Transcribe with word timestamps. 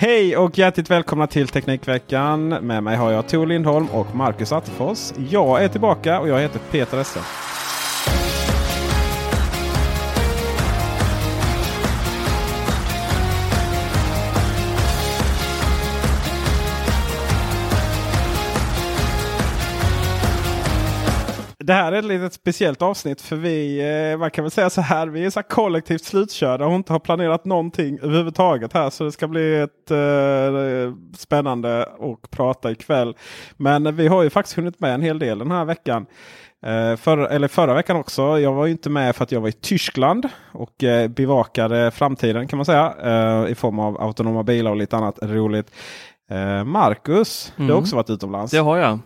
Hej 0.00 0.36
och 0.36 0.58
hjärtligt 0.58 0.90
välkomna 0.90 1.26
till 1.26 1.48
Teknikveckan. 1.48 2.48
Med 2.48 2.82
mig 2.82 2.96
har 2.96 3.10
jag 3.10 3.28
Tor 3.28 3.46
Lindholm 3.46 3.86
och 3.92 4.14
Marcus 4.14 4.52
Attefors. 4.52 5.12
Jag 5.30 5.64
är 5.64 5.68
tillbaka 5.68 6.20
och 6.20 6.28
jag 6.28 6.40
heter 6.40 6.60
Peter 6.70 7.00
Esse. 7.00 7.20
Det 21.70 21.74
här 21.74 21.92
är 21.92 21.98
ett 21.98 22.04
litet 22.04 22.32
speciellt 22.32 22.82
avsnitt 22.82 23.20
för 23.20 23.36
vi, 23.36 23.80
eh, 24.12 24.18
man 24.18 24.30
kan 24.30 24.44
väl 24.44 24.50
säga 24.50 24.70
så 24.70 24.80
här, 24.80 25.06
vi 25.06 25.24
är 25.24 25.30
så 25.30 25.42
kollektivt 25.42 26.04
slutkörda 26.04 26.66
och 26.66 26.74
inte 26.74 26.92
har 26.92 27.00
planerat 27.00 27.44
någonting 27.44 27.98
överhuvudtaget 28.02 28.72
här. 28.72 28.90
Så 28.90 29.04
det 29.04 29.12
ska 29.12 29.28
bli 29.28 29.60
ett 29.60 29.90
eh, 29.90 30.94
spännande 31.16 31.82
att 31.82 32.30
prata 32.30 32.70
ikväll. 32.70 33.14
Men 33.56 33.96
vi 33.96 34.08
har 34.08 34.22
ju 34.22 34.30
faktiskt 34.30 34.56
hunnit 34.56 34.80
med 34.80 34.94
en 34.94 35.02
hel 35.02 35.18
del 35.18 35.38
den 35.38 35.50
här 35.50 35.64
veckan. 35.64 36.06
Eh, 36.66 36.96
för, 36.96 37.18
eller 37.18 37.48
förra 37.48 37.74
veckan 37.74 37.96
också. 37.96 38.38
Jag 38.38 38.52
var 38.52 38.66
ju 38.66 38.72
inte 38.72 38.90
med 38.90 39.16
för 39.16 39.24
att 39.24 39.32
jag 39.32 39.40
var 39.40 39.48
i 39.48 39.52
Tyskland 39.52 40.28
och 40.52 40.84
eh, 40.84 41.08
bevakade 41.08 41.90
framtiden 41.90 42.48
kan 42.48 42.56
man 42.56 42.66
säga. 42.66 42.94
Eh, 43.04 43.50
I 43.50 43.54
form 43.54 43.78
av 43.78 44.00
autonoma 44.02 44.42
bilar 44.42 44.70
och 44.70 44.76
lite 44.76 44.96
annat 44.96 45.18
roligt. 45.22 45.70
Eh, 46.30 46.64
Marcus, 46.64 47.52
du 47.56 47.62
har 47.62 47.70
Mm. 47.70 47.82
också 47.82 47.96
varit 47.96 48.10
utomlands. 48.10 48.52
Det 48.52 48.58
har 48.58 48.76
jag. 48.76 48.98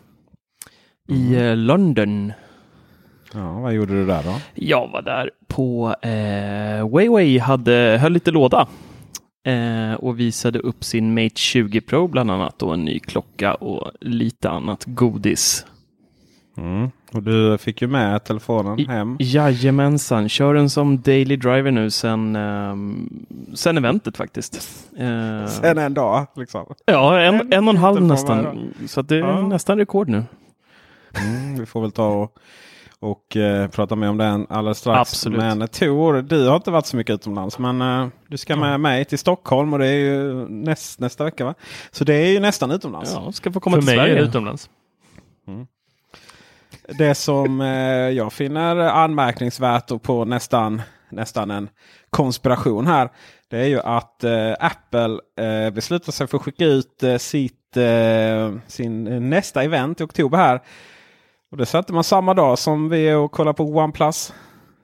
I 1.08 1.36
eh, 1.36 1.56
London. 1.56 2.32
Ja, 3.34 3.52
vad 3.60 3.72
gjorde 3.72 3.92
du 3.92 4.06
där 4.06 4.22
då? 4.22 4.34
Jag 4.54 4.88
var 4.88 5.02
där 5.02 5.30
på 5.48 5.94
eh, 6.02 6.88
Weiwei, 6.96 7.38
hade, 7.38 7.98
höll 8.00 8.12
lite 8.12 8.30
låda 8.30 8.66
eh, 9.46 9.94
och 9.94 10.20
visade 10.20 10.58
upp 10.58 10.84
sin 10.84 11.14
Mate 11.14 11.36
20 11.40 11.80
Pro 11.80 12.08
bland 12.08 12.30
annat 12.30 12.62
och 12.62 12.74
en 12.74 12.84
ny 12.84 12.98
klocka 12.98 13.54
och 13.54 13.90
lite 14.00 14.50
annat 14.50 14.84
godis. 14.86 15.66
Mm. 16.56 16.90
Och 17.12 17.22
du 17.22 17.58
fick 17.58 17.82
ju 17.82 17.88
med 17.88 18.24
telefonen 18.24 18.78
I- 18.80 18.84
hem. 18.86 19.16
Jajamensan, 19.20 20.28
kör 20.28 20.54
den 20.54 20.70
som 20.70 21.00
daily 21.00 21.36
driver 21.36 21.70
nu 21.70 21.90
sen, 21.90 22.36
ehm, 22.36 23.08
sen 23.54 23.78
eventet 23.78 24.16
faktiskt. 24.16 24.54
Eh, 24.98 25.46
Sen 25.46 25.78
en 25.78 25.94
dag 25.94 26.26
liksom. 26.36 26.66
ja, 26.86 27.20
en, 27.20 27.34
en 27.34 27.52
en 27.52 27.68
och 27.68 27.74
en 27.74 27.80
halv 27.80 28.02
nästan. 28.02 28.68
Så 28.86 29.02
det 29.02 29.14
är 29.16 29.20
Ja. 29.20 29.46
nästan 29.48 29.78
rekord 29.78 30.08
nu. 30.08 30.24
Mm, 31.24 31.58
vi 31.58 31.66
får 31.66 31.80
väl 31.80 31.92
ta 31.92 32.06
och, 32.08 32.36
och 33.04 33.36
eh, 33.36 33.68
prata 33.68 33.96
mer 33.96 34.08
om 34.08 34.16
den 34.16 34.46
alldeles 34.50 34.78
strax. 34.78 35.00
Absolut. 35.00 35.38
Men 35.38 35.68
Tor, 35.68 36.22
du 36.22 36.48
har 36.48 36.56
inte 36.56 36.70
varit 36.70 36.86
så 36.86 36.96
mycket 36.96 37.14
utomlands. 37.14 37.58
Men 37.58 37.82
eh, 37.82 38.08
du 38.28 38.36
ska 38.36 38.56
med 38.56 38.80
mig 38.80 39.04
till 39.04 39.18
Stockholm 39.18 39.72
och 39.72 39.78
det 39.78 39.86
är 39.86 39.98
ju 39.98 40.48
näst, 40.48 41.00
nästa 41.00 41.24
vecka 41.24 41.44
va? 41.44 41.54
Så 41.90 42.04
det 42.04 42.14
är 42.14 42.26
ju 42.28 42.40
nästan 42.40 42.70
utomlands. 42.70 43.12
Ja, 43.14 43.32
ska 43.32 43.52
få 43.52 43.60
komma 43.60 43.76
För 43.76 43.80
till 43.80 43.86
mig 43.86 43.96
Sverige. 43.96 44.12
är 44.12 44.16
det 44.16 44.22
utomlands. 44.28 44.70
Det 46.98 47.14
som 47.14 47.60
eh, 47.60 47.68
jag 48.10 48.32
finner 48.32 48.76
anmärkningsvärt 48.76 49.90
och 49.90 50.02
på 50.02 50.24
nästan, 50.24 50.82
nästan 51.08 51.50
en 51.50 51.68
konspiration 52.10 52.86
här. 52.86 53.08
Det 53.50 53.58
är 53.58 53.66
ju 53.66 53.80
att 53.80 54.24
eh, 54.24 54.52
Apple 54.60 55.18
eh, 55.38 55.70
beslutar 55.70 56.12
sig 56.12 56.26
för 56.26 56.36
att 56.38 56.42
skicka 56.42 56.64
ut 56.64 57.02
eh, 57.02 57.16
sitt, 57.16 57.76
eh, 57.76 58.52
sin 58.66 59.06
eh, 59.06 59.20
nästa 59.20 59.62
event 59.62 60.00
i 60.00 60.04
oktober 60.04 60.38
här. 60.38 60.60
Och 61.54 61.58
det 61.58 61.66
satte 61.66 61.92
man 61.92 62.04
samma 62.04 62.34
dag 62.34 62.58
som 62.58 62.88
vi 62.88 63.08
är 63.08 63.16
och 63.16 63.32
kollar 63.32 63.52
på 63.52 63.64
OnePlus 63.64 64.34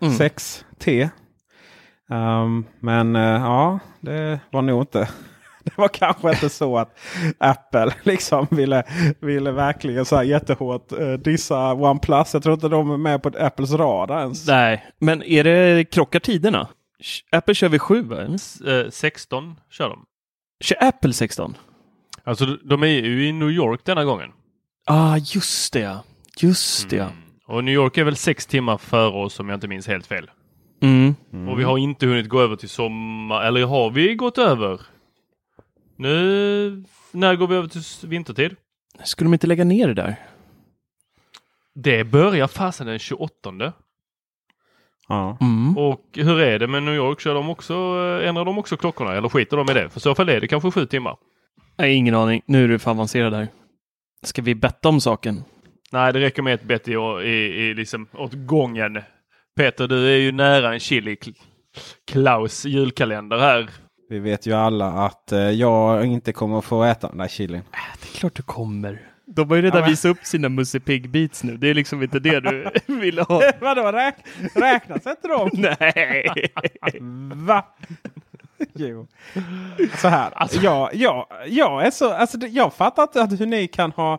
Mm. 0.03 0.14
6T. 0.14 1.08
Um, 2.10 2.66
men 2.81 3.16
eh, 3.16 3.22
ja, 3.22 3.78
det 4.00 4.41
var 4.50 4.62
nog 4.62 4.82
inte. 4.82 5.08
Det 5.64 5.78
var 5.78 5.88
kanske 5.88 6.31
inte 6.31 6.48
så 6.48 6.78
att 6.78 6.98
Apple 7.38 7.94
liksom 8.03 8.47
ville, 8.50 8.82
ville 9.20 9.50
verkligen 9.53 10.04
så 10.04 10.16
här 10.16 10.22
jättehårt 10.22 10.92
eh, 10.92 11.12
dissa 11.12 11.72
OnePlus. 11.75 12.34
Jag 12.34 12.42
tror 12.42 12.54
inte 12.54 12.69
de 12.69 12.91
är 12.91 12.97
med 12.97 13.22
på 13.22 13.31
Apples 13.41 13.72
radar 13.72 14.20
ens. 14.20 14.47
Nej, 14.47 14.87
men 14.98 15.22
är 15.22 15.44
det 15.44 15.84
krockar 15.84 16.20
tiderna? 16.20 16.69
Apple 17.32 17.54
kör 17.54 17.69
vid 17.69 17.82
7 17.82 18.02
va? 18.02 18.16
S- 18.34 18.60
eh, 18.60 18.91
16 18.91 19.56
kör 19.70 19.88
de. 19.88 20.04
Kör 20.64 20.84
Apple 20.84 21.12
16? 21.12 21.56
Alltså 22.25 22.47
de- 22.47 22.82
är 22.82 22.87
ju 22.87 23.26
i 23.28 23.32
New 23.32 23.50
York 23.50 23.81
denna 23.84 24.04
gången. 24.04 24.31
Ah, 24.87 25.16
just 25.16 25.72
det 25.72 25.81
ja. 25.81 26.02
Just 26.39 26.91
det 26.91 26.97
ja. 26.97 27.05
Mm. 27.05 27.17
Och 27.47 27.65
New 27.65 27.75
York 27.75 27.99
är 27.99 28.05
väl 28.05 28.17
sex 28.17 28.47
timmar 28.47 28.79
före 28.79 29.25
oss 29.25 29.41
om 29.41 29.49
jag 29.49 29.57
inte 29.57 29.69
minns 29.69 29.87
helt 29.87 30.07
fel. 30.07 30.31
Mm. 30.83 31.15
Och 31.49 31.61
vi 31.61 31.65
har 31.65 31.79
inte 31.79 32.07
hunnit 32.07 32.29
gå 32.29 32.41
över 32.41 32.57
till 32.57 32.69
sommar, 32.69 33.43
eller 33.43 33.67
har 33.67 33.91
vi 33.91 34.15
gått 34.15 34.39
över? 34.39 34.81
Nu, 35.97 36.85
när 37.13 37.37
går 37.37 37.47
vi 37.47 37.57
över 37.57 37.69
till 37.69 38.09
vintertid? 38.09 38.57
Skulle 39.05 39.27
de 39.27 39.35
inte 39.35 39.47
lägga 39.47 39.65
ner 39.65 39.89
det 39.89 39.95
där? 39.95 40.17
Det 41.75 42.05
börjar 42.05 42.47
fasen 42.47 42.87
den 42.87 42.99
28. 42.99 43.73
Ja. 45.09 45.37
Mm. 45.41 45.79
Och 45.79 46.05
hur 46.12 46.41
är 46.41 46.59
det 46.59 46.67
med 46.67 46.83
New 46.83 46.95
York? 46.95 47.21
Kör 47.21 47.35
de 47.35 47.51
också, 47.51 47.75
eh, 47.75 48.29
ändrar 48.29 48.45
de 48.45 48.59
också 48.59 48.77
klockorna 48.77 49.15
eller 49.15 49.29
skiter 49.29 49.56
de 49.56 49.71
i 49.71 49.75
det? 49.75 49.91
För 49.91 49.99
i 49.99 50.00
så 50.00 50.15
fall 50.15 50.29
är 50.29 50.41
det 50.41 50.49
kanske 50.49 50.71
sju 50.71 50.87
timmar. 50.87 51.17
Nej, 51.79 51.94
ingen 51.94 52.15
aning. 52.15 52.43
Nu 52.47 52.65
är 52.65 52.69
du 52.69 52.79
för 52.79 52.91
avancerad 52.91 53.35
här. 53.35 53.49
Ska 54.23 54.43
vi 54.43 54.55
betta 54.55 54.88
om 54.88 55.00
saken? 55.00 55.44
Nej, 55.92 56.12
det 56.12 56.20
räcker 56.20 56.42
med 56.42 56.54
ett 56.54 56.62
bett 56.62 56.88
i, 56.88 56.92
i, 56.92 57.26
i 57.70 57.75
liksom 57.75 58.08
åt 58.12 58.32
gången. 58.34 59.02
Peter, 59.56 59.88
du 59.88 60.06
är 60.12 60.16
ju 60.16 60.32
nära 60.32 60.72
en 60.72 60.81
chili 60.81 61.14
Kl- 61.14 61.37
Klaus 62.10 62.64
julkalender 62.64 63.38
här. 63.38 63.70
Vi 64.08 64.19
vet 64.19 64.46
ju 64.46 64.52
alla 64.52 64.87
att 64.87 65.32
eh, 65.32 65.38
jag 65.38 66.06
inte 66.06 66.32
kommer 66.32 66.58
att 66.58 66.64
få 66.64 66.84
äta 66.84 67.08
den 67.08 67.19
där 67.19 67.28
chilin. 67.28 67.62
Det 68.00 68.08
är 68.16 68.19
klart 68.19 68.34
du 68.34 68.42
kommer. 68.42 69.02
De 69.26 69.48
har 69.48 69.56
ju 69.56 69.62
redan 69.62 69.78
Ja, 69.78 69.82
men- 69.84 69.90
visat 69.90 70.10
upp 70.10 70.25
sina 70.25 70.48
Musse 70.48 70.81
Pigg 70.81 71.10
Beats 71.10 71.44
nu. 71.44 71.56
Det 71.56 71.69
är 71.69 71.75
liksom 71.75 72.02
inte 72.02 72.19
det 72.19 72.40
du 72.40 72.70
ville 73.00 73.22
ha. 73.22 73.42
Vadå, 73.60 73.92
räk 73.92 74.14
räknas 74.54 75.06
inte 75.06 75.28
de? 75.28 75.50
Nej. 75.81 76.52
Va? 77.34 77.66
Jo. 78.75 79.06
Så 79.96 80.08
här. 80.08 80.32
jag, 80.62 80.94
jag, 80.94 81.26
jag 81.46 81.87
är 81.87 81.90
så, 81.90 82.12
alltså, 82.12 82.38
jag 82.46 82.75
fattar 82.75 83.02
inte 83.02 83.22
att 83.22 83.40
hur 83.40 83.46
ni 83.46 83.69
kan 83.69 83.92
ha... 83.92 84.19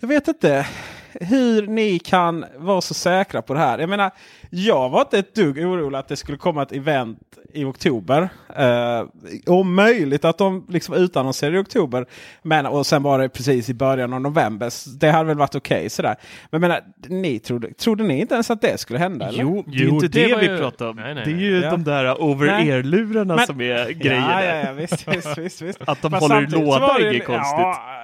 Jag 0.00 0.08
vet 0.08 0.28
inte. 0.28 0.66
hur 1.12 1.66
ni 1.66 1.98
kan 1.98 2.44
vara 2.56 2.80
så 2.80 2.94
säkra 2.94 3.42
på 3.42 3.54
det 3.54 3.60
här. 3.60 3.78
Jag 3.78 3.88
menar, 3.88 4.10
jag 4.50 4.90
var 4.90 5.00
inte 5.00 5.18
ett 5.18 5.34
dugg 5.34 5.58
orolig 5.58 5.98
att 5.98 6.08
det 6.08 6.16
skulle 6.16 6.38
komma 6.38 6.62
ett 6.62 6.72
event 6.72 7.18
i 7.52 7.64
oktober. 7.64 8.28
Eh, 8.56 9.04
om 9.46 9.74
möjligt 9.74 10.24
att 10.24 10.38
de 10.38 10.66
liksom 10.68 10.94
utannonserade 10.94 11.56
i 11.56 11.60
oktober. 11.60 12.06
Men, 12.42 12.66
och 12.66 12.86
sen 12.86 13.02
var 13.02 13.18
det 13.18 13.28
precis 13.28 13.68
i 13.68 13.74
början 13.74 14.12
av 14.12 14.20
november. 14.20 14.98
Det 14.98 15.10
hade 15.10 15.24
väl 15.24 15.38
varit 15.38 15.54
okej 15.54 15.76
okay, 15.76 15.88
sådär. 15.88 16.16
Men 16.50 16.62
jag 16.62 16.68
menar, 16.68 16.80
ni 17.08 17.38
trodde, 17.38 17.74
trodde 17.74 18.04
ni 18.04 18.20
inte 18.20 18.34
ens 18.34 18.50
att 18.50 18.60
det 18.60 18.80
skulle 18.80 18.98
hända? 18.98 19.28
Eller? 19.28 19.42
Jo, 19.42 19.64
det 19.66 19.76
är 19.76 19.80
ju 19.80 19.88
inte 19.88 20.08
det, 20.08 20.26
det 20.26 20.36
vi 20.36 20.46
ju... 20.46 20.58
pratar 20.58 20.88
om. 20.88 20.96
Nej, 20.96 21.14
nej, 21.14 21.24
det 21.24 21.30
är 21.30 21.36
ju 21.36 21.60
ja. 21.60 21.70
de 21.70 21.84
där 21.84 22.22
over-ear-lurarna 22.22 23.36
Men- 23.36 23.46
som 23.46 23.60
är 23.60 23.90
grejen. 23.90 24.22
Ja, 24.22 24.44
ja, 24.44 24.54
ja 24.54 24.72
visst, 24.72 25.08
visst, 25.08 25.38
visst, 25.38 25.62
visst. 25.62 25.80
Att 25.84 26.02
de 26.02 26.10
Fast 26.10 26.22
håller 26.22 26.42
i 26.42 26.46
låda 26.46 26.98
är 26.98 27.12
inget 27.12 27.26
konstigt. 27.26 27.58
Ja, 27.58 28.00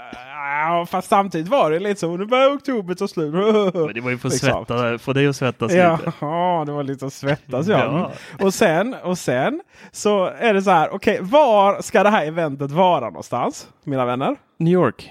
ja, 0.47 0.87
fast 0.91 1.09
samtidigt 1.09 1.49
var 1.49 1.71
det 1.71 1.79
lite 1.79 2.01
så. 2.01 2.17
Nu 2.17 2.27
börjar 2.27 2.57
oktober 2.57 2.95
ta 2.95 3.09
slut. 3.09 3.33
Men 3.75 3.95
det 3.95 4.01
var 4.01 4.11
ju 4.11 4.19
för 4.19 4.29
att 4.29 4.35
Liksom. 4.35 4.65
svettas, 4.67 5.03
få 5.03 5.13
dig 5.13 5.27
att 5.27 5.37
svettas 5.37 5.73
Ja, 5.73 5.97
lite. 5.97 6.11
det 6.67 6.73
var 6.73 6.83
lite 6.83 7.07
att 7.07 7.13
svettas 7.13 7.67
ja. 7.67 7.79
Ja. 8.39 8.45
Och, 8.47 8.55
sen, 8.55 8.95
och 8.95 9.19
sen 9.19 9.61
så 9.93 10.25
är 10.25 10.55
det 10.55 10.63
så 10.63 10.71
här. 10.71 10.95
Okej, 10.95 11.19
var 11.23 11.83
ska 11.83 12.03
det 12.03 12.11
här 12.11 12.27
eventet 12.27 12.71
vara 12.71 13.01
någonstans? 13.07 13.69
Mina 13.85 14.05
vänner? 14.05 14.37
New 14.59 14.73
York. 14.73 15.11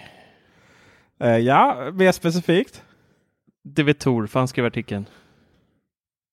Eh, 1.20 1.38
ja, 1.38 1.78
mer 1.94 2.12
specifikt. 2.12 2.84
Det 3.64 3.84
vet 3.84 4.00
Tor, 4.00 4.28
för 4.28 4.40
han 4.40 4.48
skrev 4.48 4.66
artikeln. 4.66 5.06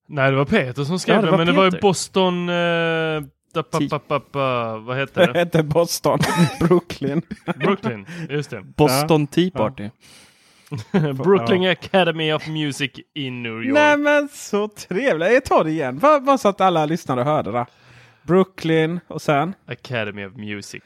Nej, 0.08 0.30
det 0.30 0.36
var 0.36 0.44
Peter 0.44 0.84
som 0.84 0.98
skrev 0.98 1.16
Ja, 1.24 1.30
det 1.30 1.36
men 1.36 1.46
det 1.46 1.52
var 1.52 1.64
ju 1.64 1.70
Peter. 1.70 1.82
Boston... 1.82 2.48
Eh, 2.48 3.22
Da, 3.54 3.62
pa, 3.62 3.80
pa, 3.90 3.98
pa, 3.98 4.20
pa, 4.20 4.76
vad 4.76 4.98
heter 4.98 5.26
det? 5.26 5.32
Det 5.32 5.38
heter 5.38 5.62
Boston, 5.62 6.18
Brooklyn. 6.60 7.22
Brooklyn, 7.56 8.06
just 8.30 8.50
det. 8.50 8.62
Boston 8.62 9.26
Tea 9.26 9.50
Party. 9.50 9.90
Brooklyn 11.14 11.66
Academy 11.66 12.32
of 12.32 12.48
Music 12.48 12.90
i 13.14 13.30
New 13.30 13.62
York. 13.62 13.74
Nej 13.74 13.96
men 13.96 14.28
så 14.28 14.68
trevligt. 14.68 15.32
Jag 15.32 15.44
tar 15.44 15.64
det 15.64 15.70
igen. 15.70 15.98
Bara 15.98 16.38
så 16.38 16.48
att 16.48 16.60
alla 16.60 16.86
lyssnare 16.86 17.22
hörde 17.22 17.52
det. 17.52 17.66
Brooklyn 18.22 19.00
och 19.08 19.22
sen? 19.22 19.54
Academy 19.66 20.24
of 20.26 20.36
Music. 20.36 20.82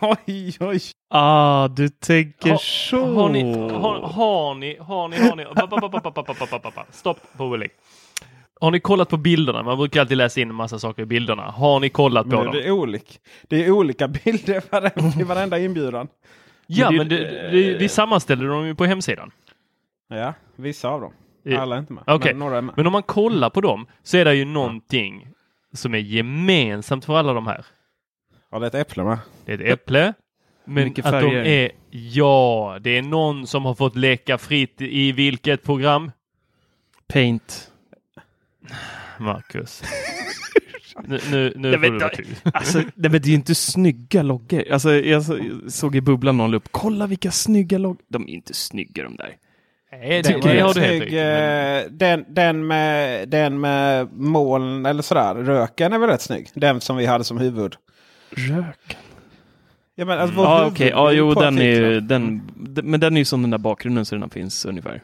oj, 0.00 0.56
oj. 0.60 0.80
Ah, 1.08 1.68
du 1.68 1.88
tänker 1.88 2.50
ha, 2.50 2.58
så. 2.58 3.14
Har 3.14 3.28
ni, 3.28 3.54
har, 3.54 4.00
har 4.00 4.54
ni, 4.54 4.76
har 4.80 5.08
ni, 5.08 5.16
har 5.16 5.36
ni. 5.36 5.44
Stopp 6.90 7.18
på 7.36 7.46
har 8.62 8.70
ni 8.70 8.80
kollat 8.80 9.08
på 9.08 9.16
bilderna? 9.16 9.62
Man 9.62 9.78
brukar 9.78 10.00
alltid 10.00 10.16
läsa 10.16 10.40
in 10.40 10.48
en 10.50 10.54
massa 10.54 10.78
saker 10.78 11.02
i 11.02 11.06
bilderna. 11.06 11.42
Har 11.42 11.80
ni 11.80 11.88
kollat 11.88 12.30
på 12.30 12.44
dem? 12.44 12.52
det, 12.54 12.66
är 12.66 12.70
olik. 12.70 13.20
det 13.48 13.64
är 13.64 13.70
olika 13.70 14.08
bilder 14.08 14.62
i 15.20 15.22
varenda 15.24 15.58
inbjudan. 15.64 16.08
Ja, 16.66 16.90
Men 16.90 16.98
men 16.98 17.08
det- 17.08 17.16
det, 17.16 17.50
det, 17.50 17.74
vi 17.78 17.88
sammanställer 17.88 18.46
dem 18.48 18.66
ju 18.66 18.74
på 18.74 18.84
hemsidan. 18.84 19.30
Ja, 20.08 20.34
vissa 20.56 20.88
av 20.88 21.00
dem. 21.00 21.12
Alla 21.58 21.74
är 21.76 21.80
inte 21.80 21.92
med. 21.92 22.02
Okej, 22.06 22.32
Men 22.34 22.38
några 22.38 22.56
är 22.58 22.62
med. 22.62 22.74
men 22.76 22.86
om 22.86 22.92
man 22.92 23.02
kollar 23.02 23.50
på 23.50 23.60
dem 23.60 23.86
så 24.02 24.16
är 24.16 24.24
det 24.24 24.34
ju 24.34 24.44
någonting 24.44 25.28
som 25.72 25.94
är 25.94 25.98
gemensamt 25.98 27.04
för 27.04 27.16
alla 27.16 27.32
de 27.32 27.46
här. 27.46 27.64
Ja, 28.50 28.58
det 28.58 28.64
är 28.66 28.68
ett 28.68 28.74
äpple 28.74 29.04
med. 29.04 29.18
Det 29.44 29.52
är 29.52 29.58
ett 29.60 29.72
äpple. 29.72 30.14
Men 30.64 30.84
Mycket 30.84 31.06
att 31.06 31.12
de 31.12 31.20
färger. 31.20 31.44
är, 31.44 31.70
ja, 31.90 32.78
det 32.80 32.98
är 32.98 33.02
någon 33.02 33.46
som 33.46 33.64
har 33.64 33.74
fått 33.74 33.96
leka 33.96 34.38
fritt 34.38 34.76
i 34.80 35.12
vilket 35.12 35.62
program? 35.62 36.10
Paint. 37.12 37.71
Marcus. 39.18 39.82
nu 41.06 41.18
nu, 41.30 41.52
nu 41.56 41.70
Nej, 41.70 41.72
får 41.72 41.78
men 41.78 41.98
du. 41.98 42.50
Alltså, 42.54 42.78
nej, 42.78 42.88
men 42.94 43.12
det 43.12 43.18
är 43.18 43.28
ju 43.28 43.34
inte 43.34 43.54
snygga 43.54 44.22
loggor. 44.22 44.64
Alltså, 44.72 44.94
jag 44.94 45.22
så- 45.22 45.38
såg 45.68 45.96
i 45.96 46.00
bubblan 46.00 46.36
någon 46.36 46.54
upp. 46.54 46.68
Kolla 46.70 47.06
vilka 47.06 47.30
snygga 47.30 47.78
loggor. 47.78 48.02
De 48.08 48.22
är 48.28 48.32
inte 48.32 48.54
snygga 48.54 49.02
de 49.04 49.16
där. 49.16 49.36
Nej, 49.92 50.22
Den 50.22 50.40
det, 50.40 50.46
var 50.46 50.54
helt 50.54 50.72
snygg. 50.72 51.12
men- 51.12 51.76
eh, 51.78 51.90
Den, 51.90 52.24
den, 52.28 52.66
med, 52.66 53.28
den 53.28 53.60
med 53.60 54.08
moln 54.12 54.86
eller 54.86 55.02
sådär. 55.02 55.34
Röken 55.34 55.92
är 55.92 55.98
väl 55.98 56.10
rätt 56.10 56.20
snygg. 56.22 56.48
Den 56.54 56.80
som 56.80 56.96
vi 56.96 57.06
hade 57.06 57.24
som 57.24 57.38
huvud. 57.38 57.74
Rök. 58.30 58.96
Ja, 59.94 60.04
men, 60.04 60.18
alltså, 60.18 60.36
Ja, 60.40 60.58
huvud 60.58 60.72
okej. 60.72 60.88
Ja, 60.88 61.12
jo, 61.12 61.34
den 61.34 61.58
är 61.58 62.00
den, 62.00 62.42
men 62.82 63.00
den 63.00 63.14
är 63.16 63.20
ju 63.20 63.24
som 63.24 63.42
den 63.42 63.50
där 63.50 63.58
bakgrunden 63.58 64.04
så 64.04 64.16
den 64.16 64.30
finns 64.30 64.64
ungefär. 64.64 65.02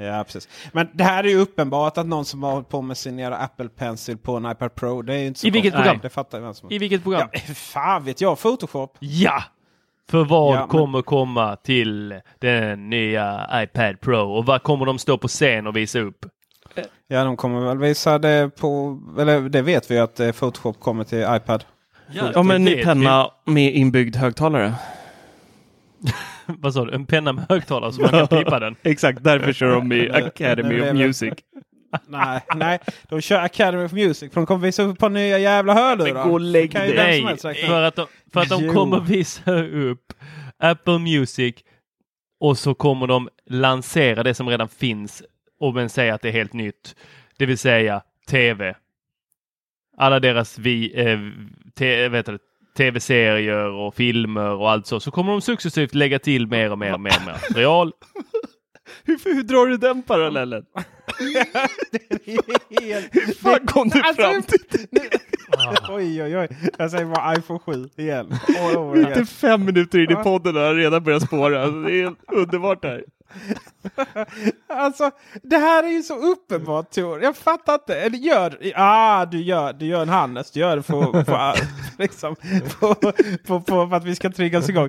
Ja, 0.00 0.24
precis. 0.24 0.48
Men 0.72 0.88
det 0.92 1.04
här 1.04 1.24
är 1.24 1.28
ju 1.28 1.36
uppenbart 1.38 1.98
att 1.98 2.06
någon 2.06 2.24
som 2.24 2.42
har 2.42 2.52
hållit 2.52 2.68
på 2.68 2.82
med 2.82 2.96
sin 2.96 3.18
jävla 3.18 3.36
Apple 3.36 3.68
Pencil 3.68 4.18
på 4.18 4.36
en 4.36 4.50
iPad 4.50 4.74
Pro. 4.74 5.02
Det 5.02 5.14
är 5.14 5.18
ju 5.18 5.26
inte 5.26 5.40
så 5.40 5.46
I 5.46 5.50
vilket 5.50 5.72
konstigt. 5.72 5.84
program? 5.84 5.96
Nej, 5.96 6.00
det 6.02 6.10
fattar 6.10 6.40
vem 6.40 6.54
som 6.54 6.72
I 6.72 6.78
vilket 6.78 7.02
program? 7.02 7.28
Ja, 7.32 7.40
fan 7.54 8.04
vet 8.04 8.20
jag. 8.20 8.38
Photoshop. 8.38 8.96
Ja! 8.98 9.42
För 10.10 10.24
vad 10.24 10.54
Ja, 10.56 10.60
men- 10.60 10.68
kommer 10.68 11.02
komma 11.02 11.56
till 11.56 12.14
den 12.38 12.90
nya 12.90 13.48
iPad 13.54 14.00
Pro 14.00 14.32
och 14.36 14.46
vad 14.46 14.62
kommer 14.62 14.86
de 14.86 14.98
stå 14.98 15.18
på 15.18 15.28
scen 15.28 15.66
och 15.66 15.76
visa 15.76 15.98
upp? 15.98 16.26
Ja, 17.08 17.24
de 17.24 17.36
kommer 17.36 17.60
väl 17.60 17.78
visa 17.78 18.18
det 18.18 18.50
på... 18.56 19.00
Eller 19.18 19.40
det 19.40 19.62
vet 19.62 19.90
vi 19.90 19.94
ju 19.94 20.00
att 20.00 20.20
eh, 20.20 20.32
Photoshop 20.32 20.80
kommer 20.80 21.04
till 21.04 21.26
iPad. 21.36 21.64
Ja, 22.10 22.42
men 22.42 22.56
en 22.56 22.64
det 22.64 22.76
ny 22.76 22.84
penna 22.84 23.30
med 23.44 23.74
inbyggd 23.74 24.16
högtalare. 24.16 24.74
Vad 26.58 26.74
sa 26.74 26.84
du? 26.84 26.92
En 26.94 27.06
penna 27.06 27.32
med 27.32 27.46
högtalare 27.48 27.92
så 27.92 28.00
man 28.00 28.10
kan 28.10 28.28
pipa 28.28 28.60
den? 28.60 28.76
Exakt, 28.82 29.24
därför 29.24 29.52
kör 29.52 29.74
de 29.74 29.92
i 29.92 30.10
Academy 30.12 30.74
det 30.76 30.90
of 30.90 30.96
Music. 30.96 31.34
nej, 32.06 32.40
nej. 32.54 32.78
De 33.08 33.20
kör 33.20 33.38
Academy 33.42 33.84
of 33.84 33.92
Music 33.92 34.32
för 34.32 34.40
de 34.40 34.46
kommer 34.46 34.66
visa 34.66 34.82
upp 34.82 34.92
ett 34.92 34.98
par 34.98 35.08
nya 35.10 35.38
jävla 35.38 35.74
hörlurar. 35.74 36.14
Men 36.14 36.28
gå 36.28 36.32
och 36.32 36.40
lägg 36.40 36.72
Det 36.72 36.78
dig. 36.78 37.24
Nej, 37.24 37.36
för 37.66 37.82
att 37.82 37.96
de, 37.96 38.06
för 38.32 38.40
att 38.40 38.48
de 38.48 38.64
Jo. 38.64 38.72
kommer 38.72 39.00
visa 39.00 39.52
upp 39.62 40.12
Apple 40.58 40.98
Music 40.98 41.54
och 42.40 42.58
så 42.58 42.74
kommer 42.74 43.06
de 43.06 43.28
lansera 43.46 44.22
det 44.22 44.34
som 44.34 44.48
redan 44.48 44.68
finns 44.68 45.22
och 45.60 45.74
men 45.74 45.88
säga 45.88 46.14
att 46.14 46.22
det 46.22 46.28
är 46.28 46.32
helt 46.32 46.52
nytt. 46.52 46.96
Det 47.38 47.46
vill 47.46 47.58
säga 47.58 48.02
TV. 48.28 48.74
Alla 49.96 50.20
deras 50.20 50.58
vi, 50.58 51.00
eh, 51.06 51.18
te, 51.74 52.08
vet 52.08 52.26
du, 52.26 52.38
tv-serier 52.78 53.70
och 53.70 53.94
filmer 53.94 54.50
och 54.50 54.70
allt 54.70 54.86
så. 54.86 55.00
Så 55.00 55.10
kommer 55.10 55.32
de 55.32 55.40
successivt 55.40 55.94
lägga 55.94 56.18
till 56.18 56.46
mer 56.46 56.72
och 56.72 56.78
mer 56.78 56.92
och 56.92 57.00
mer, 57.00 57.16
och 57.20 57.26
mer 57.26 57.32
material. 57.32 57.92
Hur, 59.04 59.18
hur 59.34 59.42
drar 59.42 59.66
du 59.66 59.76
den 59.76 60.02
parallellen? 60.02 60.64
Helt- 62.80 63.08
Hur 63.12 63.34
fan 63.34 63.66
kom 63.66 63.88
du 63.88 64.00
Alltså, 64.00 64.22
fram 64.22 64.42
till 64.42 64.86
Oj, 65.88 66.22
oj, 66.22 66.38
oj. 66.38 66.48
Jag 66.78 66.90
säger 66.90 67.04
bara 67.04 67.34
iPhone 67.36 67.58
7 67.60 67.88
igen. 67.96 68.32
Inte 68.96 69.24
fem 69.26 69.64
minuter 69.64 69.98
in 69.98 70.10
i 70.10 70.14
podden 70.14 70.56
och 70.56 70.62
har 70.62 70.74
redan 70.74 71.04
börjat 71.04 71.22
spåra. 71.22 71.66
Det 71.70 71.92
är 71.92 72.02
helt 72.04 72.18
underbart 72.32 72.82
det 72.82 72.88
här. 72.88 73.04
Alltså, 74.66 75.10
det 75.42 75.56
här 75.56 75.84
är 75.84 75.88
ju 75.88 76.02
så 76.02 76.16
uppenbart 76.16 76.90
Tor. 76.90 77.22
Jag 77.22 77.36
fattar 77.36 77.74
inte. 77.74 78.00
Eller 78.00 78.18
gör, 78.18 78.58
ah, 78.74 79.24
du 79.24 79.42
gör, 79.42 79.72
du 79.72 79.86
gör 79.86 80.02
en 80.02 80.08
Hannes. 80.08 80.50
Du 80.50 80.60
gör 80.60 80.76
det 80.76 80.82
för, 80.82 81.24
för, 81.24 81.54
liksom, 81.98 82.36
för, 82.36 82.94
för, 83.46 83.60
för, 83.60 83.88
för 83.88 83.96
att 83.96 84.04
vi 84.04 84.14
ska 84.14 84.30
triggas 84.30 84.68
igång. 84.68 84.88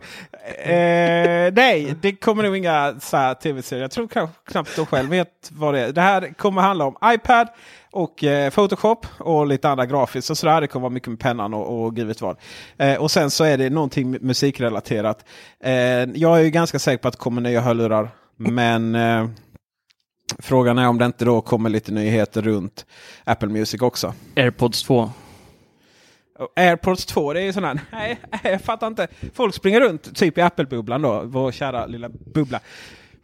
Eh, 0.63 1.53
nej, 1.53 1.95
det 2.01 2.15
kommer 2.15 2.43
nog 2.43 2.57
inga 2.57 2.95
tv-serier. 3.43 3.81
Jag 3.81 3.91
tror 3.91 4.07
knappt, 4.07 4.51
knappt 4.51 4.75
de 4.75 4.85
själv 4.85 5.09
vet 5.09 5.49
vad 5.51 5.73
det 5.73 5.79
är. 5.79 5.91
Det 5.91 6.01
här 6.01 6.33
kommer 6.37 6.61
handla 6.61 6.85
om 6.85 6.97
iPad 7.05 7.47
och 7.91 8.23
eh, 8.23 8.49
Photoshop 8.49 9.05
och 9.17 9.47
lite 9.47 9.69
andra 9.69 9.85
grafiskt 9.85 10.29
och 10.29 10.37
sådär. 10.37 10.61
Det 10.61 10.67
kommer 10.67 10.81
vara 10.81 10.93
mycket 10.93 11.09
med 11.09 11.19
pennan 11.19 11.53
och, 11.53 11.85
och 11.85 11.97
givet 11.97 12.21
vad. 12.21 12.37
Eh, 12.77 12.95
och 12.95 13.11
sen 13.11 13.31
så 13.31 13.43
är 13.43 13.57
det 13.57 13.69
någonting 13.69 14.17
musikrelaterat. 14.21 15.25
Eh, 15.63 15.73
jag 16.03 16.39
är 16.39 16.43
ju 16.43 16.49
ganska 16.49 16.79
säker 16.79 17.01
på 17.01 17.07
att 17.07 17.13
det 17.13 17.19
kommer 17.19 17.41
nya 17.41 17.61
hörlurar. 17.61 18.09
Men 18.39 18.95
eh, 18.95 19.29
frågan 20.39 20.77
är 20.77 20.87
om 20.87 20.97
det 20.97 21.05
inte 21.05 21.25
då 21.25 21.41
kommer 21.41 21.69
lite 21.69 21.91
nyheter 21.91 22.41
runt 22.41 22.85
Apple 23.23 23.49
Music 23.49 23.81
också. 23.81 24.13
Airpods 24.35 24.83
2. 24.83 25.11
Och 26.39 26.53
AirPods 26.55 27.05
2, 27.05 27.33
det 27.33 27.41
är 27.41 27.43
ju 27.43 27.53
sån 27.53 27.63
här, 27.63 27.79
nej, 27.91 28.19
jag 28.43 28.61
fattar 28.61 28.87
inte. 28.87 29.07
Folk 29.33 29.55
springer 29.55 29.79
runt, 29.81 30.15
typ 30.15 30.37
i 30.37 30.41
Apple-bubblan 30.41 31.01
då, 31.01 31.21
vår 31.25 31.51
kära 31.51 31.85
lilla 31.85 32.09
bubbla 32.09 32.59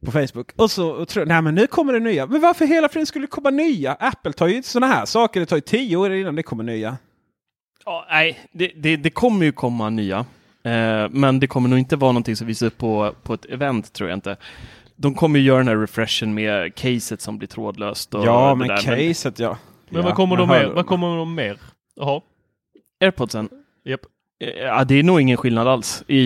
på 0.06 0.12
Facebook. 0.12 0.52
Och 0.56 0.72
så 0.72 0.90
och 0.90 1.08
tror 1.08 1.26
nej 1.26 1.42
men 1.42 1.56
nu 1.56 1.68
kommer 1.68 1.94
det 1.94 2.00
nya. 2.00 2.26
Men 2.26 2.42
varför 2.42 2.66
hela 2.66 2.90
friden 2.90 3.06
skulle 3.06 3.24
det 3.24 3.32
komma 3.32 3.50
nya? 3.50 3.94
Apple 3.94 4.34
tar 4.34 4.48
ju 4.48 4.64
sådana 4.64 4.94
här 4.94 5.06
saker, 5.06 5.40
det 5.40 5.46
tar 5.46 5.58
ju 5.58 5.62
tio 5.62 5.98
år 5.98 6.14
innan 6.14 6.36
det 6.36 6.44
kommer 6.44 6.64
nya. 6.64 6.98
Ja, 7.86 8.06
nej, 8.10 8.40
det, 8.52 8.72
det, 8.76 8.96
det 8.96 9.10
kommer 9.10 9.46
ju 9.46 9.52
komma 9.52 9.90
nya. 9.90 10.26
Eh, 10.64 11.10
men 11.10 11.40
det 11.40 11.48
kommer 11.48 11.70
nog 11.70 11.80
inte 11.80 11.96
vara 11.96 12.12
någonting 12.12 12.36
som 12.36 12.48
visas 12.48 12.68
upp 12.68 12.78
på, 12.78 13.16
på 13.24 13.34
ett 13.34 13.46
event, 13.46 13.94
tror 13.94 14.10
jag 14.10 14.18
inte. 14.18 14.38
De 14.96 15.16
kommer 15.16 15.40
ju 15.40 15.46
göra 15.46 15.58
den 15.58 15.68
här 15.68 15.78
refreshen 15.78 16.34
med 16.34 16.76
caset 16.76 17.22
som 17.22 17.38
blir 17.38 17.48
trådlöst. 17.48 18.14
Och 18.14 18.26
ja, 18.26 18.56
men 18.56 18.68
där, 18.68 18.78
caset 18.78 19.40
ja. 19.40 19.58
Men 19.90 20.02
ja, 20.02 20.08
vad 20.08 20.16
kommer 20.16 20.38
de 20.38 20.50
mer? 20.50 20.66
Vad 20.66 20.88
kommer 20.88 21.18
de 21.18 21.36
mer? 21.36 21.58
Jaha. 21.96 22.22
Airpodsen? 23.02 23.50
Japp. 23.86 24.02
Eh, 24.40 24.50
Ja, 24.50 24.84
det 24.84 24.96
är 24.96 25.04
nog 25.04 25.22
ingen 25.22 25.38
skillnad 25.38 25.68
alls 25.68 26.04
i, 26.08 26.20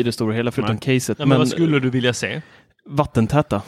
i 0.00 0.02
det 0.02 0.12
stora 0.12 0.34
hela 0.34 0.50
förutom 0.50 0.78
caset. 0.78 1.18
Ja, 1.18 1.24
men, 1.24 1.28
men 1.28 1.38
vad 1.38 1.48
skulle 1.48 1.78
du 1.78 1.90
vilja 1.90 2.12
se? 2.12 2.42
vattentäta. 2.86 3.62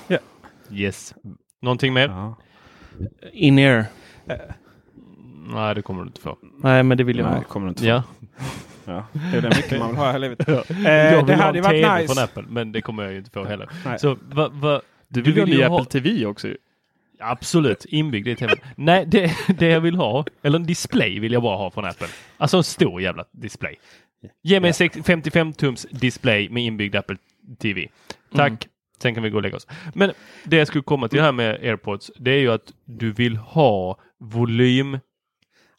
Yes. 0.72 1.14
Någonting 1.62 1.92
mer? 1.92 2.08
Ja. 2.08 2.36
In-ear. 3.32 3.84
Nej, 5.54 5.74
det 5.74 5.82
kommer 5.82 6.02
du 6.02 6.06
inte 6.06 6.20
få. 6.20 6.38
Nej, 6.62 6.82
men 6.82 6.98
det 6.98 7.04
vill 7.04 7.18
jag 7.18 7.26
Nej, 7.26 7.36
ha. 7.36 7.42
kommer 7.44 7.66
det 7.66 7.68
inte 7.70 7.82
få. 7.82 7.88
Ja. 7.88 8.02
Ja. 8.84 9.04
Det 9.32 9.36
är 9.36 9.40
det 9.42 9.48
mycket 9.56 9.78
man 9.78 9.88
vill 9.88 9.96
ha 9.96 10.16
i 10.16 10.18
livet. 10.18 10.38
jag 10.46 10.56
Eh, 10.70 11.26
det 11.26 11.34
ha 11.36 11.42
hade 11.42 11.58
ju 11.58 11.64
TV 11.64 11.82
varit 11.82 12.00
nice. 12.00 12.14
från 12.14 12.24
Apple, 12.24 12.44
men 12.48 12.72
det 12.72 12.80
kommer 12.82 13.02
jag 13.02 13.12
ju 13.12 13.18
inte 13.18 13.30
få 13.30 13.44
heller. 13.44 13.68
Nej. 13.84 13.98
Så 13.98 14.16
va, 14.22 14.48
va, 14.52 14.80
Du 15.08 15.22
vill, 15.22 15.34
Du 15.34 15.40
ha 15.40 15.46
vill 15.46 15.58
ju 15.58 15.64
ha- 15.64 15.80
Apple 15.80 16.00
TV 16.00 16.26
också 16.26 16.48
ju. 16.48 16.56
Absolut, 17.20 17.84
inbyggd 17.88 18.28
i 18.28 18.36
tvn. 18.36 18.56
Nej, 18.76 19.04
det, 19.06 19.32
det 19.48 19.66
jag 19.66 19.80
vill 19.80 19.94
ha, 19.96 20.24
eller 20.42 20.58
en 20.58 20.66
display 20.66 21.18
vill 21.20 21.32
jag 21.32 21.42
bara 21.42 21.56
ha 21.56 21.70
från 21.70 21.84
Apple. 21.84 22.06
Alltså 22.36 22.56
en 22.56 22.62
stor 22.64 23.02
jävla 23.02 23.24
display. 23.32 23.76
Ge 24.42 24.60
mig 24.60 24.68
en 24.68 24.74
55-tums 25.02 25.86
display 25.90 26.48
med 26.48 26.62
inbyggd 26.62 26.96
Apple 26.96 27.16
TV. 27.58 27.88
Tack. 28.34 28.48
Mm. 28.48 28.58
Sen 29.02 29.14
kan 29.14 29.22
vi 29.22 29.30
gå 29.30 29.36
och 29.36 29.42
lägga 29.42 29.56
oss. 29.56 29.66
Men 29.94 30.12
det 30.44 30.56
jag 30.56 30.66
skulle 30.66 30.82
komma 30.84 31.08
till 31.08 31.20
här 31.20 31.32
med 31.32 31.54
AirPods, 31.62 32.10
det 32.18 32.30
är 32.30 32.38
ju 32.38 32.52
att 32.52 32.72
du 32.84 33.12
vill 33.12 33.36
ha 33.36 33.98
volym 34.20 34.98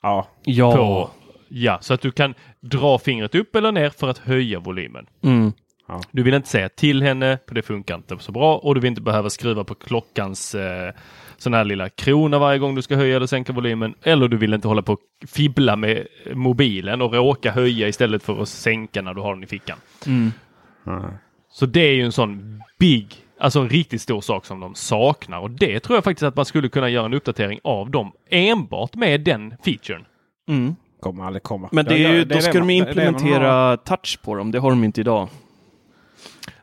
Ja, 0.02 0.28
Ja. 0.44 0.76
på, 0.76 1.10
ja, 1.50 1.78
så 1.82 1.94
att 1.94 2.02
du 2.02 2.12
kan 2.12 2.34
dra 2.64 3.00
fingret 3.00 3.36
upp 3.36 3.56
eller 3.56 3.72
ner 3.72 3.90
för 3.90 4.08
att 4.08 4.18
höja 4.18 4.60
volymen. 4.60 5.06
Mm. 5.24 5.52
Du 6.12 6.24
vill 6.24 6.34
inte 6.34 6.50
säga 6.50 6.70
till 6.70 7.04
henne, 7.04 7.40
för 7.48 7.56
det 7.56 7.62
funkar 7.62 7.96
inte 7.96 8.18
så 8.20 8.32
bra 8.32 8.58
och 8.58 8.76
du 8.76 8.82
vill 8.82 8.90
inte 8.90 9.02
behöva 9.02 9.30
skruva 9.30 9.64
på 9.64 9.76
klockans 9.76 10.56
eh, 10.56 10.94
sån 11.38 11.54
här 11.54 11.64
lilla 11.64 11.90
krona 11.90 12.40
varje 12.40 12.60
gång 12.60 12.76
du 12.76 12.82
ska 12.82 12.96
höja 12.96 13.16
eller 13.16 13.28
sänka 13.28 13.54
volymen. 13.54 13.96
Eller 14.04 14.28
du 14.28 14.38
vill 14.38 14.54
inte 14.54 14.68
hålla 14.68 14.82
på 14.82 14.94
och 14.94 15.00
fibbla 15.28 15.76
med 15.76 16.08
mobilen 16.34 17.02
och 17.02 17.14
råka 17.14 17.52
höja 17.52 17.88
istället 17.88 18.24
för 18.24 18.42
att 18.42 18.50
sänka 18.50 19.02
när 19.02 19.14
du 19.14 19.22
har 19.22 19.34
den 19.36 19.44
i 19.44 19.48
fickan. 19.48 19.78
Mm. 20.06 20.32
Så 21.50 21.66
det 21.66 21.82
är 21.82 21.94
ju 21.94 22.06
en 22.06 22.12
sån 22.12 22.62
big, 22.80 23.16
alltså 23.40 23.60
en 23.60 23.70
riktigt 23.70 24.02
stor 24.02 24.22
sak 24.22 24.46
som 24.46 24.60
de 24.60 24.76
saknar 24.76 25.40
och 25.40 25.52
det 25.52 25.80
tror 25.80 25.98
jag 25.98 26.04
faktiskt 26.04 26.24
att 26.24 26.36
man 26.36 26.46
skulle 26.46 26.70
kunna 26.70 26.90
göra 26.90 27.06
en 27.06 27.14
uppdatering 27.14 27.60
av 27.64 27.92
dem 27.92 28.12
enbart 28.30 28.96
med 28.96 29.22
den 29.22 29.54
featuren. 29.66 30.06
Mm. 30.48 30.76
Kommer 31.04 31.26
aldrig 31.26 31.44
komma. 31.44 31.70
Men 31.72 31.86
det 31.86 31.94
är 31.94 32.14
ju, 32.14 32.26
då 32.26 32.36
det 32.36 32.42
ska 32.42 32.60
de 32.60 32.70
implementera 32.70 33.78
touch 33.78 34.20
på 34.22 34.36
dem. 34.36 34.52
Det 34.52 34.60
har 34.60 34.70
de 34.70 34.84
inte 34.84 35.02
idag. 35.02 35.28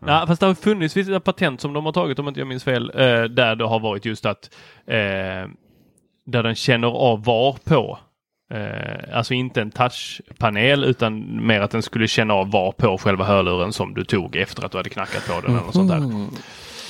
Ja, 0.07 0.25
fast 0.27 0.41
det 0.41 0.47
har 0.47 0.55
funnits 0.55 0.97
vissa 0.97 1.21
patent 1.21 1.61
som 1.61 1.73
de 1.73 1.85
har 1.85 1.93
tagit 1.93 2.19
om 2.19 2.29
inte 2.29 2.41
jag 2.41 2.47
minns 2.47 2.65
fel, 2.65 2.93
eh, 2.95 3.23
där 3.23 3.55
det 3.55 3.65
har 3.65 3.81
varit 3.81 4.05
just 4.05 4.27
att 4.27 4.51
eh, 4.87 5.49
där 6.27 6.43
den 6.43 6.55
känner 6.55 6.89
av 6.89 7.25
var 7.25 7.57
på. 7.65 7.99
Eh, 8.55 9.17
alltså 9.17 9.35
inte 9.35 9.61
en 9.61 9.71
touchpanel 9.71 10.85
utan 10.85 11.47
mer 11.47 11.61
att 11.61 11.71
den 11.71 11.83
skulle 11.83 12.09
känna 12.09 12.35
av 12.35 12.51
var 12.51 12.73
på 12.73 12.99
själva 12.99 13.25
hörluren 13.25 13.73
som 13.73 13.95
du 13.95 14.05
tog 14.05 14.37
efter 14.37 14.65
att 14.65 14.73
du 14.73 14.79
hade 14.79 14.91
knackat 14.91 15.29
på 15.29 15.41
den 15.41 15.51
eller 15.51 15.65
något 15.65 15.75
sånt 15.75 15.91
där. 15.91 16.01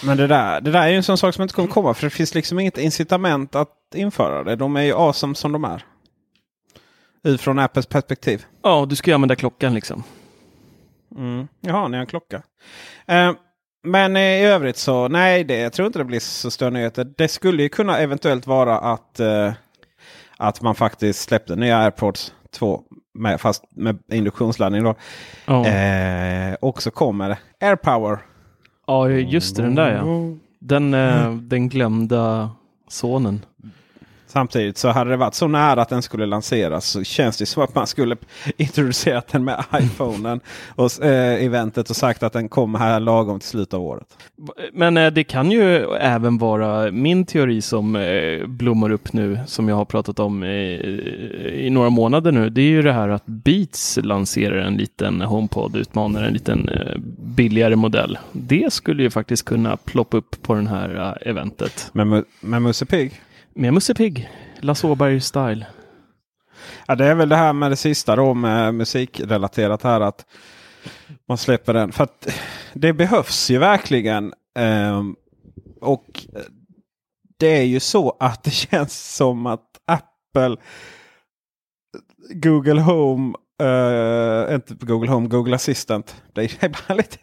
Men 0.07 0.17
det 0.17 0.27
där, 0.27 0.61
det 0.61 0.71
där 0.71 0.83
är 0.83 0.89
ju 0.89 0.97
en 0.97 1.03
sån 1.03 1.19
sak 1.19 1.35
som 1.35 1.43
inte 1.43 1.55
kommer 1.55 1.69
komma. 1.69 1.95
För 1.95 2.07
det 2.07 2.11
finns 2.11 2.35
liksom 2.35 2.59
inget 2.59 2.79
incitament 2.79 3.55
att 3.55 3.69
införa 3.95 4.45
det. 4.45 4.57
De 4.57 4.77
är 4.77 4.83
ju 4.83 4.93
awesome 4.93 5.35
som 5.35 5.53
de 5.53 5.65
är. 5.65 5.85
Utifrån 7.23 7.59
Apples 7.59 7.87
perspektiv. 7.87 8.45
Ja, 8.63 8.87
du 8.89 8.97
ska 8.97 9.11
ju 9.11 9.15
använda 9.15 9.37
klockan 9.37 9.75
liksom. 9.75 10.03
Mm. 11.17 11.49
Jaha, 11.61 11.89
ni 11.89 11.97
har 11.97 12.01
en 12.01 12.07
klocka. 12.07 12.43
Eh, 13.07 13.33
men 13.85 14.17
i 14.17 14.45
övrigt 14.45 14.77
så 14.77 15.09
nej, 15.09 15.45
det, 15.45 15.59
jag 15.59 15.73
tror 15.73 15.87
inte 15.87 15.99
det 15.99 16.05
blir 16.05 16.21
så 16.21 16.51
stora 16.51 16.71
nyheter. 16.71 17.07
Det 17.17 17.29
skulle 17.29 17.63
ju 17.63 17.69
kunna 17.69 17.99
eventuellt 17.99 18.47
vara 18.47 18.79
att, 18.79 19.21
eh, 19.21 19.53
att 20.37 20.63
man 20.63 20.75
faktiskt 20.75 21.21
släppte 21.23 21.57
nya 21.57 21.79
AirPods 21.79 22.35
2. 22.53 22.83
Med, 23.15 23.41
fast 23.41 23.65
med 23.71 23.99
induktionsladdning 24.13 24.85
då. 24.85 24.95
Ja, 25.47 25.67
Eh, 25.67 26.55
och 26.55 26.83
så 26.83 26.91
kommer 26.91 27.37
AirPower. 27.61 28.19
ja 28.87 29.09
just 29.11 29.57
det, 29.57 29.63
den 29.63 29.75
där 29.75 29.95
ja. 29.95 30.05
Den, 30.59 30.95
eh, 30.95 31.35
den 31.35 31.69
glömda 31.69 32.51
sonen. 32.89 33.45
Samtidigt 34.33 34.79
så 34.79 34.89
hade 34.89 35.11
det 35.11 35.17
varit 35.17 35.35
så 35.35 35.49
nära 35.49 35.83
att 35.83 35.89
den 35.89 36.03
skulle 36.03 36.27
lanseras 36.27 36.87
så 36.87 37.05
känns 37.05 37.37
det 37.37 37.47
som 37.47 37.63
att 37.63 37.75
man 37.75 37.87
skulle 37.87 38.17
introducerat 38.57 39.29
den 39.29 39.45
med 39.45 39.65
iPhonen 39.81 40.41
och 40.69 41.05
eh, 41.05 41.45
eventet 41.45 41.91
och 41.91 41.97
sagt 41.97 42.23
att 42.23 42.33
den 42.33 42.49
kommer 42.49 42.79
här 42.79 43.01
lagom 43.01 43.41
till 43.41 43.49
slutet 43.49 43.75
av 43.75 43.83
året. 43.83 44.07
Men 44.73 44.97
eh, 44.97 45.11
det 45.11 45.25
kan 45.25 45.51
ju 45.51 45.95
även 45.95 46.39
vara 46.39 46.91
min 46.91 47.27
teori 47.27 47.63
som 47.63 47.97
eh, 47.97 48.47
blommar 48.47 48.91
upp 48.91 49.13
nu, 49.13 49.41
som 49.47 49.69
jag 49.69 49.77
har 49.77 49.85
pratat 49.85 50.19
om 50.19 50.45
i 50.45 51.69
några 51.71 51.91
månader 51.91 52.33
nu. 52.33 52.51
Det 52.51 52.61
är 52.61 52.71
ju 52.71 52.83
det 52.83 52.93
här 52.93 53.09
att 53.09 53.27
Beats 53.27 53.99
lanserar 54.03 54.57
en 54.57 54.77
liten 54.77 55.21
HomePod, 55.21 55.77
utmanar 55.77 56.23
en 56.23 56.33
liten 56.33 56.69
eh, 56.69 56.99
billigare 57.19 57.77
modell. 57.77 58.19
Det 58.33 58.73
skulle 58.73 59.03
ju 59.03 59.11
faktiskt 59.11 59.45
kunna 59.45 59.77
ploppa 59.77 60.17
upp 60.17 60.43
på 60.43 60.55
den 60.55 60.67
här 60.67 61.17
eh, 61.23 61.31
eventet. 61.31 61.91
Med, 61.93 62.25
med 62.41 62.63
Musse 62.63 62.87
Pigg. 62.87 63.21
Med 63.55 63.75
Musse 63.75 63.95
Pigg, 63.95 64.31
Lasse 64.61 64.87
Åberg-style. 64.87 65.65
Ja, 66.87 66.95
det 66.95 67.07
är 67.07 67.15
väl 67.15 67.29
det 67.29 67.37
här 67.37 67.53
med 67.53 67.71
det 67.71 67.77
sista 67.77 68.17
då 68.17 68.35
med 68.35 68.75
musikrelaterat 68.75 69.83
här 69.83 70.01
att 70.01 70.27
man 71.29 71.39
släpper 71.39 71.75
den. 71.75 71.93
För 71.93 72.05
att 72.05 72.29
det 72.75 72.93
behövs 72.93 73.51
ju 73.51 73.59
verkligen. 73.59 74.35
ehm, 74.59 75.17
och 75.81 76.27
det 77.39 77.59
är 77.59 77.63
ju 77.63 77.81
så 77.81 78.17
att 78.21 78.45
det 78.45 78.51
känns 78.71 79.15
som 79.17 79.47
att 79.47 79.67
Apple, 79.87 80.57
Google 82.35 82.81
Home, 82.81 83.35
eh, 83.61 84.55
inte 84.55 84.75
Google 84.81 85.11
Home, 85.11 85.29
Google 85.29 85.55
Assistant. 85.55 86.23
Det 86.33 86.43
är 86.63 86.69
bara 86.89 86.95
lite, 86.95 87.17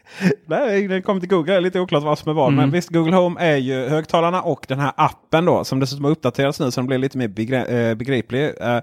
det 0.94 1.02
kommer 1.02 1.20
till 1.20 1.30
Google, 1.30 1.52
det 1.52 1.58
är 1.58 1.62
lite 1.62 1.80
oklart 1.80 2.04
vad 2.04 2.20
som 2.20 2.30
är 2.30 2.34
vad. 2.34 2.48
Mm. 2.48 2.56
Men 2.56 2.72
visst, 2.72 2.90
Google 2.90 3.16
Home 3.16 3.42
är 3.42 3.58
ju 3.58 3.88
högtalarna 3.88 4.42
och 4.42 4.66
den 4.68 4.80
här 4.80 4.92
appen 4.98 5.46
då 5.46 5.64
som 5.64 5.80
dessutom 5.80 6.06
har 6.06 6.12
uppdaterats 6.12 6.60
nu 6.60 6.72
så 6.72 6.80
den 6.82 6.88
blir 6.88 6.98
lite 6.98 7.18
mer 7.18 7.28
begre- 7.28 7.90
eh, 7.90 7.96
begriplig. 7.96 8.52
Eh, 8.62 8.80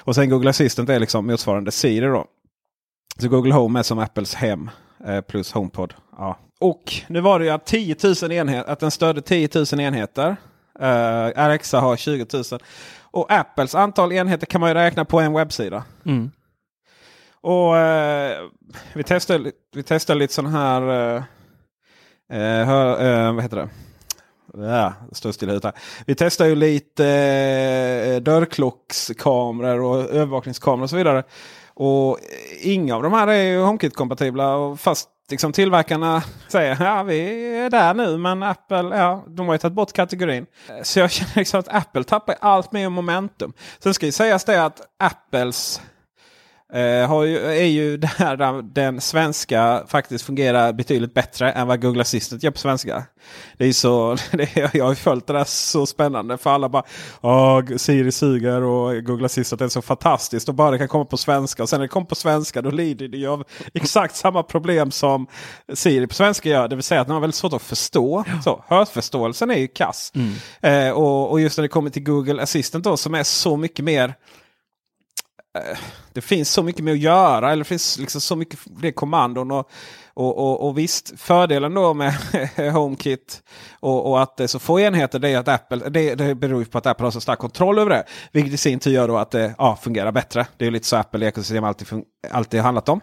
och 0.00 0.14
sen 0.14 0.30
Google 0.30 0.50
Assistant 0.50 0.88
är 0.90 1.00
liksom 1.00 1.26
motsvarande 1.26 1.70
Siri 1.70 2.06
då. 2.06 2.24
Så 3.18 3.28
Google 3.28 3.54
Home 3.54 3.78
är 3.78 3.82
som 3.82 3.98
Apples 3.98 4.34
hem 4.34 4.70
eh, 5.06 5.20
plus 5.20 5.52
HomePod. 5.52 5.94
Ja. 6.18 6.38
Och 6.60 6.92
nu 7.06 7.20
var 7.20 7.38
det 7.38 7.44
ju 7.44 7.50
att 7.50 7.66
10 7.66 7.96
000 8.22 8.32
enheter, 8.32 8.72
att 8.72 8.80
den 8.80 8.90
stödde 8.90 9.22
10 9.22 9.48
000 9.72 9.80
enheter. 9.80 10.36
Uh, 10.82 11.44
Alexa 11.44 11.80
har 11.80 11.96
20 11.96 12.26
000. 12.32 12.60
Och 13.10 13.32
Apples 13.32 13.74
antal 13.74 14.12
enheter 14.12 14.46
kan 14.46 14.60
man 14.60 14.70
ju 14.70 14.74
räkna 14.74 15.04
på 15.04 15.20
en 15.20 15.32
webbsida. 15.32 15.84
Mm. 16.06 16.30
Och 17.40 17.76
eh, 17.76 18.46
vi 18.94 19.02
testar, 19.04 19.52
vi 19.74 19.82
testade 19.82 20.18
lite 20.18 20.34
sån 20.34 20.46
här... 20.46 20.82
Eh, 20.90 21.22
eh, 22.38 22.66
hör, 22.66 23.06
eh, 23.06 23.34
vad 23.34 23.42
heter 23.42 23.56
det? 23.56 23.68
Ja, 24.54 24.92
står 25.12 25.32
still 25.32 25.50
här. 25.50 25.72
Vi 26.06 26.14
testar 26.14 26.46
ju 26.46 26.54
lite 26.54 27.06
eh, 28.06 28.22
dörrklockskameror 28.22 29.80
och 29.80 30.10
övervakningskameror 30.10 30.82
och 30.82 30.90
så 30.90 30.96
vidare. 30.96 31.22
Och 31.74 32.18
inga 32.60 32.96
av 32.96 33.02
de 33.02 33.12
här 33.12 33.28
är 33.28 33.42
ju 33.42 33.62
HomeKit-kompatibla. 33.62 34.76
Fast 34.76 35.08
liksom 35.30 35.52
tillverkarna 35.52 36.22
säger 36.48 36.76
ja 36.80 37.02
vi 37.02 37.20
är 37.56 37.70
där 37.70 37.94
nu. 37.94 38.18
Men 38.18 38.42
Apple 38.42 38.96
ja, 38.96 39.24
de 39.26 39.46
har 39.46 39.54
ju 39.54 39.58
tagit 39.58 39.74
bort 39.74 39.92
kategorin. 39.92 40.46
Så 40.82 40.98
jag 40.98 41.10
känner 41.10 41.36
liksom 41.36 41.60
att 41.60 41.68
Apple 41.68 42.04
tappar 42.04 42.36
allt 42.40 42.72
mer 42.72 42.88
momentum. 42.88 43.52
Sen 43.78 43.94
ska 43.94 44.06
ju 44.06 44.12
sägas 44.12 44.44
det 44.44 44.64
att 44.64 44.80
Apples 44.98 45.80
Eh, 46.72 47.08
har 47.08 47.24
ju, 47.24 47.38
är 47.38 47.64
ju 47.64 47.96
där 48.18 48.62
den 48.62 49.00
svenska 49.00 49.84
faktiskt 49.86 50.24
fungerar 50.24 50.72
betydligt 50.72 51.14
bättre 51.14 51.52
än 51.52 51.66
vad 51.66 51.82
Google 51.82 52.00
Assistant 52.00 52.42
gör 52.42 52.50
på 52.50 52.58
svenska. 52.58 53.04
Det 53.56 53.66
är 53.66 53.72
så, 53.72 54.16
det, 54.32 54.74
jag 54.74 54.84
har 54.84 54.90
ju 54.90 54.96
följt 54.96 55.26
det 55.26 55.32
där 55.32 55.44
så 55.44 55.86
spännande 55.86 56.38
för 56.38 56.50
alla 56.50 56.68
bara 56.68 56.82
Åh, 57.20 57.76
Siri 57.76 58.12
suger 58.12 58.62
och 58.62 59.04
Google 59.04 59.26
Assistant 59.26 59.62
är 59.62 59.68
så 59.68 59.82
fantastiskt 59.82 60.48
och 60.48 60.54
bara 60.54 60.70
det 60.70 60.78
kan 60.78 60.88
komma 60.88 61.04
på 61.04 61.16
svenska. 61.16 61.62
Och 61.62 61.68
sen 61.68 61.78
när 61.78 61.84
det 61.84 61.88
kommer 61.88 62.06
på 62.06 62.14
svenska 62.14 62.62
då 62.62 62.70
lider 62.70 63.08
det 63.08 63.18
ju 63.18 63.28
av 63.28 63.44
exakt 63.74 64.16
samma 64.16 64.42
problem 64.42 64.90
som 64.90 65.26
Siri 65.74 66.06
på 66.06 66.14
svenska 66.14 66.48
gör. 66.48 66.68
Det 66.68 66.76
vill 66.76 66.82
säga 66.82 67.00
att 67.00 67.06
den 67.06 67.14
har 67.14 67.20
väldigt 67.20 67.36
svårt 67.36 67.52
att 67.52 67.62
förstå. 67.62 68.24
Så, 68.44 68.64
hörförståelsen 68.68 69.50
är 69.50 69.58
ju 69.58 69.68
kass. 69.68 70.12
Eh, 70.60 70.90
och, 70.90 71.30
och 71.30 71.40
just 71.40 71.58
när 71.58 71.62
det 71.62 71.68
kommer 71.68 71.90
till 71.90 72.04
Google 72.04 72.42
Assistant 72.42 72.84
då 72.84 72.96
som 72.96 73.14
är 73.14 73.24
så 73.24 73.56
mycket 73.56 73.84
mer 73.84 74.14
Eh, 75.58 75.78
det 76.12 76.20
finns 76.20 76.50
så 76.50 76.62
mycket 76.62 76.84
mer 76.84 76.92
att 76.92 76.98
göra. 76.98 77.52
Eller 77.52 77.64
det 77.64 77.68
finns 77.68 77.98
liksom 77.98 78.20
så 78.20 78.36
mycket 78.36 78.58
fler 78.80 78.90
kommandon. 78.90 79.50
Och, 79.50 79.70
och, 80.14 80.38
och, 80.38 80.68
och 80.68 80.78
visst, 80.78 81.20
fördelen 81.20 81.74
då 81.74 81.94
med 81.94 82.12
HomeKit 82.72 83.42
och, 83.80 84.10
och 84.10 84.22
att 84.22 84.36
det 84.36 84.42
är 84.42 84.46
så 84.46 84.58
få 84.58 84.80
enheter 84.80 85.18
det 85.18 85.28
är 85.28 85.38
att 85.38 85.48
Apple, 85.48 85.88
det, 85.88 86.14
det 86.14 86.34
beror 86.34 86.60
ju 86.60 86.64
på 86.64 86.78
att 86.78 86.86
Apple 86.86 87.06
har 87.06 87.10
så 87.10 87.20
stark 87.20 87.38
kontroll 87.38 87.78
över 87.78 87.90
det. 87.90 88.04
Vilket 88.32 88.54
i 88.54 88.56
sin 88.56 88.78
tur 88.78 88.90
gör 88.90 89.08
då 89.08 89.16
att 89.16 89.30
det 89.30 89.54
ja, 89.58 89.76
fungerar 89.82 90.12
bättre. 90.12 90.46
Det 90.56 90.64
är 90.64 90.66
ju 90.66 90.72
lite 90.72 90.86
så 90.86 90.96
Apple 90.96 91.26
ekosystem 91.26 91.64
alltid, 91.64 91.88
alltid 92.30 92.60
handlat 92.60 92.88
om. 92.88 93.00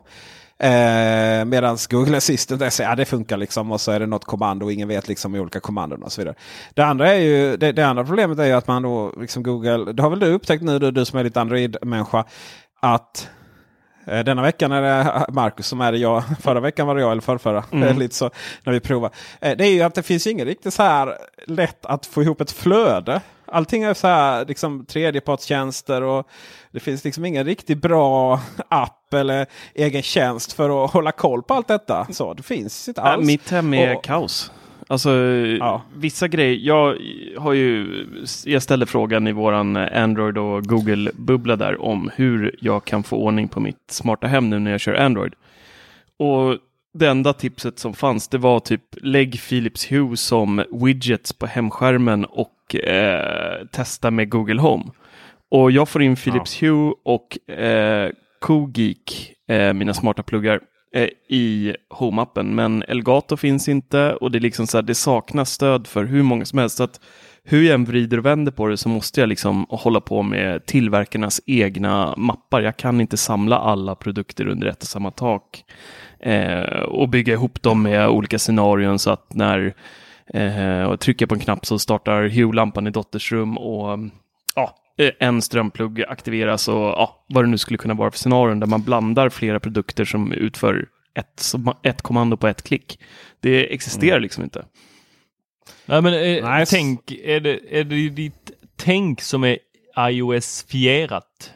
Eh, 0.60 1.46
Medan 1.46 1.78
Google 1.90 2.18
Assistant 2.18 2.62
är 2.62 2.70
så, 2.70 2.84
ja, 2.84 2.96
det 2.96 3.06
funkar 3.06 3.38
liksom 3.38 3.72
och 3.72 3.82
så 3.82 3.92
är 3.92 4.00
det 4.00 4.06
något 4.06 4.26
kommando 4.26 4.66
och 4.66 4.72
ingen 4.72 4.88
vet 4.88 5.08
liksom 5.08 5.36
i 5.36 5.40
olika 5.40 5.60
kommandon 5.60 6.04
och 6.04 6.12
så 6.12 6.22
vidare. 6.22 6.36
Det 6.74 6.82
andra, 6.82 7.14
är 7.14 7.20
ju, 7.20 7.58
det, 7.58 7.72
det 7.72 7.88
andra 7.88 8.04
problemet 8.06 8.40
är 8.40 8.46
ju 8.46 8.52
att 8.52 8.68
man 8.68 8.84
då 8.84 9.14
liksom 9.20 9.44
Google, 9.44 9.94
det 9.94 10.04
har 10.04 10.10
väl 10.10 10.20
du 10.20 10.34
upptäckt 10.34 10.64
nu 10.64 10.80
du, 10.80 10.92
du 10.92 11.06
som 11.06 11.20
är 11.20 11.24
lite 11.24 11.42
Android-människa, 11.42 12.26
att 12.80 13.30
eh, 14.06 14.20
denna 14.20 14.42
veckan 14.42 14.72
är 14.72 14.82
det 14.82 15.26
Marcus 15.30 15.68
som 15.68 15.82
är 15.82 15.92
det 15.92 15.98
jag. 15.98 16.24
Förra 16.42 16.60
veckan 16.60 16.88
var 16.88 16.96
det 16.96 17.02
jag 17.02 17.12
eller 17.12 17.22
förrförra. 17.22 17.64
Mm. 17.72 18.00
Lite 18.00 18.16
så 18.16 18.30
när 18.64 18.74
vi 18.74 18.80
provar. 18.80 19.12
Eh, 19.42 19.58
det 19.58 19.68
är 19.68 19.72
ju 19.72 19.82
att 19.82 19.96
det 19.96 20.04
finns 20.04 20.28
inget 20.28 20.46
riktigt 20.46 20.74
så 20.74 20.84
här 20.84 21.18
lätt 21.48 21.86
att 21.86 22.06
få 22.06 22.24
ihop 22.24 22.42
ett 22.42 22.52
flöde. 22.52 23.22
Allting 23.48 23.84
är 23.84 23.94
så 23.94 24.08
här 24.08 24.46
liksom 24.46 24.86
tredjepartstjänster 24.86 26.02
och 26.02 26.28
det 26.72 26.80
finns 26.80 27.04
liksom 27.04 27.26
ingen 27.26 27.46
riktigt 27.46 27.82
bra 27.82 28.40
app 28.70 29.05
eller 29.16 29.46
egen 29.76 30.02
tjänst 30.02 30.54
för 30.54 30.86
att 30.86 30.92
hålla 30.92 31.12
koll 31.12 31.44
på 31.44 31.54
allt 31.54 31.68
detta. 31.68 32.08
Så 32.12 32.34
det 32.34 32.44
finns 32.44 32.88
inte 32.88 33.02
Ja, 33.02 33.08
alls. 33.08 33.28
mitt 33.28 33.50
hem 33.52 33.74
är 33.74 33.96
Och- 33.96 34.04
kaos. 34.04 34.52
Alltså 34.88 35.12
Ja. 35.60 35.82
vissa 35.96 36.28
grejer. 36.28 36.60
Jag 36.62 36.98
har 37.38 37.54
ju, 37.54 38.06
jag 38.46 38.62
ställde 38.64 38.86
frågan 38.86 39.28
i 39.28 39.32
våran 39.32 39.76
Android 39.78 40.38
och 40.38 40.64
Google-bubbla 40.64 41.56
där 41.56 41.82
om 41.82 42.12
hur 42.16 42.56
jag 42.62 42.86
kan 42.86 43.04
få 43.04 43.18
ordning 43.18 43.48
på 43.48 43.60
mitt 43.60 43.78
smarta 43.92 44.28
hem 44.28 44.50
nu 44.50 44.60
när 44.60 44.72
jag 44.72 44.80
kör 44.80 44.94
Android. 44.94 45.34
Och 46.20 46.58
det 46.94 47.08
enda 47.08 47.34
tipset 47.34 47.80
som 47.80 47.94
fanns 47.94 48.28
det 48.28 48.38
var 48.38 48.60
typ 48.60 48.82
lägg 49.02 49.40
Philips 49.50 49.92
Hue 49.92 50.18
som 50.18 50.64
widgets 50.72 51.34
på 51.34 51.46
hemskärmen 51.46 52.26
och 52.26 52.76
eh, 52.76 53.66
testa 53.72 54.12
med 54.12 54.30
Google 54.30 54.62
Home. 54.62 54.84
Och 55.52 55.72
jag 55.72 55.90
får 55.90 56.02
in 56.04 56.16
Philips 56.16 56.64
Hue 56.64 56.94
och 57.04 57.50
eh, 57.50 58.10
CoGeek, 58.46 59.34
eh, 59.48 59.74
mina 59.74 59.94
smarta 59.94 60.24
pluggar, 60.24 60.60
eh, 60.94 61.10
i 61.30 61.76
Home-appen. 61.90 62.56
Men 62.56 62.84
Elgato 62.84 63.38
finns 63.38 63.68
inte 63.68 64.14
och 64.14 64.32
det, 64.32 64.38
är 64.38 64.40
liksom 64.40 64.68
så 64.68 64.78
här, 64.78 64.82
det 64.82 64.96
saknas 64.96 65.52
stöd 65.52 65.88
för 65.88 66.04
hur 66.04 66.24
många 66.24 66.46
som 66.46 66.60
helst. 66.60 66.78
Så 66.78 66.84
att 66.84 67.00
hur 67.44 67.64
jag 67.64 67.74
än 67.74 67.86
vrider 67.86 68.18
och 68.18 68.26
vänder 68.26 68.52
på 68.52 68.68
det 68.68 68.78
så 68.78 68.90
måste 68.90 69.20
jag 69.20 69.30
liksom 69.30 69.66
hålla 69.70 70.02
på 70.02 70.22
med 70.24 70.66
tillverkarnas 70.66 71.42
egna 71.46 72.14
mappar. 72.18 72.62
Jag 72.62 72.78
kan 72.78 73.02
inte 73.02 73.18
samla 73.18 73.58
alla 73.60 73.96
produkter 73.96 74.48
under 74.48 74.68
ett 74.68 74.82
och 74.82 74.88
samma 74.88 75.12
tak 75.12 75.64
eh, 76.20 76.80
och 76.80 77.10
bygga 77.10 77.34
ihop 77.34 77.62
dem 77.62 77.84
med 77.84 78.10
olika 78.10 78.40
scenarion 78.40 79.00
så 79.00 79.12
att 79.12 79.34
när 79.34 79.74
eh, 80.34 80.84
och 80.84 81.00
trycker 81.00 81.26
på 81.26 81.36
en 81.36 81.42
knapp 81.42 81.66
så 81.66 81.80
startar 81.80 82.30
Hue-lampan 82.30 82.88
i 82.88 82.92
dotters 82.92 83.32
rum 83.32 83.58
och 83.58 84.00
ja, 84.56 84.76
en 85.20 85.42
strömplugg 85.42 86.04
aktiveras 86.08 86.68
och 86.68 86.76
ja, 86.76 87.26
vad 87.30 87.44
det 87.44 87.48
nu 87.48 87.58
skulle 87.58 87.78
kunna 87.78 87.94
vara 87.94 88.12
för 88.12 88.18
scenarion 88.20 88.60
där 88.60 88.68
man 88.68 88.84
blandar 88.84 89.30
flera 89.30 89.60
produkter 89.60 90.06
som 90.06 90.32
utför 90.32 90.86
ett, 91.16 91.54
ett 91.84 92.02
kommando 92.02 92.38
på 92.38 92.48
ett 92.48 92.64
klick. 92.64 93.00
Det 93.40 93.74
existerar 93.74 94.20
liksom 94.20 94.44
inte. 94.44 94.66
Nej, 95.86 96.02
men 96.02 96.14
eh, 96.14 96.44
Nej, 96.44 96.64
s- 96.64 96.70
tänk, 96.70 97.12
är 97.12 97.40
det, 97.40 97.80
är 97.80 97.84
det 97.84 98.10
ditt 98.10 98.52
tänk 98.76 99.22
som 99.22 99.44
är 99.44 99.58
iOS-fierat? 100.10 101.52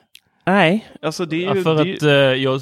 Nej, 0.45 0.87
alltså 1.01 1.25
det 1.25 1.43
är 1.43 1.47
Ja, 1.47 1.55
ju... 1.55 1.63
för 1.63 1.83
det 1.83 1.89
är 1.91 1.95
att 1.95 2.01
eh, 2.03 2.43
jag, 2.43 2.61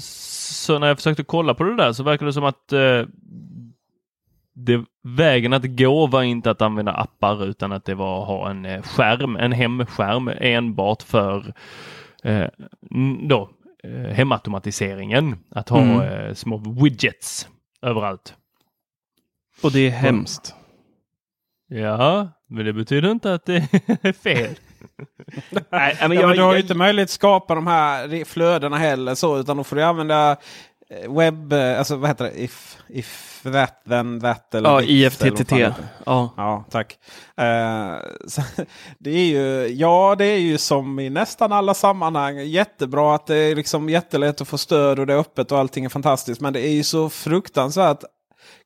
så 0.00 0.78
när 0.78 0.86
jag 0.86 0.96
försökte 0.96 1.24
kolla 1.24 1.54
på 1.54 1.64
det 1.64 1.76
där 1.76 1.92
så 1.92 2.02
verkar 2.02 2.26
det 2.26 2.32
som 2.32 2.44
att 2.44 2.72
eh, 2.72 3.02
det, 4.66 4.84
vägen 5.02 5.52
att 5.52 5.64
gå 5.64 6.06
var 6.06 6.22
inte 6.22 6.50
att 6.50 6.62
använda 6.62 6.92
appar 6.92 7.44
utan 7.46 7.72
att 7.72 7.84
det 7.84 7.94
var 7.94 8.22
att 8.22 8.28
ha 8.28 8.50
en 8.50 8.64
eh, 8.64 8.82
skärm, 8.82 9.36
en 9.36 9.52
hemskärm 9.52 10.30
enbart 10.40 11.02
för 11.02 11.54
eh, 12.24 12.46
då, 13.28 13.50
eh, 13.84 13.90
hemautomatiseringen. 14.14 15.38
Att 15.50 15.68
ha 15.68 15.80
Mm. 15.82 16.00
eh, 16.00 16.34
små 16.34 16.56
widgets 16.82 17.48
överallt. 17.82 18.34
och 19.62 19.72
det 19.72 19.86
är 19.86 19.90
hemskt. 19.90 20.54
Ja, 21.68 22.28
men 22.48 22.64
det 22.64 22.72
betyder 22.72 23.10
inte 23.10 23.34
att 23.34 23.46
det 23.46 23.56
är 24.02 24.12
fel. 24.12 24.54
Nej, 25.70 25.96
men 26.00 26.12
Ja, 26.12 26.20
jag, 26.20 26.28
men 26.28 26.36
du 26.36 26.42
har 26.42 26.54
ju 26.54 26.60
inte 26.60 26.74
möjlighet 26.74 27.06
att 27.06 27.10
skapa 27.10 27.54
de 27.54 27.66
här 27.66 28.24
flödena 28.24 28.76
heller 28.78 29.14
så 29.14 29.38
utan 29.38 29.56
då 29.56 29.64
får 29.64 29.76
du 29.76 29.82
använda 29.82 30.36
webb, 31.08 31.52
eh, 31.52 31.78
alltså 31.78 31.96
vad 31.96 32.10
heter 32.10 32.24
det? 32.24 32.42
If, 32.42 32.78
if 32.88 33.42
that 33.42 33.82
then 33.88 34.20
that 34.20 34.54
eller 34.54 34.70
Ja, 34.70 34.82
IFTTT. 34.82 35.52
Ja. 35.52 35.74
Ja, 36.36 36.64
tack. 36.70 36.98
Eh, 37.36 37.96
så, 38.26 38.42
det 38.98 39.10
är 39.10 39.24
ju, 39.24 39.66
ja, 39.66 40.14
det 40.18 40.24
är 40.24 40.38
ju 40.38 40.58
som 40.58 40.98
i 40.98 41.10
nästan 41.10 41.52
alla 41.52 41.74
sammanhang. 41.74 42.38
Jättebra 42.38 43.14
att 43.14 43.26
det 43.26 43.36
är 43.36 43.56
liksom 43.56 43.88
jättelätt 43.88 44.40
att 44.40 44.48
få 44.48 44.58
stöd 44.58 44.98
och 44.98 45.06
det 45.06 45.12
är 45.12 45.18
öppet 45.18 45.52
och 45.52 45.58
allting 45.58 45.84
är 45.84 45.88
fantastiskt. 45.88 46.40
Men 46.40 46.52
det 46.52 46.60
är 46.60 46.72
ju 46.72 46.82
så 46.82 47.10
fruktansvärt 47.10 48.04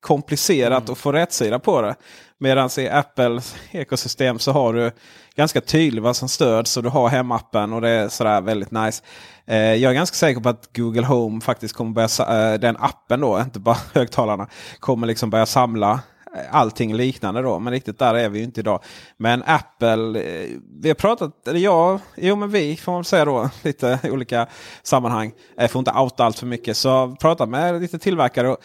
komplicerat 0.04 0.90
att 0.90 0.99
få 0.99 1.12
rättsida 1.12 1.58
på 1.58 1.82
det. 1.82 1.94
Medan 2.38 2.70
i 2.78 2.88
Apples 2.88 3.56
ekosystem 3.70 4.38
så 4.38 4.52
har 4.52 4.73
du 4.73 4.90
ganska 5.37 5.61
tydligt 5.61 6.02
vad 6.02 6.16
som 6.16 6.28
stöds. 6.28 6.70
Så 6.73 6.80
du 6.80 6.88
har 6.88 7.08
hemappen 7.08 7.73
och 7.73 7.80
det 7.80 7.88
är 7.88 8.08
sådär 8.08 8.40
väldigt 8.40 8.70
nice. 8.70 9.02
Eh, 9.46 9.56
jag 9.56 9.90
är 9.90 9.94
ganska 9.94 10.14
säker 10.14 10.40
på 10.40 10.49
att 10.49 10.76
Google 10.76 11.06
Home 11.06 11.40
faktiskt 11.40 11.75
kommer 11.75 11.90
börja, 11.90 12.52
eh, 12.52 12.61
den 12.61 12.76
appen 12.76 13.20
då, 13.20 13.40
inte 13.44 13.61
bara 13.61 13.76
högtalarna, 13.92 14.48
kommer 14.81 15.07
liksom 15.07 15.31
börja 15.31 15.46
samla 15.46 15.92
eh, 16.37 16.40
allting 16.50 16.94
liknande 16.94 17.42
då. 17.42 17.59
Men 17.59 17.72
riktigt 17.72 17.98
där 17.98 18.14
är 18.14 18.28
vi 18.28 18.38
ju 18.38 18.44
inte 18.44 18.61
idag. 18.61 18.81
Men 19.16 19.42
Apple, 19.46 20.20
eh, 20.22 20.50
vi 20.81 20.88
har 20.88 20.94
pratat, 20.94 21.48
eller 21.48 21.61
jag, 21.61 22.00
jo 22.16 22.37
men 22.37 22.50
vi 22.50 22.76
får 22.76 22.92
man 22.92 23.05
säga 23.05 23.24
då, 23.24 23.50
lite 23.62 23.98
olika 24.05 24.46
sammanhang. 24.83 25.33
Jag 25.57 25.70
får 25.70 25.78
inte 25.78 25.92
outa 25.92 26.24
allt 26.24 26.38
för 26.38 26.46
mycket. 26.46 26.76
Så 26.76 27.16
pratat 27.20 27.48
med 27.48 27.81
lite 27.81 27.98
tillverkare. 27.98 28.48
Och 28.48 28.59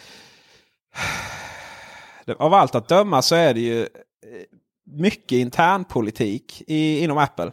av 2.38 2.54
allt 2.54 2.74
att 2.74 2.88
döma 2.88 3.22
så 3.22 3.34
är 3.34 3.54
det 3.54 3.60
ju 3.60 3.82
eh, 3.82 3.88
mycket 4.84 5.36
internpolitik 5.36 6.62
i, 6.66 7.04
inom 7.04 7.18
Apple. 7.18 7.52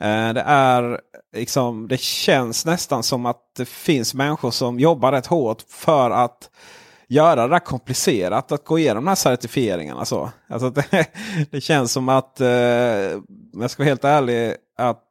Eh, 0.00 0.32
det 0.32 0.44
är 0.46 1.00
liksom, 1.36 1.88
det 1.88 2.00
känns 2.00 2.66
nästan 2.66 3.02
som 3.02 3.26
att 3.26 3.40
det 3.56 3.68
finns 3.68 4.14
människor 4.14 4.50
som 4.50 4.80
jobbar 4.80 5.12
rätt 5.12 5.26
hårt 5.26 5.62
för 5.68 6.10
att 6.10 6.50
göra 7.08 7.42
det 7.42 7.54
där 7.54 7.58
komplicerat 7.58 8.52
att 8.52 8.64
gå 8.64 8.78
igenom 8.78 9.04
de 9.04 9.08
här 9.08 9.14
certifieringarna. 9.14 10.04
Så. 10.04 10.30
Alltså 10.48 10.70
det, 10.70 11.06
det 11.50 11.60
känns 11.60 11.92
som 11.92 12.08
att, 12.08 12.40
eh, 12.40 13.16
om 13.54 13.60
jag 13.60 13.70
ska 13.70 13.82
vara 13.82 13.88
helt 13.88 14.04
ärlig, 14.04 14.54
att 14.78 15.02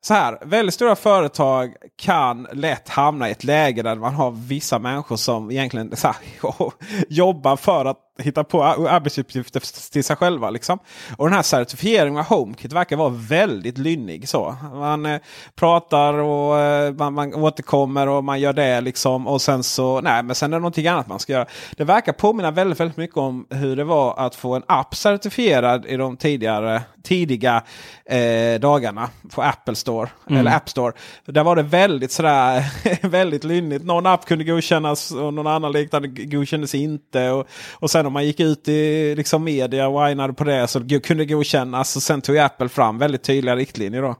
så 0.00 0.14
här, 0.14 0.38
väldigt 0.42 0.74
stora 0.74 0.96
företag 0.96 1.74
kan 1.96 2.48
lätt 2.52 2.88
hamna 2.88 3.28
i 3.28 3.32
ett 3.32 3.44
läge 3.44 3.82
där 3.82 3.94
man 3.94 4.14
har 4.14 4.30
vissa 4.30 4.78
människor 4.78 5.16
som 5.16 5.50
egentligen 5.50 5.96
så 5.96 6.06
här, 6.06 6.16
jobbar 7.08 7.56
för 7.56 7.84
att 7.84 8.07
hitta 8.18 8.44
på 8.44 8.64
arbetsuppgifter 8.64 9.90
till 9.92 10.04
sig 10.04 10.16
själva. 10.16 10.50
Liksom. 10.50 10.78
Och 11.16 11.26
den 11.26 11.34
här 11.34 11.42
certifieringen 11.42 12.18
av 12.18 12.24
HomeKit 12.24 12.72
verkar 12.72 12.96
vara 12.96 13.08
väldigt 13.08 13.78
lynnig. 13.78 14.28
Så. 14.28 14.56
Man 14.72 15.06
eh, 15.06 15.20
pratar 15.54 16.14
och 16.14 16.58
eh, 16.58 16.94
man, 16.94 17.14
man 17.14 17.34
återkommer 17.34 18.08
och 18.08 18.24
man 18.24 18.40
gör 18.40 18.52
det. 18.52 18.80
Liksom. 18.80 19.26
Och 19.26 19.42
sen 19.42 19.62
så, 19.62 20.00
nej 20.00 20.22
men 20.22 20.34
sen 20.34 20.52
är 20.52 20.56
det 20.56 20.60
någonting 20.60 20.86
annat 20.86 21.08
man 21.08 21.18
ska 21.18 21.32
göra. 21.32 21.46
Det 21.76 21.84
verkar 21.84 22.12
påminna 22.12 22.50
väldigt, 22.50 22.80
väldigt 22.80 22.96
mycket 22.96 23.16
om 23.16 23.46
hur 23.50 23.76
det 23.76 23.84
var 23.84 24.14
att 24.18 24.34
få 24.34 24.54
en 24.54 24.62
app 24.66 24.94
certifierad 24.94 25.86
i 25.86 25.96
de 25.96 26.16
tidigare, 26.16 26.82
tidiga 27.02 27.62
eh, 28.04 28.60
dagarna 28.60 29.10
på 29.34 29.42
Apple 29.42 29.74
Store. 29.74 30.08
Eller 30.30 30.56
App 30.56 30.68
Store. 30.68 30.92
Där 31.24 31.44
var 31.44 31.56
det 31.56 31.62
väldigt 31.62 32.12
sådär 32.12 32.64
väldigt 33.08 33.44
lynnigt. 33.44 33.84
Någon 33.84 34.06
app 34.06 34.26
kunde 34.26 34.44
godkännas 34.44 35.10
och 35.10 35.34
någon 35.34 35.46
annan 35.46 35.72
liknande 35.72 36.08
godkändes 36.08 36.74
inte. 36.74 37.30
Och, 37.30 37.46
och 37.72 37.90
sen 37.90 38.07
om 38.08 38.12
man 38.12 38.26
gick 38.26 38.40
ut 38.40 38.68
i 38.68 39.14
liksom, 39.14 39.44
media 39.44 39.88
och 39.88 40.06
whinade 40.06 40.32
på 40.32 40.44
det 40.44 40.68
så 40.68 40.80
kunde 40.80 41.24
det 41.24 41.34
godkännas. 41.34 41.96
Och 41.96 42.02
sen 42.02 42.20
tog 42.20 42.38
Apple 42.38 42.68
fram 42.68 42.98
väldigt 42.98 43.22
tydliga 43.22 43.56
riktlinjer. 43.56 44.02
då. 44.02 44.14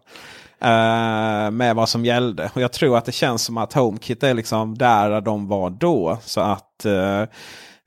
eh, 0.60 1.50
med 1.50 1.74
vad 1.74 1.88
som 1.88 2.04
gällde. 2.04 2.50
Och 2.54 2.62
jag 2.62 2.72
tror 2.72 2.98
att 2.98 3.04
det 3.04 3.12
känns 3.12 3.42
som 3.42 3.56
att 3.56 3.72
HomeKit 3.72 4.22
är 4.22 4.34
liksom 4.34 4.78
där 4.78 5.20
de 5.20 5.48
var 5.48 5.70
då. 5.70 6.18
Så 6.24 6.40
att 6.40 6.84
eh, 6.84 7.22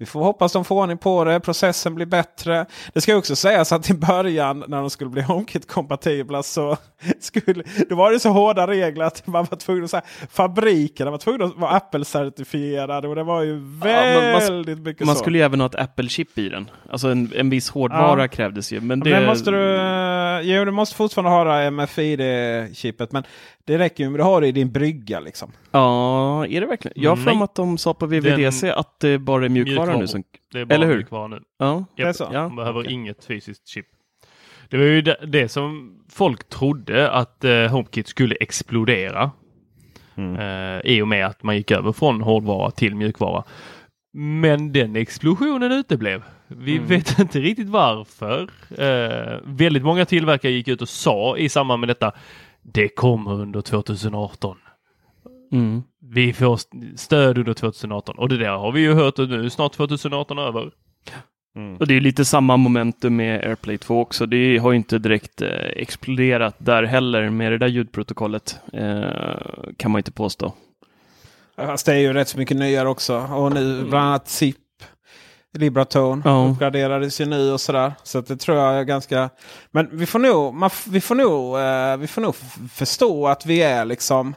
vi 0.01 0.05
får 0.07 0.23
hoppas 0.23 0.53
de 0.53 0.65
får 0.65 0.75
ordning 0.75 0.97
på 0.97 1.23
det. 1.23 1.39
Processen 1.39 1.95
blir 1.95 2.05
bättre. 2.05 2.65
Det 2.93 3.01
ska 3.01 3.15
också 3.15 3.35
sägas 3.35 3.71
att 3.71 3.89
i 3.89 3.93
början 3.93 4.63
när 4.67 4.77
de 4.77 4.89
skulle 4.89 5.09
bli 5.09 5.21
HomeKit-kompatibla 5.27 6.43
så 6.43 6.77
skulle, 7.19 7.63
då 7.89 7.95
var 7.95 8.11
det 8.11 8.19
så 8.19 8.29
hårda 8.29 8.67
regler 8.67 9.05
att 9.05 9.27
man 9.27 9.45
var 9.51 9.57
tvungen 9.57 9.83
att 9.83 9.89
säga 9.89 10.03
fabrikerna 10.31 11.11
var 11.11 11.17
tvungna 11.17 11.45
att 11.45 11.57
vara 11.57 11.71
Apple-certifierade. 11.79 13.07
Och 13.07 13.15
det 13.15 13.23
var 13.23 13.41
ju 13.41 13.53
men 13.53 14.31
man- 14.31 14.39
väldigt 14.39 14.79
mycket 14.79 15.05
Man 15.05 15.15
så. 15.15 15.21
skulle 15.21 15.37
ju 15.37 15.43
även 15.43 15.59
ha 15.59 15.67
ett 15.67 15.75
Apple-chip 15.75 16.37
i 16.37 16.49
den. 16.49 16.69
Alltså 16.91 17.07
en, 17.07 17.31
en 17.35 17.49
viss 17.49 17.69
hårdvara 17.69 18.21
Ja. 18.21 18.27
krävdes 18.27 18.71
ju. 18.73 18.79
Men 18.79 18.87
Men 18.87 18.99
det, 18.99 19.25
måste 19.27 19.51
du, 19.51 19.57
jo, 20.43 20.65
du 20.65 20.71
måste 20.71 20.95
fortfarande 20.95 21.31
ha 21.31 21.43
det 21.43 21.69
MFID-chippet. 21.71 23.11
Men 23.11 23.23
det 23.65 23.77
räcker 23.77 24.03
ju 24.03 24.09
med 24.09 24.21
att 24.21 24.27
ha 24.27 24.39
det 24.39 24.47
i 24.47 24.51
din 24.51 24.71
brygga. 24.71 25.19
Liksom. 25.19 25.51
Ja, 25.71 26.45
är 26.47 26.61
det 26.61 26.67
verkligen? 26.67 26.93
Jag 27.03 27.11
har 27.11 27.15
för 27.17 27.25
Nej. 27.25 27.35
mig 27.35 27.43
att 27.43 27.55
de 27.55 27.77
sa 27.77 27.93
på 27.93 28.05
VVDC 28.05 28.71
att 28.71 28.99
det 28.99 29.17
bara 29.19 29.45
är 29.45 29.49
mjukvara 29.49 29.75
Mjukvara. 29.85 29.97
nu 29.97 30.07
som... 30.07 30.23
Det 30.53 30.59
är 30.59 30.65
bara 30.65 30.75
Eller 30.75 30.87
hur? 30.87 30.95
mjukvara 30.95 31.27
nu. 31.27 31.41
Ja. 31.59 31.85
Det 31.95 32.01
är 32.01 32.07
Japp, 32.07 32.15
så? 32.15 32.29
Ja. 32.33 32.47
Man 32.47 32.55
behöver 32.55 32.79
Okej. 32.79 32.93
inget 32.93 33.25
fysiskt 33.25 33.67
chip. 33.67 33.85
Det 34.69 34.77
var 34.77 34.85
ju 34.85 35.01
det, 35.01 35.17
det 35.27 35.49
som 35.49 35.95
folk 36.09 36.49
trodde 36.49 37.11
att 37.11 37.43
eh, 37.43 37.65
HomeKit 37.67 38.07
skulle 38.07 38.35
explodera. 38.35 39.31
Eh, 40.17 40.79
I 40.91 41.01
och 41.01 41.07
med 41.07 41.25
att 41.25 41.43
man 41.43 41.55
gick 41.57 41.71
över 41.71 41.91
från 41.91 42.21
hårdvara 42.21 42.71
till 42.71 42.95
mjukvara. 42.95 43.43
Men 44.13 44.71
den 44.73 44.95
explosionen 44.95 45.71
uteblev. 45.71 46.23
Vi 46.47 46.77
vet 46.77 47.19
inte 47.19 47.39
riktigt 47.39 47.69
varför. 47.69 48.49
Eh, 48.77 49.39
väldigt 49.43 49.83
många 49.83 50.05
tillverkare 50.05 50.51
gick 50.51 50.67
ut 50.67 50.81
och 50.81 50.89
sa 50.89 51.37
i 51.37 51.49
samband 51.49 51.79
med 51.79 51.89
detta. 51.89 52.11
Det 52.61 52.89
kommer 52.89 53.33
under 53.33 53.61
2018. 53.61 54.57
Mm. 55.51 55.81
Vi 56.13 56.33
får 56.33 56.53
st- 56.55 56.77
stöd 56.97 57.37
under 57.37 57.53
2018 57.53 58.15
och 58.17 58.29
det 58.29 58.37
där 58.37 58.49
har 58.57 58.71
vi 58.71 58.81
ju 58.81 58.93
hört 58.93 59.19
och 59.19 59.29
nu 59.29 59.45
är 59.45 59.49
snart 59.49 59.73
2018 59.73 60.39
över. 60.39 60.71
Och 61.79 61.87
det 61.87 61.93
är 61.97 62.01
lite 62.01 62.25
samma 62.25 62.57
momentum 62.57 63.15
med 63.15 63.43
AirPlay 63.47 63.77
2 63.77 64.01
också. 64.01 64.25
Det 64.25 64.57
har 64.57 64.71
ju 64.71 64.77
inte 64.77 64.99
direkt 64.99 65.41
eh, 65.41 65.49
exploderat 65.75 66.55
där 66.57 66.83
heller 66.83 67.29
med 67.29 67.51
det 67.51 67.57
där 67.57 67.67
ljudprotokollet. 67.67 68.59
Eh, 68.73 69.71
kan 69.77 69.91
man 69.91 69.99
inte 69.99 70.11
påstå. 70.11 70.53
Fast 71.55 71.85
det 71.85 71.93
är 71.93 71.97
ju 71.97 72.13
rätt 72.13 72.27
så 72.27 72.37
mycket 72.37 72.57
nyare 72.57 72.89
också. 72.89 73.17
Och 73.17 73.53
nu 73.53 73.83
bland 73.89 74.07
annat 74.07 74.27
SIP. 74.29 74.57
Libratone 75.57 76.21
Ja. 76.25 76.47
uppgraderades 76.51 77.21
ju 77.21 77.25
nu 77.25 77.51
och 77.51 77.61
sådär. 77.61 77.93
Så 78.03 78.21
det 78.21 78.37
tror 78.37 78.57
jag 78.57 78.73
är 78.79 78.83
ganska... 78.83 79.29
Men 79.71 79.89
vi 79.91 80.05
får 80.05 80.19
nog, 80.19 80.53
man, 80.53 80.69
vi 80.87 81.01
får 81.01 81.15
nog, 81.15 81.59
eh, 81.59 81.97
vi 81.97 82.07
får 82.07 82.21
nog 82.21 82.35
förstå 82.73 83.27
att 83.27 83.45
vi 83.45 83.61
är 83.61 83.85
liksom 83.85 84.35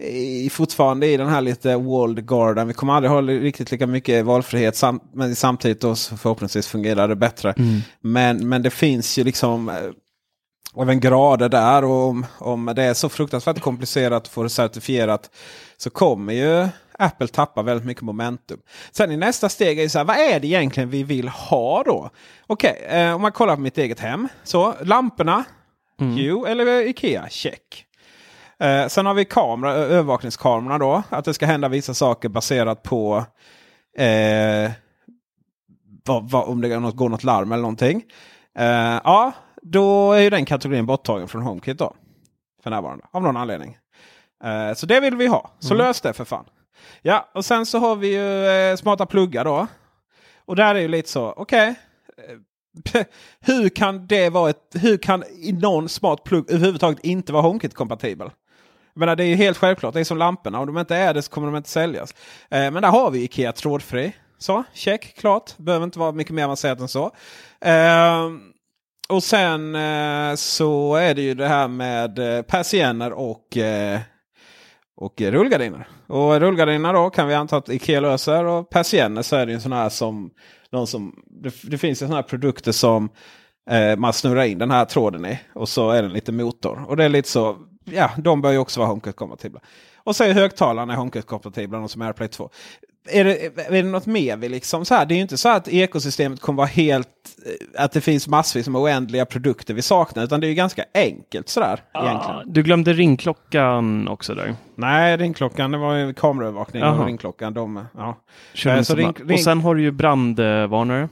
i, 0.00 0.50
fortfarande 0.50 1.06
i 1.06 1.16
den 1.16 1.28
här 1.28 1.40
lite 1.40 1.76
walled 1.76 2.26
garden. 2.28 2.68
Vi 2.68 2.74
kommer 2.74 2.92
aldrig 2.92 3.10
ha 3.10 3.20
riktigt 3.22 3.70
lika 3.70 3.86
mycket 3.86 4.24
valfrihet 4.24 4.76
sam, 4.76 5.00
men 5.14 5.36
samtidigt 5.36 5.80
då 5.80 5.94
så 5.94 6.16
förhoppningsvis 6.16 6.66
fungerar 6.66 7.08
det 7.08 7.16
bättre. 7.16 7.54
Men, 8.00 8.48
men 8.48 8.62
det 8.62 8.70
finns 8.70 9.18
ju 9.18 9.24
liksom 9.24 9.68
eh, 9.68 9.74
även 10.76 11.00
grader 11.00 11.48
där 11.48 11.84
och 11.84 12.08
om, 12.08 12.26
om 12.38 12.72
det 12.76 12.82
är 12.82 12.94
så 12.94 13.08
fruktansvärt 13.08 13.60
komplicerat 13.60 14.22
att 14.22 14.28
få 14.28 14.42
det 14.42 14.50
certifierat 14.50 15.30
så 15.76 15.90
kommer 15.90 16.32
ju 16.32 16.68
Apple 16.98 17.28
tappa 17.28 17.62
väldigt 17.62 17.86
mycket 17.86 18.02
momentum. 18.02 18.60
Sen 18.90 19.12
i 19.12 19.16
nästa 19.16 19.48
steg 19.48 19.78
är 19.78 19.82
det 19.82 19.88
så 19.88 19.98
här, 19.98 20.04
vad 20.04 20.16
är 20.16 20.40
det 20.40 20.46
egentligen 20.46 20.90
vi 20.90 21.02
vill 21.02 21.28
ha 21.28 21.82
då? 21.82 22.10
Okej, 22.46 22.86
eh, 22.88 23.14
om 23.14 23.22
man 23.22 23.32
kollar 23.32 23.54
på 23.54 23.60
mitt 23.60 23.78
eget 23.78 24.00
hem. 24.00 24.28
Så 24.44 24.74
lamporna, 24.82 25.44
Hue 25.98 26.50
eller 26.50 26.88
Ikea, 26.88 27.28
check. 27.28 27.86
Eh, 28.60 28.86
sen 28.86 29.06
har 29.06 29.14
vi 29.14 29.24
kamera, 29.24 29.72
övervakningskamerorna 29.72 30.78
då. 30.78 31.02
Att 31.08 31.24
det 31.24 31.34
ska 31.34 31.46
hända 31.46 31.68
vissa 31.68 31.94
saker 31.94 32.28
baserat 32.28 32.82
på 32.82 33.24
eh, 33.98 34.70
vad, 36.06 36.30
vad, 36.30 36.48
om 36.48 36.60
det 36.60 36.68
går 36.68 36.80
något, 36.80 36.96
går 36.96 37.08
något 37.08 37.24
larm 37.24 37.52
eller 37.52 37.62
någonting. 37.62 38.02
Eh, 38.58 39.00
ja, 39.04 39.32
då 39.62 40.12
är 40.12 40.20
ju 40.20 40.30
den 40.30 40.44
kategorin 40.44 40.86
borttagen 40.86 41.28
från 41.28 41.42
HomeKit 41.42 41.78
då. 41.78 41.94
För 42.62 42.70
närvarande, 42.70 43.04
av 43.10 43.22
någon 43.22 43.36
anledning. 43.36 43.78
Eh, 44.44 44.74
så 44.74 44.86
det 44.86 45.00
vill 45.00 45.16
vi 45.16 45.26
ha. 45.26 45.50
Så 45.58 45.74
lös 45.74 46.00
det 46.00 46.12
för 46.12 46.24
fan. 46.24 46.44
Ja, 47.02 47.28
och 47.34 47.44
sen 47.44 47.66
så 47.66 47.78
har 47.78 47.96
vi 47.96 48.14
ju 48.14 48.46
eh, 48.46 48.76
smarta 48.76 49.06
pluggar 49.06 49.44
då. 49.44 49.66
Och 50.44 50.56
där 50.56 50.74
är 50.74 50.80
ju 50.80 50.88
lite 50.88 51.08
så, 51.08 51.34
okej. 51.36 51.74
eh, 52.28 53.04
hur 53.40 53.68
kan 53.68 54.06
det 54.06 54.28
vara 54.30 54.50
ett, 54.50 54.74
hur 54.74 54.96
kan 54.96 55.24
någon 55.52 55.88
smart 55.88 56.24
plugg 56.24 56.50
överhuvudtaget 56.50 57.04
inte 57.04 57.32
vara 57.32 57.42
HomeKit-kompatibel? 57.42 58.30
Jag 58.94 59.00
menar, 59.00 59.16
det 59.16 59.24
är 59.24 59.28
ju 59.28 59.34
helt 59.34 59.58
självklart, 59.58 59.94
det 59.94 60.00
är 60.00 60.04
som 60.04 60.18
lamporna. 60.18 60.60
Om 60.60 60.66
de 60.66 60.78
inte 60.78 60.96
är 60.96 61.14
det 61.14 61.22
så 61.22 61.30
kommer 61.30 61.46
de 61.46 61.56
inte 61.56 61.68
säljas. 61.68 62.14
Eh, 62.50 62.70
men 62.70 62.74
där 62.82 62.88
har 62.88 63.10
vi 63.10 63.24
Ikea 63.24 63.52
trådfri. 63.52 64.12
Så, 64.38 64.64
check, 64.74 65.14
klart. 65.16 65.56
Behöver 65.56 65.84
inte 65.84 65.98
vara 65.98 66.12
mycket 66.12 66.34
mer 66.34 66.44
avancerat 66.44 66.80
än 66.80 66.88
så. 66.88 67.04
Eh, 67.60 68.28
och 69.10 69.22
sen 69.22 69.74
eh, 69.74 70.34
så 70.34 70.94
är 70.94 71.14
det 71.14 71.22
ju 71.22 71.34
det 71.34 71.48
här 71.48 71.68
med 71.68 72.18
eh, 72.18 72.42
persienner 72.42 73.12
och, 73.12 73.56
eh, 73.56 74.00
och 74.96 75.20
rullgardiner. 75.20 75.88
Och 76.06 76.40
rullgardiner 76.40 76.92
då 76.92 77.10
kan 77.10 77.28
vi 77.28 77.34
anta 77.34 77.56
att 77.56 77.68
Ikea 77.68 78.00
löser. 78.00 78.44
Och 78.44 78.70
persienner 78.70 79.22
så 79.22 79.36
är 79.36 79.46
det 79.46 79.52
ju 79.52 79.54
en 79.54 79.60
sån 79.60 79.72
här 79.72 79.88
som... 79.88 80.30
Någon 80.72 80.86
som 80.86 81.14
det, 81.26 81.54
det 81.62 81.78
finns 81.78 82.02
ju 82.02 82.06
såna 82.06 82.16
här 82.16 82.22
produkter 82.22 82.72
som 82.72 83.08
eh, 83.70 83.96
man 83.96 84.12
snurrar 84.12 84.44
in 84.44 84.58
den 84.58 84.70
här 84.70 84.84
tråden 84.84 85.26
i. 85.26 85.38
Och 85.54 85.68
så 85.68 85.90
är 85.90 86.02
det 86.02 86.08
lite 86.08 86.32
motor. 86.32 86.84
Och 86.88 86.96
det 86.96 87.04
är 87.04 87.08
lite 87.08 87.28
så... 87.28 87.56
Ja, 87.84 88.10
de 88.18 88.42
bör 88.42 88.50
ju 88.50 88.58
också 88.58 88.80
vara 88.80 88.90
HomeKit-kompatibla. 88.90 89.60
Och 89.96 90.16
så 90.16 90.24
är 90.24 90.32
högtalarna 90.32 90.96
HomeKit-kompatibla, 90.96 91.78
de 91.78 91.88
som 91.88 92.02
är 92.02 92.06
AirPlay 92.06 92.28
2. 92.28 92.50
Är 93.12 93.24
det, 93.24 93.58
är 93.68 93.82
det 93.82 93.82
något 93.82 94.06
mer 94.06 94.36
vi 94.36 94.48
liksom 94.48 94.84
så 94.84 94.94
här? 94.94 95.06
Det 95.06 95.14
är 95.14 95.16
ju 95.16 95.22
inte 95.22 95.36
så 95.36 95.48
att 95.48 95.68
ekosystemet 95.68 96.40
kommer 96.40 96.56
vara 96.56 96.66
helt... 96.66 97.08
eh, 97.76 97.84
Att 97.84 97.92
det 97.92 98.00
finns 98.00 98.28
massvis 98.28 98.68
med 98.68 98.80
oändliga 98.80 99.26
produkter 99.26 99.74
vi 99.74 99.82
saknar. 99.82 100.24
Utan 100.24 100.40
det 100.40 100.46
är 100.46 100.48
ju 100.48 100.54
ganska 100.54 100.84
enkelt 100.94 101.48
sådär 101.48 101.80
egentligen. 101.94 102.36
Ah, 102.36 102.42
du 102.46 102.62
glömde 102.62 102.92
ringklockan 102.92 104.08
också 104.08 104.34
där. 104.34 104.54
Nej, 104.74 105.16
ringklockan 105.16 105.70
det 105.70 105.78
var 105.78 105.94
ju 105.94 106.14
kameraövervakning. 106.14 106.82
Och 106.82 107.06
ringklockan, 107.06 107.54
de, 107.54 107.84
ja. 107.96 108.16
Den 108.64 108.84
så 108.84 108.94
ring- 108.94 109.12
ring- 109.18 109.32
Och 109.34 109.40
sen 109.40 109.60
har 109.60 109.74
du 109.74 109.82
ju 109.82 109.90
brandvarnare. 109.90 111.08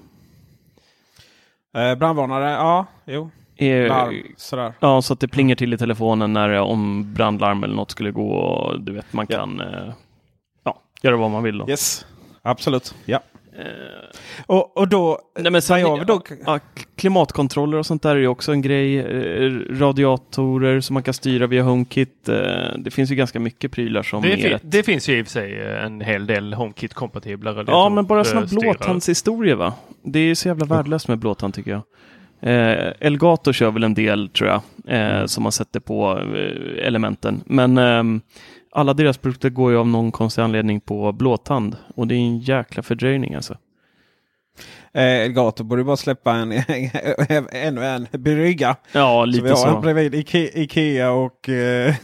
Eh, 1.76 1.94
brandvarnare, 1.94 2.50
ja, 2.50 2.86
jo. 3.06 3.30
Eh, 3.56 3.88
Larm, 3.88 4.14
sådär. 4.36 4.72
Ja, 4.80 5.02
så 5.02 5.12
att 5.12 5.20
det 5.20 5.28
plingar 5.28 5.56
till 5.56 5.74
i 5.74 5.78
telefonen 5.78 6.32
när 6.32 6.50
om 6.52 7.14
brandlarm 7.14 7.64
eller 7.64 7.74
något 7.74 7.90
skulle 7.90 8.10
gå. 8.10 8.30
Och 8.30 8.80
du 8.80 8.92
vet, 8.92 9.12
man 9.12 9.26
Ja. 9.28 9.36
kan 9.38 9.60
eh, 9.60 9.92
göra 11.02 11.16
vad 11.16 11.30
man 11.30 11.42
vill. 11.42 11.58
Då. 11.58 11.68
Yes, 11.68 12.06
absolut. 12.42 12.94
Ja. 13.04 13.20
Och, 14.46 14.76
och 14.76 14.88
då... 14.88 15.18
Nej, 15.38 15.52
men 15.52 15.62
sen, 15.62 15.80
jag 15.80 16.06
då 16.06 16.22
ja, 16.46 16.58
klimatkontroller 16.96 17.78
och 17.78 17.86
sånt 17.86 18.02
där 18.02 18.10
är 18.16 18.20
ju 18.20 18.26
också 18.28 18.52
en 18.52 18.62
grej. 18.62 18.98
Eh, 18.98 19.50
Radiatorer 19.70 20.80
som 20.80 20.94
man 20.94 21.02
kan 21.02 21.14
styra 21.14 21.46
via 21.46 21.62
HomeKit. 21.62 22.28
Eh, 22.28 22.36
Det 22.78 22.90
finns 22.90 23.10
ju 23.10 23.14
ganska 23.14 23.40
mycket 23.40 23.72
prylar 23.72 24.02
som 24.02 24.22
Det, 24.22 24.32
är 24.32 24.36
fin- 24.36 24.58
det 24.62 24.82
finns 24.82 25.08
ju 25.08 25.18
i 25.18 25.22
och 25.22 25.26
för 25.26 25.32
sig 25.32 25.60
eh, 25.60 25.84
en 25.84 26.00
hel 26.00 26.26
del 26.26 26.54
HomeKit-kompatibla 26.54 27.64
Ja, 27.66 27.88
men 27.88 28.06
bara 28.06 28.18
radiatorstyrare. 28.18 28.60
blåtandshistorier 28.60 29.54
va? 29.54 29.74
Det 30.02 30.18
är 30.18 30.34
så 30.34 30.48
jävla 30.48 30.66
värdelöst 30.66 31.08
med 31.08 31.18
blåtand 31.18 31.54
tycker 31.54 31.70
jag. 31.70 31.82
Eh, 32.40 32.92
Elgato 33.00 33.52
kör 33.52 33.70
väl 33.70 33.84
en 33.84 33.94
del 33.94 34.28
tror 34.28 34.50
jag, 34.50 34.60
eh, 35.20 35.26
som 35.26 35.42
man 35.42 35.52
sätter 35.52 35.80
på 35.80 36.18
eh, 36.36 36.86
elementen. 36.86 37.40
Men 37.46 37.78
ehm, 37.78 38.20
alla 38.78 38.94
deras 38.94 39.18
produkter 39.18 39.50
går 39.50 39.70
ju 39.72 39.78
av 39.78 39.86
någon 39.88 40.12
konstig 40.12 40.42
anledning 40.42 40.80
på 40.80 41.12
blåtand. 41.12 41.76
Och 41.96 42.06
det 42.06 42.14
är 42.14 42.18
en 42.18 42.38
jäkla 42.38 42.82
fördröjning 42.82 43.34
alltså. 43.34 43.56
Eh, 44.94 45.02
Elgato 45.02 45.64
borde 45.64 45.84
bara 45.84 45.96
släppa 45.96 46.32
en, 46.32 46.52
ännu 47.52 47.84
en 47.84 48.06
brygga. 48.12 48.76
Ja, 48.92 49.22
Så 49.22 49.24
lite 49.24 49.44
vi 49.44 49.50
har 49.50 49.56
så. 49.56 49.68
en 49.76 49.80
bredvid 49.80 50.14
Ike, 50.14 50.60
Ikea 50.60 51.10
och 51.10 51.48
eh, 51.48 51.94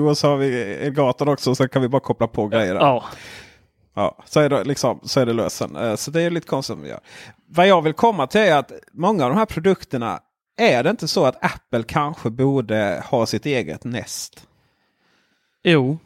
och 0.08 0.18
så 0.18 0.28
har 0.28 0.36
vi 0.36 0.62
Elgato 0.74 1.30
också. 1.32 1.54
Så 1.54 1.68
kan 1.68 1.82
vi 1.82 1.88
bara 1.88 2.00
koppla 2.00 2.26
på 2.26 2.48
grejer. 2.48 2.74
Ja, 2.74 3.04
Ja, 3.96 4.18
så 4.26 4.40
är 4.40 4.48
det, 4.48 4.64
liksom, 4.64 5.00
så 5.02 5.20
är 5.20 5.26
det 5.26 5.32
lösen. 5.32 5.76
Eh, 5.76 5.94
Så 5.96 6.10
det 6.10 6.22
är 6.22 6.30
lite 6.30 6.46
konstigt 6.46 6.76
vi 6.82 6.88
gör. 6.88 7.00
Vad 7.48 7.68
jag 7.68 7.82
vill 7.82 7.92
komma 7.92 8.26
till 8.26 8.40
är 8.40 8.56
att 8.56 8.72
många 8.92 9.24
av 9.24 9.30
de 9.30 9.38
här 9.38 9.46
produkterna 9.46 10.20
är 10.58 10.82
det 10.82 10.90
inte 10.90 11.08
så 11.08 11.24
att 11.24 11.44
Apple 11.44 11.82
kanske 11.82 12.30
borde 12.30 13.02
ha 13.10 13.26
sitt 13.26 13.46
eget 13.46 13.84
Nest? 13.84 14.46
Jo. 15.64 15.98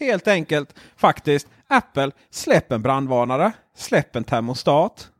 Helt 0.00 0.28
enkelt 0.28 0.74
faktiskt. 0.96 1.48
Apple, 1.68 2.10
släpp 2.30 2.72
en 2.72 2.82
brandvarnare. 2.82 3.52
Släpp 3.76 4.16
en 4.16 4.24
termostat. 4.24 5.10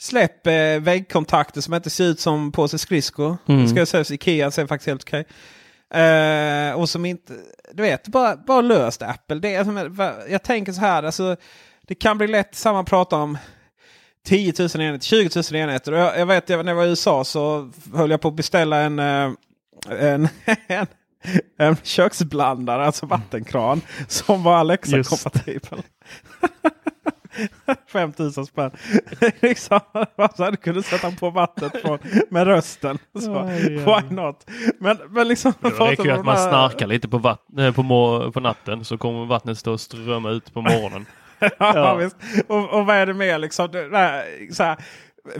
Släpp 0.00 0.46
eh, 0.46 0.80
väggkontakter 0.80 1.60
som 1.60 1.74
inte 1.74 1.90
ser 1.90 2.04
ut 2.04 2.20
som 2.20 2.52
påse 2.52 2.78
skridskor. 2.78 3.36
Mm. 3.48 3.62
Det 3.62 3.68
ska 3.68 3.78
jag 3.78 3.88
säga, 3.88 4.04
Ikea 4.10 4.50
ser 4.50 4.66
faktiskt 4.66 4.86
helt 4.88 5.02
okej. 5.02 5.24
Eh, 6.02 6.72
och 6.72 6.88
som 6.88 7.04
inte, 7.04 7.32
du 7.72 7.82
vet, 7.82 8.08
bara, 8.08 8.36
bara 8.36 8.60
löst 8.60 9.02
Apple. 9.02 9.36
Det 9.38 9.54
är, 9.54 9.64
som- 9.64 9.96
jag 10.30 10.42
tänker 10.42 10.72
så 10.72 10.80
här, 10.80 11.02
alltså, 11.02 11.36
det 11.86 11.94
kan 11.94 12.18
bli 12.18 12.26
lätt 12.26 12.54
samma 12.54 12.84
prata 12.84 13.16
om 13.16 13.38
10 14.24 14.52
000 14.58 14.68
enheter, 14.74 15.06
20 15.06 15.42
000 15.52 15.62
enheter. 15.62 15.92
Jag, 15.92 16.18
jag 16.18 16.26
vet, 16.26 16.48
jag, 16.48 16.64
när 16.64 16.72
jag 16.72 16.76
var 16.76 16.84
i 16.84 16.88
USA 16.88 17.24
så 17.24 17.70
höll 17.94 18.10
jag 18.10 18.20
på 18.20 18.28
att 18.28 18.34
beställa 18.34 18.76
en, 18.80 18.98
eh, 18.98 19.30
en, 19.90 20.28
en, 20.66 20.86
en 21.58 21.76
köksblandare, 21.82 22.84
alltså 22.86 23.06
vattenkran, 23.06 23.80
som 24.08 24.42
var 24.42 24.56
Alexa-kompatibel. 24.56 25.82
5000 27.92 28.46
spänn. 28.46 28.70
liksom, 29.40 29.80
så 30.36 30.44
hade 30.44 30.56
kunde 30.56 30.82
sätta 30.82 31.10
på 31.10 31.30
vattnet 31.30 31.82
på, 31.82 31.98
med 32.30 32.46
rösten. 32.46 32.98
Så, 33.20 33.42
why 33.68 34.14
not? 34.14 34.50
Men, 34.80 34.98
men 35.10 35.28
liksom, 35.28 35.52
Det 35.60 35.68
räcker 35.68 36.04
ju 36.04 36.10
att 36.10 36.24
man 36.24 36.36
här- 36.36 36.48
snarkar 36.48 36.86
lite 36.86 37.08
på, 37.08 37.18
vatt- 37.18 37.58
eh, 37.58 37.72
på, 37.72 37.82
må- 37.82 38.32
på 38.32 38.40
natten 38.40 38.84
så 38.84 38.98
kommer 38.98 39.26
vattnet 39.26 39.58
stå 39.58 39.72
och 39.72 39.80
strömma 39.80 40.30
ut 40.30 40.54
på 40.54 40.60
morgonen. 40.60 41.06
ja, 41.58 41.94
visst. 41.94 42.16
Och, 42.48 42.70
och 42.70 42.86
vad 42.86 42.96
är 42.96 43.06
det 43.06 43.14
mer 43.14 43.38
liksom? 43.38 43.70
Det 43.72 43.88
där, 43.88 44.24
så 44.52 44.62
här, 44.62 44.76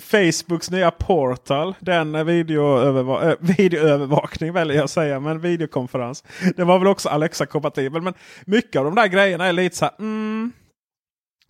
Facebooks 0.00 0.70
nya 0.70 0.90
portal, 0.90 1.74
den 1.80 2.16
videoöverva- 2.16 3.30
äh, 3.30 3.36
videoövervakning 3.40 4.52
väljer 4.52 4.76
jag 4.76 4.84
att 4.84 4.90
säga, 4.90 5.20
men 5.20 5.40
videokonferens. 5.40 6.24
Det 6.56 6.64
var 6.64 6.78
väl 6.78 6.88
också 6.88 7.08
Alexa-kompatibel. 7.08 8.02
Men 8.02 8.14
mycket 8.46 8.78
av 8.78 8.84
de 8.84 8.94
där 8.94 9.06
grejerna 9.06 9.46
är 9.46 9.52
lite 9.52 9.76
så 9.76 9.84
här, 9.84 9.94
mm. 9.98 10.52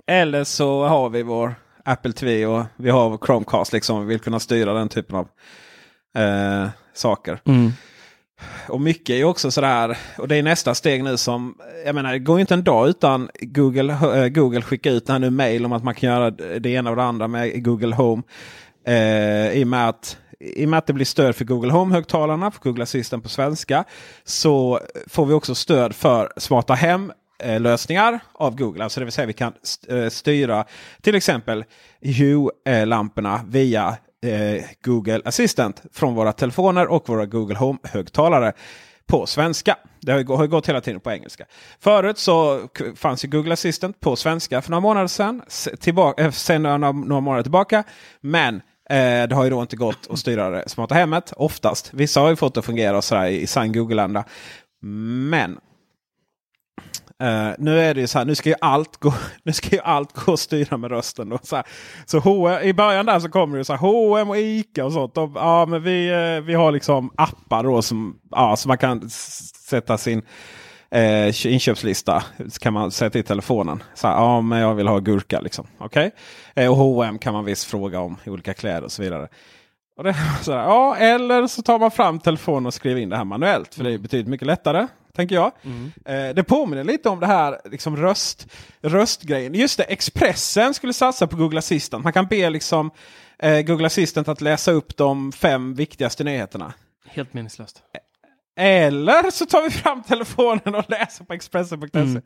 Eller 0.06 0.44
så 0.44 0.84
har 0.84 1.08
vi 1.08 1.22
vår 1.22 1.54
Apple 1.84 2.12
TV 2.12 2.46
och 2.46 2.64
vi 2.76 2.90
har 2.90 3.18
Chromecast 3.26 3.72
liksom. 3.72 4.00
Vi 4.00 4.06
vill 4.06 4.20
kunna 4.20 4.40
styra 4.40 4.72
den 4.72 4.88
typen 4.88 5.16
av 5.16 5.28
eh, 6.18 6.68
saker. 6.94 7.40
Mm. 7.44 7.72
Och 8.68 8.80
mycket 8.80 9.14
är 9.14 9.24
också 9.24 9.50
sådär, 9.50 9.98
och 10.18 10.28
det 10.28 10.36
är 10.36 10.42
nästa 10.42 10.74
steg 10.74 11.04
nu 11.04 11.16
som, 11.16 11.54
jag 11.86 11.94
menar 11.94 12.12
det 12.12 12.18
går 12.18 12.36
ju 12.36 12.40
inte 12.40 12.54
en 12.54 12.64
dag 12.64 12.88
utan 12.88 13.30
Google, 13.40 13.92
eh, 13.92 14.28
Google 14.28 14.62
skickar 14.62 14.90
ut 14.90 15.08
här 15.08 15.18
nu 15.18 15.30
mail 15.30 15.64
om 15.64 15.72
att 15.72 15.84
man 15.84 15.94
kan 15.94 16.08
göra 16.08 16.30
det 16.30 16.70
ena 16.70 16.90
och 16.90 16.96
det 16.96 17.02
andra 17.02 17.28
med 17.28 17.64
Google 17.64 17.94
Home. 17.94 18.22
Eh, 18.86 19.52
i, 19.52 19.64
och 19.64 19.68
med 19.68 19.88
att, 19.88 20.18
I 20.40 20.64
och 20.64 20.68
med 20.68 20.78
att 20.78 20.86
det 20.86 20.92
blir 20.92 21.04
stöd 21.04 21.36
för 21.36 21.44
Google 21.44 21.72
Home-högtalarna, 21.72 22.50
för 22.50 22.60
Google 22.60 22.82
Assistant 22.82 23.22
på 23.22 23.28
svenska, 23.28 23.84
så 24.24 24.80
får 25.06 25.26
vi 25.26 25.34
också 25.34 25.54
stöd 25.54 25.94
för 25.94 26.32
smarta 26.36 26.74
hem-lösningar 26.74 28.12
eh, 28.12 28.18
av 28.32 28.56
Google. 28.56 28.84
Alltså 28.84 29.00
det 29.00 29.04
vill 29.04 29.12
säga 29.12 29.26
vi 29.26 29.32
kan 29.32 29.52
eh, 29.88 30.08
styra 30.08 30.64
till 31.02 31.14
exempel 31.14 31.64
Hue-lamporna 32.00 33.40
via 33.48 33.96
eh, 34.26 34.64
Google 34.84 35.20
Assistant 35.24 35.82
från 35.92 36.14
våra 36.14 36.32
telefoner 36.32 36.86
och 36.86 37.08
våra 37.08 37.26
Google 37.26 37.56
Home-högtalare 37.56 38.52
på 39.06 39.26
svenska. 39.26 39.76
Det 40.00 40.12
har 40.12 40.18
ju 40.18 40.26
har 40.26 40.42
ju 40.42 40.48
gått 40.48 40.68
hela 40.68 40.80
tiden 40.80 41.00
på 41.00 41.10
engelska. 41.10 41.44
Förut 41.80 42.18
så 42.18 42.60
fanns 42.96 43.24
ju 43.24 43.28
Google 43.28 43.52
Assistant 43.52 44.00
på 44.00 44.16
svenska 44.16 44.62
för 44.62 44.70
några 44.70 44.80
månader 44.80 45.06
sedan. 45.06 45.42
Tillbaka, 45.80 46.24
eh, 46.24 46.30
sen 46.30 46.62
några, 46.62 46.92
några 46.92 47.20
månader 47.20 47.42
tillbaka. 47.42 47.84
Men 48.20 48.54
eh, 48.90 49.28
det 49.28 49.32
har 49.32 49.44
ju 49.44 49.50
då 49.50 49.60
inte 49.60 49.76
gått 49.76 50.08
att 50.10 50.18
styra 50.18 50.50
det 50.50 50.68
smarta 50.68 50.94
hemmet. 50.94 51.32
Oftast. 51.36 51.90
Vissa 51.94 52.20
har 52.20 52.28
ju 52.28 52.36
fått 52.36 52.54
det 52.54 52.60
att 52.60 52.66
fungera 52.66 52.96
och 52.96 53.04
sådär 53.04 53.26
i 53.26 53.46
sann 53.46 53.72
Google-anda. 53.72 54.24
Men 55.30 55.58
Uh, 57.22 57.50
nu 57.58 57.80
är 57.80 57.94
det 57.94 58.00
ju 58.00 58.06
så 58.06 58.18
här, 58.18 58.24
nu 58.24 58.34
ska 58.34 58.48
ju 58.48 58.54
allt 58.60 58.96
gå, 58.96 59.14
nu 59.42 59.52
ska 59.52 59.76
ju 59.76 59.82
allt 59.82 60.12
gå 60.12 60.32
att 60.32 60.40
styra 60.40 60.76
med 60.76 60.90
rösten. 60.90 61.28
Då, 61.28 61.38
så 61.42 61.56
här. 61.56 61.64
så 62.06 62.18
H&M, 62.18 62.62
I 62.62 62.72
början 62.72 63.06
där 63.06 63.20
så 63.20 63.28
kommer 63.28 63.58
det 63.58 63.64
så 63.64 63.72
här, 63.72 63.80
H&M 63.80 64.30
och 64.30 64.36
Ica 64.36 64.84
och 64.84 64.92
sånt. 64.92 65.14
De, 65.14 65.32
ja, 65.34 65.66
men 65.66 65.82
vi, 65.82 66.08
eh, 66.08 66.44
vi 66.44 66.54
har 66.54 66.72
liksom 66.72 67.10
appar 67.16 67.62
då 67.62 67.82
som, 67.82 68.18
ja, 68.30 68.56
som 68.56 68.68
man 68.68 68.78
kan 68.78 69.10
sätta 69.10 69.98
sin 69.98 70.22
eh, 70.90 71.46
inköpslista. 71.46 72.24
Så 72.48 72.58
kan 72.60 72.72
man 72.72 72.90
sätta 72.90 73.18
i 73.18 73.22
telefonen. 73.22 73.82
Så 73.94 74.08
här, 74.08 74.14
ja, 74.14 74.40
men 74.40 74.58
jag 74.58 74.74
vill 74.74 74.88
ha 74.88 74.98
gurka 74.98 75.40
liksom. 75.40 75.66
Okej? 75.78 76.10
Eh, 76.54 76.70
och 76.70 76.76
H&M 76.76 77.18
kan 77.18 77.32
man 77.32 77.44
visst 77.44 77.64
fråga 77.64 78.00
om 78.00 78.16
i 78.24 78.30
olika 78.30 78.54
kläder 78.54 78.84
och 78.84 78.92
så 78.92 79.02
vidare. 79.02 79.28
Och 79.96 80.04
det, 80.04 80.16
så 80.42 80.52
här, 80.52 80.58
ja, 80.58 80.96
eller 80.96 81.46
så 81.46 81.62
tar 81.62 81.78
man 81.78 81.90
fram 81.90 82.18
telefonen 82.18 82.66
och 82.66 82.74
skriver 82.74 83.00
in 83.00 83.08
det 83.08 83.16
här 83.16 83.24
manuellt. 83.24 83.74
För 83.74 83.84
det 83.84 83.92
är 83.92 83.98
betydligt 83.98 84.28
mycket 84.28 84.46
lättare. 84.46 84.86
Tänker 85.18 85.34
jag. 85.34 85.52
Eh, 86.04 86.34
det 86.34 86.44
påminner 86.44 86.84
lite 86.84 87.08
om 87.08 87.20
det 87.20 87.26
här 87.26 87.60
liksom 87.64 87.96
röst, 87.96 88.46
röstgrejen. 88.80 89.54
Just 89.54 89.78
det, 89.78 89.84
Expressen 89.84 90.74
skulle 90.74 90.92
satsa 90.92 91.26
på 91.26 91.36
Google 91.36 91.58
Assistant. 91.58 92.04
Man 92.04 92.12
kan 92.12 92.26
be 92.26 92.50
liksom, 92.50 92.90
eh, 93.38 93.60
Google 93.60 93.86
Assistant 93.86 94.28
att 94.28 94.40
läsa 94.40 94.72
upp 94.72 94.96
de 94.96 95.32
fem 95.32 95.74
viktigaste 95.74 96.24
nyheterna. 96.24 96.72
Helt 97.06 97.34
meningslöst. 97.34 97.82
Eller 98.60 99.30
så 99.30 99.46
tar 99.46 99.62
vi 99.62 99.70
fram 99.70 100.02
telefonen 100.02 100.74
och 100.74 100.84
läser 100.90 101.24
på 101.24 101.32
Expressen.se. 101.32 101.98
Mm. 101.98 102.22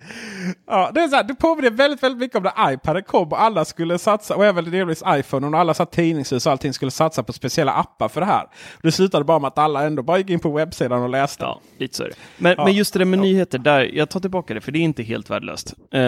Ja, 0.67 0.91
det, 0.95 1.01
är 1.01 1.09
så 1.09 1.17
här, 1.17 1.25
det 1.25 1.35
påminner 1.35 1.71
väldigt, 1.71 2.03
väldigt 2.03 2.19
mycket 2.21 2.37
om 2.37 2.43
när 2.43 2.73
iPaden 2.73 3.03
kom 3.03 3.29
och 3.29 3.43
alla 3.43 3.65
skulle 3.65 3.99
satsa, 3.99 4.37
och 4.37 4.45
även 4.47 4.71
delvis 4.71 5.03
iPhone 5.07 5.47
och 5.47 5.59
alla 5.59 5.75
satt 5.75 5.93
tidningshus 5.93 6.47
och 6.47 6.53
allting 6.53 6.73
skulle 6.73 6.91
satsa 6.91 7.23
på 7.23 7.33
speciella 7.33 7.73
appar 7.73 8.09
för 8.09 8.21
det 8.21 8.27
här. 8.27 8.47
Det 8.83 8.93
slutade 8.93 9.25
bara 9.25 9.39
med 9.39 9.49
att 9.49 9.59
alla 9.59 9.83
ändå 9.83 10.03
bara 10.03 10.19
gick 10.19 10.31
in 10.31 10.41
på 10.41 10.51
webbsidan 10.53 11.03
och 11.03 11.09
läste. 11.09 11.45
Ja, 11.45 11.61
lite 11.79 11.97
så. 11.97 12.09
Men, 12.39 12.55
Ja. 12.59 12.65
men 12.65 12.75
just 12.75 12.93
det 12.93 12.99
där 12.99 13.05
med 13.07 13.19
nyheter, 13.19 13.59
där, 13.59 13.91
jag 13.95 14.11
tar 14.11 14.21
tillbaka 14.21 14.55
det, 14.55 14.61
för 14.61 14.73
det 14.73 14.79
är 14.79 14.81
inte 14.83 15.03
helt 15.03 15.31
värdelöst. 15.31 15.75
Eh, 15.95 16.01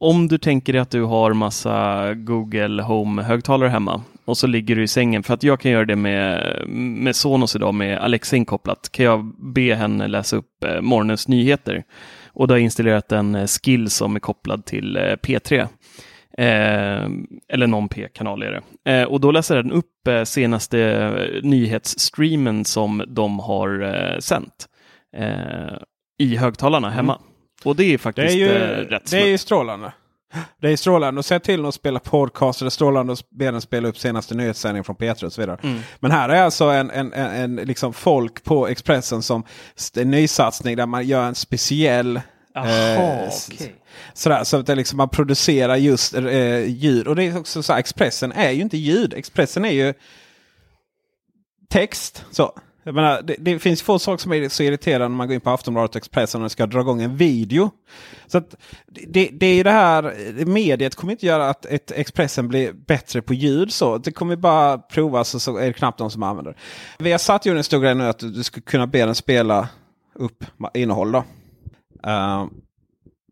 om 0.00 0.28
du 0.28 0.38
tänker 0.38 0.72
dig 0.72 0.82
att 0.82 0.90
du 0.90 1.02
har 1.02 1.32
massa 1.32 2.14
Google 2.14 2.82
Home-högtalare 2.82 3.68
hemma 3.68 4.02
och 4.24 4.38
så 4.38 4.46
ligger 4.46 4.76
du 4.76 4.82
i 4.82 4.88
sängen, 4.88 5.22
för 5.22 5.34
att 5.34 5.42
jag 5.42 5.60
kan 5.60 5.70
göra 5.70 5.84
det 5.84 5.96
med, 5.96 6.54
med 6.68 7.16
Sonos 7.16 7.56
idag 7.56 7.74
med 7.74 7.98
Alexa 7.98 8.36
inkopplat, 8.36 8.88
kan 8.92 9.04
jag 9.04 9.34
be 9.54 9.74
henne 9.74 10.08
läsa 10.08 10.36
upp 10.36 10.64
eh, 10.64 10.80
morgonens 10.80 11.28
nyheter. 11.28 11.84
Och 12.26 12.48
då 12.48 12.52
har 12.52 12.58
jag 12.58 12.64
installerat 12.64 13.12
en 13.12 13.34
eh, 13.34 13.46
skill 13.46 13.90
som 13.90 14.16
är 14.16 14.20
kopplad 14.20 14.64
till 14.64 14.96
eh, 14.96 15.00
P3. 15.00 15.60
Eh, 16.38 17.10
eller 17.48 17.66
någon 17.66 17.88
P-kanal 17.88 18.42
är 18.42 18.62
det. 18.84 18.92
Eh, 18.92 19.04
och 19.04 19.20
då 19.20 19.30
läser 19.30 19.56
den 19.56 19.72
upp 19.72 20.08
eh, 20.08 20.22
senaste 20.22 20.80
eh, 20.80 21.42
nyhetsstreamen 21.42 22.64
som 22.64 23.04
de 23.08 23.38
har 23.38 23.82
eh, 23.82 24.18
sänt 24.18 24.68
eh, 25.16 25.76
i 26.18 26.36
högtalarna 26.36 26.90
hemma. 26.90 27.18
Och 27.64 27.76
det 27.76 27.82
är 27.82 27.86
Mm. 27.86 27.92
Det 27.92 27.98
faktiskt 27.98 28.34
är 28.34 28.38
ju, 28.38 28.48
eh, 28.48 28.78
rätt 28.78 29.10
det 29.10 29.22
är 29.22 29.26
ju 29.26 29.38
strålande. 29.38 29.92
Det 30.60 30.68
är 30.70 30.76
strålande 30.76 31.18
att 31.18 31.26
säga 31.26 31.40
till 31.40 31.66
att 31.66 31.74
spela 31.74 31.98
podcast. 31.98 32.60
Det 32.60 32.66
är 32.66 32.70
strålande 32.70 33.12
att 33.12 33.30
be 33.30 33.50
den 33.50 33.60
spela 33.60 33.88
upp 33.88 33.98
senaste 33.98 34.34
nyhetssändningen 34.34 34.84
från 34.84 34.96
P3 34.96 35.24
och 35.24 35.32
så 35.32 35.40
vidare. 35.40 35.58
Mm. 35.62 35.80
Men 36.00 36.10
här 36.10 36.28
är 36.28 36.42
alltså 36.42 36.64
en, 36.64 36.90
en, 36.90 37.12
en, 37.12 37.30
en 37.30 37.56
liksom 37.66 37.92
folk 37.92 38.44
på 38.44 38.68
Expressen 38.68 39.22
som 39.22 39.44
en 39.96 40.10
nysatsning 40.10 40.76
där 40.76 40.86
man 40.86 41.06
gör 41.06 41.24
en 41.26 41.34
speciell 41.34 42.20
Jaha, 42.54 43.26
s- 43.26 43.48
okej. 43.54 43.74
Sådär, 44.14 44.44
så 44.44 44.56
att 44.56 44.66
det 44.66 44.74
liksom 44.74 44.96
man 44.96 45.08
producerar 45.08 45.76
just 45.76 46.14
eh, 46.14 46.64
ljud. 46.68 47.06
Och 47.08 47.16
det 47.16 47.24
är 47.24 47.38
också 47.38 47.62
så 47.62 47.72
här, 47.72 47.80
Expressen 47.80 48.32
är 48.32 48.50
ju 48.50 48.62
inte 48.62 48.76
ljud. 48.76 49.14
Expressen 49.14 49.64
är 49.64 49.70
ju 49.70 49.94
text. 51.70 52.24
Så. 52.30 52.52
Jag 52.82 52.94
menar, 52.94 53.22
det, 53.22 53.36
det 53.38 53.58
finns 53.58 53.82
få 53.82 53.98
saker 53.98 54.22
som 54.22 54.32
är 54.32 54.48
så 54.48 54.62
irriterande 54.62 55.08
när 55.08 55.16
man 55.16 55.26
går 55.26 55.34
in 55.34 55.40
på 55.40 55.50
Aftonbladet 55.50 55.90
och 55.90 55.96
Expressen 55.96 56.42
och 56.42 56.52
ska 56.52 56.66
dra 56.66 56.80
igång 56.80 57.02
en 57.02 57.16
video. 57.16 57.70
Så 58.26 58.38
att 58.38 58.56
det, 58.86 59.28
det 59.32 59.46
är 59.46 59.54
ju 59.54 59.62
det 59.62 59.70
här, 59.70 60.14
mediet 60.44 60.94
kommer 60.94 61.12
inte 61.12 61.26
göra 61.26 61.48
att 61.48 61.66
ett 61.66 61.90
Expressen 61.90 62.48
blir 62.48 62.72
bättre 62.72 63.22
på 63.22 63.34
ljud. 63.34 63.72
så 63.72 63.98
Det 63.98 64.12
kommer 64.12 64.36
bara 64.36 64.78
provas 64.78 65.34
och 65.34 65.42
så 65.42 65.56
är 65.56 65.66
det 65.66 65.72
knappt 65.72 65.98
de 65.98 66.10
som 66.10 66.22
använder 66.22 66.52
det. 66.52 66.58
Vi 67.04 67.12
har 67.12 67.18
satt 67.18 67.46
ju 67.46 67.56
en 67.56 67.64
stor 67.64 67.80
grej 67.80 67.94
nu 67.94 68.04
att 68.04 68.18
du 68.18 68.42
ska 68.42 68.60
kunna 68.60 68.86
be 68.86 69.06
den 69.06 69.14
spela 69.14 69.68
upp 70.14 70.44
innehåll. 70.74 71.12
Då. 71.12 71.24
Uh, 72.06 72.46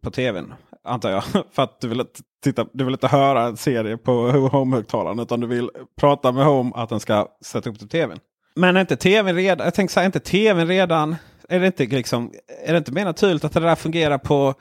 på 0.03 0.11
tvn. 0.11 0.55
Antar 0.85 1.11
jag. 1.11 1.25
För 1.53 1.63
att 1.63 1.81
du 1.81 1.89
vill, 1.89 2.05
titta, 2.45 2.67
du 2.73 2.85
vill 2.85 2.95
inte 2.95 3.09
höra 3.09 3.43
en 3.43 3.57
serie 3.57 3.97
på 3.97 4.13
Home-högtalaren. 4.53 5.19
Utan 5.19 5.41
du 5.41 5.47
vill 5.47 5.71
prata 6.01 6.33
med 6.33 6.45
Home 6.45 6.73
att 6.75 6.89
den 6.89 7.01
ska 7.01 7.29
sätta 7.45 7.71
upp 7.71 7.79
till 7.79 7.89
tvn. 7.89 8.19
Men 8.59 8.77
är 8.77 8.81
inte 8.81 8.97
tvn 8.97 9.37
redan, 9.37 9.65
jag 9.65 9.75
tänker 9.75 9.93
så 9.93 10.01
här, 10.01 10.05
är 10.05 10.07
inte 10.07 10.21
tvn 10.21 10.69
redan, 10.69 11.17
är 11.49 11.61
det 11.61 11.67
inte, 11.67 11.87
liksom, 11.87 12.33
är 12.65 12.73
det 12.73 12.79
inte 12.79 12.93
mer 12.93 13.05
naturligt 13.05 13.45
att 13.45 13.53
det 13.53 13.61
där 13.61 13.75
fungerar 13.75 14.19
på 14.19 14.55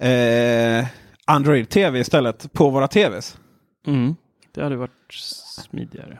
eh, 0.00 0.86
Android 1.24 1.68
TV 1.68 1.98
istället 1.98 2.52
på 2.52 2.70
våra 2.70 2.88
tvs? 2.88 3.38
Mm. 3.86 4.16
Det 4.54 4.62
hade 4.62 4.76
varit 4.76 4.90
smidigare. 5.12 6.18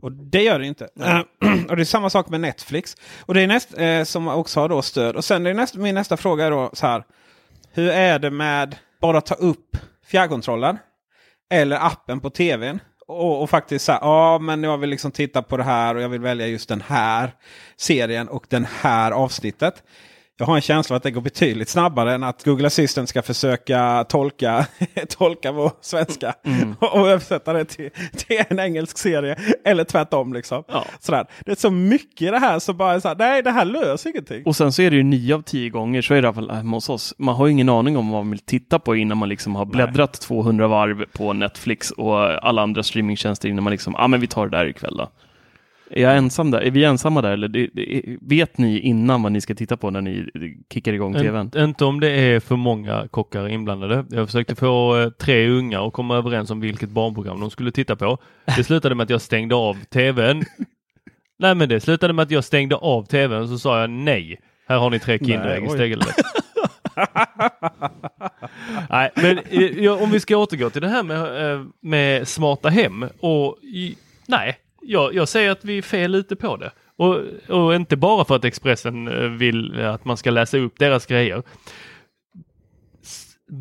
Och 0.00 0.12
det 0.12 0.42
gör 0.42 0.58
det 0.58 0.66
inte. 0.66 0.88
Eh, 1.00 1.18
och 1.68 1.76
det 1.76 1.82
är 1.82 1.84
samma 1.84 2.10
sak 2.10 2.28
med 2.28 2.40
Netflix. 2.40 2.96
Och 3.20 3.34
det 3.34 3.42
är 3.42 3.46
näst, 3.46 3.78
eh, 3.78 4.02
som 4.04 4.28
också 4.28 4.60
har 4.60 4.68
då 4.68 4.82
stöd. 4.82 5.16
Och 5.16 5.24
sen 5.24 5.46
är 5.46 5.54
näst, 5.54 5.74
min 5.74 5.94
nästa 5.94 6.16
fråga 6.16 6.46
är 6.46 6.50
då 6.50 6.70
så 6.72 6.86
här. 6.86 7.04
Hur 7.72 7.88
är 7.88 8.18
det 8.18 8.30
med 8.30 8.76
bara 9.00 9.20
ta 9.20 9.34
upp 9.34 9.76
fjärrkontrollen? 10.06 10.78
Eller 11.50 11.86
appen 11.86 12.20
på 12.20 12.30
tvn. 12.30 12.80
Och, 13.06 13.42
och 13.42 13.50
faktiskt 13.50 13.84
säga 13.84 13.98
ja 14.02 14.38
men 14.38 14.62
jag 14.62 14.78
vill 14.78 14.90
liksom 14.90 15.10
titta 15.10 15.42
på 15.42 15.56
det 15.56 15.64
här 15.64 15.94
och 15.94 16.02
jag 16.02 16.08
vill 16.08 16.20
välja 16.20 16.46
just 16.46 16.68
den 16.68 16.80
här 16.80 17.32
serien 17.76 18.28
och 18.28 18.46
den 18.48 18.66
här 18.80 19.10
avsnittet. 19.10 19.82
Jag 20.38 20.46
har 20.46 20.54
en 20.54 20.60
känsla 20.60 20.96
att 20.96 21.02
det 21.02 21.10
går 21.10 21.20
betydligt 21.20 21.68
snabbare 21.68 22.14
än 22.14 22.22
att 22.22 22.44
Google 22.44 22.66
Assistant 22.66 23.08
ska 23.08 23.22
försöka 23.22 24.04
tolka, 24.08 24.66
tolka 25.08 25.52
vår 25.52 25.72
svenska 25.80 26.34
och, 26.78 26.94
och 26.94 27.08
översätta 27.08 27.52
det 27.52 27.64
till, 27.64 27.90
till 28.16 28.42
en 28.48 28.58
engelsk 28.58 28.98
serie. 28.98 29.36
Eller 29.64 29.84
tvärtom. 29.84 30.32
Liksom. 30.32 30.64
Ja. 30.68 30.84
Sådär. 31.00 31.26
Det 31.44 31.50
är 31.50 31.56
så 31.56 31.70
mycket 31.70 32.22
i 32.22 32.30
det 32.30 32.38
här 32.38 32.58
som 32.58 32.76
bara 32.76 32.94
är 32.94 33.00
så 33.00 33.08
här, 33.08 33.16
nej 33.18 33.42
det 33.42 33.50
här 33.50 33.64
löser 33.64 34.10
ingenting. 34.10 34.42
Och 34.46 34.56
sen 34.56 34.72
så 34.72 34.82
är 34.82 34.90
det 34.90 34.96
ju 34.96 35.02
nio 35.02 35.34
av 35.34 35.42
tio 35.42 35.70
gånger, 35.70 36.02
så 36.02 36.14
är 36.14 36.22
det 36.22 36.26
i 36.26 36.28
alla 36.28 36.34
fall 36.34 36.50
hemma 36.50 36.76
hos 36.76 36.88
oss. 36.88 37.14
Man 37.18 37.34
har 37.34 37.46
ju 37.46 37.52
ingen 37.52 37.68
aning 37.68 37.96
om 37.96 38.10
vad 38.10 38.24
man 38.24 38.30
vill 38.30 38.40
titta 38.40 38.78
på 38.78 38.96
innan 38.96 39.18
man 39.18 39.28
liksom 39.28 39.54
har 39.54 39.64
bläddrat 39.64 40.20
200 40.20 40.68
varv 40.68 41.04
på 41.12 41.32
Netflix 41.32 41.90
och 41.90 42.46
alla 42.46 42.62
andra 42.62 42.82
streamingtjänster 42.82 43.48
innan 43.48 43.64
man 43.64 43.70
liksom, 43.70 43.94
ja 43.98 44.04
ah, 44.04 44.08
men 44.08 44.20
vi 44.20 44.26
tar 44.26 44.48
det 44.48 44.58
där 44.58 44.66
ikväll 44.66 44.96
då. 44.96 45.08
Är 45.92 46.02
jag 46.02 46.16
ensam 46.16 46.50
där? 46.50 46.60
Är 46.60 46.70
vi 46.70 46.84
ensamma 46.84 47.22
där? 47.22 47.30
Eller 47.30 47.48
det, 47.48 47.68
det, 47.72 48.02
vet 48.20 48.58
ni 48.58 48.78
innan 48.78 49.22
vad 49.22 49.32
ni 49.32 49.40
ska 49.40 49.54
titta 49.54 49.76
på 49.76 49.90
när 49.90 50.00
ni 50.00 50.26
kickar 50.72 50.92
igång 50.92 51.14
tvn? 51.14 51.50
In, 51.54 51.62
inte 51.62 51.84
om 51.84 52.00
det 52.00 52.10
är 52.10 52.40
för 52.40 52.56
många 52.56 53.08
kockar 53.10 53.48
inblandade. 53.48 54.04
Jag 54.10 54.26
försökte 54.26 54.54
få 54.54 55.00
eh, 55.00 55.10
tre 55.10 55.48
unga 55.48 55.80
att 55.80 55.92
komma 55.92 56.16
överens 56.16 56.50
om 56.50 56.60
vilket 56.60 56.88
barnprogram 56.88 57.40
de 57.40 57.50
skulle 57.50 57.70
titta 57.72 57.96
på. 57.96 58.18
Det 58.56 58.64
slutade 58.64 58.94
med 58.94 59.04
att 59.04 59.10
jag 59.10 59.20
stängde 59.20 59.54
av 59.54 59.76
tvn. 59.84 60.44
Nej 61.38 61.54
men 61.54 61.68
det 61.68 61.80
slutade 61.80 62.12
med 62.12 62.22
att 62.22 62.30
jag 62.30 62.44
stängde 62.44 62.76
av 62.76 63.06
tvn 63.06 63.42
och 63.42 63.48
så 63.48 63.58
sa 63.58 63.80
jag 63.80 63.90
nej. 63.90 64.40
Här 64.68 64.78
har 64.78 64.90
ni 64.90 64.98
tre 64.98 65.18
Kinderägg 65.18 65.62
oj. 65.62 65.68
istället. 65.68 66.08
Nej, 68.90 69.10
men 69.14 69.38
eh, 69.38 69.84
ja, 69.84 69.96
om 69.96 70.10
vi 70.10 70.20
ska 70.20 70.36
återgå 70.36 70.70
till 70.70 70.82
det 70.82 70.88
här 70.88 71.02
med, 71.02 71.52
eh, 71.52 71.64
med 71.80 72.28
smarta 72.28 72.68
hem 72.68 73.04
och 73.20 73.58
i, 73.62 73.96
nej, 74.26 74.56
jag, 74.82 75.14
jag 75.14 75.28
säger 75.28 75.50
att 75.50 75.64
vi 75.64 75.78
är 75.78 75.82
fel 75.82 76.14
ute 76.14 76.36
på 76.36 76.56
det. 76.56 76.72
Och, 76.96 77.20
och 77.48 77.74
inte 77.74 77.96
bara 77.96 78.24
för 78.24 78.36
att 78.36 78.44
Expressen 78.44 79.08
eh, 79.08 79.28
vill 79.28 79.80
att 79.80 80.04
man 80.04 80.16
ska 80.16 80.30
läsa 80.30 80.58
upp 80.58 80.78
deras 80.78 81.06
grejer. 81.06 81.42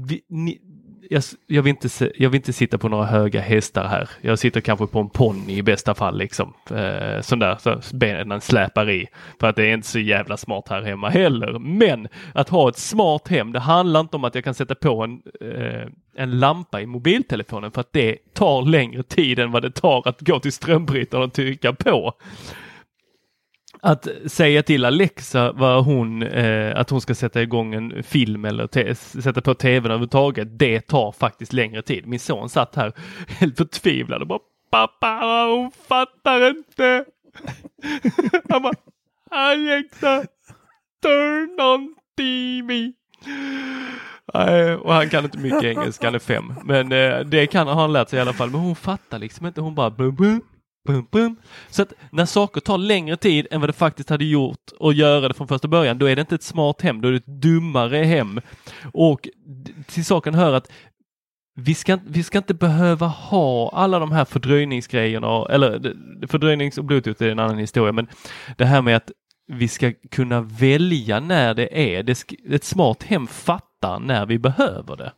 Vi, 0.07 0.21
ni, 0.29 0.61
jag, 1.11 1.23
jag, 1.47 1.63
vill 1.63 1.69
inte, 1.69 2.11
jag 2.15 2.29
vill 2.29 2.39
inte 2.39 2.53
sitta 2.53 2.77
på 2.77 2.89
några 2.89 3.05
höga 3.05 3.41
hästar 3.41 3.87
här. 3.87 4.09
Jag 4.21 4.39
sitter 4.39 4.61
kanske 4.61 4.87
på 4.87 4.99
en 4.99 5.09
ponny 5.09 5.57
i 5.57 5.61
bästa 5.61 5.93
fall 5.93 6.17
liksom. 6.17 6.53
Eh, 6.69 7.21
sån 7.21 7.39
där 7.39 7.57
så 7.59 7.95
benen 7.95 8.41
släpar 8.41 8.89
i. 8.89 9.07
För 9.39 9.47
att 9.47 9.55
det 9.55 9.63
är 9.65 9.73
inte 9.73 9.87
så 9.87 9.99
jävla 9.99 10.37
smart 10.37 10.69
här 10.69 10.81
hemma 10.81 11.09
heller. 11.09 11.59
Men 11.59 12.07
att 12.33 12.49
ha 12.49 12.69
ett 12.69 12.77
smart 12.77 13.27
hem, 13.27 13.51
det 13.51 13.59
handlar 13.59 13.99
inte 13.99 14.15
om 14.15 14.23
att 14.23 14.35
jag 14.35 14.43
kan 14.43 14.53
sätta 14.53 14.75
på 14.75 15.03
en, 15.03 15.21
eh, 15.41 15.87
en 16.15 16.39
lampa 16.39 16.81
i 16.81 16.85
mobiltelefonen 16.85 17.71
för 17.71 17.81
att 17.81 17.93
det 17.93 18.17
tar 18.33 18.61
längre 18.61 19.03
tid 19.03 19.39
än 19.39 19.51
vad 19.51 19.61
det 19.61 19.71
tar 19.71 20.07
att 20.07 20.21
gå 20.21 20.39
till 20.39 20.53
strömbrytaren 20.53 21.23
och 21.23 21.33
trycka 21.33 21.73
på. 21.73 22.13
Att 23.83 24.07
säga 24.25 24.63
till 24.63 24.85
Alexa 24.85 25.51
vad 25.51 25.85
hon, 25.85 26.23
eh, 26.23 26.79
att 26.79 26.89
hon 26.89 27.01
ska 27.01 27.15
sätta 27.15 27.41
igång 27.41 27.73
en 27.73 28.03
film 28.03 28.45
eller 28.45 28.93
sätta 29.21 29.41
på 29.41 29.53
tvn 29.53 29.85
överhuvudtaget, 29.85 30.59
det 30.59 30.81
tar 30.81 31.11
faktiskt 31.11 31.53
längre 31.53 31.81
tid. 31.81 32.07
Min 32.07 32.19
son 32.19 32.49
satt 32.49 32.75
här 32.75 32.93
helt 33.27 33.57
förtvivlad 33.57 34.21
och 34.21 34.27
bara 34.27 34.39
Pappa, 34.71 35.19
hon 35.55 35.71
fattar 35.71 36.49
inte. 36.49 37.05
Han 38.49 38.61
bara, 38.61 38.73
Alexa, 39.31 40.25
turn 41.03 41.61
on 41.61 41.95
TV. 42.17 42.91
Nej, 44.33 44.75
och 44.75 44.93
han 44.93 45.09
kan 45.09 45.23
inte 45.23 45.37
mycket 45.37 45.63
engelska, 45.63 46.07
han 46.07 46.15
är 46.15 46.19
fem. 46.19 46.53
Men 46.63 46.91
eh, 46.91 47.19
det 47.19 47.47
kan 47.47 47.67
har 47.67 47.75
han 47.75 47.93
lärt 47.93 48.09
sig 48.09 48.19
i 48.19 48.21
alla 48.21 48.33
fall. 48.33 48.49
Men 48.49 48.59
hon 48.59 48.75
fattar 48.75 49.19
liksom 49.19 49.45
inte, 49.45 49.61
hon 49.61 49.75
bara 49.75 49.89
bum, 49.89 50.15
bum, 50.15 50.41
bum, 50.87 51.07
bum. 51.11 51.35
Så 51.69 51.81
att 51.81 51.93
när 52.11 52.25
saker 52.25 52.61
tar 52.61 52.77
längre 52.77 53.17
tid 53.17 53.47
än 53.51 53.61
vad 53.61 53.69
det 53.69 53.73
faktiskt 53.73 54.09
hade 54.09 54.25
gjort 54.25 54.71
att 54.79 54.95
göra 54.95 55.27
det 55.27 55.33
från 55.33 55.47
första 55.47 55.67
början, 55.67 55.97
då 55.97 56.05
är 56.05 56.15
det 56.15 56.21
inte 56.21 56.35
ett 56.35 56.43
smart 56.43 56.81
hem, 56.81 57.01
då 57.01 57.07
är 57.07 57.11
det 57.11 57.17
ett 57.17 57.41
dummare 57.41 57.97
hem. 57.97 58.41
Och 58.93 59.29
till 59.87 60.05
saken 60.05 60.33
hör 60.33 60.53
att 60.53 60.71
vi 61.55 61.75
ska, 61.75 61.97
vi 62.07 62.23
ska 62.23 62.37
inte 62.37 62.53
behöva 62.53 63.07
ha 63.07 63.69
alla 63.69 63.99
de 63.99 64.11
här 64.11 64.25
fördröjningsgrejerna, 64.25 65.45
eller 65.49 65.95
fördröjnings 66.27 66.77
och 66.77 66.85
bluetooth 66.85 67.23
är 67.23 67.29
en 67.29 67.39
annan 67.39 67.57
historia, 67.57 67.91
men 67.91 68.07
det 68.57 68.65
här 68.65 68.81
med 68.81 68.95
att 68.95 69.11
vi 69.47 69.67
ska 69.67 69.93
kunna 70.11 70.41
välja 70.41 71.19
när 71.19 71.53
det 71.53 71.95
är. 71.95 72.03
Det 72.03 72.23
ett 72.49 72.63
smart 72.63 73.03
hem 73.03 73.27
fattar 73.27 73.99
när 73.99 74.25
vi 74.25 74.39
behöver 74.39 74.97
det. 74.97 75.11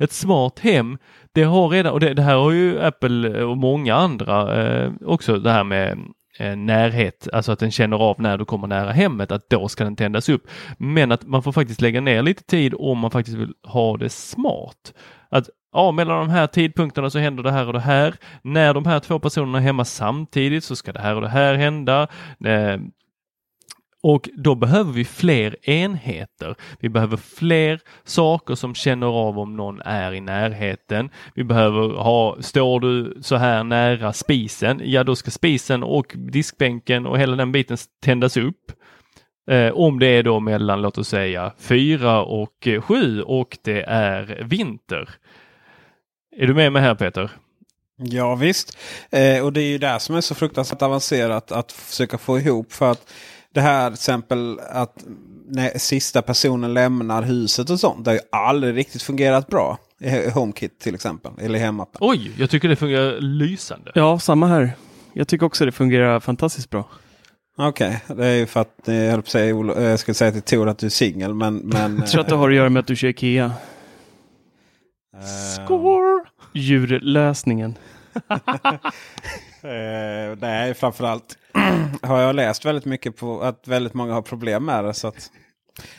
Ett 0.00 0.12
smart 0.12 0.58
hem, 0.58 0.98
det 1.32 1.42
har 1.42 1.68
redan, 1.68 1.92
och 1.92 2.00
det, 2.00 2.14
det 2.14 2.22
här 2.22 2.36
har 2.36 2.50
ju 2.50 2.80
Apple 2.80 3.44
och 3.44 3.56
många 3.56 3.94
andra 3.94 4.62
eh, 4.62 4.92
också 5.04 5.38
det 5.38 5.50
här 5.50 5.64
med 5.64 5.98
eh, 6.38 6.56
närhet, 6.56 7.28
alltså 7.32 7.52
att 7.52 7.58
den 7.58 7.70
känner 7.70 7.96
av 7.96 8.20
när 8.20 8.38
du 8.38 8.44
kommer 8.44 8.66
nära 8.66 8.92
hemmet, 8.92 9.32
att 9.32 9.50
då 9.50 9.68
ska 9.68 9.84
den 9.84 9.96
tändas 9.96 10.28
upp. 10.28 10.48
Men 10.78 11.12
att 11.12 11.26
man 11.26 11.42
får 11.42 11.52
faktiskt 11.52 11.80
lägga 11.80 12.00
ner 12.00 12.22
lite 12.22 12.42
tid 12.42 12.74
om 12.78 12.98
man 12.98 13.10
faktiskt 13.10 13.36
vill 13.36 13.52
ha 13.62 13.96
det 13.96 14.08
smart. 14.08 14.94
Att 15.30 15.48
ja, 15.72 15.92
mellan 15.92 16.18
de 16.18 16.30
här 16.30 16.46
tidpunkterna 16.46 17.10
så 17.10 17.18
händer 17.18 17.42
det 17.42 17.52
här 17.52 17.66
och 17.66 17.72
det 17.72 17.80
här. 17.80 18.14
När 18.42 18.74
de 18.74 18.86
här 18.86 19.00
två 19.00 19.18
personerna 19.18 19.58
är 19.58 19.62
hemma 19.62 19.84
samtidigt 19.84 20.64
så 20.64 20.76
ska 20.76 20.92
det 20.92 21.00
här 21.00 21.14
och 21.14 21.22
det 21.22 21.28
här 21.28 21.54
hända. 21.54 22.02
Eh, 22.44 22.78
och 24.02 24.28
då 24.36 24.54
behöver 24.54 24.92
vi 24.92 25.04
fler 25.04 25.70
enheter. 25.70 26.54
Vi 26.80 26.88
behöver 26.88 27.16
fler 27.16 27.80
saker 28.04 28.54
som 28.54 28.74
känner 28.74 29.06
av 29.06 29.38
om 29.38 29.56
någon 29.56 29.80
är 29.80 30.12
i 30.12 30.20
närheten. 30.20 31.10
Vi 31.34 31.44
behöver 31.44 31.88
ha, 31.88 32.36
står 32.40 32.80
du 32.80 33.18
så 33.22 33.36
här 33.36 33.64
nära 33.64 34.12
spisen, 34.12 34.80
ja 34.84 35.04
då 35.04 35.16
ska 35.16 35.30
spisen 35.30 35.82
och 35.82 36.14
diskbänken 36.16 37.06
och 37.06 37.18
hela 37.18 37.36
den 37.36 37.52
biten 37.52 37.76
tändas 38.02 38.36
upp. 38.36 38.72
Eh, 39.50 39.72
om 39.72 39.98
det 39.98 40.06
är 40.06 40.22
då 40.22 40.40
mellan, 40.40 40.82
låt 40.82 40.98
oss 40.98 41.08
säga, 41.08 41.52
fyra 41.58 42.22
och 42.22 42.66
eh, 42.66 42.80
sju 42.80 43.22
och 43.22 43.58
det 43.62 43.82
är 43.82 44.44
vinter. 44.44 45.08
Är 46.36 46.46
du 46.46 46.54
med 46.54 46.72
mig 46.72 46.82
här 46.82 46.94
Peter? 46.94 47.30
Ja 47.96 48.34
visst. 48.34 48.78
Eh, 49.10 49.44
och 49.44 49.52
det 49.52 49.62
är 49.62 49.68
ju 49.68 49.78
det 49.78 50.00
som 50.00 50.16
är 50.16 50.20
så 50.20 50.34
fruktansvärt 50.34 50.82
avancerat 50.82 51.52
att 51.52 51.72
försöka 51.72 52.18
få 52.18 52.38
ihop. 52.38 52.72
För 52.72 52.90
att 52.90 53.12
det 53.58 53.62
här 53.62 53.90
till 53.90 53.94
exempel 53.94 54.60
att 54.70 55.04
när 55.48 55.78
sista 55.78 56.22
personen 56.22 56.74
lämnar 56.74 57.22
huset 57.22 57.70
och 57.70 57.80
sånt. 57.80 58.04
Det 58.04 58.10
har 58.10 58.14
ju 58.14 58.20
aldrig 58.32 58.76
riktigt 58.76 59.02
fungerat 59.02 59.46
bra. 59.48 59.78
I 60.00 60.30
HomeKit 60.30 60.80
till 60.80 60.94
exempel. 60.94 61.32
Eller 61.40 61.58
i 61.58 61.62
hemappen. 61.62 61.98
Oj, 62.00 62.32
jag 62.38 62.50
tycker 62.50 62.68
det 62.68 62.76
fungerar 62.76 63.20
lysande. 63.20 63.92
Ja, 63.94 64.18
samma 64.18 64.46
här. 64.46 64.72
Jag 65.12 65.28
tycker 65.28 65.46
också 65.46 65.64
det 65.64 65.72
fungerar 65.72 66.20
fantastiskt 66.20 66.70
bra. 66.70 66.88
Okej, 67.56 68.02
det 68.06 68.26
är 68.26 68.34
ju 68.34 68.46
för 68.46 68.60
att 68.60 68.88
eh, 68.88 68.94
jag 68.94 69.10
höll 69.10 69.22
på 69.22 69.26
att 69.26 69.30
säga, 69.30 69.54
Olo- 69.54 69.76
eh, 69.78 69.84
jag 69.84 69.98
skulle 69.98 70.14
säga 70.14 70.32
till 70.32 70.42
Tor 70.42 70.68
att 70.68 70.78
du 70.78 70.86
är 70.86 70.90
singel. 70.90 71.34
Men, 71.34 71.56
men, 71.56 71.96
Jag 71.98 72.06
tror 72.06 72.20
att 72.20 72.28
det 72.28 72.34
har 72.34 72.48
att 72.50 72.56
göra 72.56 72.68
med 72.68 72.80
att 72.80 72.86
du 72.86 72.96
kör 72.96 73.08
Ikea. 73.08 73.44
eh, 75.16 75.20
Score! 75.64 76.24
Djurlösningen. 76.54 77.74
Eh, 79.62 80.36
nej, 80.40 80.74
framförallt 80.74 81.38
har 82.02 82.20
jag 82.20 82.34
läst 82.36 82.64
väldigt 82.64 82.84
mycket 82.84 83.16
på 83.16 83.40
att 83.42 83.68
väldigt 83.68 83.94
många 83.94 84.12
har 84.14 84.22
problem 84.22 84.64
med 84.64 84.84
det. 84.84 84.94
Så 84.94 85.08
att, 85.08 85.30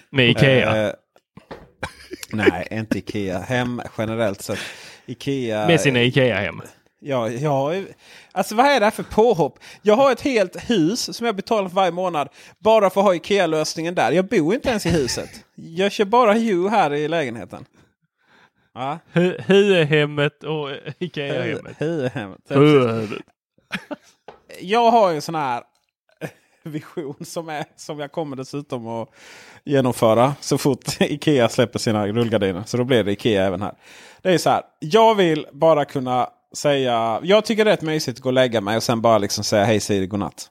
Med 0.10 0.30
Ikea. 0.30 0.88
Eh, 0.88 0.94
nej, 2.34 2.68
inte 2.72 2.98
Ikea. 2.98 3.40
Hem 3.40 3.82
generellt 3.98 4.42
sett. 4.42 4.60
Ikea. 5.06 5.68
med 5.68 5.82
sina 5.82 6.02
Ikea-hem. 6.02 6.62
Ja, 7.02 7.30
ju- 7.30 7.88
alltså 8.32 8.56
vad 8.56 8.66
är 8.66 8.80
det 8.80 8.86
här 8.86 8.92
för 8.92 9.04
påhopp? 9.04 9.60
Jag 9.82 9.96
har 9.96 10.12
ett 10.12 10.22
helt 10.22 10.70
hus 10.70 11.16
som 11.18 11.26
jag 11.26 11.36
betalar 11.36 11.70
för 11.70 11.76
varje 11.76 11.92
månad. 11.92 12.30
Bara 12.60 12.90
för 12.90 13.02
att 13.02 13.06
ha 13.08 13.16
Ikea-lösningen 13.16 13.96
där. 13.96 14.12
Jag 14.12 14.26
bor 14.28 14.54
inte 14.54 14.70
ens 14.70 14.86
i 14.86 14.90
huset. 14.90 15.30
Jag 15.56 15.92
kör 15.92 16.06
bara 16.06 16.34
Hue 16.34 16.70
här 16.70 16.94
i 16.94 17.08
lägenheten. 17.08 17.66
Ja. 18.74 19.00
Hu- 19.14 19.42
Huehemmet 19.48 20.44
och 20.44 20.70
Ikea-hemmet. 21.00 21.76
Hue-hemmet. 21.80 22.40
Jag 24.60 24.92
har 24.92 25.10
ju 25.10 25.16
en 25.16 25.22
sån 25.22 25.36
här 25.36 25.64
vision 26.64 27.26
som, 27.26 27.50
är, 27.50 27.66
som 27.76 28.00
jag 28.00 28.12
kommer 28.12 28.36
dessutom 28.36 28.88
att 28.88 29.10
genomföra 29.64 30.36
så 30.40 30.58
fort 30.58 31.02
Ikea 31.02 31.50
släpper 31.50 31.80
sina 31.80 32.08
rullgardiner. 32.08 32.64
Så 32.66 32.78
då 32.78 32.84
blir 32.84 33.04
det 33.04 33.12
Ikea 33.12 33.46
även 33.46 33.62
här. 33.62 33.74
Det 34.22 34.34
är 34.34 34.38
så 34.38 34.50
här. 34.50 34.64
Jag 34.80 35.16
vill 35.16 35.48
bara 35.52 35.86
kunna 35.86 36.30
säga. 36.54 37.20
Jag 37.24 37.46
tycker 37.46 37.66
det 37.66 37.72
är 37.72 37.76
rätt 37.76 37.82
mysigt 37.82 38.18
att 38.18 38.24
gå 38.24 38.30
och 38.30 38.34
lägga 38.34 38.62
mig 38.62 38.78
och 38.78 38.84
sen 38.84 39.02
bara 39.02 39.18
liksom 39.18 39.44
säga 39.44 39.66
hej 39.66 39.80
Siri 39.80 40.08
godnatt. 40.08 40.50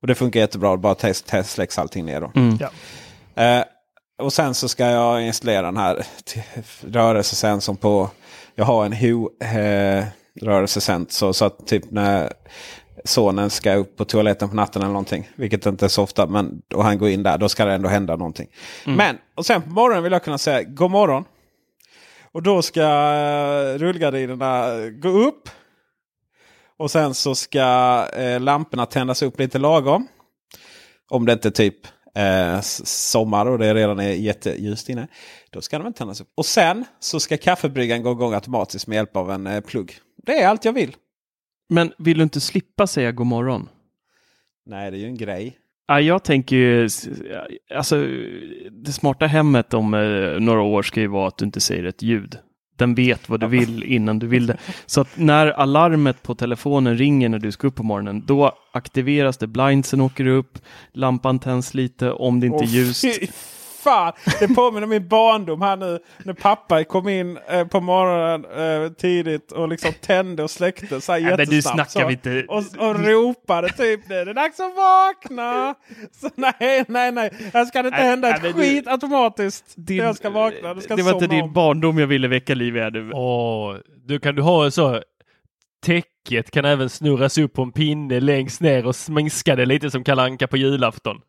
Och 0.00 0.06
det 0.06 0.14
funkar 0.14 0.40
jättebra. 0.40 0.76
Bara 0.76 0.94
test, 0.94 1.26
test 1.26 1.50
släcks 1.50 1.78
allting 1.78 2.04
ner 2.04 2.20
då. 2.20 2.30
Ja. 2.60 2.70
Eh, 3.42 3.64
och 4.18 4.32
sen 4.32 4.54
så 4.54 4.68
ska 4.68 4.86
jag 4.86 5.22
installera 5.22 5.62
den 5.62 5.76
här 5.76 6.06
rörelsesensorn 6.80 7.76
på. 7.76 8.10
Jag 8.54 8.64
har 8.64 8.86
en 8.86 8.92
Hue 8.92 9.28
eh, 9.40 10.04
rörelsesensor. 10.42 11.26
Så, 11.26 11.32
så 11.32 11.44
att 11.44 11.66
typ 11.66 11.90
när 11.90 12.32
sonen 13.04 13.50
ska 13.50 13.74
upp 13.74 13.96
på 13.96 14.04
toaletten 14.04 14.48
på 14.48 14.56
natten 14.56 14.82
eller 14.82 14.92
någonting. 14.92 15.30
Vilket 15.36 15.66
inte 15.66 15.84
är 15.84 15.88
så 15.88 16.02
ofta. 16.02 16.26
Men, 16.26 16.62
och 16.74 16.84
han 16.84 16.98
går 16.98 17.08
in 17.08 17.22
där. 17.22 17.38
Då 17.38 17.48
ska 17.48 17.64
det 17.64 17.72
ändå 17.72 17.88
hända 17.88 18.16
någonting. 18.16 18.48
Men 18.84 19.18
och 19.34 19.46
sen 19.46 19.62
på 19.62 19.70
morgonen 19.70 20.02
vill 20.02 20.12
jag 20.12 20.24
kunna 20.24 20.38
säga 20.38 20.62
god 20.62 20.90
morgon. 20.90 21.24
Och 22.32 22.42
då 22.42 22.62
ska 22.62 22.88
rullgardinerna 23.78 24.70
gå 24.90 25.08
upp. 25.08 25.48
Och 26.78 26.90
sen 26.90 27.14
så 27.14 27.34
ska 27.34 28.06
eh, 28.12 28.40
lamporna 28.40 28.86
tändas 28.86 29.22
upp 29.22 29.38
lite 29.38 29.58
lagom. 29.58 30.08
Om 31.08 31.26
det 31.26 31.32
inte 31.32 31.48
är 31.48 31.50
typ 31.50 31.86
eh, 32.14 32.60
sommar 32.84 33.46
och 33.46 33.58
det 33.58 33.74
redan 33.74 34.00
är 34.00 34.12
jätteljust 34.12 34.88
inne. 34.88 35.08
Då 35.50 35.60
ska 35.60 35.78
de 35.78 35.86
inte 35.86 35.98
tändas 35.98 36.20
upp. 36.20 36.28
Och 36.34 36.46
sen 36.46 36.84
så 37.00 37.20
ska 37.20 37.36
kaffebryggaren 37.36 38.02
gå 38.02 38.12
igång 38.12 38.34
automatiskt 38.34 38.86
med 38.86 38.96
hjälp 38.96 39.16
av 39.16 39.30
en 39.30 39.46
eh, 39.46 39.60
plugg. 39.60 40.00
Det 40.26 40.40
är 40.40 40.48
allt 40.48 40.64
jag 40.64 40.72
vill. 40.72 40.96
Men 41.68 41.92
vill 41.98 42.16
du 42.16 42.22
inte 42.22 42.40
slippa 42.40 42.86
säga 42.86 43.12
god 43.12 43.26
morgon? 43.26 43.68
Nej, 44.66 44.90
det 44.90 44.96
är 44.96 44.98
ju 44.98 45.06
en 45.06 45.16
grej. 45.16 45.58
Ja, 45.88 46.00
jag 46.00 46.22
tänker 46.22 46.56
ju, 46.56 46.88
alltså 47.74 48.06
det 48.70 48.92
smarta 48.92 49.26
hemmet 49.26 49.74
om 49.74 49.94
eh, 49.94 50.40
några 50.40 50.60
år 50.60 50.82
ska 50.82 51.00
ju 51.00 51.06
vara 51.06 51.28
att 51.28 51.38
du 51.38 51.44
inte 51.44 51.60
säger 51.60 51.84
ett 51.84 52.02
ljud. 52.02 52.38
Den 52.76 52.94
vet 52.94 53.28
vad 53.28 53.40
du 53.40 53.46
vill 53.46 53.82
innan 53.82 54.18
du 54.18 54.26
vill 54.26 54.46
det. 54.46 54.56
Så 54.86 55.00
att 55.00 55.08
när 55.16 55.46
alarmet 55.46 56.22
på 56.22 56.34
telefonen 56.34 56.98
ringer 56.98 57.28
när 57.28 57.38
du 57.38 57.52
ska 57.52 57.66
upp 57.66 57.74
på 57.74 57.82
morgonen, 57.82 58.22
då 58.26 58.52
aktiveras 58.72 59.38
det, 59.38 59.46
blindsen 59.46 60.00
åker 60.00 60.26
upp, 60.26 60.58
lampan 60.92 61.38
tänds 61.38 61.74
lite 61.74 62.12
om 62.12 62.40
det 62.40 62.46
inte 62.46 62.64
är 62.64 62.66
Åh, 62.66 62.74
ljust. 62.74 63.04
Fan! 63.90 64.12
Det 64.40 64.48
påminner 64.54 64.82
om 64.84 64.90
min 64.90 65.08
barndom 65.08 65.62
här 65.62 65.76
nu. 65.76 65.98
När 66.24 66.32
pappa 66.34 66.84
kom 66.84 67.08
in 67.08 67.38
eh, 67.48 67.66
på 67.66 67.80
morgonen 67.80 68.44
eh, 68.84 68.92
tidigt 68.92 69.52
och 69.52 69.68
liksom 69.68 69.92
tände 70.00 70.42
och 70.42 70.50
släckte 70.50 71.00
så 71.00 71.12
här 71.12 71.18
Ja, 71.18 71.28
men 71.28 71.36
du 71.36 71.42
jättesnabbt. 71.56 71.90
snackar 71.90 72.06
så, 72.06 72.12
inte- 72.12 72.44
Och, 72.48 72.88
och 72.88 73.00
ropade 73.04 73.68
typ 73.68 74.08
nu 74.08 74.14
är 74.14 74.24
det 74.26 74.32
dags 74.32 74.60
att 74.60 74.74
vakna. 74.76 75.74
Så 76.20 76.30
nej, 76.34 76.84
nej, 76.88 77.12
nej. 77.12 77.30
Här 77.54 77.64
ska 77.64 77.82
det 77.82 77.88
inte 77.88 77.98
Nej, 78.00 78.08
hända 78.10 78.28
nej, 78.28 78.36
ett 78.36 78.42
men 78.42 78.52
du- 78.52 78.58
skit 78.58 78.88
automatiskt. 78.88 79.64
Din- 79.76 79.96
jag 79.96 80.16
ska 80.16 80.30
vakna. 80.30 80.80
Ska 80.80 80.96
det 80.96 81.02
var 81.02 81.12
inte 81.12 81.26
din 81.26 81.42
om. 81.42 81.52
barndom 81.52 81.98
jag 81.98 82.06
ville 82.06 82.28
väcka 82.28 82.54
liv 82.54 82.76
i. 82.76 82.80
här 82.80 82.90
nu. 82.90 83.10
Åh, 83.12 83.76
du 84.06 84.18
kan 84.18 84.34
du 84.34 84.42
ha 84.42 84.64
en 84.64 84.72
så 84.72 85.00
Täcket 85.86 86.50
kan 86.50 86.64
även 86.64 86.88
snurras 86.90 87.38
upp 87.38 87.52
på 87.52 87.62
en 87.62 87.72
pinne 87.72 88.20
längst 88.20 88.60
ner 88.60 88.86
och 88.86 88.96
sminska 88.96 89.56
det 89.56 89.66
lite 89.66 89.90
som 89.90 90.04
Kalle 90.04 90.22
Anka 90.22 90.46
på 90.46 90.56
julafton. 90.56 91.20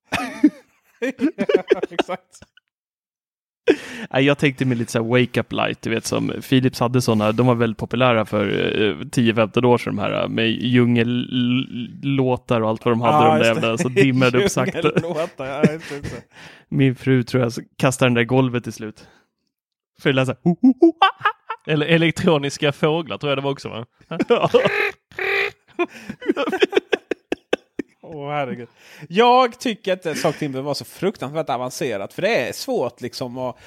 Exakt. 1.91 2.39
Jag 4.09 4.37
tänkte 4.37 4.65
med 4.65 4.77
lite 4.77 4.91
så 4.91 5.03
här 5.03 5.09
wake 5.09 5.39
up 5.39 5.51
light, 5.51 5.81
du 5.81 5.89
vet 5.89 6.05
som 6.05 6.33
Philips 6.49 6.79
hade 6.79 7.01
sådana, 7.01 7.31
de 7.31 7.47
var 7.47 7.55
väldigt 7.55 7.77
populära 7.77 8.25
för 8.25 8.47
eh, 8.49 8.95
10-15 8.95 9.65
år 9.65 9.77
sedan 9.77 9.95
de 9.95 10.01
här 10.01 10.23
eh, 10.23 10.27
med 10.29 10.49
djungellåtar 10.49 12.61
och 12.61 12.69
allt 12.69 12.85
vad 12.85 12.91
de 12.91 13.01
hade, 13.01 13.25
Ja, 13.25 13.33
de 13.33 13.39
där 13.39 13.45
jävla, 13.45 13.77
så 13.77 13.89
dimmade 13.89 14.43
upp 14.43 14.51
sakta. 14.51 14.91
Ja. 15.37 15.63
Min 16.69 16.95
fru 16.95 17.23
tror 17.23 17.43
jag 17.43 17.53
kastar 17.77 18.05
den 18.05 18.13
där 18.13 18.23
golvet 18.23 18.63
till 18.63 18.73
slut. 18.73 19.07
För 20.01 20.09
det 20.09 20.15
lät 20.15 20.27
så 20.27 20.31
här, 20.31 20.39
"Ho, 20.43 20.55
ho, 20.61 20.73
ho, 20.79 20.93
ah." 20.99 21.23
Eller 21.71 21.85
elektroniska 21.85 22.71
fåglar 22.71 23.17
tror 23.17 23.31
jag 23.31 23.37
det 23.37 23.41
var 23.41 23.51
också 23.51 23.69
va? 23.69 23.85
Åh 28.13 28.29
herregud. 28.29 28.67
Jag 29.09 29.59
tycker 29.59 29.93
inte 29.93 30.15
Saker 30.15 30.39
Timber 30.39 30.61
var 30.61 30.73
så 30.73 30.85
fruktansvärt 30.85 31.49
avancerat. 31.49 32.13
För 32.13 32.21
det 32.21 32.47
är 32.47 32.53
svårt 32.53 33.01
liksom 33.01 33.37
att... 33.37 33.57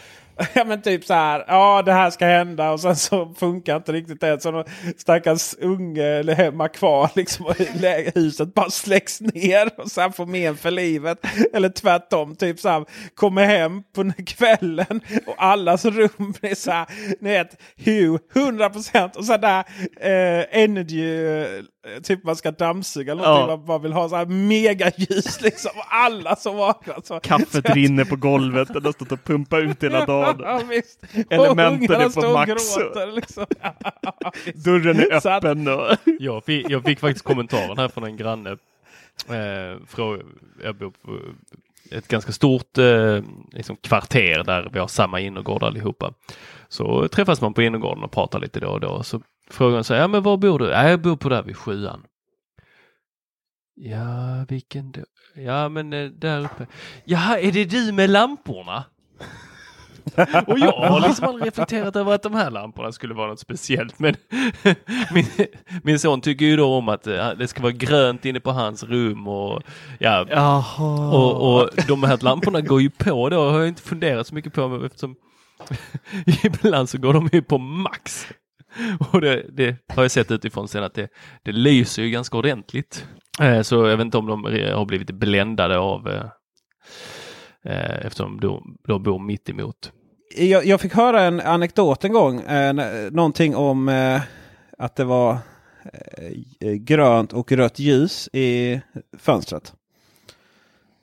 Ja 0.54 0.64
men 0.64 0.82
typ 0.82 1.04
så 1.04 1.14
här. 1.14 1.44
Ja 1.48 1.82
det 1.82 1.92
här 1.92 2.10
ska 2.10 2.26
hända 2.26 2.70
och 2.70 2.80
sen 2.80 2.96
så 2.96 3.34
funkar 3.38 3.76
inte 3.76 3.92
riktigt 3.92 4.20
det. 4.20 4.42
Så 4.42 4.50
någon 4.50 4.64
stackars 4.96 5.54
unge 5.60 6.04
eller 6.04 6.34
hemma 6.34 6.68
kvar 6.68 7.10
liksom. 7.14 7.46
Och 7.46 7.54
huset 8.14 8.54
bara 8.54 8.70
släcks 8.70 9.20
ner 9.20 9.80
och 9.80 9.90
sen 9.90 10.12
får 10.12 10.26
men 10.26 10.56
för 10.56 10.70
livet. 10.70 11.18
Eller 11.52 11.68
tvärtom. 11.68 12.36
Typ 12.36 12.60
så 12.60 12.68
här. 12.68 12.84
Kommer 13.14 13.44
hem 13.44 13.82
på 13.94 14.12
kvällen 14.26 15.00
och 15.26 15.34
allas 15.44 15.84
rum 15.84 16.34
blir 16.40 16.54
så 16.54 16.70
här. 16.70 16.86
Ni 17.20 17.30
vet. 17.30 17.62
Hue 17.84 18.18
100% 18.34 19.16
och 19.16 19.24
så 19.24 19.36
där 19.36 19.64
eh, 20.00 20.62
energy. 20.62 21.26
Eh, 21.26 21.64
Eh, 21.86 22.02
typ 22.02 22.24
man 22.24 22.36
ska 22.36 22.50
dammsuga 22.50 23.12
eller 23.12 23.22
någonting. 23.22 23.50
Ja. 23.50 23.56
Man 23.56 23.66
bara 23.66 23.78
vill 23.78 23.92
ha 23.92 24.08
så 24.08 24.16
här 24.16 24.26
megaljus 24.26 25.40
liksom. 25.40 25.70
Alla 25.90 26.36
som 26.36 26.56
vaknar. 26.56 26.96
Så, 27.04 27.20
Kaffet 27.20 27.70
rinner 27.70 28.04
på 28.04 28.16
golvet. 28.16 28.68
Den 28.74 28.84
har 28.84 28.92
stått 28.92 29.12
och 29.12 29.24
pumpat 29.24 29.60
ut 29.60 29.82
hela 29.82 30.06
dagen. 30.06 30.40
Ja, 30.42 30.60
visst. 30.68 31.02
Elementen 31.30 32.00
är 32.00 32.08
på 32.22 32.32
max. 32.32 32.76
gråter, 32.76 33.12
Liksom. 33.12 33.46
Ja, 34.20 34.32
visst. 34.44 34.64
Dörren 34.64 35.00
är 35.00 35.20
Så 35.20 35.28
att- 35.28 35.44
öppen. 35.44 35.68
Och... 35.68 35.96
Jag 36.20 36.44
fick, 36.44 36.70
jag 36.70 36.84
fick 36.84 37.00
faktiskt 37.00 37.24
kommentaren 37.24 37.78
här 37.78 37.88
från 37.88 38.04
en 38.04 38.16
granne. 38.16 38.50
Eh, 39.28 39.78
fråga, 39.88 40.22
jag 40.64 40.74
bor 40.76 40.90
på 41.04 41.18
ett 41.90 42.08
ganska 42.08 42.32
stort 42.32 42.78
eh, 42.78 43.22
liksom 43.52 43.76
kvarter 43.76 44.44
där 44.44 44.68
vi 44.72 44.78
har 44.78 44.88
samma 44.88 45.20
innergård 45.20 45.62
allihopa. 45.62 46.14
Så 46.68 47.08
träffas 47.08 47.40
man 47.40 47.54
på 47.54 47.62
innergården 47.62 48.04
och 48.04 48.12
pratar 48.12 48.40
lite 48.40 48.60
då 48.60 48.68
och 48.68 48.80
då. 48.80 49.02
Så 49.02 49.22
frågar 49.50 49.74
han 49.74 49.84
så 49.84 49.94
här, 49.94 50.00
ja 50.00 50.08
men 50.08 50.22
var 50.22 50.36
bor 50.36 50.58
du? 50.58 50.66
Ja, 50.66 50.88
jag 50.88 51.00
bor 51.00 51.16
på 51.16 51.28
där 51.28 51.42
vid 51.42 51.56
sjuan. 51.56 52.02
Ja, 53.74 54.44
vilken 54.48 54.92
då? 54.92 55.00
Ja, 55.34 55.68
men 55.68 55.92
eh, 55.92 56.10
där 56.10 56.44
uppe. 56.44 56.66
Jaha, 57.04 57.38
är 57.38 57.52
det 57.52 57.64
du 57.64 57.92
med 57.92 58.10
lamporna? 58.10 58.84
Och 60.46 60.58
jag 60.58 60.72
har 60.72 61.00
liksom 61.00 61.28
aldrig 61.28 61.46
reflekterat 61.46 61.96
över 61.96 62.14
att 62.14 62.22
de 62.22 62.34
här 62.34 62.50
lamporna 62.50 62.92
skulle 62.92 63.14
vara 63.14 63.28
något 63.28 63.40
speciellt. 63.40 63.98
Men 63.98 64.14
min, 65.14 65.26
min 65.82 65.98
son 65.98 66.20
tycker 66.20 66.44
ju 66.44 66.56
då 66.56 66.74
om 66.74 66.88
att 66.88 67.06
eh, 67.06 67.30
det 67.30 67.48
ska 67.48 67.62
vara 67.62 67.72
grönt 67.72 68.24
inne 68.24 68.40
på 68.40 68.52
hans 68.52 68.82
rum 68.82 69.28
och 69.28 69.62
ja, 69.98 70.26
Jaha. 70.30 71.16
och, 71.16 71.60
och 71.60 71.70
de 71.88 72.02
här 72.02 72.18
lamporna 72.24 72.60
går 72.60 72.80
ju 72.80 72.90
på 72.90 73.28
då, 73.28 73.50
har 73.50 73.58
jag 73.58 73.68
inte 73.68 73.82
funderat 73.82 74.26
så 74.26 74.34
mycket 74.34 74.52
på 74.52 74.82
eftersom 74.86 75.16
ibland 76.44 76.88
så 76.88 76.98
går 76.98 77.12
de 77.12 77.28
ju 77.32 77.42
på 77.42 77.58
max. 77.58 78.26
Och 79.12 79.20
det, 79.20 79.46
det 79.52 79.76
har 79.94 80.02
jag 80.02 80.10
sett 80.10 80.30
utifrån 80.30 80.68
sen 80.68 80.84
att 80.84 80.94
det, 80.94 81.08
det 81.42 81.52
lyser 81.52 82.02
ju 82.02 82.10
ganska 82.10 82.38
ordentligt. 82.38 83.06
Eh, 83.40 83.62
så 83.62 83.74
jag 83.86 83.96
vet 83.96 84.04
inte 84.04 84.18
om 84.18 84.26
de 84.26 84.44
har 84.74 84.84
blivit 84.84 85.10
bländade 85.10 85.78
av 85.78 86.08
eh, 86.08 88.06
eftersom 88.06 88.40
de 88.40 88.78
då 88.84 88.98
bor 88.98 89.18
mitt 89.18 89.48
emot. 89.48 89.92
Jag, 90.36 90.66
jag 90.66 90.80
fick 90.80 90.94
höra 90.94 91.22
en 91.22 91.40
anekdot 91.40 92.04
en 92.04 92.12
gång. 92.12 92.40
Eh, 92.40 92.74
någonting 93.10 93.56
om 93.56 93.88
eh, 93.88 94.20
att 94.78 94.96
det 94.96 95.04
var 95.04 95.38
eh, 95.84 96.68
eh, 96.68 96.72
grönt 96.72 97.32
och 97.32 97.52
rött 97.52 97.78
ljus 97.78 98.28
i 98.32 98.80
fönstret. 99.18 99.72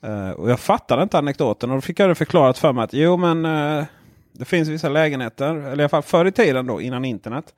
Eh, 0.04 0.30
och 0.30 0.50
jag 0.50 0.60
fattade 0.60 1.04
inte 1.04 1.18
anekdoten 1.18 1.70
och 1.70 1.78
då 1.78 1.82
fick 1.82 2.00
jag 2.00 2.10
det 2.10 2.16
förklarat 2.16 2.58
för 2.58 2.74
mig 2.74 2.84
att 2.84 2.94
jo 2.94 3.18
men 3.18 3.46
eh, 3.46 3.86
det 4.34 4.46
finns 4.46 4.70
vissa 4.70 4.90
lägenheter, 4.90 5.56
eller 5.56 5.80
i 5.80 5.82
alla 5.82 5.90
fall 5.90 6.02
förr 6.02 6.26
i 6.26 6.32
tiden 6.32 6.68
då 6.68 6.82
innan 6.82 7.06
internet. 7.06 7.54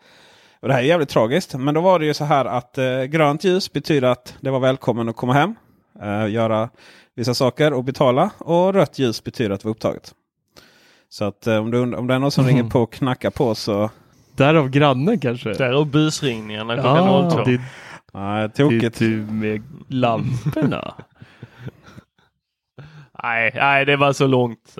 Och 0.60 0.68
det 0.68 0.74
här 0.74 0.82
är 0.82 0.86
jävligt 0.86 1.10
tragiskt. 1.10 1.56
Men 1.56 1.74
då 1.74 1.82
var 1.82 2.00
det 2.00 2.06
ju 2.06 2.14
så 2.14 2.26
här 2.26 2.46
att 2.46 2.78
eh, 2.78 3.04
grönt 3.04 3.44
ljus 3.44 3.74
betyder 3.74 4.08
att 4.08 4.36
det 4.40 4.50
var 4.50 4.60
välkommen 4.60 5.10
att 5.10 5.16
komma 5.16 5.34
hem. 5.34 5.56
Eh, 6.02 6.30
göra 6.30 6.70
vissa 7.16 7.34
saker 7.34 7.74
och 7.74 7.84
betala. 7.84 8.30
Och 8.38 8.74
rött 8.74 9.00
ljus 9.00 9.24
betyder 9.24 9.52
att 9.52 9.62
det 9.62 9.66
var 9.66 9.72
upptaget. 9.72 10.14
Så 11.10 11.26
att 11.26 11.47
eh, 11.47 11.57
om, 11.57 11.72
du, 11.72 11.95
om 11.95 12.07
det 12.07 12.14
är 12.14 12.20
någon 12.20 12.32
som 12.32 12.43
Mhm. 12.43 12.49
ringer 12.55 12.70
på 12.70 12.82
och 12.82 12.93
knackar 12.93 13.30
på 13.30 13.55
så... 13.55 13.89
Därav 14.36 14.70
grannen 14.70 15.20
kanske? 15.20 15.53
Därav 15.53 15.86
busringningarna 15.91 16.74
klockan 16.74 16.95
Ja, 17.05 17.30
02. 17.32 17.43
det, 17.43 17.62
Nej, 18.14 18.49
det 18.55 18.64
är 18.64 18.70
tokigt. 18.70 18.99
du 18.99 19.07
med 19.32 19.64
lamporna. 19.88 20.93
Nej, 23.24 23.51
nej, 23.55 23.86
det 23.86 23.95
var 23.97 24.14
så 24.14 24.28
långt. 24.28 24.76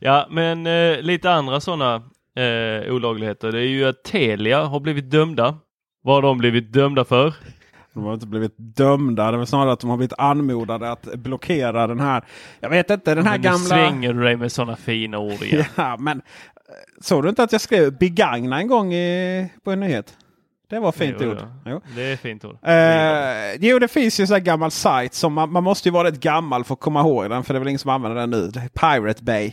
Ja, 0.00 0.26
men 0.30 0.66
eh, 0.66 1.00
lite 1.00 1.30
andra 1.32 1.60
sådana 1.60 1.94
eh, 2.36 2.92
olagligheter. 2.94 3.52
Det 3.52 3.58
är 3.58 3.66
ju 3.68 3.84
att 3.84 4.04
Telia 4.04 4.64
har 4.64 4.80
blivit 4.80 5.10
dömda. 5.10 5.56
Vad 6.02 6.14
har 6.14 6.22
de 6.22 6.38
blivit 6.38 6.72
dömda 6.72 7.04
för? 7.04 7.34
De 7.98 8.06
har 8.06 8.14
inte 8.14 8.26
blivit 8.26 8.54
dömda. 8.56 9.30
Det 9.30 9.40
är 9.40 9.44
snarare 9.44 9.72
att 9.72 9.80
de 9.80 9.90
har 9.90 9.96
blivit 9.96 10.12
anmodade 10.18 10.90
att 10.90 11.02
blockera 11.02 11.86
den 11.86 12.00
här. 12.00 12.24
Jag 12.60 12.70
vet 12.70 12.90
inte, 12.90 13.14
den 13.14 13.26
här 13.26 13.32
Men 13.32 13.40
nu 13.40 13.44
gamla... 13.44 13.58
svänger 13.58 14.12
du 14.12 14.22
dig 14.24 14.36
med 14.36 14.52
sådana 14.52 14.76
fina 14.76 15.18
ord 15.18 15.42
igen. 15.42 15.64
Ja, 15.76 15.96
men 15.98 16.18
eh, 16.18 16.22
såg 17.00 17.22
du 17.22 17.28
inte 17.28 17.42
att 17.42 17.52
jag 17.52 17.60
skrev 17.60 17.98
begagna 17.98 18.60
en 18.60 18.68
gång 18.68 18.94
i, 18.94 19.50
på 19.64 19.70
en 19.72 19.80
nyhet? 19.80 20.16
Det 20.70 20.78
var 20.80 20.92
fint 20.92 21.16
Jo, 21.20 21.30
ord. 21.30 21.38
Jo. 21.66 21.80
Det 21.96 22.02
är 22.02 22.16
fint 22.16 22.44
ord. 22.44 22.58
Eh, 22.62 23.54
jo, 23.68 23.78
det 23.78 23.88
finns 23.88 24.20
ju 24.20 24.26
här 24.26 24.38
gammal 24.40 24.70
sajt 24.70 25.14
som 25.14 25.32
man, 25.32 25.52
man 25.52 25.64
måste 25.64 25.88
ju 25.88 25.92
vara 25.92 26.08
rätt 26.08 26.20
gammal 26.20 26.64
för 26.64 26.74
att 26.74 26.80
komma 26.80 27.00
ihåg 27.00 27.30
den. 27.30 27.44
För 27.44 27.54
det 27.54 27.58
är 27.58 27.58
väl 27.58 27.68
ingen 27.68 27.78
som 27.78 27.90
använder 27.90 28.20
den 28.20 28.30
nu. 28.30 28.50
Pirate 28.74 29.24
Bay. 29.24 29.52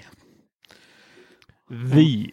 Vi. 1.70 2.32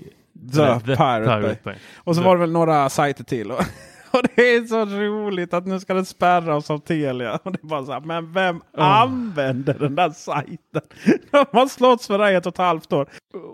The, 0.52 0.80
Pirate, 0.80 1.40
Bay. 1.42 1.56
Bay. 1.64 1.74
Och 1.96 2.14
så 2.16 2.20
The- 2.20 2.26
var 2.26 2.36
det 2.36 2.40
väl 2.40 2.52
några 2.52 2.88
sajter 2.88 3.24
till. 3.24 3.52
Och, 4.18 4.22
det 4.36 4.54
är 4.54 4.64
så 4.64 4.84
roligt 4.84 5.54
att 5.54 5.66
nu 5.66 5.80
ska 5.80 5.94
den 5.94 6.04
spärras 6.04 6.70
av 6.70 6.78
Telia. 6.78 7.38
Och 7.42 7.52
det 7.52 7.58
är 7.62 7.66
bara 7.66 7.84
så 7.84 7.92
här, 7.92 8.00
men 8.00 8.32
vem 8.32 8.62
använder 8.76 9.74
den 9.78 9.94
där 9.94 10.10
sajten? 10.10 10.82
De 11.30 11.44
har 11.52 11.66
slåss 11.66 12.06
för 12.06 12.18
det 12.18 12.32
i 12.32 12.34
ett 12.34 12.46
och 12.46 12.52
ett 12.54 12.58
halvt 12.58 12.92
år. 12.92 13.08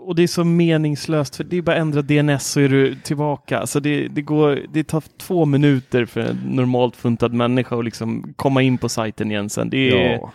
Och 0.05 0.15
det 0.15 0.23
är 0.23 0.27
så 0.27 0.43
meningslöst 0.43 1.35
för 1.35 1.43
det 1.43 1.57
är 1.57 1.61
bara 1.61 1.75
att 1.75 1.81
ändra 1.81 2.01
DNS 2.01 2.47
så 2.47 2.59
är 2.59 2.69
du 2.69 2.95
tillbaka. 2.95 3.59
Alltså 3.59 3.79
det, 3.79 4.07
det, 4.07 4.21
går, 4.21 4.59
det 4.73 4.83
tar 4.83 5.03
två 5.17 5.45
minuter 5.45 6.05
för 6.05 6.21
en 6.21 6.37
normalt 6.45 6.95
funtad 6.95 7.33
människa 7.33 7.79
att 7.79 7.85
liksom 7.85 8.33
komma 8.35 8.61
in 8.61 8.77
på 8.77 8.89
sajten 8.89 9.31
igen 9.31 9.49
sen. 9.49 9.69
Det 9.69 9.77
är 9.77 10.13
Ja. 10.13 10.31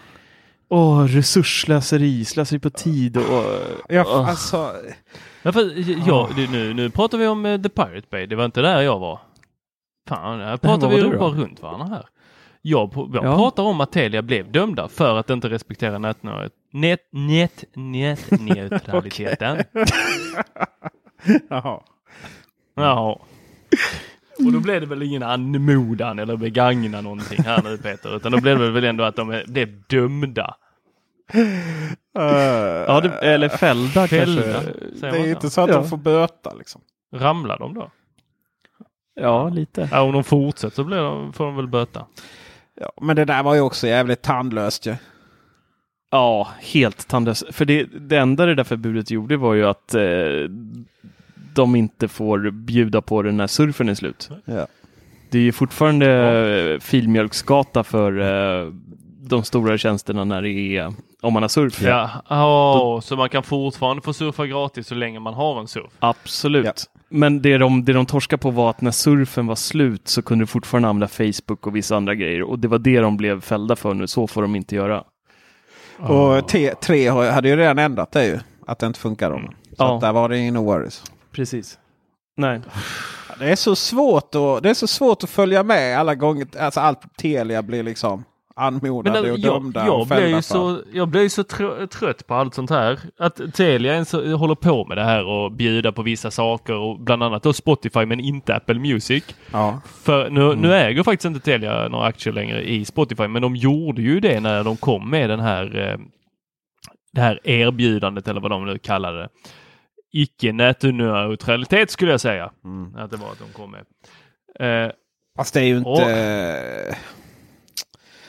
åh, 0.68 1.04
resursslöseri, 1.04 2.24
slöseri 2.24 2.58
på 2.58 2.70
tid 2.70 3.16
och... 3.16 3.44
Ja, 3.88 4.04
åh. 4.08 4.28
alltså, 4.28 4.70
Ja, 5.46 5.52
för, 5.52 5.72
ja, 6.08 6.28
det, 6.36 6.50
nu, 6.50 6.74
nu 6.74 6.90
pratar 6.90 7.18
vi 7.18 7.26
om 7.26 7.46
eh, 7.46 7.60
The 7.62 7.68
Pirate 7.68 8.06
Bay. 8.10 8.26
Det 8.26 8.36
var 8.36 8.44
inte 8.44 8.60
där 8.60 8.80
jag 8.80 8.98
var. 8.98 9.20
Fan, 10.08 10.40
här 10.40 10.56
pratar 10.56 10.88
vi 10.88 10.96
ju 10.96 11.18
bara 11.18 11.30
runt 11.30 11.62
varandra 11.62 11.86
här. 11.86 12.06
Jag, 12.62 12.90
jag 12.94 13.24
Ja. 13.24 13.36
pratar 13.36 13.62
om 13.62 13.80
att 13.80 13.92
Telia 13.92 14.22
blev 14.22 14.52
dömda 14.52 14.88
för 14.88 15.16
att 15.18 15.30
inte 15.30 15.48
respektera 15.48 15.98
nätnöjet. 15.98 16.52
Net, 16.72 17.00
net, 17.12 17.64
net, 17.74 18.30
neutraliteten. 18.40 19.58
jaha. 21.48 21.80
Jaha. 22.74 23.18
Och 24.38 24.52
då 24.52 24.60
blev 24.60 24.80
det 24.80 24.86
väl 24.86 25.02
ingen 25.02 25.22
anmodan 25.22 26.18
eller 26.18 26.36
begagna 26.36 27.00
någonting 27.00 27.42
här 27.44 27.62
nu 27.62 27.78
Peter, 27.78 28.16
utan 28.16 28.32
då 28.32 28.40
blev 28.40 28.58
det 28.58 28.70
väl 28.70 28.84
ändå 28.84 29.04
att 29.04 29.16
de 29.16 29.42
blev 29.46 29.82
dömda. 29.86 30.56
Ja, 32.86 33.00
det, 33.00 33.08
eller 33.08 33.48
fällda, 33.48 34.08
Fällda. 34.08 34.42
kanske. 34.42 35.00
det 35.00 35.08
är 35.08 35.26
inte 35.30 35.50
så 35.50 35.60
att 35.60 35.68
Ja. 35.70 35.76
de 35.76 35.88
får 35.88 35.96
böta 35.96 36.54
liksom. 36.54 36.80
Ramlar 37.14 37.58
de 37.58 37.74
då? 37.74 37.90
Ja, 39.14 39.48
lite. 39.48 39.88
Ja, 39.92 40.02
om 40.02 40.12
de 40.12 40.24
fortsätter 40.24 40.76
så 40.76 40.84
blir 40.84 40.96
de, 40.96 41.32
får 41.32 41.44
de 41.44 41.56
väl 41.56 41.68
böta. 41.68 42.06
Ja, 42.80 42.92
men 43.00 43.16
det 43.16 43.24
där 43.24 43.42
var 43.42 43.54
ju 43.54 43.60
också 43.60 43.86
jävligt 43.86 44.22
tandlöst 44.22 44.86
ju. 44.86 44.94
Ja, 46.10 46.48
helt 46.60 47.08
tandlöst. 47.08 47.44
För 47.50 47.64
det, 47.64 47.84
det 47.84 48.16
enda 48.16 48.46
det 48.46 48.54
där 48.54 48.64
förbudet 48.64 49.10
gjorde 49.10 49.36
var 49.36 49.54
ju 49.54 49.66
att 49.66 49.94
eh, 49.94 50.02
de 51.54 51.76
inte 51.76 52.08
får 52.08 52.50
bjuda 52.50 53.00
på 53.00 53.22
den 53.22 53.36
när 53.36 53.46
surfen 53.46 53.88
är 53.88 53.94
slut. 53.94 54.30
Ja. 54.44 54.66
Det 55.30 55.38
är 55.38 55.42
ju 55.42 55.52
fortfarande 55.52 56.08
eh, 56.74 56.80
filmjölksgata 56.80 57.84
för 57.84 58.20
eh, 58.20 58.72
de 59.20 59.42
stora 59.42 59.78
tjänsterna 59.78 60.24
när 60.24 60.42
det 60.42 60.50
är 60.50 60.92
om 61.22 61.32
man 61.32 61.42
har 61.42 61.48
surf. 61.48 61.82
Ja, 61.82 62.10
ja 62.28 63.00
så 63.02 63.16
man 63.16 63.28
kan 63.28 63.42
fortfarande 63.42 64.02
få 64.02 64.12
surfa 64.12 64.46
gratis 64.46 64.86
så 64.86 64.94
länge 64.94 65.20
man 65.20 65.34
har 65.34 65.60
en 65.60 65.68
surf. 65.68 65.92
Absolut. 65.98 66.90
Men 67.08 67.42
det 67.42 67.58
de, 67.58 67.84
det 67.84 67.92
de 67.92 68.06
torskade 68.06 68.40
på 68.42 68.50
var 68.50 68.70
att 68.70 68.80
när 68.80 68.90
surfen 68.90 69.46
var 69.46 69.54
slut 69.54 70.08
så 70.08 70.22
kunde 70.22 70.42
du 70.42 70.46
fortfarande 70.46 70.88
använda 70.88 71.08
Facebook 71.08 71.66
och 71.66 71.76
vissa 71.76 71.96
andra 71.96 72.14
grejer. 72.14 72.42
Och 72.42 72.58
det 72.58 72.68
var 72.68 72.78
det 72.78 73.00
de 73.00 73.16
blev 73.16 73.40
fällda 73.40 73.76
för 73.76 73.94
nu. 73.94 74.06
Så 74.06 74.26
får 74.26 74.42
de 74.42 74.56
inte 74.56 74.76
göra. 74.76 75.04
Och 75.98 76.50
T3 76.50 77.10
har- 77.10 77.30
hade 77.30 77.48
ju 77.48 77.56
redan 77.56 77.78
ändrat 77.78 78.12
det 78.12 78.26
ju. 78.26 78.38
Att 78.66 78.78
det 78.78 78.86
inte 78.86 79.00
funkar 79.00 79.30
om. 79.30 79.46
Så 79.68 79.74
Ja. 79.78 79.98
där 80.02 80.12
var 80.12 80.28
det 80.28 80.38
ingen 80.38 80.54
no 80.54 80.58
worries. 80.64 81.02
Precis. 81.32 81.78
Nej. 82.36 82.60
Det 83.38 83.50
är 83.50 83.56
så 83.56 83.76
svårt 83.76 84.34
att, 84.34 84.62
det 84.62 84.70
är 84.70 84.74
så 84.74 84.86
svårt 84.86 85.24
att 85.24 85.30
följa 85.30 85.62
med 85.62 85.98
alla 85.98 86.14
gånger. 86.14 86.46
Alltså 86.58 86.80
allt 86.80 87.00
Telia 87.18 87.62
blir 87.62 87.82
liksom 87.82 88.24
anmodade 88.56 89.22
Men 89.22 89.30
och 89.32 89.38
jag, 89.38 89.52
dömda 89.62 89.86
jag, 89.86 90.00
och 90.00 90.06
blev 90.06 90.28
ju 90.28 90.42
så, 90.42 90.80
jag 90.92 91.08
ju 91.22 91.28
så 91.28 91.42
trö- 91.42 91.86
trött 91.86 92.26
på 92.26 92.34
allt 92.34 92.54
sånt 92.54 92.70
här. 92.70 92.98
Att 93.18 93.54
Telia 93.54 93.92
ens 93.92 94.12
håller 94.12 94.54
på 94.54 94.84
med 94.84 94.98
det 94.98 95.04
här 95.04 95.24
och 95.24 95.52
bjuda 95.52 95.92
på 95.92 96.02
vissa 96.02 96.30
saker 96.30 96.74
och 96.74 97.00
bland 97.00 97.22
annat 97.22 97.42
då 97.42 97.52
Spotify 97.52 98.06
men 98.06 98.20
inte 98.20 98.54
Apple 98.54 98.78
Music. 98.78 99.24
Ja. 99.52 99.80
För 100.02 100.30
nu, 100.30 100.40
Mm. 100.44 100.58
nu 100.60 100.74
äger 100.74 101.02
faktiskt 101.02 101.24
inte 101.24 101.40
Telia 101.40 101.88
några 101.88 102.06
aktier 102.06 102.34
längre 102.34 102.62
i 102.70 102.84
Spotify 102.84 103.28
men 103.28 103.42
de 103.42 103.56
gjorde 103.56 104.02
ju 104.02 104.20
det 104.20 104.40
när 104.40 104.64
de 104.64 104.76
kom 104.76 105.10
med 105.10 105.30
den 105.30 105.40
här 105.40 105.88
eh, 105.92 105.98
det 107.12 107.20
här 107.20 107.40
erbjudandet 107.44 108.28
eller 108.28 108.40
vad 108.40 108.50
de 108.50 108.66
nu 108.66 108.78
kallade 108.78 109.18
det 109.22 109.28
icke 110.12 110.52
nätneutralitet 110.52 111.90
skulle 111.90 112.10
jag 112.10 112.20
säga. 112.20 112.50
Mm. 112.64 112.96
Att 112.96 113.10
det 113.10 113.16
var 113.16 113.26
att 113.32 113.38
de 113.38 113.52
kom 113.52 113.70
med. 113.70 114.84
Eh, 114.86 114.90
Fast 115.36 115.54
det 115.54 115.60
är 115.60 115.64
ju 115.64 115.76
inte... 115.78 115.90
Och- 115.90 116.00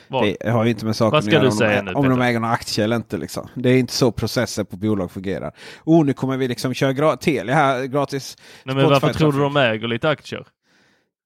vad? 0.08 0.24
Det 0.39 0.49
har 0.49 0.64
ju 0.64 0.70
inte 0.70 0.86
med 0.86 0.95
saken 0.95 1.20
att 1.20 1.26
göra 1.26 1.49
om, 1.49 1.58
de, 1.60 1.82
nu, 1.82 1.93
om 1.93 2.10
de 2.10 2.22
äger 2.22 2.39
några 2.39 2.53
aktier 2.53 2.84
eller 2.84 2.95
inte. 2.95 3.18
Liksom. 3.18 3.47
Det 3.53 3.70
är 3.70 3.78
inte 3.78 3.93
så 3.93 4.12
processer 4.12 4.64
på 4.64 4.78
bolag 4.78 5.12
fungerar. 5.12 5.51
Oh, 5.86 6.06
nu 6.06 6.14
kommer 6.14 6.38
vi 6.38 6.47
liksom 6.47 6.74
köra 6.74 6.91
gra- 6.91 7.18
Telia 7.18 7.56
här 7.56 7.86
gratis. 7.86 8.38
Nej, 8.64 8.76
men 8.76 8.89
varför 8.89 9.14
tror 9.14 9.32
du 9.32 9.39
de 9.39 9.58
äger 9.58 9.88
lite 9.88 10.10
aktier? 10.10 10.45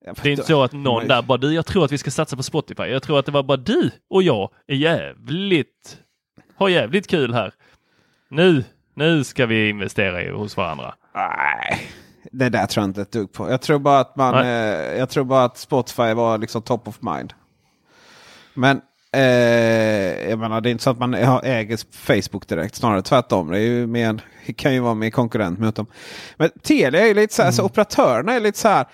Det 0.04 0.26
är 0.28 0.30
inte 0.30 0.42
så 0.44 0.62
att 0.62 0.72
någon 0.72 1.08
där 1.08 1.22
bara 1.22 1.38
du, 1.38 1.54
jag 1.54 1.66
tror 1.66 1.84
att 1.84 1.92
vi 1.92 1.98
ska 1.98 2.10
satsa 2.10 2.36
på 2.36 2.42
Spotify. 2.42 2.82
Jag 2.82 3.02
tror 3.02 3.18
att 3.18 3.26
det 3.26 3.32
var 3.32 3.42
bara 3.42 3.56
du 3.56 3.90
och 4.10 4.22
jag 4.22 4.50
är 4.66 4.74
jävligt, 4.76 5.98
har 6.56 6.68
jävligt 6.68 7.06
kul 7.06 7.34
här. 7.34 7.52
Nu, 8.30 8.64
nu 8.94 9.24
ska 9.24 9.46
vi 9.46 9.68
investera 9.68 10.22
i, 10.22 10.30
hos 10.30 10.56
varandra. 10.56 10.94
Nej, 11.14 11.80
det 12.32 12.48
där 12.48 12.66
tror 12.66 12.82
jag 12.82 12.88
inte 12.88 13.02
ett 13.02 13.12
dugg 13.12 13.32
på. 13.32 13.50
Jag 13.50 13.62
tror 13.62 13.78
bara 13.78 14.00
att, 14.00 14.16
man, 14.16 14.34
eh, 14.44 14.48
jag 14.98 15.08
tror 15.10 15.24
bara 15.24 15.44
att 15.44 15.58
Spotify 15.58 16.14
var 16.14 16.38
liksom 16.38 16.62
top 16.62 16.88
of 16.88 16.98
mind. 17.02 17.32
Men 18.54 18.80
eh, 19.12 20.30
jag 20.30 20.38
menar, 20.38 20.60
det 20.60 20.68
är 20.68 20.70
inte 20.70 20.84
så 20.84 20.90
att 20.90 20.98
man 20.98 21.14
äger 21.14 21.96
Facebook 22.06 22.48
direkt. 22.48 22.74
Snarare 22.74 23.02
tvärtom. 23.02 23.50
Det 23.50 23.58
är 23.58 23.62
ju 23.62 23.86
mer, 23.86 24.20
kan 24.56 24.74
ju 24.74 24.80
vara 24.80 24.94
mer 24.94 25.10
konkurrent 25.10 25.58
mot 25.58 25.76
dem. 25.76 25.86
Men 26.36 26.50
Telia 26.62 27.02
är 27.02 27.06
ju 27.06 27.14
lite 27.14 27.34
så 27.34 27.42
här, 27.42 27.50
så 27.50 27.64
operatörerna 27.64 28.32
är 28.32 28.40
lite 28.40 28.58
så 28.58 28.68
här. 28.68 28.86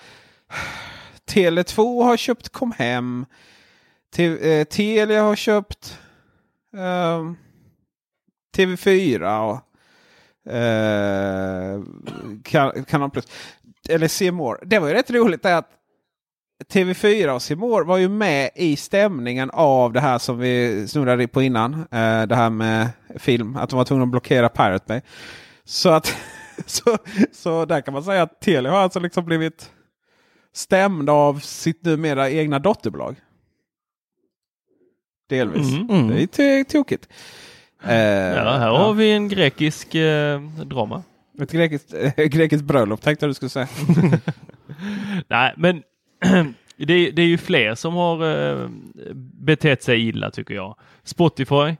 Tele2 1.31 2.03
har 2.03 2.17
köpt 2.17 2.49
Comhem. 2.49 3.25
Te, 4.15 4.53
eh, 4.53 4.63
Telia 4.63 5.21
har 5.21 5.35
köpt 5.35 5.99
ehm, 6.77 7.35
TV4. 8.57 9.39
Och, 9.39 9.67
Eh, 10.49 11.81
kan, 12.43 12.85
Kanal 12.85 13.09
Plus. 13.09 13.25
Eller 13.89 14.07
C 14.07 14.31
More. 14.31 14.59
Det 14.65 14.79
var 14.79 14.87
ju 14.87 14.93
rätt 14.93 15.11
roligt 15.11 15.45
att 15.45 15.69
TV4 16.65 17.51
och 17.53 17.57
More 17.57 17.83
var 17.83 17.97
ju 17.97 18.09
med 18.09 18.49
i 18.55 18.75
stämningen 18.75 19.49
av 19.53 19.93
det 19.93 19.99
här 19.99 20.17
som 20.17 20.37
vi 20.39 20.87
snurrade 20.87 21.27
på 21.27 21.41
innan. 21.41 21.73
Eh, 21.73 22.21
det 22.27 22.35
här 22.35 22.49
med 22.49 22.89
film. 23.15 23.55
Att 23.55 23.69
de 23.69 23.75
var 23.77 23.85
tvungna 23.85 24.03
att 24.03 24.09
blockera 24.11 24.49
Pirate 24.49 24.85
Bay. 24.87 25.01
Så 25.65 25.89
att 25.89 26.17
så, 26.65 26.97
så 27.33 27.65
där 27.65 27.81
kan 27.81 27.93
man 27.93 28.03
säga 28.03 28.21
att 28.23 28.41
Telia 28.41 28.71
har 28.71 28.79
alltså 28.79 28.99
liksom 28.99 29.25
blivit 29.25 29.71
stämd 30.53 31.09
av 31.09 31.39
sitt 31.39 31.85
numera 31.85 32.29
egna 32.29 32.59
dotterbolag. 32.59 33.15
Delvis. 35.29 35.73
Mm. 35.73 35.89
Mm. 35.89 36.07
Det 36.07 36.13
är 36.15 36.19
ju 36.19 36.25
to- 36.27 36.71
tokigt. 36.71 37.07
Eh, 37.83 37.95
Ja, 37.97 38.57
här 38.57 38.69
har 38.69 38.93
vi 38.93 39.11
en 39.11 39.29
grekisk 39.29 39.95
eh, 39.95 40.41
drama. 40.41 41.03
Ett 41.41 41.51
grekiskt, 41.51 41.93
äh, 41.93 42.13
grekiskt 42.25 42.65
bröllop 42.65 43.01
tänkte 43.01 43.25
jag 43.25 43.29
du 43.29 43.33
skulle 43.33 43.49
säga. 43.49 43.67
Nej, 45.27 45.53
men 45.57 45.83
det, 46.77 47.11
det 47.11 47.21
är 47.21 47.27
ju 47.27 47.37
fler 47.37 47.75
som 47.75 47.93
har 47.93 48.23
eh, 48.23 48.69
betett 49.23 49.83
sig 49.83 50.07
illa 50.07 50.31
tycker 50.31 50.53
jag. 50.53 50.75
Spotify. 51.03 51.75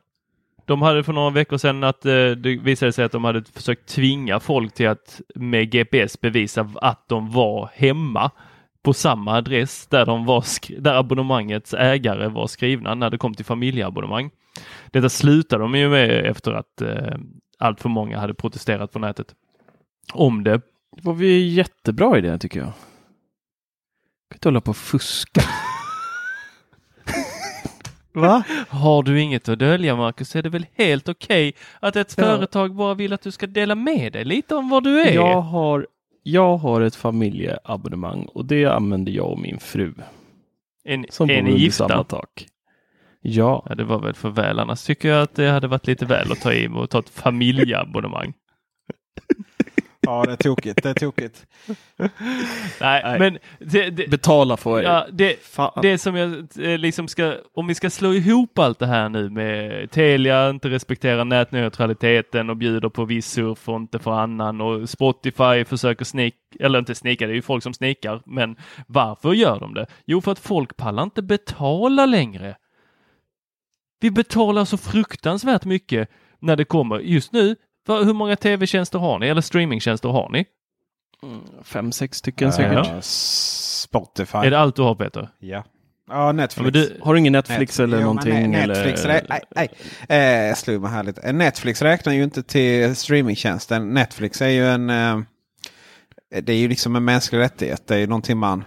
De 0.66 0.82
hade 0.82 1.04
för 1.04 1.14
några 1.14 1.30
veckor 1.30 1.58
sedan 1.58 1.84
att 1.84 2.06
eh, 2.06 2.12
det 2.12 2.60
visade 2.64 2.92
sig 2.92 3.06
att 3.06 3.12
de 3.12 3.24
hade 3.24 3.44
försökt 3.44 3.88
tvinga 3.90 4.40
folk 4.40 4.74
till 4.74 4.88
att 4.88 5.22
med 5.36 5.72
GPS 5.72 6.22
bevisa 6.22 6.70
att 6.76 7.08
de 7.08 7.32
var 7.32 7.70
hemma 7.74 8.32
på 8.82 8.94
samma 8.94 9.34
adress 9.38 9.88
där, 9.88 10.06
de 10.06 10.26
var 10.26 10.44
där 10.82 10.94
abonnemangets 10.94 11.74
ägare 11.74 12.28
var 12.28 12.48
skrivna 12.48 12.96
när 12.96 13.10
det 13.10 13.18
kom 13.18 13.34
till 13.34 13.46
familjeabonnemang. 13.46 14.30
Detta 14.92 15.10
slutade 15.10 15.64
de 15.64 15.76
ju 15.76 15.90
med 15.90 16.26
efter 16.26 16.52
att 16.52 16.82
eh, 16.82 17.18
allt 17.58 17.82
för 17.82 17.90
många 17.90 18.20
hade 18.20 18.34
protesterat 18.34 18.92
på 18.92 19.00
nätet 19.00 19.36
om 20.14 20.44
det. 20.44 20.62
Det 20.96 21.02
var 21.02 21.22
ju 21.22 21.40
jättebra 21.40 22.18
idé 22.18 22.38
tycker 22.38 22.60
jag. 22.60 22.72
Kan 24.30 24.36
inte 24.36 24.48
hålla 24.48 24.62
på 24.62 24.70
och 24.72 24.78
fuska. 24.78 25.42
Va? 28.14 28.44
Har 28.70 29.04
du 29.04 29.22
inget 29.22 29.50
att 29.50 29.60
dölja 29.60 29.96
Marcus 29.96 30.36
är 30.36 30.44
det 30.44 30.50
väl 30.50 30.66
helt 30.76 31.10
okej 31.10 31.54
att 31.80 31.96
ett 31.96 32.14
Ja. 32.18 32.24
företag 32.24 32.76
bara 32.76 32.94
vill 32.94 33.14
att 33.14 33.22
du 33.22 33.32
ska 33.32 33.48
dela 33.48 33.76
med 33.76 34.14
dig 34.14 34.26
lite 34.26 34.56
om 34.56 34.70
vad 34.70 34.84
du 34.84 35.02
är. 35.02 35.12
Jag 35.14 35.42
har, 35.42 35.88
jag 36.24 36.58
har 36.58 36.82
ett 36.82 36.96
familjeabonnemang 36.96 38.26
och 38.26 38.46
det 38.46 38.66
använder 38.66 39.12
jag 39.12 39.32
och 39.32 39.40
min 39.40 39.60
fru. 39.60 39.94
Ni- 40.86 41.08
Som 41.10 41.30
är 41.30 41.42
ni 41.42 41.58
gifta? 41.58 41.88
samma 41.88 42.04
tak. 42.04 42.48
Ja, 43.22 43.66
Ja, 43.70 43.76
det 43.76 43.84
var 43.84 44.00
väl 44.00 44.14
för 44.14 44.30
väl. 44.30 44.60
Annars 44.60 44.84
tycker 44.84 45.10
jag 45.10 45.22
att 45.22 45.36
det 45.36 45.50
hade 45.50 45.68
varit 45.68 45.88
lite 45.88 46.06
väl 46.06 46.32
att 46.32 46.42
ta 46.42 46.54
i 46.54 46.68
och 46.68 46.90
ta 46.90 47.00
ett 47.00 47.10
familjeabonnemang. 47.10 48.34
Ja, 50.08 50.24
det 50.26 50.32
är 50.32 50.36
tokigt. 50.36 50.84
Det 50.84 50.90
är 50.90 50.94
tokigt. 50.94 51.46
Nej, 52.80 53.02
Nej. 53.04 53.20
men 53.20 53.38
det, 53.60 53.90
det, 53.90 54.08
betala 54.08 54.58
jag. 54.64 54.84
ja, 54.84 55.08
det, 55.12 55.44
Fan. 55.44 55.80
det 55.82 55.98
som 55.98 56.16
jag 56.16 56.48
eh, 56.60 56.78
liksom 56.78 57.08
ska, 57.08 57.36
om 57.54 57.68
vi 57.68 57.76
ska 57.76 57.90
slå 57.90 58.14
ihop 58.14 58.60
allt 58.60 58.80
det 58.80 58.88
här 58.88 59.10
nu 59.10 59.30
med 59.30 59.92
Telia 59.92 60.50
inte 60.50 60.70
respekterar 60.70 61.26
nätneutraliteten 61.26 62.50
och 62.50 62.58
bjuder 62.58 62.90
på 62.90 63.06
viss 63.06 63.32
surf 63.32 63.70
och 63.70 63.76
inte 63.76 64.00
för 64.00 64.12
annan 64.12 64.62
och 64.62 64.90
Spotify 64.90 65.66
försöker 65.66 66.06
snika, 66.06 66.38
eller 66.60 66.80
inte 66.80 66.96
snika, 66.96 67.28
det 67.28 67.34
är 67.34 67.36
ju 67.36 67.42
folk 67.42 67.64
som 67.64 67.74
snikar, 67.74 68.22
men 68.26 68.56
varför 68.88 69.34
gör 69.34 69.60
de 69.60 69.74
det? 69.74 69.86
Jo, 70.06 70.22
för 70.22 70.32
att 70.32 70.40
folk 70.40 70.78
pallar 70.78 71.04
inte 71.04 71.22
betala 71.22 72.06
längre. 72.06 72.56
Vi 74.00 74.12
betalar 74.12 74.66
så 74.66 74.78
fruktansvärt 74.78 75.66
mycket 75.66 76.10
när 76.40 76.56
det 76.56 76.66
kommer. 76.66 77.00
Just 77.00 77.34
nu, 77.34 77.56
hur 77.88 78.14
många 78.14 78.36
tv-tjänster 78.36 79.00
har 79.00 79.20
ni 79.20 79.28
eller 79.28 79.42
streamingtjänster 79.42 80.10
har 80.10 80.30
ni? 80.30 80.46
Mm, 81.24 81.40
Fem, 81.64 81.92
sex 81.92 82.18
stycken 82.18 82.54
säkert. 82.54 82.88
Eh, 82.88 83.00
Spotify. 83.02 84.38
Är 84.38 84.52
det 84.52 84.60
allt 84.60 84.76
du 84.76 84.82
har 84.82 84.96
Peter? 84.96 85.30
Ja. 85.40 85.64
Ja, 86.10 86.32
Netflix. 86.32 86.58
Ja, 86.58 86.64
men 86.64 86.98
du, 86.98 87.00
Har 87.04 87.14
du 87.14 87.20
ingen 87.20 87.34
Netflix 87.34 87.80
eller 87.80 87.98
Jo, 87.98 88.04
någonting? 88.04 88.52
nej, 88.52 88.68
Netflix 88.68 89.06
eller... 89.06 89.26
nej, 89.30 89.42
nej. 89.56 89.70
Eh, 90.10 90.48
jag 90.48 90.58
slog 90.58 90.82
mig 90.82 90.92
här 90.92 91.04
lite. 91.04 91.22
Eh, 91.22 91.34
Netflix 91.34 91.82
räknar 91.82 92.14
ju 92.14 92.24
inte 92.24 92.44
till 92.44 92.96
streamingtjänsten. 92.96 93.94
Netflix 93.94 94.42
är 94.42 94.48
ju 94.50 94.68
en... 94.68 94.90
Eh, 94.90 95.20
det 96.42 96.54
är 96.54 96.58
ju 96.58 96.68
liksom 96.68 96.96
en 96.96 97.06
mänsklig 97.06 97.40
rättighet. 97.40 97.88
Det 97.88 97.96
är 97.96 98.00
ju 98.00 98.08
någonting 98.08 98.38
man, 98.38 98.64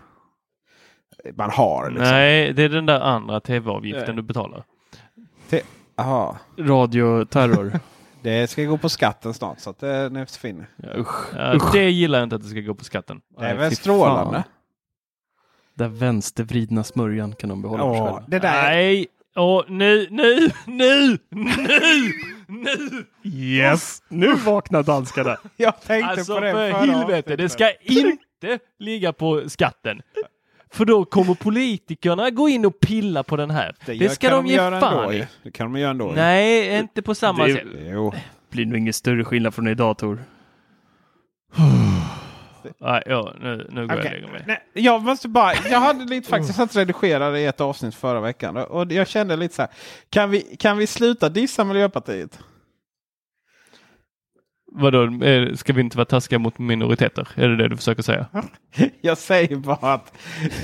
man 1.37 1.51
har. 1.51 1.91
Liksom. 1.91 2.09
Nej, 2.09 2.53
det 2.53 2.63
är 2.63 2.69
den 2.69 2.87
där 2.87 3.01
andra 3.01 3.41
tv-avgiften 3.41 4.05
Nej. 4.07 4.17
du 4.17 4.23
betalar. 4.23 4.65
Jaha. 5.97 6.37
Radioterror. 6.59 7.81
Det 8.23 8.51
ska 8.51 8.65
gå 8.65 8.79
på 8.79 8.89
skatten 8.89 9.35
snart 9.35 9.61
så 9.61 9.71
att 9.71 9.79
det, 9.79 10.09
det 10.09 10.27
försvinner. 10.27 10.67
ja, 10.77 10.89
usch. 10.97 11.35
Ja, 11.37 11.71
det 11.73 11.91
gillar 11.91 12.19
jag 12.19 12.27
inte 12.27 12.37
att 12.37 12.43
det 12.43 12.49
ska 12.49 12.61
gå 12.61 12.75
på 12.75 12.85
skatten. 12.85 13.21
Det 13.39 13.47
är 13.47 13.57
väl 13.57 13.77
strålande. 13.77 14.35
fan. 14.35 14.43
Den 15.75 15.97
vänstervridna 15.97 16.85
smörjan 16.85 17.35
kan 17.35 17.49
de 17.49 17.63
behålla 17.63 17.83
för 17.83 17.95
Ja, 17.95 18.05
själva. 18.05 18.25
det 18.29 18.39
där. 18.39 18.63
Nej, 18.63 19.07
Åh, 19.37 19.65
nu, 19.69 20.07
nu, 20.11 20.51
nu, 20.67 21.19
nu, 21.35 22.13
nu! 22.47 23.05
Yes! 23.25 24.03
Nu 24.09 24.35
vaknar 24.35 24.83
danskarna. 24.83 25.37
Jag 25.57 25.81
tänkte 25.81 26.11
Alltså 26.11 26.35
på 26.35 26.41
det 26.41 26.53
för 26.53 26.71
helvete, 26.71 27.37
det 27.37 27.49
ska 27.49 27.73
inte 27.83 28.59
ligga 28.79 29.13
på 29.13 29.49
skatten. 29.49 30.03
För 30.73 30.85
då 30.85 31.05
kommer 31.05 31.35
politikerna 31.35 32.31
gå 32.31 32.49
in 32.49 32.67
och 32.67 32.81
pilla 32.81 33.23
på 33.23 33.37
den 33.37 33.51
här. 33.51 33.75
Det, 33.87 33.95
gör- 33.95 34.09
ska 34.09 34.29
kan 34.29 34.37
de 34.45 34.47
ge 34.51 34.55
göra 34.57 34.81
fan 34.81 35.13
ändå. 35.13 35.25
Det 35.43 35.51
kan 35.51 35.73
de 35.73 35.81
göra 35.81 35.91
ändå. 35.91 36.13
Nej, 36.17 36.79
inte 36.79 37.03
på 37.03 37.15
samma 37.15 37.47
Det- 37.47 37.53
sätt. 37.55 37.65
Jo. 37.75 38.13
blir 38.51 38.67
nog 38.67 38.79
ingen 38.79 38.93
större 38.93 39.25
skillnad 39.25 39.55
från 39.55 39.69
idag 39.69 39.99
Tor. 39.99 40.19
Nej, 42.79 43.03
ja, 43.07 43.35
nu, 43.41 43.67
nu 43.71 43.87
går 43.87 43.97
jag 43.97 44.05
och 44.07 44.11
lägger 44.13 44.29
mig. 44.29 44.45
Nej, 44.47 44.59
jag 44.73 45.03
måste 45.03 45.29
bara, 45.29 45.53
jag 45.71 45.81
hade 45.81 46.05
lite 46.05 46.29
faktiskt 46.29 46.61
att 46.61 46.77
redigera 46.77 47.39
i 47.39 47.47
ett 47.47 47.61
avsnitt 47.61 47.95
förra 47.95 48.21
veckan. 48.21 48.57
Och 48.57 48.93
jag 48.93 49.09
kände 49.09 49.37
lite 49.37 49.55
så 49.55 49.63
här. 49.63 49.71
Kan 50.11 50.31
vi, 50.31 50.41
kan 50.59 50.79
vi 50.79 50.87
sluta 50.87 51.29
dissa 51.29 51.65
Miljöpartiet? 51.65 52.39
Vadå, 54.73 55.25
eh, 55.25 55.55
ska 55.55 55.73
vi 55.73 55.81
inte 55.81 55.97
vara 55.97 56.05
taskiga 56.05 56.39
mot 56.39 56.59
minoriteter? 56.59 57.29
Är 57.35 57.49
det 57.49 57.57
det 57.57 57.69
du 57.69 57.77
försöker 57.77 58.03
säga? 58.03 58.27
Jag 59.01 59.19
säger 59.19 59.57
bara 59.57 59.93
att, 59.93 60.13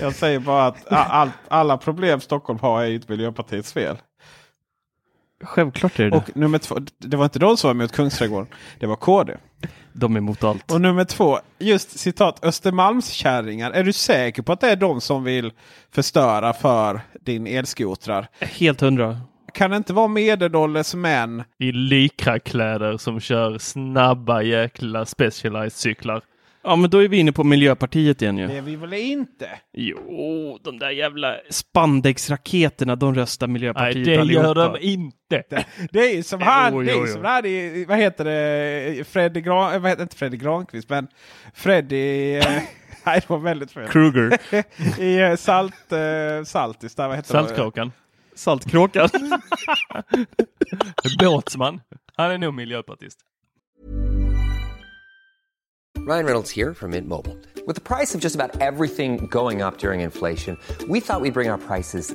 jag 0.00 0.14
säger 0.14 0.38
bara 0.38 0.66
att 0.66 0.92
all, 0.92 1.30
alla 1.48 1.76
problem 1.76 2.20
Stockholm 2.20 2.59
har 2.59 2.82
är 2.82 2.90
inte 2.90 3.12
Miljöpartiets 3.12 3.72
fel. 3.72 3.96
Självklart 5.44 5.98
är 5.98 6.04
det 6.04 6.11
det. 6.11 6.16
Och 6.16 6.36
nummer 6.36 6.59
två, 6.59 6.78
det 6.98 7.16
var 7.16 7.24
inte 7.24 7.38
de 7.38 7.57
som 7.57 7.68
var 7.68 7.74
emot 7.74 7.92
Kungsträdgården. 7.92 8.46
Det 8.78 8.86
var 8.86 8.96
KD. 8.96 9.36
De 9.92 10.14
är 10.14 10.18
emot 10.18 10.44
allt. 10.44 10.72
Och 10.72 10.80
nummer 10.80 11.04
två, 11.04 11.38
just 11.59 11.98
citat 11.98 12.44
Östermalmskärringar. 12.44 13.70
Är 13.70 13.84
du 13.84 13.92
säker 13.92 14.42
på 14.42 14.52
att 14.52 14.61
det 14.61 14.70
är 14.70 14.76
de 14.76 15.00
som 15.00 15.24
vill 15.24 15.52
förstöra 15.90 16.52
för 16.52 17.00
din 17.20 17.46
elskotrar? 17.46 18.28
Helt 18.40 18.80
hundra. 18.80 19.20
Kan 19.57 19.70
det 19.70 19.76
inte 19.76 19.92
vara 19.92 20.09
medelålders 20.09 20.94
män? 20.94 21.44
I 21.59 21.72
likrakläder 21.72 22.96
som 22.96 23.20
kör 23.20 23.59
snabba 23.59 24.42
jäkla 24.42 25.07
specialized 25.07 25.72
cyklar. 25.72 26.22
Ja, 26.62 26.76
men 26.76 26.90
då 26.90 27.04
är 27.04 27.09
vi 27.09 27.16
inne 27.16 27.32
på 27.32 27.44
Miljöpartiet 27.44 28.22
igen 28.22 28.38
ju. 28.38 28.46
Det 28.46 28.57
är 28.57 28.62
vi 28.62 28.76
väl 28.76 28.92
inte? 28.92 29.48
Jo, 29.72 30.59
de 30.62 30.78
där 30.78 30.90
jävla 30.90 31.36
spandexraketerna, 31.50 32.96
de 32.96 33.14
röstar 33.14 33.46
Nej, 33.46 33.52
Miljöpartiet 33.52 34.04
det 34.04 34.16
allihopa. 34.20 34.46
gör 34.46 34.54
de 34.54 34.78
inte. 34.80 35.64
Det 35.90 35.98
är 36.00 36.16
ju 36.16 36.22
som 36.22 36.40
han, 36.42 36.72
Jo, 36.72 36.82
det 36.82 36.90
är 36.90 36.94
jo, 36.94 37.00
ju 37.00 37.07
jo. 37.09 37.12
som 37.14 37.24
han 37.24 37.42
vad 37.88 37.98
heter 37.98 38.24
det, 38.24 39.09
Freddy 39.09 39.40
Gran, 39.40 39.74
eh, 39.74 39.80
vad 39.80 39.90
heter 39.90 40.02
inte 40.02 40.16
Freddy 40.16 40.36
Granqvist, 40.36 40.88
men 40.88 41.07
Freddy, 41.54 42.36
eh, 42.36 42.44
nej 43.07 43.20
det 43.20 43.30
var 43.30 43.38
väldigt 43.38 43.72
fel. 43.72 43.88
Kruger. 43.88 44.38
I 45.02 45.18
eh, 45.18 45.36
Salt, 45.36 45.74
Saltis, 46.44 46.94
där 46.94 47.09
vad 47.09 47.16
heter 47.16 47.34
det? 47.42 47.90
Saltkråkan. 48.37 49.09
Båtsman. 51.18 51.80
Han 52.16 52.30
är 52.30 52.39
nog 52.39 52.55
miljöpartist. 52.55 53.18
Ryan 56.07 56.24
Reynolds 56.24 56.51
here 56.51 56.74
from 56.74 56.91
Mint 56.91 57.09
Mobile. 57.09 57.37
With 57.66 57.74
the 57.74 57.80
price 57.80 58.14
of 58.14 58.20
just 58.20 58.37
about 58.37 58.61
everything 58.61 59.26
going 59.26 59.61
up 59.61 59.78
during 59.78 60.03
inflation, 60.03 60.57
we 60.89 61.01
thought 61.01 61.20
we'd 61.20 61.34
bring 61.34 61.51
our 61.51 61.59
prices 61.59 62.14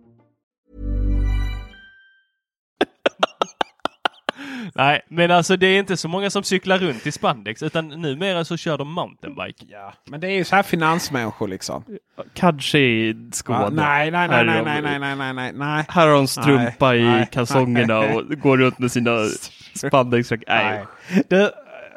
Nej, 4.75 5.01
men 5.07 5.31
alltså 5.31 5.57
det 5.57 5.67
är 5.67 5.79
inte 5.79 5.97
så 5.97 6.07
många 6.07 6.29
som 6.29 6.43
cyklar 6.43 6.77
runt 6.77 7.07
i 7.07 7.11
spandex 7.11 7.63
utan 7.63 7.87
numera 7.87 8.45
så 8.45 8.57
kör 8.57 8.77
de 8.77 8.93
mountainbike. 8.93 9.65
Ja, 9.69 9.93
men 10.05 10.19
det 10.19 10.27
är 10.27 10.31
ju 10.35 10.43
så 10.43 10.55
här 10.55 10.63
finansmänniskor 10.63 11.47
liksom. 11.47 11.83
Kanske 12.33 12.79
i 12.79 13.29
Skåne. 13.31 13.59
Ja, 13.59 13.69
nej, 13.69 14.11
nej, 14.11 14.27
nej, 14.27 14.37
Här 14.37 14.43
nej, 14.45 14.63
nej, 14.63 14.81
nej, 14.81 14.99
nej, 14.99 15.15
nej, 15.15 15.33
nej, 15.33 15.53
nej. 15.53 15.85
Här 15.89 16.07
har 16.07 16.13
de 16.15 16.27
strumpa 16.27 16.89
Nej, 16.89 16.99
i 16.99 17.03
nej, 17.03 17.27
kalsongerna 17.31 17.99
nej. 17.99 18.15
och 18.15 18.27
går 18.39 18.57
runt 18.57 18.79
med 18.79 18.91
sina 18.91 19.17
spandexrack. 19.75 20.43
Nej. 20.47 20.85
Nej. 21.09 21.23
Det, 21.29 21.51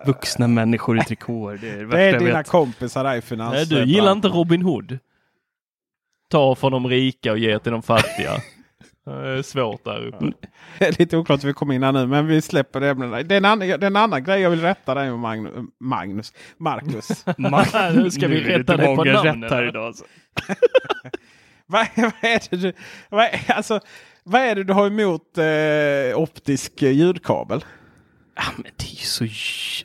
Vuxna 0.07 0.49
människor 0.49 0.99
i 0.99 1.01
trikåer. 1.01 1.59
Det 1.61 1.71
är 1.71 1.77
det 1.77 1.87
det 1.87 2.03
är 2.03 2.19
dina 2.19 2.39
vet. 2.39 2.49
kompisar 2.49 3.05
där 3.05 3.11
i 3.11 3.15
Nej, 3.15 3.23
finans. 3.23 3.69
du 3.69 3.85
gillar 3.85 4.13
inte 4.13 4.29
Robin 4.29 4.63
Hood? 4.63 4.99
Ta 6.31 6.55
från 6.55 6.73
de 6.73 6.87
rika 6.87 7.33
och 7.33 7.39
ge 7.39 7.59
till 7.59 7.73
de 7.73 7.83
fattiga. 7.83 8.33
Svårt 9.45 9.85
där 9.85 10.07
uppe. 10.07 10.33
Det 10.79 10.85
är 10.87 10.99
lite 10.99 11.17
oklart 11.17 11.43
hur 11.45 11.49
vi 11.49 11.55
kom 11.55 11.73
in 11.73 11.83
här 11.83 11.93
nu, 11.93 12.07
men 12.07 12.27
vi 12.27 12.43
släpper 12.43 12.81
det 12.81 12.89
ämnet. 12.89 13.29
Det 13.29 13.35
är 13.35 13.37
en 13.37 13.45
annan, 13.45 13.69
det 13.69 13.75
är 13.75 13.85
en 13.85 13.97
annan 13.97 14.25
grej 14.25 14.41
jag 14.41 14.51
vill 14.51 14.61
rätta 14.61 14.95
dig 14.95 15.11
med 15.11 15.19
Magnus. 15.19 15.53
Magnus 15.81 16.33
Marcus. 16.59 17.25
Nu 17.95 18.11
ska 18.11 18.29
vi 18.29 18.35
Nu 18.35 18.49
rätta 18.49 18.77
dig 18.77 18.97
på 18.97 19.05
rätt 19.05 19.51
här 19.51 19.69
idag. 19.69 19.87
Alltså. 19.87 20.05
vad, 21.67 21.87
vad 21.97 22.13
är 22.31 22.51
det 22.51 22.57
du, 22.57 22.73
vad, 23.09 23.25
är- 23.25 23.53
alltså, 23.53 23.81
vad 24.25 24.41
är 24.41 24.55
det 24.55 24.65
du 24.65 24.73
har 24.73 24.87
emot 24.87 25.39
eh, 25.39 26.19
optisk 26.23 26.83
ljudkabel? 26.83 27.65
Ja, 28.37 28.43
men 28.57 28.63
det 28.77 28.85
är 28.85 28.91
ju 28.91 28.97
så 28.97 29.25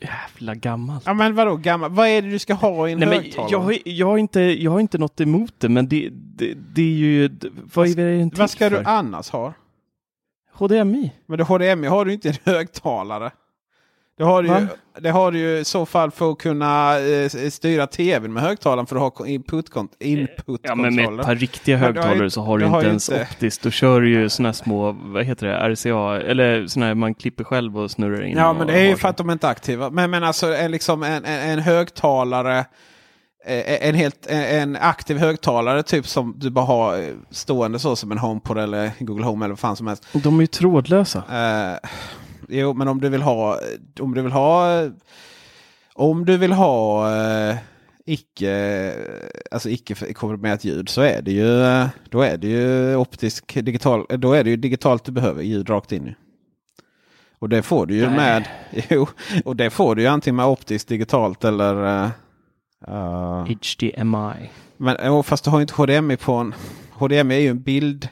jävla 0.04 0.54
gammalt. 0.54 1.02
Ja 1.06 1.14
men 1.14 1.34
vadå 1.34 1.56
gammal? 1.56 1.90
Vad 1.90 2.08
är 2.08 2.22
det 2.22 2.30
du 2.30 2.38
ska 2.38 2.54
ha 2.54 2.88
i 2.88 2.92
en 2.92 2.98
Nej, 2.98 3.08
men 3.08 3.18
högtalare? 3.22 3.50
jag, 3.50 3.58
har- 3.60 3.78
jag, 3.84 4.06
har 4.06 4.18
inte, 4.18 4.40
jag 4.40 4.70
har 4.70 4.80
inte 4.80 4.98
något 4.98 5.20
emot 5.20 5.54
det, 5.58 5.68
men 5.68 5.88
det, 5.88 6.08
det, 6.12 6.54
det 6.74 6.82
är 6.82 6.86
ju... 6.96 7.30
Vad 7.74 7.88
är 7.88 7.94
det 7.96 8.02
en 8.22 8.30
Vad 8.36 8.50
ska 8.50 8.68
till 8.68 8.78
du 8.78 8.84
för? 8.84 8.90
annars 8.90 9.30
ha? 9.30 9.52
HDMI? 10.52 11.12
Men 11.26 11.38
det 11.38 11.44
HDMI 11.44 11.86
har 11.86 12.04
du 12.04 12.12
inte 12.12 12.28
i 12.28 12.30
en 12.30 12.52
högtalare. 12.54 13.30
Det 14.20 14.26
har, 14.26 14.42
du 14.42 14.48
ju, 14.48 14.66
det 15.00 15.10
har 15.10 15.32
du 15.32 15.38
ju 15.38 15.58
i 15.58 15.64
så 15.64 15.86
fall 15.86 16.10
för 16.10 16.32
att 16.32 16.38
kunna 16.38 16.98
eh, 16.98 17.28
styra 17.50 17.86
tvn 17.86 18.32
med 18.32 18.42
högtalaren 18.42 18.86
för 18.86 18.96
att 19.06 19.18
ha 19.18 19.26
input-kontroller. 19.26 20.06
Input 20.20 20.60
Ja, 20.62 20.74
men 20.74 20.94
med 20.94 21.04
ett 21.20 21.26
par 21.26 21.34
riktiga 21.34 21.78
har 21.78 21.88
ju- 21.88 21.94
högtalare 21.94 22.30
så 22.30 22.40
har 22.42 22.58
du 22.58 22.64
har 22.66 22.76
inte 22.78 22.86
ju 22.86 22.88
ens 22.88 23.08
inte- 23.08 23.22
optiskt. 23.22 23.62
Då 23.62 23.70
kör 23.70 24.00
du 24.00 24.10
ju 24.10 24.28
här 24.46 24.52
små, 24.52 24.92
vad 24.92 25.24
heter 25.24 25.46
det, 25.46 25.68
RCA, 25.74 26.20
eller 26.30 26.66
såna 26.66 26.86
här 26.86 26.94
man 26.94 27.14
klipper 27.14 27.44
själv 27.44 27.78
och 27.78 27.90
snurrar 27.90 28.22
in. 28.24 28.36
Ja 28.36 28.52
men 28.52 28.66
det 28.66 28.72
är 28.72 28.82
ju 28.84 28.90
har 28.90 28.96
för 28.96 29.08
att 29.08 29.16
de 29.16 29.30
inte 29.30 29.46
är 29.46 29.50
aktiva. 29.50 29.90
Men, 29.90 30.10
men 30.10 30.24
alltså 30.24 30.54
en, 30.54 30.70
liksom 30.70 31.02
en, 31.02 31.24
en, 31.24 31.50
en 31.50 31.58
högtalare. 31.58 32.58
eh, 33.46 33.88
En, 33.88 33.94
helt, 33.94 34.26
en, 34.26 34.76
aktiv 34.76 35.18
högtalare 35.18 35.82
typ 35.82 36.06
som 36.06 36.34
du 36.36 36.50
bara 36.50 36.64
har 36.64 36.98
eh, 36.98 37.04
stående 37.30 37.78
så 37.78 37.96
som 37.96 38.12
en 38.12 38.18
HomePod 38.18 38.58
eller 38.58 38.90
Google 38.98 39.24
Home 39.24 39.44
eller 39.44 39.52
vad 39.52 39.58
fan 39.58 39.76
som 39.76 39.86
helst. 39.86 40.06
De 40.12 40.36
är 40.36 40.40
ju 40.40 40.46
trådlösa. 40.46 41.18
Eh, 41.18 41.88
jo, 42.50 42.74
men 42.74 42.88
om 42.88 43.00
du 43.00 43.08
vill 43.08 43.22
ha... 43.22 43.58
Om 44.00 44.14
du 44.14 44.22
vill 44.22 44.32
ha... 44.32 44.82
Om 45.94 46.24
du 46.24 46.36
vill 46.36 46.52
ha 46.52 47.10
eh, 47.16 47.56
icke, 48.06 48.94
alltså 49.50 49.70
icke 49.70 50.12
komprimerat 50.12 50.64
ljud 50.64 50.88
så 50.88 51.00
är 51.00 51.22
det 51.22 51.32
ju, 51.32 51.46
då 52.10 52.22
är 52.22 52.36
det 52.36 52.48
ju 52.48 52.96
optisk 52.96 53.54
digital. 53.64 54.06
Då 54.08 54.32
är 54.32 54.44
det 54.44 54.50
ju 54.50 54.56
digitalt 54.56 55.04
du 55.04 55.12
behöver 55.12 55.42
ljud 55.42 55.70
rakt 55.70 55.92
in. 55.92 56.14
Och 57.38 57.48
det 57.48 57.62
får 57.62 57.86
du 57.86 57.94
ju 57.94 58.06
Nej. 58.06 58.16
med. 58.16 58.48
Jo, 58.90 59.08
och 59.44 59.56
det 59.56 59.70
får 59.70 59.94
du 59.94 60.02
ju 60.02 60.08
antingen 60.08 60.36
med 60.36 60.46
optiskt 60.46 60.88
digitalt 60.88 61.44
eller... 61.44 62.04
eh, 62.04 62.10
eh, 62.86 63.44
HDMI. 63.44 64.50
men 64.76 65.22
fast 65.22 65.44
du 65.44 65.50
har 65.50 65.58
ju 65.58 65.62
inte 65.62 65.74
HDMI 65.74 66.16
på 66.16 66.32
en... 66.34 66.54
HDMI 66.92 67.34
är 67.34 67.40
ju 67.40 67.48
en 67.48 67.62
bild. 67.62 68.08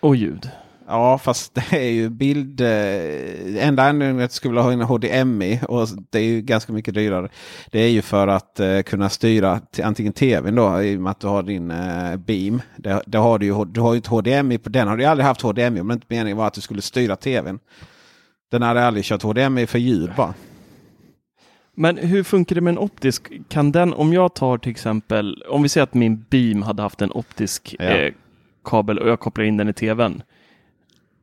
Och 0.00 0.16
ljud. 0.16 0.50
Ja, 0.86 1.18
fast 1.18 1.54
det 1.54 1.76
är 1.76 1.90
ju 1.90 2.08
bild... 2.08 2.60
Eh, 2.60 3.66
enda 3.68 3.82
anledningen 3.82 4.16
att 4.16 4.22
jag 4.22 4.30
skulle 4.30 4.50
vilja 4.50 4.62
ha 4.62 4.72
en 4.72 4.80
HDMI 4.80 5.60
och 5.68 5.88
det 6.10 6.18
är 6.18 6.22
ju 6.22 6.40
ganska 6.40 6.72
mycket 6.72 6.94
dyrare. 6.94 7.28
Det 7.70 7.78
är 7.80 7.88
ju 7.88 8.02
för 8.02 8.28
att 8.28 8.60
eh, 8.60 8.80
kunna 8.80 9.08
styra 9.08 9.60
till, 9.60 9.84
antingen 9.84 10.12
tvn 10.12 10.54
då 10.54 10.82
i 10.82 10.96
och 10.96 11.00
med 11.00 11.10
att 11.10 11.20
du 11.20 11.26
har 11.26 11.42
din 11.42 11.70
eh, 11.70 12.16
beam. 12.16 12.62
Det, 12.76 13.02
det 13.06 13.18
har 13.18 13.38
du, 13.38 13.46
ju, 13.46 13.64
du 13.64 13.80
har 13.80 13.94
ju 13.94 13.98
ett 13.98 14.06
HDMI 14.06 14.58
på 14.58 14.68
den. 14.68 14.88
har 14.88 14.96
du 14.96 15.04
aldrig 15.04 15.26
haft 15.26 15.40
HDMI 15.42 15.80
om 15.80 15.88
det 15.88 15.94
inte 15.94 16.06
meningen 16.08 16.36
var 16.36 16.46
att 16.46 16.54
du 16.54 16.60
skulle 16.60 16.82
styra 16.82 17.16
tvn. 17.16 17.58
Den 18.50 18.62
hade 18.62 18.86
aldrig 18.86 19.04
kört 19.04 19.22
HDMI 19.22 19.66
för 19.66 19.78
ljud 19.78 20.10
bara. 20.16 20.34
Men 21.76 21.96
hur 21.98 22.22
funkar 22.22 22.54
det 22.54 22.60
med 22.60 22.70
en 22.72 22.78
optisk? 22.78 23.32
Kan 23.48 23.72
den, 23.72 23.94
om 23.94 24.12
jag 24.12 24.34
tar 24.34 24.58
till 24.58 24.70
exempel, 24.70 25.44
om 25.48 25.62
vi 25.62 25.68
säger 25.68 25.82
att 25.82 25.94
min 25.94 26.24
beam 26.30 26.62
hade 26.62 26.82
haft 26.82 27.02
en 27.02 27.12
optisk 27.12 27.76
Ja. 27.78 27.84
eh, 27.84 28.12
kabel 28.64 28.98
och 28.98 29.08
jag 29.08 29.20
kopplar 29.20 29.44
in 29.44 29.56
den 29.56 29.68
i 29.68 29.72
tvn. 29.72 30.22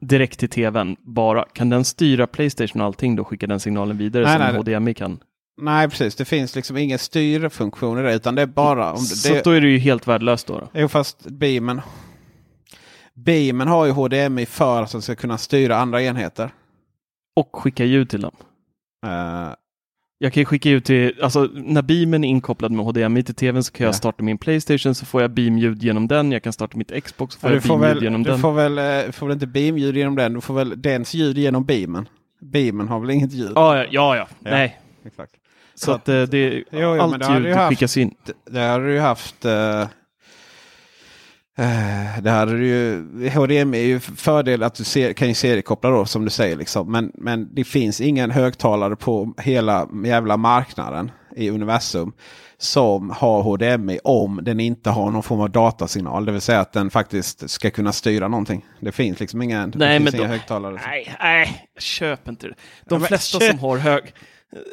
Direkt 0.02 0.40
till 0.40 0.50
tvn 0.50 0.96
bara. 1.02 1.46
Kan 1.54 1.70
den 1.70 1.86
styra 1.86 2.28
Playstation 2.28 2.82
och 2.82 2.88
allting 2.88 3.16
då? 3.16 3.24
Skicka 3.24 3.48
den 3.48 3.60
signalen 3.60 3.98
vidare 3.98 4.24
Nej, 4.24 4.38
som 4.54 4.64
nej. 4.66 4.76
HDMI 4.78 4.94
kan? 4.94 5.20
Nej, 5.62 5.90
precis. 5.90 6.16
Det 6.16 6.26
finns 6.26 6.56
liksom 6.56 6.78
ingen 6.78 7.00
styrfunktion 7.00 8.00
i 8.00 8.02
det. 8.02 8.14
Utan 8.16 8.36
det 8.36 8.42
är 8.42 8.46
bara... 8.46 8.92
Om 8.92 8.98
det, 9.00 9.06
Så 9.06 9.34
det, 9.34 9.44
då 9.44 9.52
är 9.52 9.62
det 9.62 9.68
ju 9.70 9.78
helt 9.78 10.08
värdelöst 10.08 10.48
då. 10.48 10.60
då. 10.60 10.68
Jo, 10.74 10.88
fast 10.88 11.26
beamen... 11.28 11.82
Beamen 13.14 13.68
har 13.68 13.86
ju 13.86 13.92
HDMI 13.92 14.46
för 14.46 14.82
att 14.84 14.92
den 14.92 15.02
ska 15.02 15.16
kunna 15.16 15.38
styra 15.38 15.78
andra 15.78 16.02
enheter. 16.04 16.54
Och 17.36 17.50
skicka 17.54 17.86
ljud 17.86 18.10
till 18.10 18.22
dem. 18.22 18.36
Eh, 19.06 19.50
Jag 20.24 20.34
kan 20.34 20.46
skicka 20.46 20.70
ut 20.70 20.86
till, 20.86 21.14
alltså 21.22 21.50
när 21.54 21.82
beamen 21.82 22.24
är 22.24 22.28
inkopplad 22.28 22.72
med 22.72 22.86
HDMI 22.86 23.24
till 23.24 23.36
tvn 23.36 23.64
så 23.64 23.72
kan 23.72 23.84
jag 23.86 23.90
Ja. 23.90 23.98
starta 23.98 24.24
min 24.24 24.38
Playstation 24.38 24.96
så 24.96 25.06
får 25.06 25.22
jag 25.22 25.32
beamljud 25.32 25.84
genom 25.84 26.08
den. 26.08 26.32
Jag 26.32 26.44
kan 26.44 26.54
starta 26.54 26.78
mitt 26.78 27.04
Xbox 27.04 27.34
så 27.36 27.40
får 27.40 27.50
Ja, 27.50 27.54
jag 27.56 27.64
du 27.64 27.68
beamljud 27.68 27.94
väl, 27.96 28.04
genom 28.04 28.24
du 28.24 28.30
den. 28.30 28.40
får 28.40 28.52
väl, 28.54 28.78
eh, 28.78 29.12
får 29.12 29.28
väl 29.28 29.34
inte 29.34 29.48
beamljud 29.48 29.98
genom 29.98 30.16
den. 30.16 30.34
Du 30.34 30.42
får 30.42 30.54
väl 30.54 30.82
dens 30.82 31.14
ljud 31.14 31.38
genom 31.38 31.66
beamen. 31.66 32.08
Beamen 32.42 32.88
har 32.88 33.00
väl 33.00 33.10
inget 33.10 33.34
ljud? 33.34 33.52
Ja, 33.56 33.78
ja, 33.78 33.86
ja, 33.92 34.16
ja. 34.16 34.28
nej. 34.40 34.80
Exakt. 35.06 35.32
Så 35.76 35.92
att 35.92 36.10
eh, 36.10 36.22
det, 36.22 36.54
Jo, 36.56 36.64
jo, 36.72 37.02
allt 37.02 37.30
ljud 37.46 37.58
skickas 37.70 37.98
in. 37.98 38.14
Det 38.52 38.60
har 38.60 38.80
du 38.80 38.94
ju 38.94 39.00
haft. 39.00 39.46
eh, 39.46 39.88
eh, 41.58 42.22
det 42.24 42.30
hade 42.32 42.58
du 42.58 42.68
ju, 42.68 43.30
HDMI 43.30 43.78
är 43.78 43.86
ju 43.86 44.00
fördel 44.00 44.64
att 44.64 44.76
du 44.76 44.84
ser, 44.84 45.14
kan 45.14 45.28
ju 45.28 45.34
seriekoppla 45.34 45.90
då 45.90 46.06
som 46.06 46.24
du 46.24 46.30
säger. 46.30 46.56
Liksom. 46.56 46.92
Men, 46.92 47.12
men 47.14 47.56
det 47.56 47.64
finns 47.64 48.02
ingen 48.02 48.32
högtalare 48.32 48.96
på 48.96 49.34
hela 49.38 49.88
jävla 50.06 50.38
marknaden 50.38 51.12
i 51.36 51.50
universum 51.50 52.14
som 52.58 53.10
har 53.10 53.42
HDMI 53.42 54.00
om 54.04 54.40
den 54.44 54.60
inte 54.60 54.90
har 54.90 55.12
någon 55.12 55.24
form 55.24 55.40
av 55.42 55.50
datasignal. 55.50 56.26
Det 56.26 56.32
vill 56.32 56.42
säga 56.42 56.60
att 56.60 56.74
den 56.74 56.90
faktiskt 56.90 57.50
ska 57.50 57.70
kunna 57.70 57.92
styra 57.92 58.28
någonting. 58.28 58.66
Det 58.80 58.92
finns 58.92 59.20
liksom 59.20 59.42
ingen, 59.42 59.74
Nej, 59.76 60.00
men 60.00 60.16
inga 60.16 60.24
då- 60.24 60.30
högtalare. 60.30 60.80
Nej, 60.88 61.16
nej, 61.20 61.68
köp 61.80 62.28
inte 62.28 62.48
det. 62.48 62.54
De 62.54 62.96
Ja, 62.96 62.98
men 63.00 63.08
flesta 63.08 63.40
köp- 63.40 63.50
som 63.50 63.60
har 63.60 63.78
hög... 63.78 64.14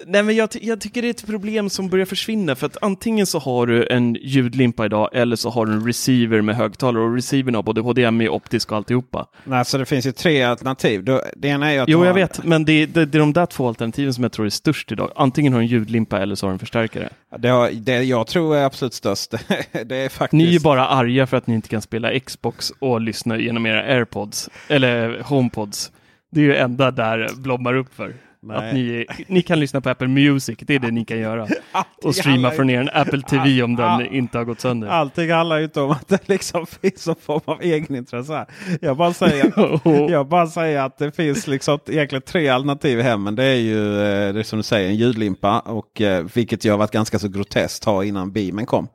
Nej, 0.07 0.23
men 0.23 0.37
jag, 0.37 0.49
jag 0.61 0.81
tycker 0.81 1.03
det 1.03 1.09
är 1.09 1.11
ett 1.11 1.27
problem 1.27 1.71
som 1.71 1.89
börjar 1.89 2.07
försvinna. 2.07 2.55
För 2.55 2.67
att 2.67 2.77
antingen 2.83 3.27
så 3.27 3.39
har 3.39 3.67
du 3.67 3.87
en 3.87 4.15
ljudlimpa 4.21 4.85
idag 4.85 5.11
eller 5.13 5.37
så 5.37 5.51
har 5.51 5.67
du 5.67 5.73
en 5.73 5.87
receiver 5.87 6.41
med 6.41 6.57
högtalare. 6.57 7.05
Och 7.05 7.15
receivern 7.15 7.55
har 7.55 7.63
både 7.63 7.81
HDMI, 7.81 8.29
optisk 8.29 8.71
och 8.73 8.77
alltihopa. 8.77 9.27
Nej, 9.45 9.65
så 9.65 9.79
det 9.79 9.87
finns 9.87 10.07
ju 10.07 10.13
tre 10.13 10.43
alternativ. 10.43 11.05
Det 11.37 11.49
ena 11.49 11.73
är 11.73 11.81
att 11.81 11.89
Jo, 11.89 12.05
jag 12.05 12.15
vet. 12.15 12.45
Men 12.45 12.65
det, 12.65 12.87
det, 12.87 13.05
det 13.05 13.19
är 13.19 13.21
de 13.21 13.33
där 13.33 13.47
två 13.47 13.69
alternativen 13.69 14.15
som 14.15 14.25
jag 14.25 14.33
tror 14.33 14.47
är 14.47 14.51
störst 14.51 14.93
idag. 14.93 15.13
Antingen 15.17 15.53
har 15.53 15.61
du 15.61 15.65
en 15.65 15.71
ljudlimpa 15.71 16.21
eller 16.21 16.35
så 16.35 16.47
har 16.47 16.51
du 16.51 16.53
en 16.53 16.59
förstärkare. 16.59 17.09
Det, 17.39 17.49
har, 17.49 17.71
det 17.71 18.03
jag 18.03 18.27
tror 18.27 18.57
är 18.57 18.65
absolut 18.65 18.95
störst. 18.95 19.31
det 19.87 19.97
är 19.97 20.09
faktiskt... 20.09 20.33
Ni 20.33 20.55
är 20.55 20.61
bara 20.61 20.89
arga 20.89 21.27
för 21.27 21.37
att 21.37 21.47
ni 21.47 21.55
inte 21.55 21.69
kan 21.69 21.83
spela 21.83 22.19
Xbox 22.21 22.73
och 22.79 23.01
lyssna 23.01 23.39
genom 23.39 23.67
era 23.67 23.83
airpods. 23.83 24.51
Eller 24.69 25.23
homepods. 25.23 25.93
Det 26.31 26.41
är 26.41 26.45
ju 26.45 26.57
enda 26.57 26.91
där 26.91 27.29
blommar 27.37 27.75
upp 27.75 27.95
för. 27.95 28.15
Nej. 28.49 28.69
Att 28.69 28.75
ni, 28.75 29.07
ni 29.27 29.43
kan 29.43 29.61
lyssna 29.61 29.81
på 29.81 29.91
Apple 29.91 30.09
Music, 30.09 30.59
det 30.61 30.75
är 30.75 30.79
det 30.79 30.91
ni 30.91 31.05
kan 31.05 31.19
göra. 31.19 31.47
Och 32.05 32.15
streama 32.15 32.51
från 32.51 32.71
er 32.71 32.91
Apple 32.95 33.23
TV 33.23 33.63
om 33.63 33.77
den 33.77 34.07
inte 34.07 34.39
har 34.39 34.45
gått 34.45 34.61
sönder. 34.61 34.89
Allting 34.89 35.31
handlar 35.33 35.59
ju 35.59 35.65
inte 35.65 35.81
om 35.81 35.91
att 35.91 36.09
det 36.09 36.29
liksom 36.29 36.67
finns 36.83 37.07
någon 37.07 37.17
form 37.17 37.41
av 37.45 37.63
egenintresse. 37.63 38.33
här. 38.33 38.47
Jag 38.81 38.97
bara 38.97 39.13
säger, 39.13 39.53
jag 40.11 40.29
bara 40.29 40.47
säger 40.47 40.81
att 40.81 40.99
det 40.99 41.13
finns 41.13 41.47
liksom 41.47 41.79
egentligen 41.89 42.23
tre 42.23 42.49
alternativ 42.49 42.99
i 42.99 43.03
hemmen. 43.03 43.35
Det 43.35 43.45
är 43.45 43.55
ju 43.55 44.01
eh, 44.01 44.35
det 44.35 44.41
är 44.41 44.43
som 44.43 44.59
du 44.59 44.63
säger 44.63 44.89
en 44.89 44.97
ljudlimpa. 44.97 45.61
Och, 45.61 46.01
eh, 46.01 46.27
vilket 46.35 46.65
ju 46.65 46.71
har 46.71 46.79
varit 46.79 46.91
ganska 46.91 47.19
så 47.19 47.29
groteskt 47.29 47.85
ha 47.85 48.05
innan 48.05 48.33
beamen 48.33 48.67
kom. 48.67 48.89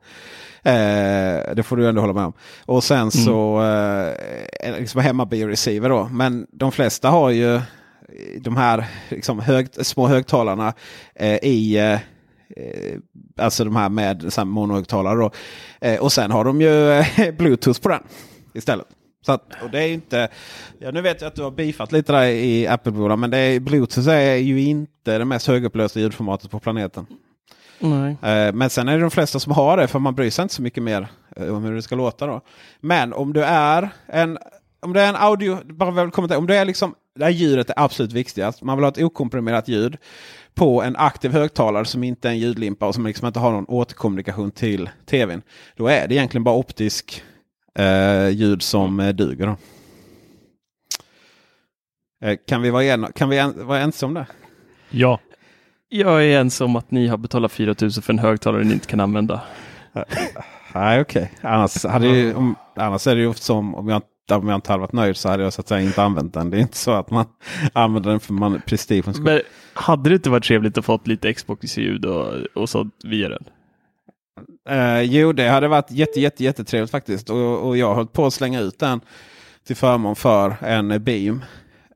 Eh, 0.62 1.54
det 1.54 1.62
får 1.64 1.76
du 1.76 1.88
ändå 1.88 2.00
hålla 2.00 2.12
med 2.12 2.24
om. 2.24 2.32
Och 2.66 2.84
sen 2.84 3.10
så 3.10 3.62
eh, 4.64 4.78
liksom 4.78 5.00
hemmabioreceiver 5.00 5.88
då. 5.88 6.08
Men 6.12 6.46
de 6.52 6.72
flesta 6.72 7.08
har 7.08 7.30
ju 7.30 7.60
de 8.40 8.56
här 8.56 8.86
liksom 9.08 9.38
hög, 9.38 9.68
små 9.86 10.06
högtalarna 10.06 10.72
eh, 11.14 11.38
i 11.42 11.76
eh, 11.76 11.92
eh, 12.56 12.98
Alltså 13.38 13.64
de 13.64 13.76
här 13.76 13.88
med 13.88 14.32
så 14.32 14.40
här 14.40 14.46
monohögtalare. 14.46 15.18
Då. 15.18 15.30
Eh, 15.80 16.00
och 16.00 16.12
sen 16.12 16.30
har 16.30 16.44
de 16.44 16.60
ju 16.60 16.90
eh, 16.90 17.06
Bluetooth 17.38 17.80
på 17.80 17.88
den 17.88 18.02
istället. 18.54 18.86
Så 19.26 19.32
att, 19.32 19.42
och 19.62 19.70
det 19.70 19.82
är 19.82 19.88
inte, 19.88 20.28
ja, 20.78 20.90
nu 20.90 21.00
vet 21.00 21.20
jag 21.20 21.28
att 21.28 21.34
du 21.34 21.42
har 21.42 21.50
bifat 21.50 21.92
lite 21.92 22.12
där 22.12 22.24
i 22.24 22.66
Apple-bolag. 22.66 23.18
Men 23.18 23.30
det 23.30 23.38
är, 23.38 23.60
Bluetooth 23.60 24.08
är 24.08 24.34
ju 24.36 24.60
inte 24.60 25.18
det 25.18 25.24
mest 25.24 25.46
högupplösta 25.46 26.00
ljudformatet 26.00 26.50
på 26.50 26.60
planeten. 26.60 27.06
Nej. 27.78 28.16
Eh, 28.22 28.52
Men 28.52 28.70
sen 28.70 28.88
är 28.88 28.92
det 28.96 29.00
de 29.00 29.10
flesta 29.10 29.38
som 29.38 29.52
har 29.52 29.76
det 29.76 29.86
för 29.88 29.98
man 29.98 30.14
bryr 30.14 30.30
sig 30.30 30.42
inte 30.42 30.54
så 30.54 30.62
mycket 30.62 30.82
mer 30.82 31.06
eh, 31.36 31.56
om 31.56 31.64
hur 31.64 31.74
det 31.74 31.82
ska 31.82 31.94
låta. 31.96 32.26
Då. 32.26 32.40
Men 32.80 33.12
om 33.12 33.32
du 33.32 33.44
är 33.44 33.88
en, 34.06 34.38
om 34.82 34.92
du 34.92 35.00
är 35.00 35.08
en 35.08 35.16
audio, 35.16 35.58
bara 35.74 35.90
väl 35.90 36.10
kommentera, 36.10 36.38
om 36.38 36.46
du 36.46 36.54
är 36.54 36.64
liksom, 36.64 36.94
det 37.14 37.24
här 37.24 37.30
ljudet 37.30 37.70
är 37.70 37.74
absolut 37.76 38.12
viktigast. 38.12 38.62
Man 38.62 38.76
vill 38.76 38.84
ha 38.84 38.90
ett 38.90 39.02
okomprimerat 39.02 39.68
ljud 39.68 39.96
på 40.54 40.82
en 40.82 40.96
aktiv 40.96 41.32
högtalare 41.32 41.84
som 41.84 42.04
inte 42.04 42.28
är 42.28 42.32
en 42.32 42.38
ljudlimpa 42.38 42.86
och 42.86 42.94
som 42.94 43.06
liksom 43.06 43.26
inte 43.26 43.38
har 43.38 43.52
någon 43.52 43.68
återkommunikation 43.68 44.50
till 44.50 44.90
tvn. 45.06 45.42
Då 45.76 45.86
är 45.86 46.08
det 46.08 46.14
egentligen 46.14 46.44
bara 46.44 46.54
optisk 46.54 47.22
eh, 47.78 48.28
ljud 48.28 48.62
som 48.62 49.00
eh, 49.00 49.08
duger. 49.08 49.46
Då. 49.46 49.56
Eh, 52.26 52.38
kan 52.46 52.62
vi, 52.62 52.70
vara, 52.70 52.82
igen, 52.82 53.06
kan 53.14 53.28
vi 53.28 53.38
en, 53.38 53.66
vara 53.66 53.80
ense 53.80 54.06
om 54.06 54.14
det? 54.14 54.26
Ja. 54.90 55.20
Jag 55.88 56.24
är 56.24 56.40
ensam 56.40 56.64
om 56.64 56.76
att 56.76 56.90
ni 56.90 57.06
har 57.06 57.16
betalat 57.16 57.52
4 57.52 57.74
000 57.80 57.90
för 57.90 58.12
en 58.12 58.18
högtalare 58.18 58.64
ni 58.64 58.72
inte 58.72 58.86
kan 58.86 59.00
använda. 59.00 59.40
Nej, 60.74 61.00
okej. 61.00 61.32
Annars, 61.40 61.84
hade 61.84 62.06
ju, 62.06 62.34
om, 62.34 62.56
annars 62.76 63.06
är 63.06 63.14
det 63.14 63.20
ju 63.20 63.26
ofta 63.26 63.42
som 63.42 63.74
om 63.74 63.88
jag, 63.88 64.02
om 64.30 64.48
jag 64.48 64.56
inte 64.56 64.72
hade 64.72 64.80
varit 64.80 64.92
nöjd 64.92 65.16
så 65.16 65.28
hade 65.28 65.42
jag 65.42 65.52
så 65.52 65.60
att 65.60 65.68
säga 65.68 65.80
inte 65.80 66.02
använt 66.02 66.34
den. 66.34 66.50
Det 66.50 66.56
är 66.56 66.60
inte 66.60 66.76
så 66.76 66.90
att 66.90 67.10
man 67.10 67.26
använder 67.72 68.10
den 68.10 68.20
för 68.20 68.32
man 68.32 68.62
prestigen 68.66 69.14
skull. 69.14 69.24
Men 69.24 69.40
hade 69.74 70.10
det 70.10 70.14
inte 70.14 70.30
varit 70.30 70.44
trevligt 70.44 70.78
att 70.78 70.84
fått 70.84 71.06
lite 71.06 71.34
Xbox-ljud 71.34 72.04
och, 72.04 72.34
och 72.54 72.68
sånt 72.68 72.94
via 73.04 73.28
den? 73.28 73.44
Eh, 74.68 75.00
jo, 75.00 75.32
det 75.32 75.48
hade 75.48 75.68
varit 75.68 75.90
jätte, 75.90 76.20
jätte, 76.20 76.44
jättetrevligt 76.44 76.90
faktiskt. 76.90 77.30
Och, 77.30 77.68
och 77.68 77.76
jag 77.76 77.88
har 77.88 77.94
hållit 77.94 78.12
på 78.12 78.26
att 78.26 78.34
slänga 78.34 78.60
ut 78.60 78.78
den 78.78 79.00
till 79.66 79.76
förmån 79.76 80.16
för 80.16 80.56
en 80.60 81.04
Beam. 81.04 81.44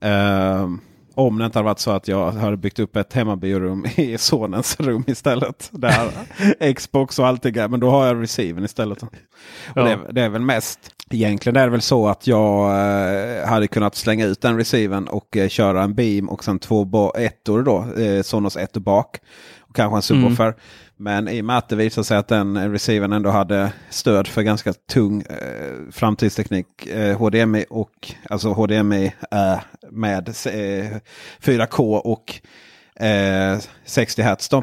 Eh, 0.01 0.69
om 1.19 1.39
det 1.39 1.45
inte 1.47 1.59
hade 1.59 1.65
varit 1.65 1.79
så 1.79 1.91
att 1.91 2.09
jag 2.09 2.33
hade 2.33 2.57
byggt 2.57 2.79
upp 2.79 2.97
ett 2.97 3.13
hemmabiorum 3.13 3.87
i 3.97 4.19
sonens 4.19 4.81
rum 4.81 5.05
istället. 5.07 5.69
Där 5.73 6.11
Xbox 6.75 7.19
och 7.19 7.27
allting 7.27 7.57
är. 7.57 7.69
Men 7.69 7.81
då 7.81 7.91
har 7.91 8.07
jag 8.07 8.23
receiven 8.23 8.65
istället. 8.65 9.03
Och 9.03 9.09
Ja. 9.75 9.83
det, 9.85 9.99
det 10.13 10.21
är 10.23 10.29
väl 10.29 10.43
mest. 10.43 10.79
Egentligen 11.11 11.57
är 11.57 11.65
det 11.65 11.71
väl 11.71 11.81
så 11.81 12.09
att 12.09 12.27
jag 12.27 12.71
eh, 12.71 13.47
hade 13.49 13.69
kunnat 13.69 13.95
slänga 13.95 14.27
ut 14.27 14.41
den 14.41 14.57
receiven 14.57 15.09
och 15.09 15.37
eh, 15.37 15.49
köra 15.49 15.83
en 15.83 15.95
Beam 15.95 16.29
och 16.29 16.45
sen 16.45 16.59
två 16.59 17.13
ettor 17.19 17.63
då. 17.63 18.03
Eh, 18.03 18.23
Sonos 18.23 18.57
ettor 18.57 18.81
bak. 18.81 19.17
Och 19.61 19.77
kanske 19.77 19.97
en 19.97 20.03
subwoofer. 20.03 20.55
Men 21.01 21.29
i 21.29 21.41
och 21.41 21.45
med 21.45 21.59
att 21.59 21.69
det 21.69 21.77
visade 21.77 22.05
sig 22.05 22.17
att 22.17 22.29
den 22.29 22.57
eh, 22.57 22.71
receiven 22.71 23.13
ändå 23.13 23.31
hade 23.31 23.73
stöd 23.91 24.27
för 24.27 24.43
ganska 24.43 24.73
tung 24.73 25.21
eh, 25.23 25.91
framtidsteknik. 25.93 26.87
Eh, 26.87 27.19
HDMI 27.19 27.65
och 27.71 28.13
alltså 28.31 28.53
HDMI 28.53 29.13
eh, 29.31 29.59
med 29.91 30.29
eh, 30.29 30.97
4K 31.43 31.97
och 31.99 32.41
eh, 33.05 33.59
60 33.85 34.23
Hz. 34.23 34.49
Då. 34.49 34.63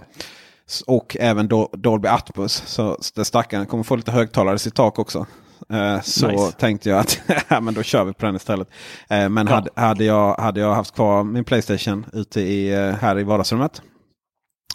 Och 0.87 1.17
även 1.19 1.49
Dol- 1.49 1.77
Dolby 1.77 2.07
Atmos. 2.07 2.63
Så 2.65 2.97
det 3.15 3.25
stackaren 3.25 3.65
kommer 3.65 3.83
få 3.83 3.95
lite 3.95 4.11
högtalare 4.11 4.55
i 4.55 4.59
sitt 4.59 4.75
tak 4.75 4.99
också. 4.99 5.25
Eh, 5.69 6.01
så 6.01 6.27
Nice. 6.27 6.51
tänkte 6.51 6.89
jag 6.89 6.99
att 6.99 7.19
ja, 7.47 7.59
men 7.61 7.73
då 7.73 7.83
kör 7.83 8.03
vi 8.03 8.13
på 8.13 8.25
den 8.25 8.35
istället. 8.35 8.67
Eh, 9.09 9.29
men 9.29 9.47
hade, 9.47 9.69
hade, 9.75 10.03
jag, 10.03 10.35
hade 10.35 10.59
jag 10.59 10.75
haft 10.75 10.95
kvar 10.95 11.23
min 11.23 11.43
Playstation 11.43 12.05
ute 12.13 12.41
i, 12.41 12.73
eh, 12.73 12.91
här 12.91 13.19
i 13.19 13.23
vardagsrummet. 13.23 13.81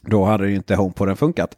Då 0.03 0.25
hade 0.25 0.49
ju 0.49 0.57
inte 0.57 0.75
HomePoden 0.75 1.17
funkat. 1.17 1.57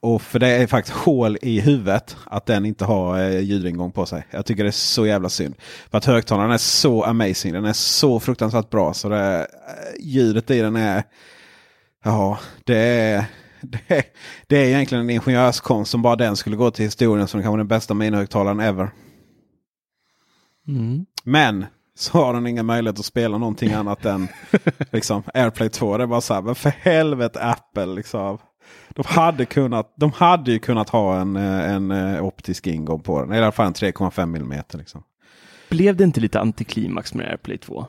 Och 0.00 0.22
för 0.22 0.38
det 0.38 0.48
är 0.48 0.66
faktiskt 0.66 0.96
hål 0.96 1.38
i 1.42 1.60
huvudet 1.60 2.16
att 2.24 2.46
den 2.46 2.66
inte 2.66 2.84
har 2.84 3.20
eh, 3.20 3.40
ljudingång 3.40 3.92
på 3.92 4.06
sig. 4.06 4.26
Jag 4.30 4.46
tycker 4.46 4.64
det 4.64 4.70
är 4.70 4.72
så 4.72 5.06
jävla 5.06 5.28
synd. 5.28 5.54
För 5.90 5.98
att 5.98 6.04
högtalaren 6.04 6.50
är 6.50 6.58
så 6.58 7.04
amazing. 7.04 7.52
Den 7.52 7.64
är 7.64 7.72
så 7.72 8.20
fruktansvärt 8.20 8.70
bra. 8.70 8.94
Så 8.94 9.08
det, 9.08 9.38
eh, 9.38 9.44
ljudet 10.00 10.50
i 10.50 10.60
den 10.60 10.76
är... 10.76 11.02
Ja, 12.04 12.38
det 12.64 12.78
är... 12.78 13.24
Det 13.60 14.04
det 14.46 14.56
är 14.56 14.64
egentligen 14.66 15.04
en 15.04 15.10
ingenjörskonst 15.10 15.90
som 15.90 16.02
bara 16.02 16.16
den 16.16 16.36
skulle 16.36 16.56
gå 16.56 16.70
till 16.70 16.84
historien 16.84 17.28
som 17.28 17.42
kan 17.42 17.50
vara 17.50 17.58
den 17.58 17.68
bästa 17.68 17.94
minihögtalaren 17.94 18.60
ever. 18.60 18.90
Mm. 20.68 21.06
Men 21.24 21.66
så 21.98 22.18
har 22.18 22.34
den 22.34 22.46
ingen 22.46 22.66
möjlighet 22.66 22.98
att 22.98 23.04
spela 23.04 23.38
någonting 23.38 23.72
annat 23.72 24.04
än 24.04 24.28
liksom, 24.92 25.22
AirPlay 25.34 25.68
2. 25.68 25.96
Det 25.96 26.04
är 26.04 26.06
bara 26.06 26.20
så 26.20 26.34
här, 26.34 26.42
men 26.42 26.54
för 26.54 26.70
helvete 26.70 27.40
Apple. 27.42 27.86
Liksom. 27.86 28.38
De 28.90 29.04
hade, 29.06 29.44
kunnat, 29.44 29.94
de 29.96 30.12
hade 30.12 30.52
ju 30.52 30.58
kunnat 30.58 30.88
ha 30.88 31.20
en, 31.20 31.36
eh, 31.36 31.74
en, 31.74 31.90
en 31.90 32.20
optisk 32.20 32.66
ingång 32.66 33.00
på 33.00 33.20
den. 33.20 33.32
I 33.32 33.38
alla 33.38 33.52
fall 33.52 33.66
en 33.66 33.74
3,5 33.74 34.22
mm. 34.22 34.62
Liksom. 34.72 35.02
Blev 35.68 35.96
det 35.96 36.04
inte 36.04 36.20
lite 36.20 36.40
antiklimax 36.40 37.14
med 37.14 37.26
AirPlay 37.26 37.58
2? 37.58 37.86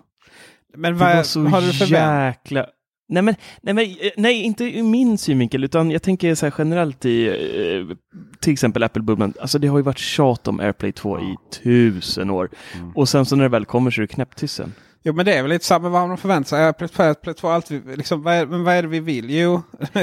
Men 0.76 0.94
det 0.94 1.00
vad 1.00 1.16
var 1.16 1.24
så 1.24 1.42
har 1.42 1.62
du 1.62 1.86
jäkla... 1.86 2.66
Nej, 3.10 3.24
men, 3.24 3.36
nej, 3.62 3.74
men, 3.74 3.84
eh, 3.86 4.12
nej, 4.18 4.42
inte 4.42 4.64
ur 4.64 4.84
min 4.84 5.18
synvinkel, 5.18 5.64
utan 5.64 5.92
jag 5.92 6.02
tänker 6.02 6.36
så 6.36 6.52
generellt 6.58 7.06
i 7.06 7.28
eh, 7.28 7.98
till 8.40 8.54
exempel 8.54 8.84
Apple-bubblan. 8.84 9.34
Alltså 9.42 9.60
det 9.60 9.68
har 9.68 9.78
ju 9.78 9.84
varit 9.84 9.98
tjat 9.98 10.48
om 10.48 10.60
AirPlay 10.60 10.92
2 10.92 11.20
i 11.20 11.36
tusen 11.64 12.30
år. 12.30 12.50
Mm. 12.76 12.92
Och 12.96 13.10
sen 13.10 13.26
så 13.26 13.36
när 13.36 13.44
det 13.44 13.50
väl 13.50 13.66
kommer 13.66 13.92
så 13.92 14.02
är 14.02 14.04
det 14.04 14.08
knäpptysten. 14.08 14.74
Jo 15.04 15.14
men 15.14 15.26
det 15.26 15.34
är 15.34 15.42
väl 15.42 15.52
lite 15.52 15.66
samma 15.66 15.90
vad 15.90 16.08
man 16.08 16.18
förväntar 16.18 16.50
sig. 16.50 16.66
AirPlay 16.66 16.90
2, 16.90 17.04
AirPlay 17.04 17.34
2 17.34 17.48
alltid, 17.48 17.98
liksom, 17.98 18.24
vad, 18.24 18.34
är, 18.34 18.46
men 18.46 18.64
vad 18.64 18.74
är 18.74 18.82
det 18.82 18.88
vi 18.88 19.00
vill? 19.00 19.30
Jo, 19.30 19.62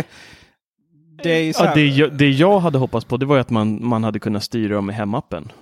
det 1.23 1.33
är 1.33 1.43
ju 1.43 1.53
så 1.53 1.65
Ja, 1.65 1.69
här, 1.69 1.75
det, 1.75 1.87
jag, 1.87 2.13
det 2.13 2.31
jag 2.31 2.61
hade 2.61 2.79
hoppats 2.79 3.07
på 3.07 3.17
det 3.17 3.27
var 3.27 3.37
ju 3.37 3.41
att 3.41 3.51
man, 3.51 3.87
man 3.87 4.05
hade 4.05 4.19
kunnat 4.19 4.45
styra 4.45 4.75
dem 4.75 4.87
med 4.87 4.95
hemappen. 4.95 5.53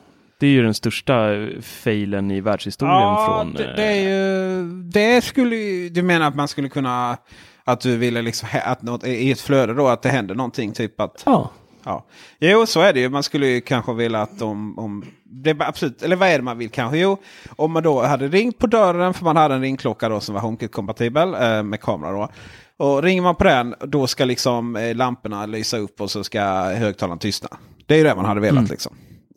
Det 0.43 0.47
är 0.47 0.51
ju 0.51 0.63
den 0.63 0.75
största 0.75 1.35
eh, 1.35 1.61
failen 1.61 2.31
i 2.31 2.41
världshistorien 2.41 2.97
ja, 2.97 3.27
från... 3.27 3.55
det, 3.55 3.65
eh, 3.65 3.77
det 3.77 3.85
är 3.85 4.09
ju, 4.09 4.65
det 4.83 5.25
skulle 5.25 5.57
ju, 5.57 5.89
du 5.89 6.03
menar 6.03 6.29
att 6.29 6.35
man 6.35 6.49
skulle 6.49 6.69
kunna, 6.69 7.17
att 7.65 7.81
du 7.81 7.97
ville 7.97 8.23
liksom, 8.23 8.49
att 8.65 8.83
något, 8.83 9.05
i 9.05 9.31
ett 9.31 9.41
flöde 9.41 9.75
då, 9.75 9.89
att 9.89 10.03
det 10.03 10.09
händer 10.09 10.35
någonting 10.35 10.73
typ 10.73 11.01
att 11.01 11.23
Ja. 11.27 11.51
Ja. 11.85 12.07
Jo, 12.39 12.67
så 12.67 12.81
är 12.81 12.93
det 12.93 13.01
ju. 13.01 13.09
Man 13.09 13.23
skulle 13.23 13.47
ju 13.47 13.61
kanske 13.61 13.93
vilja 13.93 14.23
att 14.23 14.39
de... 14.39 14.79
Om, 14.79 15.05
det 15.25 15.57
absolut, 15.61 16.03
eller 16.03 16.17
vad 16.17 16.29
är 16.29 16.39
det 16.39 16.45
man 16.45 16.59
vill 16.59 16.71
kanske? 16.71 16.99
Jo, 16.99 17.17
om 17.57 17.73
man 17.73 17.83
då 17.83 18.03
hade 18.03 18.29
ringt 18.29 18.59
på 18.59 18.67
dörren, 18.67 19.15
för 19.15 19.25
man 19.25 19.37
hade 19.37 19.55
en 19.55 19.61
ringklocka 19.63 20.09
då 20.09 20.21
som 20.21 20.35
var 20.35 20.43
HomeKit-kompatibel 20.43 21.35
eh, 21.35 21.63
med 21.63 21.81
kamera. 21.81 22.13
då. 22.13 22.29
Och 22.77 23.03
ringer 23.03 23.23
man 23.23 23.35
på 23.35 23.45
den, 23.45 23.75
då 23.81 24.07
ska 24.07 24.25
liksom 24.25 24.77
eh, 24.77 24.95
lamporna 24.95 25.47
lysa 25.47 25.79
upp 25.79 26.01
och 26.01 26.11
så 26.11 26.25
ska 26.25 26.43
högtalaren 26.65 27.19
tystna. 27.19 27.49
Det 27.87 27.95
är 27.95 27.99
ju 27.99 28.05
det 28.05 28.15
man 28.15 28.25
hade 28.25 28.41
velat 28.41 28.59
Mm. 28.59 28.71
liksom. 28.71 28.97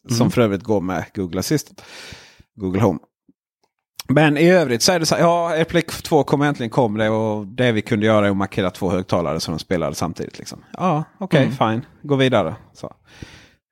Som 0.09 0.31
för 0.31 0.41
övrigt 0.41 0.63
går 0.63 0.81
med 0.81 1.05
Google 1.15 1.39
Assistant. 1.39 1.81
Google 2.55 2.81
Home. 2.81 2.99
Men 4.07 4.37
i 4.37 4.49
övrigt 4.49 4.81
så 4.81 4.91
är 4.91 4.99
det 4.99 5.05
så 5.05 5.15
här, 5.15 5.21
ja, 5.21 5.49
AirPlay 5.49 5.81
2 5.81 6.23
kom 6.23 6.41
äntligen 6.41 6.69
kom 6.69 6.97
det 6.97 7.09
och 7.09 7.47
det 7.47 7.71
vi 7.71 7.81
kunde 7.81 8.05
göra 8.05 8.25
är 8.27 8.31
att 8.31 8.37
markera 8.37 8.69
två 8.71 8.89
högtalare 8.89 9.39
som 9.39 9.51
de 9.53 9.59
spelade 9.59 9.95
samtidigt. 9.95 10.37
Liksom. 10.39 10.63
Ja, 10.77 11.03
okej, 11.17 11.43
Mm. 11.43 11.51
fine. 11.71 11.85
Gå 12.01 12.15
vidare. 12.15 12.55
Så. 12.73 12.93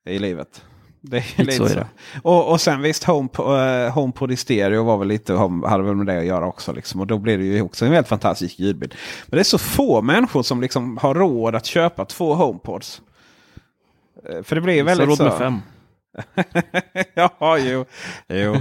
I 0.10 0.20
livet. 0.20 0.62
Det 1.02 1.18
är 1.18 1.22
Lite 1.22 1.44
lite 1.44 1.58
så 1.58 1.68
så. 1.70 1.86
Och, 2.30 2.52
och 2.52 2.62
sen 2.62 2.82
visst, 2.82 3.04
HomePod 3.04 3.46
uh, 3.46 3.90
HomePod 3.90 4.32
i 4.32 4.36
stereo 4.36 4.84
var 4.84 4.98
väl 4.98 5.08
lite, 5.08 5.34
hade 5.68 5.84
väl 5.84 5.96
med 5.96 6.06
det 6.06 6.20
att 6.20 6.26
göra 6.26 6.48
också. 6.48 6.74
Liksom. 6.74 7.02
Och 7.02 7.08
då 7.08 7.18
blir 7.18 7.38
det 7.38 7.44
ju 7.44 7.62
också 7.62 7.86
en 7.86 7.92
väldigt 7.92 8.08
fantastisk 8.10 8.60
ljudbild. 8.60 8.96
Men 9.28 9.38
det 9.38 9.42
är 9.42 9.44
så 9.44 9.58
få 9.58 10.02
människor 10.02 10.44
som 10.44 10.62
liksom 10.62 10.98
har 10.98 11.16
råd 11.16 11.56
att 11.56 11.66
köpa 11.66 12.06
två 12.06 12.34
HomePods. 12.34 13.02
Eh, 14.30 14.44
För 14.44 14.56
det 14.56 14.62
blir 14.62 14.74
ju 14.74 14.80
Så 14.80 14.86
väldigt 14.86 15.08
råd 15.08 15.18
så. 15.18 15.24
med 15.24 15.34
fem. 15.38 15.60
ja, 17.14 17.58
jo. 17.60 17.86
jo. 18.28 18.56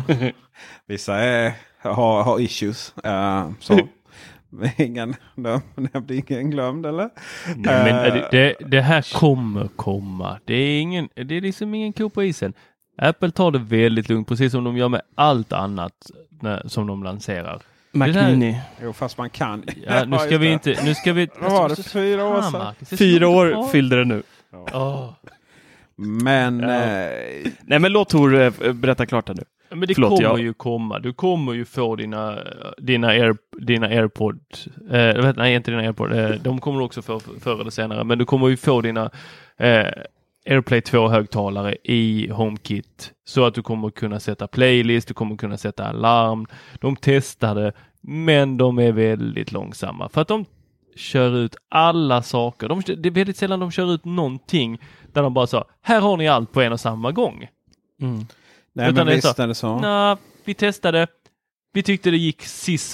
Vissa 0.87 1.17
är, 1.17 1.53
har, 1.83 2.23
har 2.23 2.41
issues. 2.41 2.95
Eh, 3.05 3.51
så. 3.61 3.79
ingen, 4.79 5.15
det 5.93 6.01
blir 6.01 6.31
ingen 6.31 6.51
glömd 6.51 6.87
eller? 6.87 7.11
Nej, 7.57 7.93
men 7.93 8.07
Eh, 8.17 8.25
det, 8.31 8.55
det, 8.67 8.81
här 8.81 9.19
kommer 9.19 9.69
komma. 9.77 10.39
Det 10.45 10.55
är, 10.55 10.81
ingen, 10.81 11.09
det 11.15 11.37
är 11.37 11.41
liksom 11.41 11.75
ingen 11.75 11.93
ko 11.93 12.11
på 12.11 12.23
isen. 12.23 12.53
Apple 12.99 13.31
tar 13.31 13.51
det 13.51 13.59
väldigt 13.59 14.09
lugnt, 14.09 14.29
precis 14.29 14.53
som 14.53 14.65
de 14.65 14.77
gör 14.77 14.89
med 14.89 15.03
allt 15.15 15.53
annat 15.53 16.11
när, 16.41 16.63
som 16.69 16.87
de 16.87 17.03
lanserar. 17.05 17.63
Mac 17.93 18.07
Det 18.07 18.13
där- 18.13 18.31
Mini. 18.31 18.61
Jo, 18.83 18.93
fast 18.93 19.19
man 19.19 19.31
kan. 19.31 19.65
Ja, 19.87 20.05
nu 20.05 20.19
ska 20.19 20.39
vi 20.39 20.53
inte... 20.53 20.79
Nu 20.85 20.95
ska 20.95 21.13
vi... 21.13 21.29
Vad 21.41 21.53
var 21.53 21.69
det 21.69 21.77
för 21.77 21.83
fyra 21.83 22.25
år 22.25 22.43
sedan? 22.43 22.75
Fyra 22.99 23.29
år 23.29 23.51
Ja. 23.51 23.69
fyllde 23.73 23.97
det 23.97 24.05
nu. 24.05 24.23
Åh. 24.73 25.11
Men... 25.97 26.61
Ja. 26.61 26.69
Eh, 26.75 27.51
Nej 27.63 27.79
men 27.79 27.93
låt 27.93 28.09
Tor 28.09 28.35
eh, 28.41 28.73
berätta 28.73 29.07
klart 29.07 29.29
här 29.29 29.35
nu. 29.35 29.43
Men 29.71 29.89
det 29.89 29.95
Förlåt, 29.95 30.11
kommer 30.11 30.23
jag- 30.23 30.41
ju 30.41 30.53
komma. 30.55 30.99
Du 30.99 31.13
kommer 31.13 31.53
ju 31.53 31.65
få 31.65 31.97
dina, 31.97 32.39
dina, 32.79 33.07
Air, 33.09 33.37
dina 33.61 33.87
AirPod. 33.87 34.41
Eh, 34.91 35.23
vet, 35.23 35.37
nej, 35.37 35.55
inte 35.55 35.71
dina 35.71 35.83
AirPod. 35.83 36.13
Eh, 36.13 36.31
de 36.31 36.61
kommer 36.61 36.79
du 36.79 36.85
också 36.85 37.03
få 37.03 37.21
förr 37.21 37.61
eller 37.61 37.71
senare. 37.71 38.05
Men 38.05 38.19
du 38.19 38.25
kommer 38.25 38.49
ju 38.49 38.57
få 38.57 38.81
dina 38.81 39.11
eh, 39.57 39.87
AirPlay 40.47 40.81
2-högtalare 40.81 41.77
i 41.85 42.29
HomeKit. 42.29 43.13
Så 43.25 43.45
att 43.45 43.55
du 43.55 43.63
kommer 43.63 43.91
kunna 43.91 44.21
sätta 44.21 44.47
playlist, 44.47 45.09
du 45.09 45.15
kommer 45.15 45.37
kunna 45.37 45.57
sätta 45.57 45.85
alarm. 45.85 46.47
De 46.81 46.97
testade, 46.97 47.73
men 48.01 48.57
de 48.57 48.79
är 48.79 48.93
väldigt 48.93 49.53
långsamma. 49.53 50.09
För 50.09 50.21
att 50.21 50.29
de 50.29 50.45
kör 50.97 51.37
ut 51.37 51.57
alla 51.69 52.23
saker. 52.23 52.69
De, 52.69 52.83
det 52.87 53.09
är 53.09 53.11
väldigt 53.11 53.37
sällan 53.37 53.61
de 53.61 53.71
kör 53.71 53.95
ut 53.95 54.05
någonting 54.05 54.81
där 55.13 55.23
de 55.23 55.35
bara 55.35 55.47
sa, 55.47 55.65
här 55.83 56.01
har 56.01 56.17
ni 56.17 56.29
allt 56.29 56.53
på 56.53 56.61
en 56.61 56.73
och 56.73 56.81
samma 56.81 57.13
gång. 57.13 57.49
nej, 58.73 58.91
Utan 58.91 59.07
men 59.07 59.15
visst 59.15 59.39
är 59.39 59.47
det 59.49 59.55
så. 59.55 59.79
Nå, 59.79 60.17
vi 60.45 60.55
testade. 60.55 61.07
Vi 61.73 61.83
tyckte 61.83 62.11
det 62.11 62.17
gick 62.17 62.43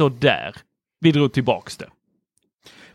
där. 0.09 0.57
Vi 1.01 1.13
drog 1.13 1.33
tillbaks 1.33 1.77
det. 1.77 1.89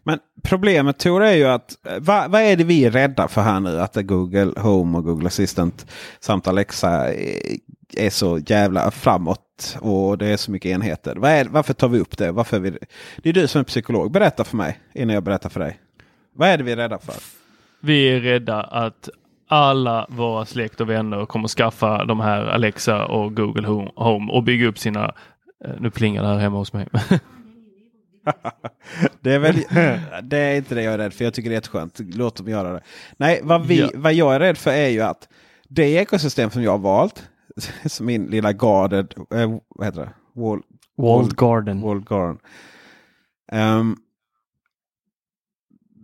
Men 0.03 0.19
problemet 0.43 0.99
Tor 0.99 1.23
är 1.23 1.33
ju 1.33 1.45
att 1.45 1.87
eh, 1.87 1.99
vad, 1.99 2.31
vad 2.31 2.41
är 2.41 2.55
det 2.55 2.63
vi 2.63 2.85
är 2.85 2.91
rädda 2.91 3.27
för 3.27 3.41
här 3.41 3.59
nu? 3.59 3.79
Att 3.79 3.95
Google 3.95 4.53
Home 4.57 4.97
och 4.97 5.03
Google 5.03 5.27
Assistant 5.27 5.85
samt 6.19 6.47
Alexa 6.47 7.13
är, 7.13 7.57
är 7.97 8.09
så 8.09 8.39
jävla 8.45 8.91
framåt 8.91 9.41
och 9.81 10.17
det 10.17 10.27
är 10.27 10.37
så 10.37 10.51
mycket 10.51 10.69
enheter. 10.71 11.15
Vad 11.15 11.31
är, 11.31 11.45
varför 11.45 11.73
tar 11.73 11.87
vi 11.87 11.99
upp 11.99 12.17
det? 12.17 12.31
Varför 12.31 12.57
är 12.57 12.61
vi, 12.61 12.77
det 13.17 13.29
är 13.29 13.33
du 13.33 13.47
som 13.47 13.59
är 13.59 13.65
psykolog. 13.65 14.11
Berätta 14.11 14.43
för 14.43 14.57
mig 14.57 14.79
innan 14.93 15.13
jag 15.13 15.23
berättar 15.23 15.49
för 15.49 15.59
dig. 15.59 15.79
Vad 16.35 16.49
är 16.49 16.57
det 16.57 16.63
vi 16.63 16.71
är 16.71 16.75
rädda 16.77 16.99
för? 16.99 17.15
Vi 17.79 18.07
är 18.15 18.19
rädda 18.19 18.61
att 18.61 19.09
alla 19.47 20.05
våra 20.09 20.45
släkt 20.45 20.81
och 20.81 20.89
vänner 20.89 21.25
kommer 21.25 21.47
skaffa 21.47 22.05
de 22.05 22.19
här 22.19 22.41
Alexa 22.45 23.05
och 23.05 23.35
Google 23.35 23.67
Home- 23.67 23.91
Home 23.95 24.31
och 24.31 24.43
bygga 24.43 24.67
upp 24.67 24.79
sina... 24.79 25.13
eh, 25.65 25.71
Nu 25.79 25.91
plingar 25.91 26.21
det 26.23 26.27
här 26.29 26.37
hemma 26.37 26.57
hos 26.57 26.73
mig. 26.73 26.87
Det 29.21 29.33
är, 29.33 29.39
väl, 29.39 29.55
det 30.23 30.37
är 30.37 30.55
inte 30.55 30.75
det 30.75 30.83
jag 30.83 30.93
är 30.93 30.97
rädd 30.97 31.13
för. 31.13 31.23
Jag 31.23 31.33
tycker 31.33 31.49
det 31.49 31.53
är 31.53 31.57
jätteskönt. 31.57 31.99
Låt 31.99 32.35
dem 32.35 32.47
göra 32.47 32.73
det. 32.73 32.81
Nej, 33.17 33.39
vad, 33.43 33.65
vi, 33.65 33.79
Ja. 33.79 33.89
vad 33.95 34.13
jag 34.13 34.35
är 34.35 34.39
rädd 34.39 34.57
för 34.57 34.71
är 34.71 34.87
ju 34.87 35.01
att 35.01 35.27
det 35.67 35.83
ekosystem 35.93 36.49
som 36.49 36.63
jag 36.63 36.71
har 36.71 36.77
valt, 36.77 37.29
som 37.85 38.05
min 38.05 38.25
lilla 38.25 38.53
guarded, 38.53 39.13
eh, 39.17 39.57
vad 39.67 39.87
heter 39.87 40.01
det? 40.01 40.41
Wall, 40.41 40.61
Walled 40.97 41.35
Garden. 41.35 41.81
Walled 41.81 42.05
garden. 42.05 42.39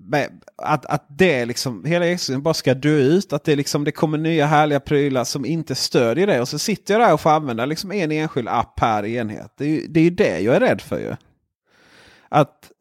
Men 0.10 0.42
att, 0.58 0.86
att 0.86 1.06
det 1.10 1.46
liksom, 1.46 1.86
hela 1.86 2.06
ekosystemet 2.06 2.44
bara 2.44 2.54
ska 2.54 2.74
dö 2.74 2.98
ut. 2.98 3.34
Att 3.34 3.44
det, 3.44 3.56
liksom, 3.56 3.84
det 3.84 3.92
kommer 3.92 4.18
nya 4.18 4.46
härliga 4.46 4.80
prylar 4.80 5.24
som 5.24 5.46
inte 5.46 5.76
stödjer 5.76 6.28
det. 6.28 6.42
Och 6.42 6.48
så 6.48 6.60
sitter 6.60 6.94
jag 6.94 7.02
där 7.02 7.14
och 7.14 7.22
får 7.22 7.30
använda 7.30 7.66
liksom 7.66 7.92
en 7.92 8.12
enskild 8.12 8.48
app 8.48 8.76
per 8.76 9.06
enhet. 9.06 9.54
Det 9.58 9.66
är 9.66 9.70
ju 9.70 9.88
det, 9.88 10.00
är 10.00 10.04
ju 10.04 10.10
det 10.10 10.40
jag 10.40 10.56
är 10.56 10.60
rädd 10.60 10.82
för 10.82 11.00
ju. 11.00 11.16
Att 12.30 12.72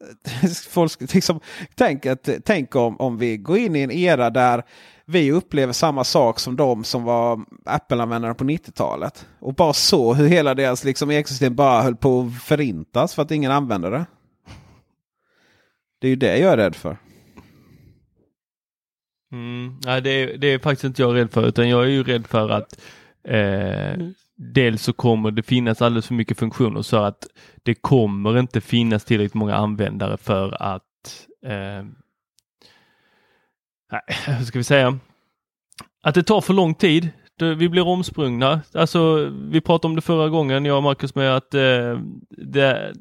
folk 0.69 1.13
liksom, 1.13 1.39
tänk, 1.75 2.05
att, 2.05 2.29
tänk 2.45 2.75
om, 2.75 2.97
om 2.97 3.17
vi 3.17 3.37
går 3.37 3.57
in 3.57 3.75
i 3.75 3.81
en 3.81 3.91
era 3.91 4.29
där 4.29 4.63
vi 5.11 5.31
upplever 5.31 5.73
samma 5.73 6.03
sak 6.03 6.39
som 6.39 6.55
de 6.55 6.83
som 6.83 7.03
var 7.03 7.45
Apple-användare 7.65 8.33
på 8.33 8.43
90-talet. 8.43 9.27
Och 9.39 9.53
bara 9.53 9.73
så 9.73 10.13
hur 10.13 10.27
hela 10.27 10.55
deras 10.55 10.83
liksom, 10.83 11.11
ekosystem 11.11 11.55
bara 11.55 11.81
höll 11.81 11.95
på 11.95 12.21
att 12.21 12.43
förintas 12.43 13.15
för 13.15 13.21
att 13.21 13.31
ingen 13.31 13.51
använde 13.51 13.89
det. 13.89 14.05
Det 15.99 16.07
är 16.07 16.09
ju 16.09 16.15
det 16.15 16.37
jag 16.37 16.53
är 16.53 16.57
rädd 16.57 16.75
för. 16.75 16.97
Mm, 19.31 19.79
nej, 19.85 20.01
det, 20.01 20.09
är, 20.09 20.37
det 20.37 20.47
är 20.47 20.59
faktiskt 20.59 20.83
inte 20.83 21.01
jag 21.01 21.15
rädd 21.15 21.31
för 21.31 21.47
utan 21.47 21.69
jag 21.69 21.83
är 21.83 21.89
ju 21.89 22.03
rädd 22.03 22.27
för 22.27 22.49
att 22.49 22.79
eh, 23.23 24.07
dels 24.35 24.83
så 24.83 24.93
kommer 24.93 25.31
det 25.31 25.43
finnas 25.43 25.81
alldeles 25.81 26.07
för 26.07 26.13
mycket 26.13 26.39
funktioner 26.39 26.81
så 26.81 26.97
att 26.97 27.27
det 27.63 27.75
kommer 27.75 28.39
inte 28.39 28.61
finnas 28.61 29.05
tillräckligt 29.05 29.33
många 29.33 29.55
användare 29.55 30.17
för 30.17 30.63
att 30.63 30.83
eh, 31.45 31.85
nej, 33.91 34.01
hur 34.37 34.45
ska 34.45 34.59
vi 34.59 34.63
säga? 34.63 34.99
Att 36.01 36.15
det 36.15 36.23
tar 36.23 36.41
för 36.41 36.53
lång 36.53 36.73
tid. 36.73 37.09
Vi 37.39 37.69
blir 37.69 37.87
omsprungna. 37.87 38.61
Alltså, 38.73 39.31
vi 39.31 39.61
pratade 39.61 39.89
om 39.91 39.95
det 39.95 40.01
förra 40.01 40.29
gången, 40.29 40.65
jag 40.65 40.77
och 40.77 40.83
Marcus, 40.83 41.15
med 41.15 41.35
att 41.35 41.53
eh, 41.53 41.99
det, 42.29 42.93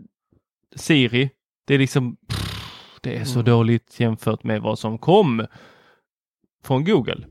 Siri, 0.77 1.31
det 1.67 1.75
är 1.75 1.79
liksom 1.79 2.17
pff, 2.17 2.99
det 3.01 3.17
är 3.17 3.25
så 3.25 3.43
dåligt 3.43 4.01
jämfört 4.01 4.45
med 4.45 4.63
vad 4.63 4.79
som 4.79 4.99
kom 4.99 5.47
från 6.65 6.85
Google. 6.85 7.25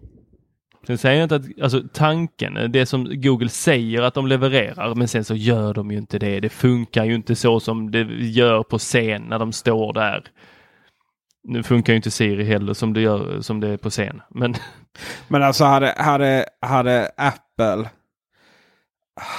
Sen 0.87 0.97
säger 0.97 1.15
jag 1.15 1.25
inte 1.25 1.35
att, 1.35 1.61
alltså 1.61 1.83
tanken, 1.93 2.71
det 2.71 2.85
som 2.85 3.21
Google 3.21 3.49
säger 3.49 4.01
att 4.01 4.13
de 4.13 4.27
levererar, 4.27 4.95
men 4.95 5.07
sen 5.07 5.23
så 5.23 5.35
gör 5.35 5.73
de 5.73 5.91
ju 5.91 5.97
inte 5.97 6.19
det. 6.19 6.39
Det 6.39 6.49
funkar 6.49 7.05
ju 7.05 7.15
inte 7.15 7.35
så 7.35 7.59
som 7.59 7.91
det 7.91 8.03
gör 8.19 8.63
på 8.63 8.77
scen 8.77 9.21
när 9.21 9.39
de 9.39 9.53
står 9.53 9.93
där. 9.93 10.23
Nu 11.47 11.63
funkar 11.63 11.93
ju 11.93 11.97
inte 11.97 12.11
Siri 12.11 12.43
heller 12.43 12.73
som 12.73 12.93
det 12.93 13.01
gör 13.01 13.41
som 13.41 13.59
det 13.59 13.67
är 13.67 13.77
på 13.77 13.89
scen, 13.89 14.21
men 14.29 14.55
Men 15.27 15.43
alltså 15.43 15.63
hade, 15.63 15.95
hade, 15.97 16.45
hade 16.61 17.11
Apple 17.17 17.89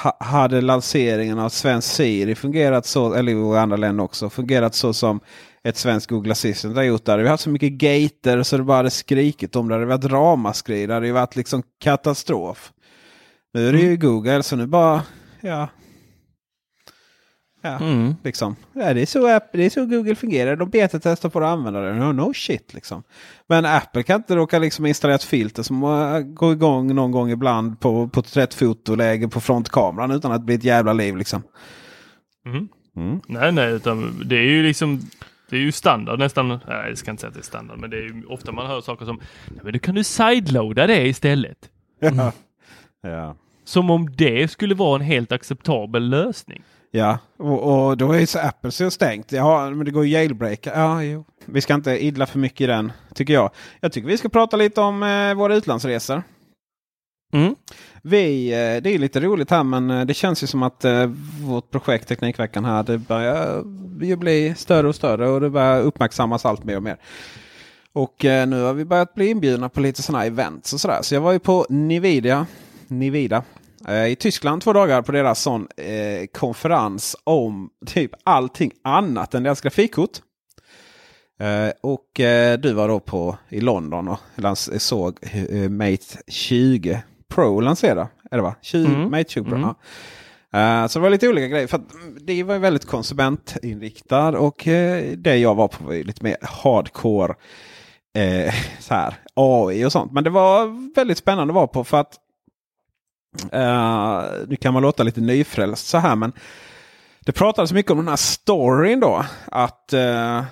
ha, 0.03 0.17
hade 0.21 0.61
lanseringen 0.61 1.39
av 1.39 1.49
svensk 1.49 1.89
Siri 1.89 2.35
fungerat 2.35 2.87
så, 2.87 3.15
eller 3.15 3.33
i 3.33 3.59
andra 3.59 3.77
länder 3.77 4.05
också, 4.05 4.31
fungerat 4.31 4.75
så 4.75 4.93
som 4.93 5.21
ett 5.65 5.77
svenskt 5.77 6.11
Google 6.11 6.33
Assistant 6.33 6.77
har 6.77 6.83
gjort. 6.83 7.05
Där. 7.05 7.19
Vi 7.19 7.25
har 7.25 7.31
haft 7.31 7.43
så 7.43 7.51
mycket 7.51 7.73
gater 7.73 8.43
så 8.43 8.57
det 8.57 8.63
bara 8.63 8.77
hade 8.77 8.91
skrikit 8.91 9.57
om 9.57 9.69
det. 9.69 9.75
Det 9.75 9.81
hade 9.81 9.87
varit 9.87 10.05
ramaskri. 10.05 10.87
Det 10.87 10.95
hade 10.95 11.13
varit 11.13 11.37
liksom 11.37 11.63
katastrof. 11.81 12.73
Nu 13.53 13.69
är 13.69 13.73
det 13.73 13.81
ju 13.81 13.97
Google 13.97 14.43
så 14.43 14.57
nu 14.57 14.67
bara, 14.67 15.03
ja. 15.41 15.69
Ja, 17.63 17.77
Mm. 17.79 18.15
liksom. 18.25 18.57
Ja, 18.73 18.95
det, 18.95 19.03
är 19.03 19.07
så, 19.07 19.27
app- 19.29 19.51
det 19.53 19.65
är 19.65 19.71
så 19.71 19.87
Google 19.87 20.15
fungerar. 20.15 20.57
De 20.57 20.71
betatestar 20.71 21.29
på 21.29 21.39
att 21.39 21.45
använda 21.45 21.81
det. 21.81 21.95
No, 21.95 22.13
no 22.13 22.35
shit 22.35 22.75
liksom. 22.75 23.03
Men 23.47 23.67
Apple 23.67 24.03
kan 24.03 24.17
inte 24.17 24.37
råka 24.37 24.59
liksom 24.59 24.87
installera 24.87 25.15
ett 25.15 25.23
filter 25.25 25.63
som 25.63 25.81
går 26.35 26.53
igång 26.53 26.95
någon 26.95 27.11
gång 27.13 27.31
ibland 27.31 27.81
på 27.81 28.09
porträttfotoläge 28.09 29.29
på 29.29 29.41
frontkameran 29.41 30.11
utan 30.11 30.33
att 30.33 30.43
blir 30.43 30.57
ett 30.57 30.65
jävla 30.65 30.93
liv 30.93 31.17
liksom. 31.17 31.43
Mm. 32.47 32.69
Mm. 32.97 33.21
Nej, 33.27 33.53
nej, 33.53 33.73
utan 33.73 34.23
det 34.25 34.37
är 34.37 34.43
ju 34.51 34.63
liksom 34.63 35.01
det 35.51 35.57
är 35.57 35.61
ju 35.61 35.73
standard 35.73 36.19
nästan. 36.19 36.49
Nej, 36.49 36.61
jag 36.89 36.99
ska 36.99 37.11
inte 37.11 37.21
säga 37.21 37.29
att 37.29 37.35
det 37.35 37.41
är 37.41 37.43
standard, 37.43 37.79
men 37.79 37.91
det 37.91 37.97
är 37.97 38.03
ju 38.03 38.25
ofta 38.29 38.53
man 38.53 38.67
hör 38.67 38.81
saker 38.81 39.05
som 39.07 39.21
Nej, 39.49 39.61
men 39.63 39.73
då 39.73 39.79
kan 39.79 39.95
du 39.95 40.05
sideloada 40.05 40.87
det 40.87 41.07
istället. 41.09 41.59
Ja. 42.01 42.33
ja. 43.03 43.37
Som 43.65 43.91
om 43.91 44.11
det 44.17 44.51
skulle 44.51 44.75
vara 44.75 44.95
en 44.95 45.01
helt 45.07 45.33
acceptabel 45.33 46.09
lösning. 46.09 46.63
Ja, 46.91 47.19
och, 47.37 47.89
och 47.89 47.97
då 47.97 48.13
är 48.13 48.21
ju 48.21 48.27
så 48.27 48.39
Apple 48.39 48.71
så 48.71 48.91
stängt. 48.91 49.33
Ja, 49.33 49.71
men 49.71 49.85
det 49.85 49.91
går 49.91 50.05
ju 50.07 50.13
jailbreaka. 50.13 50.73
Ja, 50.75 51.03
jo. 51.03 51.25
Vi 51.45 51.61
ska 51.61 51.75
inte 51.75 52.05
idla 52.05 52.27
för 52.27 52.39
mycket 52.39 52.61
i 52.61 52.67
den, 52.67 52.93
tycker 53.15 53.33
jag. 53.33 53.51
Jag 53.81 53.93
tycker 53.93 54.09
vi 54.09 54.19
ska 54.19 54.29
prata 54.29 54.57
lite 54.57 54.81
om 54.81 55.03
eh, 55.03 55.35
våra 55.35 55.55
utlandsresor. 55.55 56.23
Mm. 57.33 57.55
Vi, 58.03 58.49
eh, 58.53 58.83
det 58.83 58.95
är 58.95 58.99
lite 58.99 59.21
roligt 59.21 59.51
här 59.51 59.65
men 59.65 59.91
eh, 59.91 60.05
det 60.05 60.15
känns 60.15 60.43
ju 60.43 60.47
som 60.47 60.63
att 60.63 60.85
eh, 60.85 61.07
vårt 61.41 61.71
projekt 61.71 62.09
Teknikveckan 62.09 62.65
här 62.65 62.83
det 62.83 62.99
börjar 62.99 63.65
ju 64.03 64.17
bli 64.17 64.55
större 64.55 64.89
och 64.89 64.95
större 64.95 65.29
och 65.29 65.41
det 65.41 65.51
börjar 65.51 65.83
uppmärksammas 65.83 66.47
allt 66.47 66.65
mer 66.65 66.77
och 66.77 66.83
mer. 66.83 66.97
Och 67.93 68.25
eh, 68.25 68.49
nu 68.49 68.63
har 68.63 68.75
vi 68.75 68.85
börjat 68.85 69.15
bli 69.15 69.31
inbjudna 69.31 69.69
på 69.69 69.81
lite 69.81 70.03
sådana 70.03 70.25
events 70.25 70.73
och 70.73 70.81
sådär. 70.81 70.99
Så 71.03 71.15
jag 71.15 71.21
var 71.21 71.33
ju 71.33 71.39
på 71.39 71.67
Nvidia, 71.69 72.47
Nvidia 72.89 73.37
eh, 73.37 73.43
i 73.93 74.17
Tyskland 74.17 74.63
två 74.63 74.73
dagar 74.73 75.03
på 75.03 75.13
deras 75.13 75.41
sån 75.43 75.69
eh, 75.77 76.27
konferens 76.33 77.17
om 77.25 77.71
typ 77.87 78.11
allting 78.25 78.73
annat 78.85 79.35
än 79.35 79.43
deras 79.43 79.61
grafikkort. 79.61 80.11
Eh, 81.41 81.71
och 81.83 82.21
eh, 82.21 82.59
du 82.59 82.73
var 82.73 82.89
då 82.89 83.01
på 83.01 83.37
i 83.49 83.61
London 83.61 84.09
och 84.09 84.19
lans- 84.35 84.79
såg 84.79 85.19
eh, 85.23 85.69
Mate 85.71 86.05
20 86.29 87.03
Pro 87.29 87.61
lansera. 87.61 88.09
Det 88.31 88.41
va? 88.41 88.55
20, 88.63 88.87
Mm. 88.95 89.11
Mate 89.11 89.31
20 89.31 89.45
Pro. 89.45 89.57
Mm. 89.57 89.69
ja. 89.69 89.75
Eh, 90.83 90.87
så 90.87 90.99
det 90.99 91.03
var 91.03 91.11
lite 91.11 91.29
olika 91.29 91.47
grejer. 91.47 91.67
För 91.67 91.81
det 92.21 92.43
var 92.43 92.55
ju 92.55 92.61
väldigt 92.61 92.85
konsumentinriktad 92.87 94.29
och 94.39 94.69
eh, 94.69 95.05
det 95.17 95.37
jag 95.37 95.55
var 95.55 95.69
på 95.69 95.85
var 95.85 95.95
lite 95.95 96.25
mer 96.25 96.37
hardcore 96.43 97.35
eh, 98.17 98.55
så 98.81 98.95
här, 98.95 99.15
AI 99.35 99.85
och 99.85 99.93
sånt. 99.93 100.13
Men 100.13 100.25
det 100.25 100.31
var 100.31 100.95
väldigt 100.95 101.19
spännande 101.19 101.51
att 101.53 101.55
vara 101.55 101.67
på 101.67 101.85
för 101.85 102.01
att 102.01 102.15
eh, 103.53 104.23
nu 104.47 104.57
kan 104.57 104.73
man 104.75 104.83
låta 104.83 105.03
lite 105.03 105.21
nyfrälst 105.21 105.87
så 105.87 105.99
här 105.99 106.17
men 106.17 106.33
det 107.29 107.33
pratades 107.33 107.73
mycket 107.73 107.93
om 107.93 107.99
den 107.99 108.09
här 108.09 108.17
storyn 108.17 109.01
då. 109.01 109.25
Att 109.47 109.91
uh, 109.95 110.45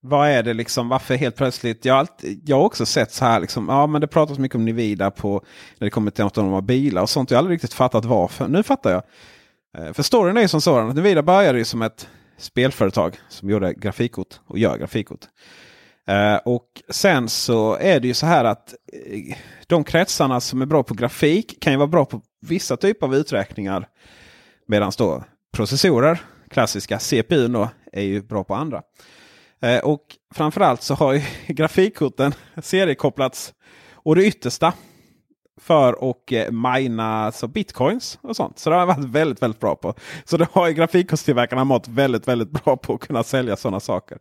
vad 0.00 0.28
är 0.28 0.42
det 0.42 0.54
liksom, 0.54 0.88
varför 0.88 1.14
helt 1.14 1.36
plötsligt, 1.36 1.84
jag 1.84 1.94
har, 1.94 1.98
alltid, 1.98 2.42
jag 2.48 2.56
har 2.56 2.64
också 2.64 2.86
sett 2.86 3.12
så 3.12 3.24
här 3.24 3.40
liksom, 3.40 3.68
ja 3.68 3.86
men 3.86 4.00
det 4.00 4.06
pratas 4.06 4.38
mycket 4.38 4.56
om 4.56 4.64
Nivida 4.64 5.10
på 5.10 5.44
när 5.78 5.86
det 5.86 5.90
kommer 5.90 6.10
till 6.10 6.24
autonoma 6.24 6.60
bilar 6.60 7.02
och 7.02 7.10
sånt. 7.10 7.30
Jag 7.30 7.36
har 7.36 7.38
aldrig 7.38 7.54
riktigt 7.54 7.74
fattat 7.74 8.04
varför. 8.04 8.48
Nu 8.48 8.62
fattar 8.62 8.90
jag. 8.90 9.02
Uh, 9.78 9.92
För 9.92 10.02
storyn 10.02 10.36
är 10.36 10.40
ju 10.40 10.48
som 10.48 10.60
sådan 10.60 10.88
att 10.88 10.96
Nivida 10.96 11.22
började 11.22 11.58
ju 11.58 11.64
som 11.64 11.82
ett 11.82 12.08
spelföretag 12.38 13.18
som 13.28 13.50
gjorde 13.50 13.74
grafikkort 13.74 14.40
och 14.46 14.58
gör 14.58 14.78
grafikkort. 14.78 15.26
Eh, 16.08 16.36
och 16.36 16.66
sen 16.88 17.28
så 17.28 17.76
är 17.76 18.00
det 18.00 18.08
ju 18.08 18.14
så 18.14 18.26
här 18.26 18.44
att 18.44 18.74
de 19.72 19.84
kretsarna 19.84 20.40
som 20.40 20.62
är 20.62 20.66
bra 20.66 20.82
på 20.82 20.94
grafik 20.94 21.60
kan 21.60 21.72
ju 21.72 21.76
vara 21.76 21.86
bra 21.86 22.04
på 22.04 22.20
vissa 22.40 22.76
typer 22.76 23.06
av 23.06 23.14
uträkningar. 23.14 23.88
Medan 24.66 24.92
då 24.98 25.24
processorer, 25.52 26.20
klassiska 26.50 26.98
CPU 26.98 27.48
då, 27.48 27.68
är 27.92 28.02
ju 28.02 28.22
bra 28.22 28.44
på 28.44 28.54
andra. 28.54 28.82
Eh, 29.62 29.78
och 29.78 30.02
framförallt 30.34 30.82
så 30.82 30.94
har 30.94 31.12
ju 31.12 31.22
grafikkorten 31.46 32.34
seriekopplats 32.62 33.54
och 33.92 34.16
det 34.16 34.24
yttersta 34.24 34.72
för 35.60 36.10
att 36.10 36.32
eh, 36.32 36.50
mina 36.50 37.24
alltså 37.24 37.48
bitcoins 37.48 38.18
och 38.22 38.36
sånt. 38.36 38.58
Så 38.58 38.70
det 38.70 38.76
har 38.76 38.80
jag 38.80 38.86
varit 38.86 39.04
väldigt, 39.04 39.42
väldigt 39.42 39.60
bra 39.60 39.76
på. 39.76 39.94
Så 40.24 40.36
det 40.36 40.48
har 40.52 40.68
ju 40.68 40.74
grafikkortstillverkarna 40.74 41.64
mått 41.64 41.88
väldigt, 41.88 42.28
väldigt 42.28 42.50
bra 42.50 42.76
på 42.76 42.94
att 42.94 43.00
kunna 43.00 43.22
sälja 43.22 43.56
sådana 43.56 43.80
saker. 43.80 44.18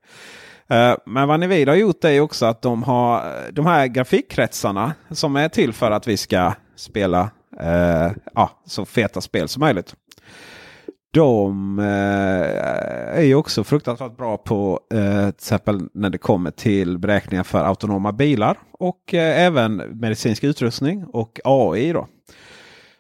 Eh, 0.72 0.96
men 1.06 1.28
vad 1.28 1.40
Nvidia 1.40 1.72
har 1.72 1.78
gjort 1.78 2.04
är 2.04 2.22
också 2.22 2.46
att 2.46 2.62
de 2.62 2.84
har 2.84 3.24
de 3.52 3.66
här 3.66 3.88
grafikkretsarna 3.88 4.94
som 5.10 5.36
är 5.36 5.50
till 5.50 5.74
för 5.74 5.92
att 5.92 6.08
vi 6.08 6.18
ska 6.18 6.54
spela 6.76 7.32
eh, 7.60 8.12
ja, 8.36 8.50
så 8.66 8.86
feta 8.86 9.22
spel 9.22 9.48
som 9.48 9.60
möjligt. 9.60 9.96
De 11.14 11.80
eh, 11.80 13.18
är 13.18 13.22
ju 13.22 13.36
också 13.36 13.64
fruktansvärt 13.64 14.18
bra 14.18 14.38
på 14.38 14.80
eh, 14.94 15.22
till 15.22 15.30
exempel 15.30 15.82
när 15.94 16.10
det 16.10 16.18
kommer 16.18 16.52
till 16.52 16.98
beräkningar 16.98 17.44
för 17.44 17.66
autonoma 17.66 18.12
bilar 18.12 18.58
och 18.72 19.14
eh, 19.14 19.46
även 19.46 19.76
medicinsk 19.76 20.44
utrustning 20.44 21.06
och 21.06 21.40
AI. 21.44 21.94
Då. 21.94 22.08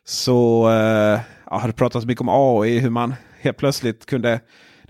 Så 0.05 0.69
eh, 0.69 1.19
ja, 1.49 1.63
det 1.67 1.73
pratats 1.73 2.05
mycket 2.05 2.21
om 2.21 2.29
AI, 2.29 2.79
hur 2.79 2.89
man 2.89 3.13
helt 3.41 3.57
plötsligt 3.57 4.05
kunde 4.05 4.39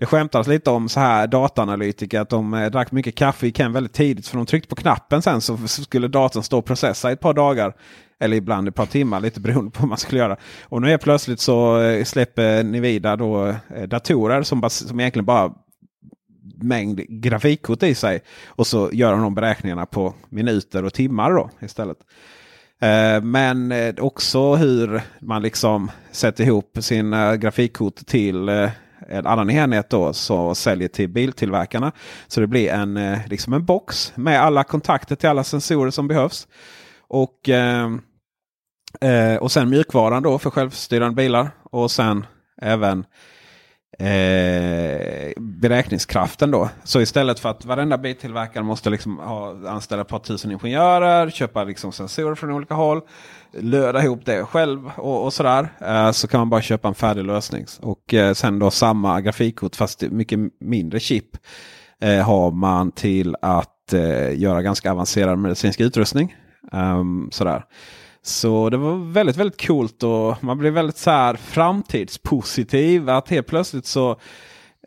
det 0.02 0.06
skämtades 0.06 0.46
lite 0.46 0.70
om 0.70 0.88
så 0.88 1.00
här 1.00 1.26
dataanalytiker 1.26 2.20
att 2.20 2.28
de 2.28 2.54
eh, 2.54 2.70
drack 2.70 2.92
mycket 2.92 3.14
kaffe 3.14 3.46
i 3.46 3.52
Ken 3.52 3.72
väldigt 3.72 3.92
tidigt. 3.92 4.28
För 4.28 4.36
de 4.36 4.46
tryckte 4.46 4.68
på 4.68 4.74
knappen 4.74 5.22
sen 5.22 5.40
så 5.40 5.58
skulle 5.68 6.08
datorn 6.08 6.42
stå 6.42 6.58
och 6.58 6.64
processa 6.64 7.10
i 7.10 7.12
ett 7.12 7.20
par 7.20 7.34
dagar. 7.34 7.74
Eller 8.20 8.36
ibland 8.36 8.68
ett 8.68 8.74
par 8.74 8.86
timmar, 8.86 9.20
lite 9.20 9.40
beroende 9.40 9.70
på 9.70 9.80
vad 9.80 9.88
man 9.88 9.98
skulle 9.98 10.20
göra. 10.20 10.36
Och 10.62 10.82
nu 10.82 10.92
är 10.92 10.98
plötsligt 10.98 11.40
så 11.40 11.80
eh, 11.80 12.04
släpper 12.04 12.62
Nvidia 12.62 13.16
då 13.16 13.46
eh, 13.46 13.82
datorer 13.88 14.42
som, 14.42 14.60
bas- 14.64 14.88
som 14.88 15.00
egentligen 15.00 15.24
bara 15.24 15.52
mängd 16.54 17.00
grafikkort 17.08 17.82
i 17.82 17.94
sig. 17.94 18.22
Och 18.46 18.66
så 18.66 18.90
gör 18.92 19.16
de 19.16 19.34
beräkningarna 19.34 19.86
på 19.86 20.14
minuter 20.28 20.84
och 20.84 20.94
timmar 20.94 21.30
då 21.30 21.50
istället. 21.60 21.98
Eh, 22.80 23.22
men 23.22 23.74
också 24.00 24.54
hur 24.54 25.02
man 25.20 25.42
liksom 25.42 25.90
sätter 26.10 26.44
ihop 26.44 26.78
sina 26.80 27.36
grafikkort 27.36 28.06
till 28.06 28.48
en 29.08 29.26
annan 29.26 29.50
enhet 29.50 29.90
då 29.90 30.12
som 30.12 30.54
säljer 30.54 30.88
till 30.88 31.08
biltillverkarna. 31.08 31.92
Så 32.26 32.40
det 32.40 32.46
blir 32.46 32.70
en, 32.70 32.96
eh, 32.96 33.18
liksom 33.26 33.52
en 33.52 33.64
box 33.64 34.12
med 34.14 34.42
alla 34.42 34.64
kontakter 34.64 35.16
till 35.16 35.28
alla 35.28 35.44
sensorer 35.44 35.90
som 35.90 36.08
behövs. 36.08 36.48
Och, 37.08 37.48
eh, 37.48 37.90
eh 39.00 39.36
och 39.36 39.52
sen 39.52 39.70
mjukvaran 39.70 40.22
då 40.22 40.38
för 40.38 40.50
självstyrande 40.50 41.14
bilar. 41.14 41.50
Och 41.70 41.90
sen 41.90 42.26
även 42.62 43.04
eh, 43.98 45.32
beräkningskraften 45.36 46.50
då. 46.50 46.68
Så 46.84 47.00
istället 47.00 47.38
för 47.40 47.48
att 47.48 47.64
varenda 47.64 47.98
biltillverkare 47.98 48.64
måste 48.64 48.90
liksom 48.90 49.18
ha, 49.18 49.68
anställa 49.68 50.02
ett 50.02 50.08
par 50.08 50.18
tusen 50.18 50.50
ingenjörer, 50.50 51.30
köpa 51.30 51.64
liksom 51.64 51.92
sensorer 51.92 52.34
från 52.34 52.50
olika 52.50 52.74
håll, 52.74 53.00
löda 53.52 54.02
ihop 54.02 54.20
det 54.24 54.44
själv 54.44 54.90
och, 54.96 55.24
och 55.24 55.32
sådär. 55.32 55.68
Eh, 55.80 56.10
så 56.10 56.28
kan 56.28 56.40
man 56.40 56.50
bara 56.50 56.62
köpa 56.62 56.88
en 56.88 56.94
färdig 56.94 57.24
lösning. 57.24 57.66
Och 57.80 58.14
eh, 58.14 58.34
sen 58.34 58.58
då 58.58 58.70
samma 58.70 59.20
grafikkort 59.20 59.76
fast 59.76 60.02
mycket 60.02 60.38
mindre 60.60 61.00
chip 61.00 61.36
eh, 62.00 62.24
har 62.24 62.50
man 62.50 62.92
till 62.92 63.36
att 63.42 63.92
eh, 63.92 64.40
göra 64.40 64.62
ganska 64.62 64.92
avancerad 64.92 65.38
medicinsk 65.38 65.80
utrustning. 65.80 66.36
Ehm, 66.72 67.28
sådär. 67.32 67.64
Så 68.24 68.70
det 68.70 68.76
var 68.76 69.12
väldigt, 69.12 69.36
väldigt 69.36 69.66
coolt 69.66 70.02
och 70.02 70.44
man 70.44 70.58
blev 70.58 70.72
väldigt 70.72 70.96
så 70.96 71.10
här 71.10 71.34
framtidspositiv. 71.34 73.08
Att 73.08 73.28
helt 73.28 73.46
plötsligt 73.46 73.86
så 73.86 74.16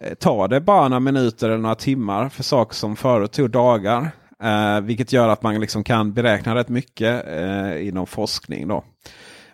eh, 0.01 0.13
tar 0.13 0.47
det 0.47 0.61
bara 0.61 0.87
några 0.87 0.99
minuter 0.99 1.49
eller 1.49 1.57
några 1.57 1.75
timmar 1.75 2.29
för 2.29 2.43
saker 2.43 2.75
som 2.75 2.95
förut 2.95 3.31
tog 3.31 3.49
dagar. 3.49 4.11
Eh, 4.43 4.81
vilket 4.81 5.13
gör 5.13 5.29
att 5.29 5.43
man 5.43 5.59
liksom 5.59 5.83
kan 5.83 6.13
beräkna 6.13 6.55
rätt 6.55 6.69
mycket 6.69 7.27
eh, 7.27 7.87
inom 7.87 8.07
forskning. 8.07 8.67
Då. 8.67 8.83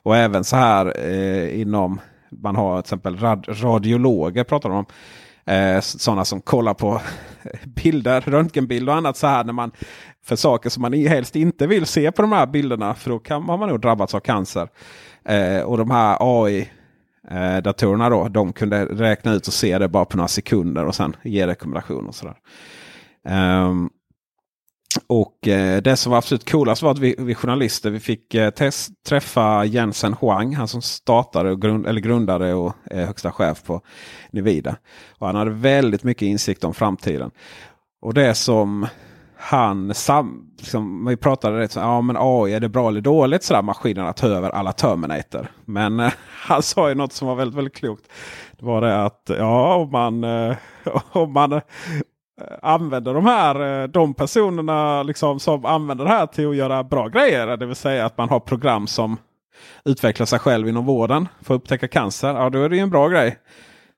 Och 0.03 0.17
även 0.17 0.43
så 0.43 0.55
här 0.55 1.09
eh, 1.09 1.61
inom, 1.61 2.01
man 2.29 2.55
har 2.55 2.81
till 2.81 2.85
exempel 2.85 3.17
rad, 3.17 3.45
radiologer 3.49 4.43
pratar 4.43 4.69
de 4.69 4.77
om. 4.77 4.85
Eh, 5.45 5.79
sådana 5.79 6.25
som 6.25 6.41
kollar 6.41 6.73
på 6.73 7.01
bilder, 7.63 8.21
röntgenbilder 8.21 8.91
och 8.91 8.97
annat 8.97 9.17
så 9.17 9.27
här 9.27 9.43
när 9.43 9.53
man 9.53 9.71
för 10.23 10.35
saker 10.35 10.69
som 10.69 10.81
man 10.81 10.93
helst 10.93 11.35
inte 11.35 11.67
vill 11.67 11.85
se 11.85 12.11
på 12.11 12.21
de 12.21 12.31
här 12.31 12.45
bilderna. 12.47 12.95
För 12.95 13.09
då 13.09 13.19
kan, 13.19 13.43
har 13.43 13.57
man 13.57 13.69
nog 13.69 13.81
drabbats 13.81 14.15
av 14.15 14.19
cancer. 14.19 14.67
Eh, 15.25 15.61
och 15.61 15.77
de 15.77 15.91
här 15.91 16.17
AI-datorerna 16.19 18.09
då, 18.09 18.27
de 18.27 18.53
kunde 18.53 18.85
räkna 18.85 19.33
ut 19.33 19.47
och 19.47 19.53
se 19.53 19.77
det 19.77 19.87
bara 19.87 20.05
på 20.05 20.17
några 20.17 20.27
sekunder 20.27 20.85
och 20.85 20.95
sen 20.95 21.15
ge 21.23 21.47
rekommendationer. 21.47 22.07
Och 22.07 22.15
sådär. 22.15 22.35
Ehm, 23.25 23.89
och 25.07 25.47
eh, 25.47 25.81
det 25.81 25.95
som 25.95 26.09
var 26.11 26.17
absolut 26.17 26.51
coolast 26.51 26.81
var 26.81 26.91
att 26.91 26.99
vi, 26.99 27.15
vi 27.17 27.35
journalister 27.35 27.89
vi 27.89 27.99
fick 27.99 28.33
eh, 28.33 28.49
test, 28.49 28.91
träffa 29.07 29.65
Jensen 29.65 30.15
Huang. 30.21 30.55
Han 30.55 30.67
som 30.67 30.81
startade 30.81 31.51
och 31.51 31.61
grund, 31.61 31.87
eller 31.87 32.01
grundade 32.01 32.53
och 32.53 32.73
är 32.83 33.05
högsta 33.05 33.31
chef 33.31 33.63
på 33.63 33.81
Nivida. 34.31 34.75
Och 35.17 35.27
han 35.27 35.35
hade 35.35 35.51
väldigt 35.51 36.03
mycket 36.03 36.25
insikt 36.25 36.63
om 36.63 36.73
framtiden. 36.73 37.31
Och 38.01 38.13
det 38.13 38.35
som 38.35 38.87
han 39.43 39.93
sam, 39.93 40.51
liksom, 40.57 41.05
vi 41.05 41.17
pratade 41.17 41.59
rätt 41.59 41.71
så 41.71 41.79
ja 41.79 42.01
men 42.01 42.15
AI 42.19 42.53
är 42.53 42.59
det 42.59 42.69
bra 42.69 42.87
eller 42.87 43.01
dåligt 43.01 43.43
sådär 43.43 43.61
maskinerna 43.61 44.13
tar 44.13 44.29
över 44.29 44.49
alla 44.49 44.71
Terminator. 44.71 45.47
Men 45.65 45.99
eh, 45.99 46.13
han 46.27 46.63
sa 46.63 46.89
ju 46.89 46.95
något 46.95 47.13
som 47.13 47.27
var 47.27 47.35
väldigt 47.35 47.57
väldigt 47.57 47.75
klokt. 47.75 48.03
Det 48.59 48.65
var 48.65 48.81
det 48.81 49.03
att 49.03 49.31
ja 49.37 49.75
om 49.75 49.91
man, 49.91 50.23
eh, 50.23 50.57
om 51.11 51.33
man 51.33 51.61
använder 52.61 53.13
de 53.13 53.25
här 53.25 53.87
de 53.87 54.13
personerna 54.13 55.03
liksom, 55.03 55.39
som 55.39 55.65
använder 55.65 56.05
det 56.05 56.11
här 56.11 56.25
till 56.25 56.49
att 56.49 56.55
göra 56.55 56.83
bra 56.83 57.07
grejer. 57.07 57.57
Det 57.57 57.65
vill 57.65 57.75
säga 57.75 58.05
att 58.05 58.17
man 58.17 58.29
har 58.29 58.39
program 58.39 58.87
som 58.87 59.17
utvecklar 59.85 60.25
sig 60.25 60.39
själv 60.39 60.67
inom 60.67 60.85
vården 60.85 61.27
för 61.41 61.55
att 61.55 61.61
upptäcka 61.61 61.87
cancer. 61.87 62.33
Ja 62.33 62.49
då 62.49 62.63
är 62.63 62.69
det 62.69 62.75
ju 62.75 62.81
en 62.81 62.89
bra 62.89 63.07
grej. 63.07 63.37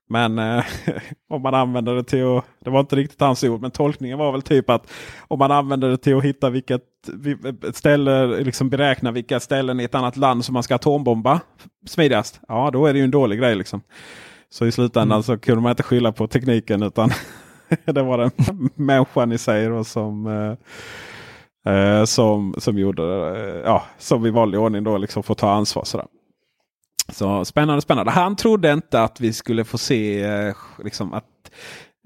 Men 0.10 0.40
eh, 0.40 0.64
om 1.30 1.42
man 1.42 1.54
använder 1.54 1.96
det 1.96 2.04
till 2.04 2.38
att, 2.38 2.46
det 2.60 2.70
var 2.70 2.80
inte 2.80 2.96
riktigt 2.96 3.22
hans 3.22 3.44
ord, 3.44 3.62
men 3.62 3.72
tolkningen 3.72 4.18
var 4.18 4.32
väl 4.32 4.42
typ 4.42 4.70
att 4.70 4.92
om 5.28 5.40
man 5.40 5.52
använder 5.52 5.90
det 5.90 5.98
till 5.98 6.18
att 6.18 6.24
hitta 6.24 6.50
vilket 6.50 6.82
ställe, 7.74 8.26
liksom 8.28 8.70
beräkna 8.70 9.12
vilka 9.12 9.40
ställen 9.40 9.80
i 9.80 9.84
ett 9.84 9.96
annat 9.96 10.18
land 10.18 10.46
som 10.46 10.54
man 10.54 10.64
ska 10.64 10.76
atombomba 10.76 11.40
smidigast. 11.88 12.40
Ja, 12.48 12.70
då 12.74 12.86
är 12.86 12.94
det 12.94 13.00
ju 13.00 13.06
en 13.06 13.12
dålig 13.12 13.40
grej 13.40 13.56
liksom. 13.56 13.82
Så 14.50 14.66
i 14.66 14.72
slutändan 14.72 15.16
mm. 15.16 15.24
så 15.24 15.38
kunde 15.38 15.62
man 15.62 15.70
inte 15.70 15.84
skylla 15.84 16.12
på 16.12 16.28
tekniken 16.28 16.84
utan 16.84 17.12
det 17.86 18.02
var 18.02 18.18
den 18.18 18.32
människan 18.76 19.32
i 19.32 19.38
sig 19.38 19.68
då, 19.70 19.84
som 19.84 20.28
eh, 20.28 21.74
eh 21.74 22.06
som, 22.06 22.56
som 22.58 22.78
gjorde 22.78 23.04
eh, 23.04 23.62
ja, 23.66 23.84
som 23.98 24.26
i 24.26 24.30
vanlig 24.30 24.60
ordning 24.60 24.84
då 24.84 24.98
liksom 24.98 25.24
får 25.24 25.36
ta 25.36 25.52
ansvar. 25.52 25.84
Sådär. 25.84 26.08
Så 27.10 27.46
spännande, 27.46 27.82
spännande. 27.82 28.12
Han 28.12 28.36
trodde 28.36 28.74
inte 28.74 29.02
att 29.02 29.22
vi 29.22 29.34
skulle 29.34 29.64
få 29.64 29.78
se 29.78 30.24
eh, 30.24 30.56
liksom 30.84 31.14
att 31.14 31.26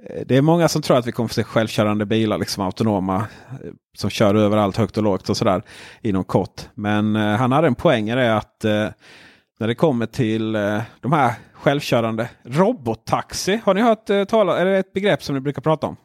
eh, 0.04 0.22
det 0.26 0.38
är 0.38 0.42
många 0.42 0.68
som 0.68 0.82
tror 0.82 0.98
att 0.98 1.08
vi 1.08 1.12
kommer 1.12 1.28
få 1.28 1.34
se 1.34 1.44
självkörande 1.44 2.06
bilar, 2.06 2.38
liksom 2.38 2.64
autonoma, 2.64 3.16
eh, 3.16 3.72
som 3.98 4.10
kör 4.10 4.36
överallt 4.36 4.78
högt 4.78 4.98
och 4.98 5.04
lågt 5.04 5.30
och 5.30 5.38
sådär 5.38 5.62
inom 6.02 6.24
kort. 6.24 6.62
Men 6.74 7.16
eh, 7.16 7.36
han 7.36 7.52
hade 7.52 7.68
en 7.68 7.76
poäng 7.76 8.10
i 8.10 8.16
det 8.16 8.38
att 8.38 8.66
eh, 8.66 8.88
när 9.58 9.68
det 9.68 9.76
kommer 9.76 10.06
till 10.06 10.56
eh, 10.56 10.82
de 11.02 11.14
här 11.14 11.34
självkörande 11.54 12.30
robottaxi. 12.44 13.62
Har 13.66 13.74
ni 13.74 13.82
hört 13.82 14.30
tala, 14.30 14.58
är 14.58 14.66
det 14.66 14.78
ett 14.78 14.94
begrepp 14.94 15.24
som 15.24 15.36
ni 15.36 15.42
brukar 15.42 15.62
prata 15.62 15.88
om? 15.88 15.96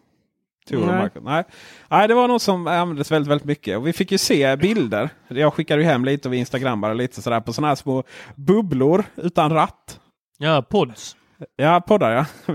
Nej. 0.71 1.11
Nej. 1.23 1.45
Nej, 1.89 2.09
det 2.09 2.15
var 2.15 2.29
något 2.29 2.43
som 2.43 2.67
användes 2.67 3.11
väldigt, 3.11 3.31
väldigt 3.31 3.47
mycket. 3.47 3.79
Och 3.79 3.87
vi 3.87 3.93
fick 3.93 4.13
ju 4.13 4.19
se 4.19 4.57
bilder. 4.57 5.11
Jag 5.29 5.55
skickade 5.55 5.83
ju 5.83 5.89
hem 5.89 6.05
lite 6.05 6.29
och 6.29 6.33
vi 6.35 6.39
instagrammade 6.39 6.95
lite 6.95 7.23
sådär 7.23 7.41
på 7.41 7.53
sådana 7.53 7.69
här 7.69 7.75
små 7.75 8.03
bubblor 8.35 9.05
utan 9.17 9.51
ratt. 9.51 10.01
Ja, 10.39 10.63
pods. 10.63 11.17
Ja, 11.57 11.81
poddar 11.81 12.27
ja. 12.47 12.55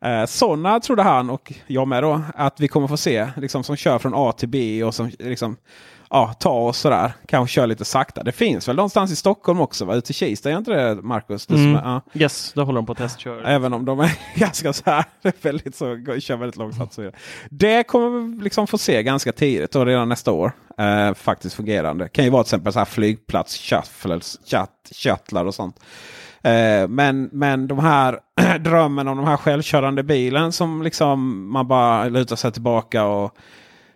eh, 0.08 0.26
sådana 0.26 0.80
trodde 0.80 1.02
han 1.02 1.30
och 1.30 1.52
jag 1.66 1.88
med 1.88 2.02
då 2.02 2.20
att 2.34 2.60
vi 2.60 2.68
kommer 2.68 2.88
få 2.88 2.96
se. 2.96 3.28
Liksom, 3.36 3.64
som 3.64 3.76
kör 3.76 3.98
från 3.98 4.12
A 4.14 4.32
till 4.32 4.48
B 4.48 4.84
och 4.84 4.94
som 4.94 5.10
liksom 5.18 5.56
ja, 6.12 6.34
ta 6.38 6.50
oss 6.50 6.78
sådär. 6.78 7.12
Kanske 7.26 7.54
köra 7.54 7.66
lite 7.66 7.84
sakta. 7.84 8.22
Det 8.22 8.32
finns 8.32 8.68
väl 8.68 8.76
någonstans 8.76 9.12
i 9.12 9.16
Stockholm 9.16 9.60
också? 9.60 9.84
Va? 9.84 9.94
Ute 9.94 10.10
i 10.10 10.14
Kista, 10.14 10.50
är 10.50 10.58
inte 10.58 10.70
det 10.70 11.02
Marcus? 11.02 11.46
Det 11.46 11.54
mm. 11.54 11.76
är, 11.76 11.82
ja. 11.82 12.00
Yes, 12.14 12.52
det 12.52 12.62
håller 12.62 12.76
de 12.76 12.86
på 12.86 12.92
att 12.92 12.98
testköra. 12.98 13.48
Även 13.48 13.72
om 13.72 13.84
de 13.84 14.00
är 14.00 14.18
ganska 14.38 14.72
så 14.72 14.82
här, 14.86 15.04
väldigt 15.42 15.76
så, 15.76 15.84
kör 16.20 16.36
väldigt 16.36 16.56
långsamt. 16.56 16.92
Så 16.92 17.10
det 17.50 17.82
kommer 17.84 18.20
vi 18.20 18.44
liksom 18.44 18.66
få 18.66 18.78
se 18.78 19.02
ganska 19.02 19.32
tidigt 19.32 19.74
och 19.74 19.86
redan 19.86 20.08
nästa 20.08 20.32
år. 20.32 20.52
Eh, 20.78 21.14
faktiskt 21.14 21.54
fungerande. 21.54 22.08
Kan 22.08 22.24
ju 22.24 22.30
vara 22.30 22.44
till 22.44 22.48
exempel 22.48 22.72
så 22.72 22.78
här 22.78 22.86
flygplats, 22.86 23.56
shuttles, 23.56 24.38
shuttlar 24.92 25.44
och 25.44 25.54
sånt. 25.54 25.80
Eh, 26.42 26.88
men, 26.88 27.30
men 27.32 27.66
de 27.66 27.78
här 27.78 28.18
drömmen 28.58 29.08
om 29.08 29.16
de 29.16 29.26
här 29.26 29.36
självkörande 29.36 30.02
bilen 30.02 30.52
som 30.52 30.82
liksom 30.82 31.48
man 31.52 31.68
bara 31.68 32.08
lutar 32.08 32.36
sig 32.36 32.52
tillbaka 32.52 33.04
och 33.04 33.36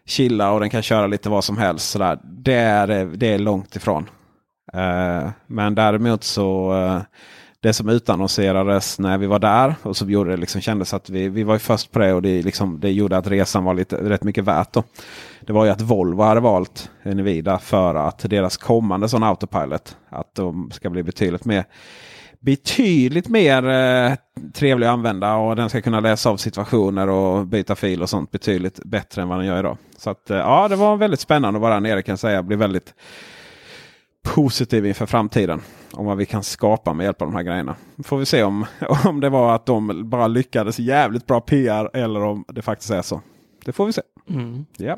chilla 0.07 0.53
och 0.53 0.61
den 0.61 0.71
kan 0.71 0.83
köra 0.83 1.07
lite 1.07 1.29
vad 1.29 1.45
som 1.45 1.57
helst. 1.57 1.91
Sådär. 1.91 2.19
Det, 2.23 2.55
är, 2.55 2.87
det 3.17 3.27
är 3.27 3.39
långt 3.39 3.77
ifrån. 3.77 4.09
Eh, 4.73 5.31
men 5.47 5.75
däremot 5.75 6.25
så 6.25 6.75
eh, 6.75 7.01
det 7.61 7.73
som 7.73 7.89
utannonserades 7.89 8.99
när 8.99 9.19
vi 9.19 9.27
var 9.27 9.39
där 9.39 9.75
och 9.83 9.97
som 9.97 10.11
gjorde 10.11 10.31
det 10.31 10.37
liksom 10.37 10.61
kändes 10.61 10.95
att 10.95 11.11
vi, 11.11 11.29
vi 11.29 11.43
var 11.43 11.59
först 11.59 11.93
på 11.93 11.99
det 11.99 12.13
och 12.13 12.23
det, 12.23 12.43
liksom, 12.43 12.81
det 12.81 12.91
gjorde 12.93 13.17
att 13.17 13.27
resan 13.27 13.65
var 13.65 13.75
lite, 13.75 13.97
rätt 13.97 14.25
mycket 14.25 14.45
värt. 14.45 14.73
Då. 14.73 14.83
Det 15.41 15.53
var 15.53 15.65
ju 15.65 15.71
att 15.71 15.81
Volvo 15.81 16.23
hade 16.23 16.41
valt 16.41 16.91
Nvidia 17.03 17.59
för 17.59 17.95
att 17.95 18.19
deras 18.19 18.57
kommande 18.57 19.09
sån 19.09 19.23
autopilot 19.23 19.97
att 20.09 20.35
de 20.35 20.71
ska 20.71 20.91
bli 20.91 21.03
betydligt 21.03 21.45
mer 21.45 21.65
betydligt 22.47 23.29
mer 23.29 23.69
eh, 23.69 24.13
trevlig 24.55 24.87
att 24.87 24.93
använda 24.93 25.35
och 25.35 25.57
den 25.57 25.69
ska 25.69 25.81
kunna 25.81 26.01
läsa 26.01 26.31
av 26.31 26.37
situationer 26.37 27.09
och 27.09 27.47
byta 27.47 27.75
fil 27.77 28.03
och 28.03 28.11
sånt 28.11 28.31
betydligt 28.31 28.81
bättre 28.85 29.23
än 29.23 29.29
vad 29.29 29.39
den 29.39 29.47
gör 29.47 29.59
idag. 29.59 29.79
Så 29.97 30.11
att, 30.11 30.31
eh, 30.31 30.37
ja, 30.37 30.69
det 30.69 30.77
var 30.77 30.97
väldigt 30.97 31.21
spännande 31.21 31.59
att 31.59 31.63
vara 31.63 31.75
där 31.75 31.81
nere 31.81 32.03
kan 32.03 32.13
jag 32.13 32.19
säga. 32.19 32.35
Jag 32.35 32.45
blir 32.45 32.57
väldigt 32.57 32.95
positiv 34.25 34.87
inför 34.87 35.07
framtiden. 35.07 35.61
Om 35.93 36.07
vad 36.07 36.17
vi 36.17 36.27
kan 36.27 36.43
skapa 36.43 36.93
med 36.93 37.05
hjälp 37.05 37.23
av 37.23 37.29
de 37.29 37.35
här 37.35 37.43
grejerna. 37.43 37.77
Får 38.05 38.19
vi 38.19 38.27
se 38.27 38.43
om, 38.43 38.67
om 39.05 39.21
det 39.21 39.29
var 39.29 39.55
att 39.55 39.67
de 39.67 40.11
bara 40.11 40.27
lyckades 40.27 40.79
jävligt 40.79 41.27
bra 41.27 41.41
PR 41.41 41.97
eller 41.97 42.23
om 42.23 42.45
det 42.49 42.63
faktiskt 42.63 42.91
är 42.91 43.03
så. 43.03 43.21
Det 43.65 43.73
får 43.73 43.87
vi 43.87 43.93
se. 43.93 44.03
Mm. 44.29 44.67
Ja. 44.77 44.97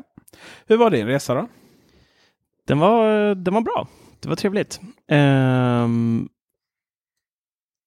Hur 0.67 0.77
var 0.77 0.89
din 0.89 1.07
resa 1.07 1.33
då? 1.33 1.47
Den 2.67 2.79
var, 2.79 3.35
den 3.35 3.53
var 3.53 3.61
bra. 3.61 3.87
Det 4.19 4.29
var 4.29 4.35
trevligt. 4.35 4.79
Um, 5.11 6.29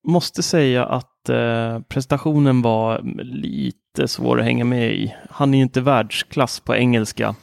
måste 0.05 0.43
säga 0.43 0.85
att 0.85 1.29
eh, 1.29 1.81
presentationen 1.89 2.63
var 2.63 3.01
lite 3.23 4.09
svår 4.09 4.39
att 4.39 4.45
hänga 4.45 4.65
med 4.65 4.93
i. 4.93 5.15
Han 5.31 5.55
är 5.55 5.59
ju 5.59 5.63
inte 5.63 5.81
världsklass 5.81 6.61
på 6.61 6.77
engelska. 6.77 7.35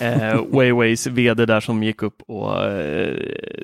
Eh, 0.00 0.40
Wayways 0.48 1.06
vd 1.06 1.46
där 1.46 1.60
som 1.60 1.82
gick 1.82 2.02
upp 2.02 2.22
och 2.26 2.64
eh, 2.64 3.16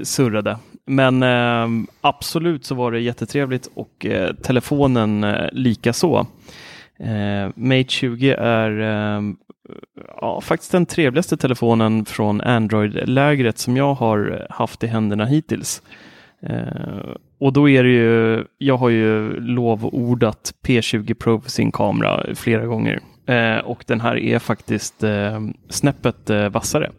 surrade. 0.02 0.58
Men 0.86 1.22
eh, 1.22 1.86
absolut 2.00 2.64
så 2.64 2.74
var 2.74 2.92
det 2.92 3.00
jättetrevligt 3.00 3.68
och 3.74 4.06
eh, 4.06 4.34
telefonen 4.34 5.24
eh, 5.24 5.48
lika 5.52 5.92
så. 5.92 6.26
Eh, 6.98 7.50
Mate 7.54 7.88
20 7.88 8.30
är 8.38 8.80
eh, 8.80 9.22
ja, 10.20 10.40
faktiskt 10.40 10.72
den 10.72 10.86
trevligaste 10.86 11.36
telefonen 11.36 12.04
från 12.04 12.40
Android-lägret 12.40 13.58
som 13.58 13.76
jag 13.76 13.94
har 13.94 14.46
haft 14.50 14.84
i 14.84 14.86
händerna 14.86 15.24
hittills. 15.24 15.82
Och 17.42 17.52
då 17.52 17.68
är 17.68 17.82
det 17.82 17.90
ju, 17.90 18.44
jag 18.58 18.76
har 18.76 18.88
ju 18.88 19.40
lovordat 19.40 20.54
P20 20.66 21.14
Pro 21.14 21.40
för 21.40 21.50
sin 21.50 21.72
kamera 21.72 22.34
flera 22.34 22.66
gånger. 22.66 23.00
Eh, 23.26 23.58
och 23.58 23.84
den 23.86 24.00
här 24.00 24.16
är 24.16 24.38
faktiskt 24.38 25.02
eh, 25.02 25.40
snäppet 25.68 26.30
eh, 26.30 26.48
vassare. 26.48 26.90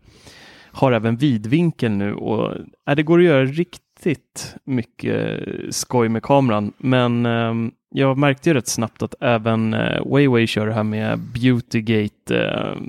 Har 0.71 0.91
även 0.91 1.15
vidvinkel 1.15 1.91
nu 1.91 2.13
och 2.13 2.51
eh, 2.87 2.95
det 2.95 3.03
går 3.03 3.19
att 3.19 3.25
göra 3.25 3.45
riktigt 3.45 4.55
mycket 4.63 5.39
skoj 5.69 6.09
med 6.09 6.23
kameran. 6.23 6.73
Men 6.77 7.25
eh, 7.25 7.53
jag 7.89 8.17
märkte 8.17 8.49
ju 8.49 8.53
rätt 8.53 8.67
snabbt 8.67 9.03
att 9.03 9.15
även 9.21 9.73
eh, 9.73 10.01
Wayway 10.05 10.47
kör 10.47 10.67
det 10.67 10.73
här 10.73 10.83
med 10.83 11.19
Beautygate 11.19 12.45
eh, 12.45 12.81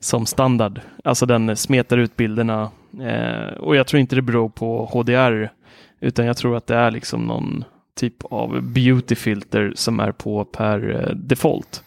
som 0.00 0.26
standard. 0.26 0.80
Alltså 1.04 1.26
den 1.26 1.56
smetar 1.56 1.98
ut 1.98 2.16
bilderna 2.16 2.70
eh, 3.00 3.58
och 3.58 3.76
jag 3.76 3.86
tror 3.86 4.00
inte 4.00 4.16
det 4.16 4.22
beror 4.22 4.48
på 4.48 4.86
HDR 4.92 5.55
utan 6.00 6.26
jag 6.26 6.36
tror 6.36 6.56
att 6.56 6.66
det 6.66 6.76
är 6.76 6.90
liksom 6.90 7.22
någon 7.22 7.64
typ 7.96 8.24
av 8.24 8.62
beautyfilter 8.62 9.72
som 9.74 10.00
är 10.00 10.12
på 10.12 10.44
per 10.44 10.90
eh, 10.90 11.16
default. 11.16 11.84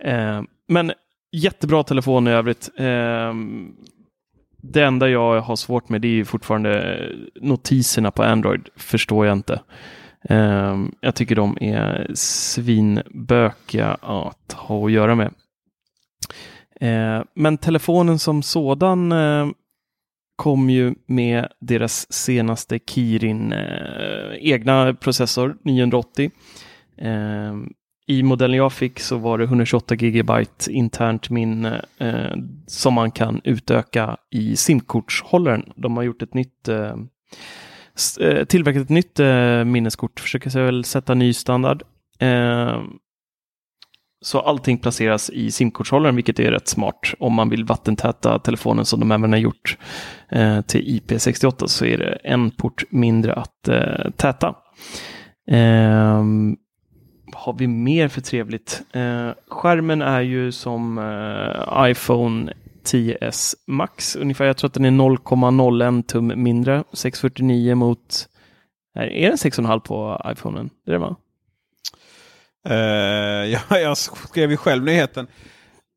Eh, 0.00 0.42
men 0.68 0.92
jättebra 1.32 1.82
telefon 1.82 2.28
i 2.28 2.30
övrigt. 2.30 2.70
Eh, 2.76 3.34
det 4.62 4.82
enda 4.82 5.08
jag 5.08 5.40
har 5.40 5.56
svårt 5.56 5.88
med 5.88 6.00
det 6.00 6.20
är 6.20 6.24
fortfarande 6.24 6.98
eh, 6.98 7.16
notiserna 7.42 8.10
på 8.10 8.22
Android. 8.22 8.68
Förstår 8.76 9.26
jag 9.26 9.32
inte. 9.36 9.60
Eh, 10.22 10.76
jag 11.00 11.14
tycker 11.14 11.34
de 11.34 11.58
är 11.60 12.10
svinbökiga 12.14 13.94
att 14.00 14.52
ha 14.52 14.86
att 14.86 14.92
göra 14.92 15.14
med. 15.14 15.34
Eh, 16.80 17.24
men 17.34 17.58
telefonen 17.58 18.18
som 18.18 18.42
sådan 18.42 19.12
eh, 19.12 19.48
kom 20.38 20.70
ju 20.70 20.94
med 21.06 21.48
deras 21.60 22.12
senaste 22.12 22.78
Kirin 22.78 23.52
eh, 23.52 24.34
egna 24.40 24.94
processor 24.94 25.56
980. 25.64 26.30
Eh, 26.98 27.54
I 28.06 28.22
modellen 28.22 28.56
jag 28.56 28.72
fick 28.72 29.00
så 29.00 29.16
var 29.16 29.38
det 29.38 29.44
128 29.44 29.96
GB 29.96 30.32
internt 30.70 31.30
minne 31.30 31.84
eh, 31.98 32.36
som 32.66 32.94
man 32.94 33.10
kan 33.10 33.40
utöka 33.44 34.16
i 34.30 34.56
simkortshållaren. 34.56 35.72
De 35.76 35.96
har 35.96 36.04
gjort 36.04 36.22
ett 36.22 36.34
nytt 36.34 36.68
eh, 36.68 36.94
eh 38.20 38.44
tillverkat 38.44 38.82
ett 38.82 38.88
nytt 38.88 39.20
eh, 39.20 39.64
minneskort, 39.64 40.20
försöker 40.20 40.50
sig 40.50 40.62
väl 40.62 40.84
sätta 40.84 41.14
ny 41.14 41.32
standard. 41.32 41.82
Eh, 42.18 42.82
så 44.20 44.40
allting 44.40 44.78
placeras 44.78 45.30
i 45.30 45.50
simkortshållaren, 45.50 46.16
vilket 46.16 46.40
är 46.40 46.50
rätt 46.50 46.68
smart. 46.68 47.14
Om 47.18 47.34
man 47.34 47.48
vill 47.48 47.64
vattentäta 47.64 48.38
telefonen 48.38 48.84
som 48.84 49.00
de 49.00 49.12
även 49.12 49.32
har 49.32 49.38
gjort 49.38 49.78
eh, 50.28 50.60
till 50.60 51.00
IP68 51.00 51.66
så 51.66 51.84
är 51.84 51.98
det 51.98 52.18
en 52.24 52.50
port 52.50 52.84
mindre 52.90 53.34
att 53.34 53.68
eh, 53.68 54.10
täta. 54.16 54.54
Eh, 55.50 56.24
vad 57.32 57.42
har 57.42 57.54
vi 57.58 57.66
mer 57.66 58.08
för 58.08 58.20
trevligt? 58.20 58.82
Eh, 58.92 59.30
skärmen 59.48 60.02
är 60.02 60.20
ju 60.20 60.52
som 60.52 60.98
eh, 60.98 61.90
iPhone 61.90 62.52
10s 62.84 63.54
Max 63.66 64.16
ungefär. 64.16 64.44
Jag 64.44 64.56
tror 64.56 64.68
att 64.68 64.74
den 64.74 64.84
är 64.84 64.90
0,01 64.90 66.02
tum 66.02 66.42
mindre. 66.42 66.84
649 66.92 67.74
mot... 67.74 68.28
Är 68.94 69.28
den 69.28 69.36
6,5 69.36 69.80
på 69.80 70.22
iPhonen? 70.32 70.70
Det 70.84 70.90
är 70.90 70.92
det 70.92 70.98
va? 70.98 71.16
Uh, 72.72 72.74
ja, 73.46 73.78
jag 73.78 73.96
skrev 73.96 74.50
ju 74.50 74.56
själv 74.56 74.84
nyheten. 74.84 75.26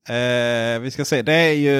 Uh, 0.10 0.82
vi 0.82 0.92
ska 0.92 1.06
se, 1.06 1.22
det 1.22 1.34
är 1.34 1.54
ju 1.54 1.76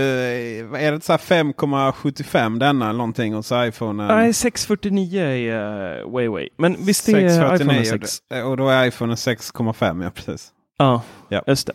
är 0.76 0.92
det 0.92 1.04
så 1.04 1.14
5,75 1.14 2.60
denna 2.60 2.92
någonting 2.92 3.34
hos 3.34 3.52
iPhone? 3.52 4.08
Nej, 4.08 4.34
649 4.34 5.22
är 5.22 6.04
uh, 6.04 6.12
way 6.12 6.28
way. 6.28 6.50
Men 6.58 6.86
visst 6.86 7.10
är 7.10 7.14
649 7.14 7.82
iPhone 7.82 8.06
6? 8.06 8.22
Och 8.46 8.58
då 8.58 8.70
är 8.70 8.88
iPhone 8.88 9.16
6,5 9.16 10.04
ja 10.04 10.12
precis. 10.12 10.52
Ja, 10.78 11.02
ja. 11.30 11.44
just 11.48 11.68
det. 11.68 11.74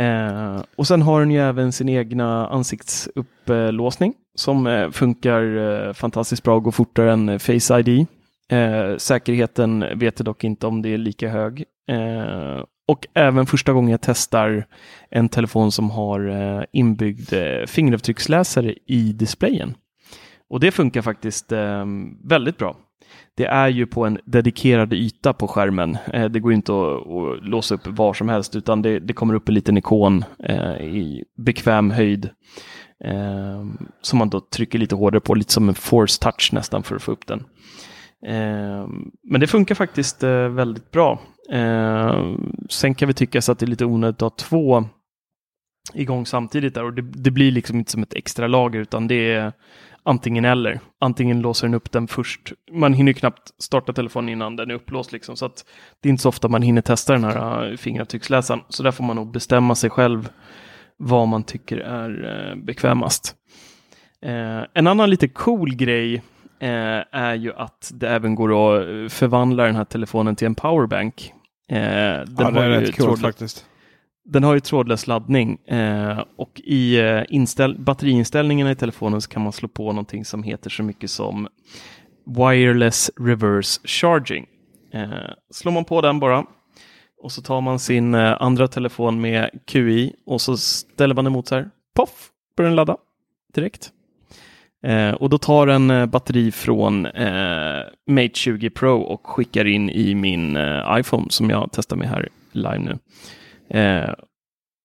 Eh, 0.00 0.62
och 0.76 0.86
sen 0.86 1.02
har 1.02 1.20
den 1.20 1.30
ju 1.30 1.40
även 1.40 1.72
sin 1.72 1.88
egna 1.88 2.46
ansiktsupplåsning 2.48 4.14
som 4.34 4.66
eh, 4.66 4.90
funkar 4.90 5.56
eh, 5.56 5.92
fantastiskt 5.92 6.42
bra 6.42 6.56
och 6.56 6.62
går 6.62 6.70
fortare 6.70 7.12
än 7.12 7.40
Face 7.40 7.80
ID. 7.80 8.06
Eh, 8.52 8.96
säkerheten 8.96 9.84
vet 9.98 10.18
jag 10.18 10.24
dock 10.24 10.44
inte 10.44 10.66
om 10.66 10.82
det 10.82 10.88
är 10.88 10.98
lika 10.98 11.28
hög. 11.28 11.64
Eh, 11.90 12.64
och 12.88 13.06
även 13.14 13.46
första 13.46 13.72
gången 13.72 13.90
jag 13.90 14.00
testar 14.00 14.66
en 15.10 15.28
telefon 15.28 15.72
som 15.72 15.90
har 15.90 16.28
eh, 16.28 16.64
inbyggd 16.72 17.32
eh, 17.32 17.66
fingeravtrycksläsare 17.66 18.74
i 18.86 19.12
displayen. 19.12 19.74
Och 20.48 20.60
det 20.60 20.70
funkar 20.70 21.02
faktiskt 21.02 21.52
ehm, 21.52 22.28
väldigt 22.28 22.58
bra 22.58 22.76
det 23.34 23.46
är 23.46 23.68
ju 23.68 23.86
på 23.86 24.06
en 24.06 24.18
dedikerad 24.24 24.92
yta 24.92 25.32
på 25.32 25.48
skärmen. 25.48 25.98
Eh, 26.12 26.24
det 26.24 26.40
går 26.40 26.52
inte 26.52 26.72
att, 26.72 27.06
att, 27.06 27.44
låsa 27.44 27.74
upp 27.74 27.86
var 27.86 28.14
som 28.14 28.28
helst 28.28 28.56
utan 28.56 28.82
det, 28.82 29.00
det 29.00 29.12
kommer 29.12 29.34
upp 29.34 29.48
en 29.48 29.54
liten 29.54 29.76
ikon 29.76 30.24
i 30.80 31.24
bekväm 31.36 31.90
höjd. 31.90 32.30
Ehm, 33.04 33.78
som 34.02 34.18
man 34.18 34.30
då 34.30 34.40
trycker 34.40 34.78
lite 34.78 34.94
hårdare 34.94 35.20
på, 35.20 35.34
lite 35.34 35.52
som 35.52 35.68
en 35.68 35.74
force 35.74 36.20
touch 36.20 36.50
nästan 36.52 36.82
för 36.82 36.96
att 36.96 37.02
få 37.02 37.12
upp 37.12 37.26
den. 37.26 37.44
Eh, 38.26 38.88
men 39.22 39.40
det 39.40 39.46
funkar 39.46 39.74
faktiskt 39.74 40.22
eh, 40.22 40.48
väldigt 40.48 40.90
bra. 40.90 41.20
Eh, 41.52 42.34
sen 42.70 42.94
kan 42.94 43.08
vi 43.08 43.14
tycka 43.14 43.42
så 43.42 43.52
att 43.52 43.58
det 43.58 43.64
är 43.64 43.70
lite 43.70 43.84
onödigt 43.84 44.22
att 44.22 44.40
ha 44.40 44.48
två 44.48 44.84
igång 45.94 46.26
samtidigt 46.26 46.74
där 46.74 46.84
och 46.84 46.92
det, 46.92 47.02
det 47.02 47.30
blir 47.30 47.52
liksom 47.52 47.78
inte 47.78 47.92
som 47.92 48.02
ett 48.02 48.14
extra 48.14 48.46
lager 48.46 48.80
utan 48.80 49.08
det 49.08 49.32
är 49.32 49.52
antingen 50.02 50.44
eller. 50.44 50.80
Antingen 51.00 51.40
låser 51.40 51.66
den 51.66 51.74
upp 51.74 51.92
den 51.92 52.08
först. 52.08 52.52
Man 52.72 52.94
hinner 52.94 53.12
knappt 53.12 53.62
starta 53.62 53.92
telefonen 53.92 54.28
innan 54.28 54.56
den 54.56 54.70
är 54.70 54.74
upplåst 54.74 55.12
liksom. 55.12 55.36
Så 55.36 55.46
att 55.46 55.64
det 56.00 56.08
är 56.08 56.10
inte 56.10 56.22
så 56.22 56.28
ofta 56.28 56.48
man 56.48 56.62
hinner 56.62 56.82
testa 56.82 57.12
den 57.12 57.24
här 57.24 57.70
eh, 57.70 57.76
fingeravtrycksläsaren. 57.76 58.60
Så 58.68 58.82
där 58.82 58.90
får 58.90 59.04
man 59.04 59.16
nog 59.16 59.32
bestämma 59.32 59.74
sig 59.74 59.90
själv 59.90 60.28
vad 60.96 61.28
man 61.28 61.42
tycker 61.42 61.76
är 61.76 62.50
eh, 62.50 62.56
bekvämast. 62.56 63.36
Eh, 64.22 64.62
en 64.74 64.86
annan 64.86 65.10
lite 65.10 65.28
cool 65.28 65.74
grej 65.74 66.22
är 66.60 67.34
ju 67.34 67.52
att 67.54 67.90
det 67.94 68.08
även 68.08 68.34
går 68.34 68.50
att 68.50 69.12
förvandla 69.12 69.64
den 69.64 69.76
här 69.76 69.84
telefonen 69.84 70.36
till 70.36 70.46
en 70.46 70.54
powerbank. 70.54 71.32
den 71.68 71.78
ja, 72.38 72.50
det 72.50 72.60
är 72.60 72.68
rätt 72.68 72.96
coolt 72.96 73.20
faktiskt. 73.20 73.66
Den 74.24 74.44
har 74.44 74.54
ju 74.54 74.60
trådlös 74.60 75.06
laddning 75.06 75.58
eh, 75.66 76.24
och 76.36 76.60
i 76.64 76.98
eh, 76.98 77.22
inställ 77.28 77.78
batteriinställningarna 77.78 78.70
i 78.70 78.74
telefonen 78.74 79.20
så 79.20 79.28
kan 79.28 79.42
man 79.42 79.52
slå 79.52 79.68
på 79.68 79.92
någonting 79.92 80.24
som 80.24 80.42
heter 80.42 80.70
så 80.70 80.82
mycket 80.82 81.10
som 81.10 81.48
Wireless 82.26 83.10
Reverse 83.16 83.80
Charging. 83.84 84.46
Eh, 84.92 85.10
slår 85.50 85.72
man 85.72 85.84
på 85.84 86.00
den 86.00 86.20
bara 86.20 86.46
och 87.22 87.32
så 87.32 87.42
tar 87.42 87.60
man 87.60 87.78
sin 87.78 88.14
eh, 88.14 88.42
andra 88.42 88.68
telefon 88.68 89.20
med 89.20 89.50
QI 89.66 90.14
och 90.26 90.40
så 90.40 90.56
ställer 90.56 91.14
man 91.14 91.26
emot 91.26 91.48
så 91.48 91.54
här. 91.54 91.70
Poff! 91.94 92.30
Börjar 92.56 92.68
den 92.68 92.76
ladda 92.76 92.96
direkt. 93.54 93.90
Eh, 94.82 95.10
och 95.10 95.30
då 95.30 95.38
tar 95.38 95.66
den 95.66 95.90
eh, 95.90 96.06
batteri 96.06 96.52
från 96.52 97.06
eh, 97.06 97.82
Mate 98.06 98.34
20 98.34 98.70
Pro 98.70 99.00
och 99.00 99.26
skickar 99.26 99.64
in 99.64 99.90
i 99.90 100.14
min 100.14 100.56
eh, 100.56 100.96
iPhone 100.98 101.26
som 101.30 101.50
jag 101.50 101.70
testar 101.72 101.96
med 101.96 102.08
här 102.08 102.28
live 102.52 102.78
nu. 102.78 102.98
Eh, 103.78 104.14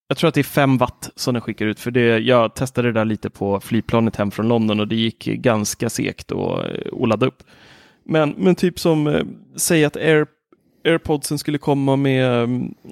jag 0.08 0.18
tror 0.18 0.28
att 0.28 0.34
det 0.34 0.42
är 0.42 0.44
5 0.44 0.78
watt 0.78 1.12
som 1.16 1.34
den 1.34 1.42
skickar 1.42 1.66
ut, 1.66 1.80
för 1.80 1.92
det, 1.92 2.18
jag 2.20 2.56
testade 2.56 2.88
det 2.88 3.00
där 3.00 3.06
lite 3.06 3.30
på 3.30 3.60
flygplanet 3.60 4.16
hem 4.16 4.32
från 4.32 4.48
London 4.48 4.80
och 4.80 4.88
det 4.88 4.96
gick 4.96 5.26
ganska 5.26 5.90
segt 5.90 6.32
att, 6.32 6.38
eh, 6.38 7.02
att 7.02 7.10
ladda 7.10 7.26
upp. 7.26 7.44
Men, 8.06 8.36
men 8.38 8.56
typ 8.56 8.80
som, 8.80 9.08
eh, 9.08 9.24
säg 9.56 9.86
att 9.86 9.96
Air, 9.96 10.26
airpodsen 10.86 11.38
skulle 11.38 11.58
komma 11.58 11.96
med, 11.96 12.50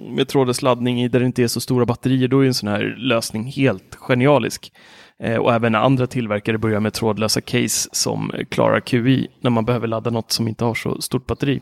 med 0.09 0.27
trådlös 0.27 0.61
laddning 0.61 1.03
i 1.03 1.07
där 1.07 1.19
det 1.19 1.25
inte 1.25 1.43
är 1.43 1.47
så 1.47 1.59
stora 1.61 1.85
batterier, 1.85 2.27
då 2.27 2.39
är 2.39 2.47
en 2.47 2.53
sån 2.53 2.69
här 2.69 2.95
lösning 2.97 3.43
helt 3.43 3.95
genialisk. 3.95 4.71
Eh, 5.19 5.37
och 5.37 5.53
även 5.53 5.75
andra 5.75 6.07
tillverkare 6.07 6.57
börjar 6.57 6.79
med 6.79 6.93
trådlösa 6.93 7.41
case 7.41 7.89
som 7.91 8.31
klarar 8.49 8.79
QI 8.79 9.27
när 9.41 9.49
man 9.49 9.65
behöver 9.65 9.87
ladda 9.87 10.09
något 10.09 10.31
som 10.31 10.47
inte 10.47 10.65
har 10.65 10.73
så 10.73 11.01
stort 11.01 11.27
batteri. 11.27 11.61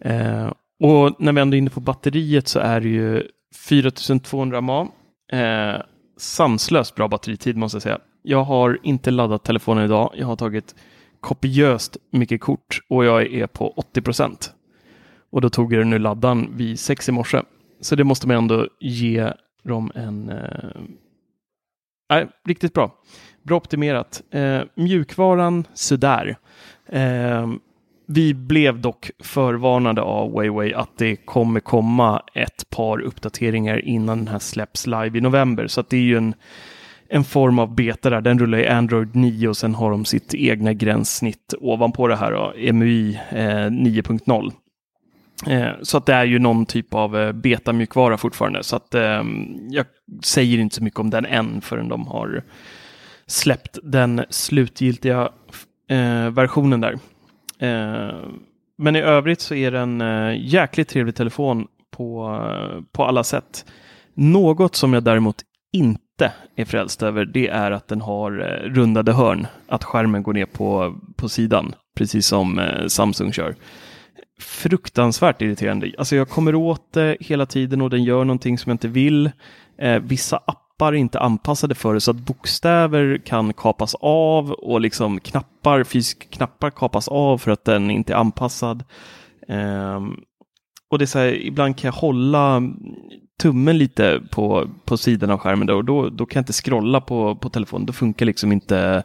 Eh, 0.00 0.52
och 0.80 1.16
när 1.18 1.32
vi 1.32 1.40
ändå 1.40 1.54
är 1.54 1.58
inne 1.58 1.70
på 1.70 1.80
batteriet 1.80 2.48
så 2.48 2.58
är 2.58 2.80
det 2.80 2.88
ju 2.88 3.22
4200 3.54 4.60
mAh. 4.60 4.86
Eh, 5.32 5.82
sanslöst 6.16 6.94
bra 6.94 7.08
batteritid 7.08 7.56
måste 7.56 7.76
jag 7.76 7.82
säga. 7.82 7.98
Jag 8.22 8.44
har 8.44 8.78
inte 8.82 9.10
laddat 9.10 9.44
telefonen 9.44 9.84
idag. 9.84 10.12
Jag 10.16 10.26
har 10.26 10.36
tagit 10.36 10.74
kopiöst 11.20 11.96
mycket 12.10 12.40
kort 12.40 12.80
och 12.88 13.04
jag 13.04 13.32
är 13.32 13.46
på 13.46 13.70
80 13.70 14.02
procent. 14.02 14.52
Och 15.30 15.40
då 15.40 15.50
tog 15.50 15.72
jag 15.72 15.80
den 15.80 15.90
nu 15.90 15.98
laddan 15.98 16.48
vid 16.56 16.80
sex 16.80 17.08
i 17.08 17.12
morse. 17.12 17.42
Så 17.80 17.96
det 17.96 18.04
måste 18.04 18.28
man 18.28 18.36
ändå 18.36 18.68
ge 18.80 19.32
dem 19.62 19.92
en... 19.94 20.28
Eh, 20.28 20.70
riktigt 22.46 22.74
bra. 22.74 22.94
Bra 23.42 23.56
optimerat. 23.56 24.22
Eh, 24.30 24.60
mjukvaran 24.74 25.64
sådär. 25.74 26.36
Eh, 26.88 27.46
vi 28.06 28.34
blev 28.34 28.80
dock 28.80 29.10
förvarnade 29.18 30.02
av 30.02 30.32
WayWay 30.32 30.72
att 30.72 30.98
det 30.98 31.16
kommer 31.16 31.60
komma 31.60 32.22
ett 32.34 32.70
par 32.70 33.00
uppdateringar 33.00 33.84
innan 33.84 34.18
den 34.18 34.28
här 34.28 34.38
släpps 34.38 34.86
live 34.86 35.18
i 35.18 35.20
november. 35.20 35.66
Så 35.66 35.80
att 35.80 35.90
det 35.90 35.96
är 35.96 36.02
ju 36.02 36.16
en, 36.16 36.34
en 37.08 37.24
form 37.24 37.58
av 37.58 37.74
beta 37.74 38.10
där. 38.10 38.20
Den 38.20 38.38
rullar 38.38 38.58
i 38.58 38.68
Android 38.68 39.16
9 39.16 39.48
och 39.48 39.56
sen 39.56 39.74
har 39.74 39.90
de 39.90 40.04
sitt 40.04 40.34
egna 40.34 40.72
gränssnitt 40.72 41.54
ovanpå 41.60 42.08
det 42.08 42.16
här, 42.16 42.32
då, 42.32 42.72
MUI 42.72 43.20
eh, 43.30 43.36
9.0. 43.36 44.52
Eh, 45.46 45.70
så 45.82 45.96
att 45.96 46.06
det 46.06 46.14
är 46.14 46.24
ju 46.24 46.38
någon 46.38 46.66
typ 46.66 46.94
av 46.94 47.18
eh, 47.18 47.32
betamjukvara 47.32 48.16
fortfarande. 48.16 48.62
Så 48.62 48.76
att 48.76 48.94
ehm, 48.94 49.56
jag 49.70 49.86
säger 50.24 50.58
inte 50.58 50.76
så 50.76 50.82
mycket 50.82 51.00
om 51.00 51.10
den 51.10 51.26
än 51.26 51.60
förrän 51.60 51.88
de 51.88 52.06
har 52.06 52.42
släppt 53.26 53.78
den 53.82 54.24
slutgiltiga 54.30 55.28
eh, 55.90 56.30
versionen 56.30 56.80
där. 56.80 56.98
Men 58.78 58.96
i 58.96 59.00
övrigt 59.00 59.40
så 59.40 59.54
är 59.54 59.70
det 59.70 59.78
en 59.78 60.02
jäkligt 60.36 60.88
trevlig 60.88 61.14
telefon 61.14 61.66
på, 61.96 62.40
på 62.92 63.04
alla 63.04 63.24
sätt. 63.24 63.64
Något 64.14 64.74
som 64.74 64.94
jag 64.94 65.04
däremot 65.04 65.36
inte 65.72 66.32
är 66.56 66.64
frälst 66.64 67.02
över 67.02 67.24
det 67.24 67.48
är 67.48 67.70
att 67.70 67.88
den 67.88 68.00
har 68.00 68.30
rundade 68.64 69.12
hörn. 69.12 69.46
Att 69.68 69.84
skärmen 69.84 70.22
går 70.22 70.32
ner 70.32 70.46
på, 70.46 70.98
på 71.16 71.28
sidan, 71.28 71.74
precis 71.96 72.26
som 72.26 72.60
Samsung 72.88 73.32
kör. 73.32 73.54
Fruktansvärt 74.38 75.42
irriterande. 75.42 75.92
Alltså 75.98 76.16
jag 76.16 76.28
kommer 76.28 76.54
åt 76.54 76.92
det 76.92 77.16
hela 77.20 77.46
tiden 77.46 77.82
och 77.82 77.90
den 77.90 78.04
gör 78.04 78.24
någonting 78.24 78.58
som 78.58 78.70
jag 78.70 78.74
inte 78.74 78.88
vill. 78.88 79.30
Eh, 79.78 79.98
vissa 79.98 80.36
appar 80.36 80.92
är 80.92 80.96
inte 80.96 81.20
anpassade 81.20 81.74
för 81.74 81.94
det 81.94 82.00
så 82.00 82.10
att 82.10 82.16
bokstäver 82.16 83.20
kan 83.24 83.52
kapas 83.52 83.94
av 84.00 84.52
och 84.52 84.80
liksom 84.80 85.20
knappar, 85.20 85.84
fysiska 85.84 86.26
knappar 86.30 86.70
kapas 86.70 87.08
av 87.08 87.38
för 87.38 87.50
att 87.50 87.64
den 87.64 87.90
inte 87.90 88.12
är 88.12 88.16
anpassad. 88.16 88.84
Eh, 89.48 90.00
och 90.90 90.98
det 90.98 91.04
är 91.04 91.06
så 91.06 91.18
här, 91.18 91.46
ibland 91.46 91.76
kan 91.76 91.88
jag 91.88 92.00
hålla 92.00 92.62
tummen 93.42 93.78
lite 93.78 94.22
på, 94.30 94.68
på 94.84 94.96
sidan 94.96 95.30
av 95.30 95.38
skärmen 95.38 95.66
då, 95.66 95.76
och 95.76 95.84
då, 95.84 96.08
då 96.08 96.26
kan 96.26 96.40
jag 96.40 96.42
inte 96.42 96.52
scrolla 96.52 97.00
på, 97.00 97.34
på 97.34 97.48
telefonen. 97.48 97.86
Då 97.86 97.92
funkar 97.92 98.26
liksom 98.26 98.52
inte 98.52 99.02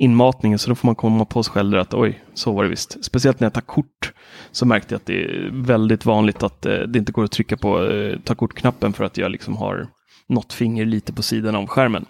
inmatningen 0.00 0.58
så 0.58 0.68
då 0.68 0.74
får 0.74 0.88
man 0.88 0.94
komma 0.94 1.24
på 1.24 1.42
sig 1.42 1.52
själv 1.52 1.78
att 1.78 1.94
oj, 1.94 2.22
så 2.34 2.52
var 2.52 2.62
det 2.62 2.70
visst. 2.70 3.04
Speciellt 3.04 3.40
när 3.40 3.44
jag 3.44 3.52
tar 3.52 3.60
kort 3.60 4.12
så 4.50 4.66
märkte 4.66 4.94
jag 4.94 4.98
att 4.98 5.06
det 5.06 5.24
är 5.24 5.50
väldigt 5.52 6.06
vanligt 6.06 6.42
att 6.42 6.66
eh, 6.66 6.78
det 6.78 6.98
inte 6.98 7.12
går 7.12 7.24
att 7.24 7.30
trycka 7.30 7.56
på 7.56 7.84
eh, 7.84 8.18
ta 8.24 8.34
kort-knappen 8.34 8.92
för 8.92 9.04
att 9.04 9.16
jag 9.16 9.30
liksom 9.30 9.56
har 9.56 9.86
något 10.28 10.52
finger 10.52 10.84
lite 10.84 11.12
på 11.12 11.22
sidan 11.22 11.54
av 11.54 11.66
skärmen. 11.66 12.06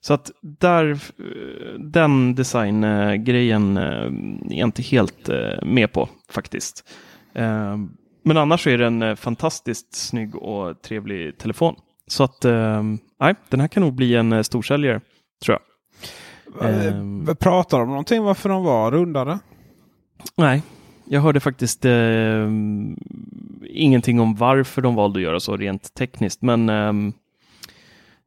Så 0.00 0.14
att 0.14 0.30
där, 0.60 0.90
eh, 0.90 1.80
den 1.80 2.34
designgrejen 2.34 3.76
är 3.76 4.12
jag 4.50 4.68
inte 4.68 4.82
helt 4.82 5.28
med 5.62 5.92
på 5.92 6.08
faktiskt. 6.30 6.84
Men 8.24 8.36
annars 8.36 8.66
är 8.66 8.78
det 8.78 8.86
en 8.86 9.16
fantastiskt 9.16 9.94
snygg 9.94 10.36
och 10.36 10.82
trevlig 10.82 11.38
telefon. 11.38 11.74
Så 12.06 12.24
att, 12.24 12.44
nej, 13.20 13.34
den 13.48 13.60
här 13.60 13.68
kan 13.68 13.82
nog 13.82 13.94
bli 13.94 14.14
en 14.14 14.44
storsäljare, 14.44 15.00
tror 15.44 15.54
jag. 15.54 15.75
Eh, 16.62 17.34
Pratar 17.34 17.78
de 17.78 17.82
om 17.82 17.88
någonting 17.88 18.22
varför 18.22 18.48
de 18.48 18.64
var 18.64 18.90
rundade? 18.90 19.38
Nej, 20.36 20.62
jag 21.04 21.20
hörde 21.20 21.40
faktiskt 21.40 21.84
eh, 21.84 22.50
ingenting 23.70 24.20
om 24.20 24.34
varför 24.34 24.82
de 24.82 24.94
valde 24.94 25.18
att 25.18 25.22
göra 25.22 25.40
så 25.40 25.56
rent 25.56 25.94
tekniskt. 25.94 26.42
Men 26.42 26.68
eh, 26.68 27.12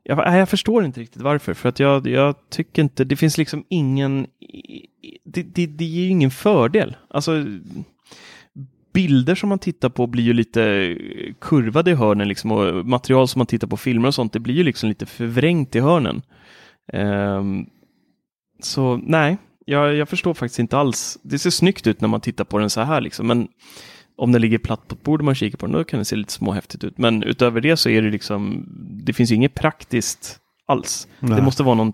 jag, 0.03 0.37
jag 0.37 0.49
förstår 0.49 0.85
inte 0.85 0.99
riktigt 0.99 1.21
varför. 1.21 1.53
För 1.53 1.69
att 1.69 1.79
jag, 1.79 2.07
jag 2.07 2.35
tycker 2.49 2.81
inte, 2.81 3.03
det 3.03 3.15
finns 3.15 3.37
liksom 3.37 3.63
ingen, 3.69 4.27
det, 5.23 5.43
det, 5.43 5.65
det 5.65 5.85
ger 5.85 6.03
ju 6.03 6.09
ingen 6.09 6.31
fördel. 6.31 6.97
Alltså, 7.09 7.45
bilder 8.93 9.35
som 9.35 9.49
man 9.49 9.59
tittar 9.59 9.89
på 9.89 10.07
blir 10.07 10.23
ju 10.23 10.33
lite 10.33 10.95
kurvade 11.41 11.91
i 11.91 11.93
hörnen 11.93 12.27
liksom 12.27 12.51
och 12.51 12.85
material 12.85 13.27
som 13.27 13.39
man 13.39 13.45
tittar 13.45 13.67
på 13.67 13.77
filmer 13.77 14.07
och 14.07 14.15
sånt, 14.15 14.33
det 14.33 14.39
blir 14.39 14.55
ju 14.55 14.63
liksom 14.63 14.89
lite 14.89 15.05
förvrängt 15.05 15.75
i 15.75 15.79
hörnen. 15.79 16.21
Um, 16.93 17.69
så 18.59 18.99
nej, 19.03 19.37
jag, 19.65 19.95
jag, 19.95 20.09
förstår 20.09 20.33
faktiskt 20.33 20.59
inte 20.59 20.77
alls. 20.77 21.17
Det 21.23 21.39
ser 21.39 21.49
snyggt 21.49 21.87
ut 21.87 22.01
när 22.01 22.07
man 22.07 22.21
tittar 22.21 22.43
på 22.43 22.57
den 22.57 22.69
så 22.69 22.81
här 22.81 23.01
liksom, 23.01 23.27
men 23.27 23.47
om 24.15 24.31
den 24.31 24.41
ligger 24.41 24.57
platt 24.57 24.87
på 24.87 24.95
ett 24.95 25.03
bord 25.03 25.21
och 25.21 25.25
man 25.25 25.35
kikar 25.35 25.57
på 25.57 25.65
den, 25.65 25.73
då 25.73 25.83
kan 25.83 25.99
det 25.99 26.05
se 26.05 26.15
lite 26.15 26.33
småhäftigt 26.33 26.83
ut. 26.83 26.97
Men 26.97 27.23
utöver 27.23 27.61
det 27.61 27.77
så 27.77 27.89
är 27.89 28.01
det 28.01 28.09
liksom, 28.09 28.65
det 29.05 29.13
finns 29.13 29.31
inget 29.31 29.53
praktiskt 29.53 30.39
alls. 30.65 31.07
Nej. 31.19 31.35
Det 31.35 31.41
måste 31.41 31.63
vara 31.63 31.75
någon 31.75 31.93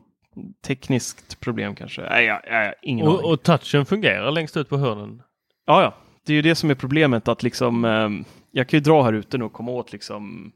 tekniskt 0.68 1.40
problem 1.40 1.76
kanske. 1.76 2.02
Nej, 2.02 2.26
jag, 2.26 2.42
jag, 2.46 2.74
ingen 2.82 3.08
och, 3.08 3.32
och 3.32 3.44
touchen 3.44 3.86
fungerar 3.86 4.32
längst 4.32 4.58
ut 4.58 4.70
på 4.70 4.78
hörnen? 4.78 5.22
Ja, 5.66 5.82
ja. 5.82 5.96
Det 6.26 6.34
är 6.34 6.36
ju 6.36 6.42
det 6.42 6.56
som 6.56 6.70
är 6.70 6.76
problemet 6.76 7.28
att 7.28 7.44
liksom, 7.44 7.86
eh, 7.86 8.10
jag 8.52 8.70
kan 8.70 8.78
ju 8.78 8.84
dra 8.84 9.04
här 9.04 9.14
ute 9.14 9.38
nu 9.38 9.46
och 9.46 9.54
komma 9.54 9.72
åt 9.72 9.92
liksom 9.92 10.52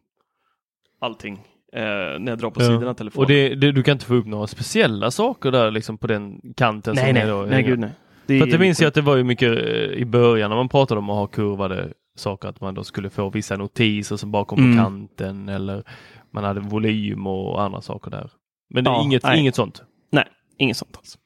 allting 1.01 1.39
eh, 1.73 1.81
när 2.19 2.27
jag 2.27 2.37
drar 2.37 2.49
på 2.49 2.61
ja. 2.61 2.65
sidorna 2.65 2.89
av 2.89 2.93
telefonen. 2.93 3.23
Och 3.23 3.27
det, 3.27 3.55
det, 3.55 3.71
du 3.71 3.83
kan 3.83 3.91
inte 3.91 4.05
få 4.05 4.13
upp 4.13 4.25
några 4.25 4.47
speciella 4.47 5.11
saker 5.11 5.51
där 5.51 5.71
liksom 5.71 5.97
på 5.97 6.07
den 6.07 6.41
kanten? 6.57 6.95
Nej, 6.95 7.05
som 7.05 7.13
nej, 7.13 7.23
är 7.23 7.27
då, 7.27 7.45
nej, 7.49 7.63
gud 7.63 7.79
nej. 7.79 7.91
Det 8.25 8.39
För 8.39 8.45
att 8.45 8.51
det 8.51 8.59
minns 8.59 8.81
jag 8.81 8.87
att 8.87 8.93
det 8.93 9.01
var 9.01 9.15
ju 9.15 9.23
mycket 9.23 9.51
eh, 9.51 10.01
i 10.01 10.05
början 10.05 10.49
när 10.49 10.57
man 10.57 10.69
pratade 10.69 10.99
om 10.99 11.09
att 11.09 11.15
ha 11.15 11.27
kurvade 11.27 11.93
saker, 12.15 12.49
att 12.49 12.61
man 12.61 12.73
då 12.73 12.83
skulle 12.83 13.09
få 13.09 13.29
vissa 13.29 13.57
notiser 13.57 14.17
som 14.17 14.31
bakom 14.31 14.59
mm. 14.59 14.77
på 14.77 14.83
kanten 14.83 15.49
eller 15.49 15.83
man 16.31 16.43
hade 16.43 16.59
volym 16.59 17.27
och 17.27 17.61
andra 17.61 17.81
saker 17.81 18.11
där. 18.11 18.31
Men 18.69 18.83
det 18.83 18.89
är 18.89 19.03
inget, 19.03 19.23
inget 19.35 19.55
sånt? 19.55 19.83
Nej, 20.11 20.25
inget 20.57 20.77
sånt 20.77 20.97
alls. 20.97 21.17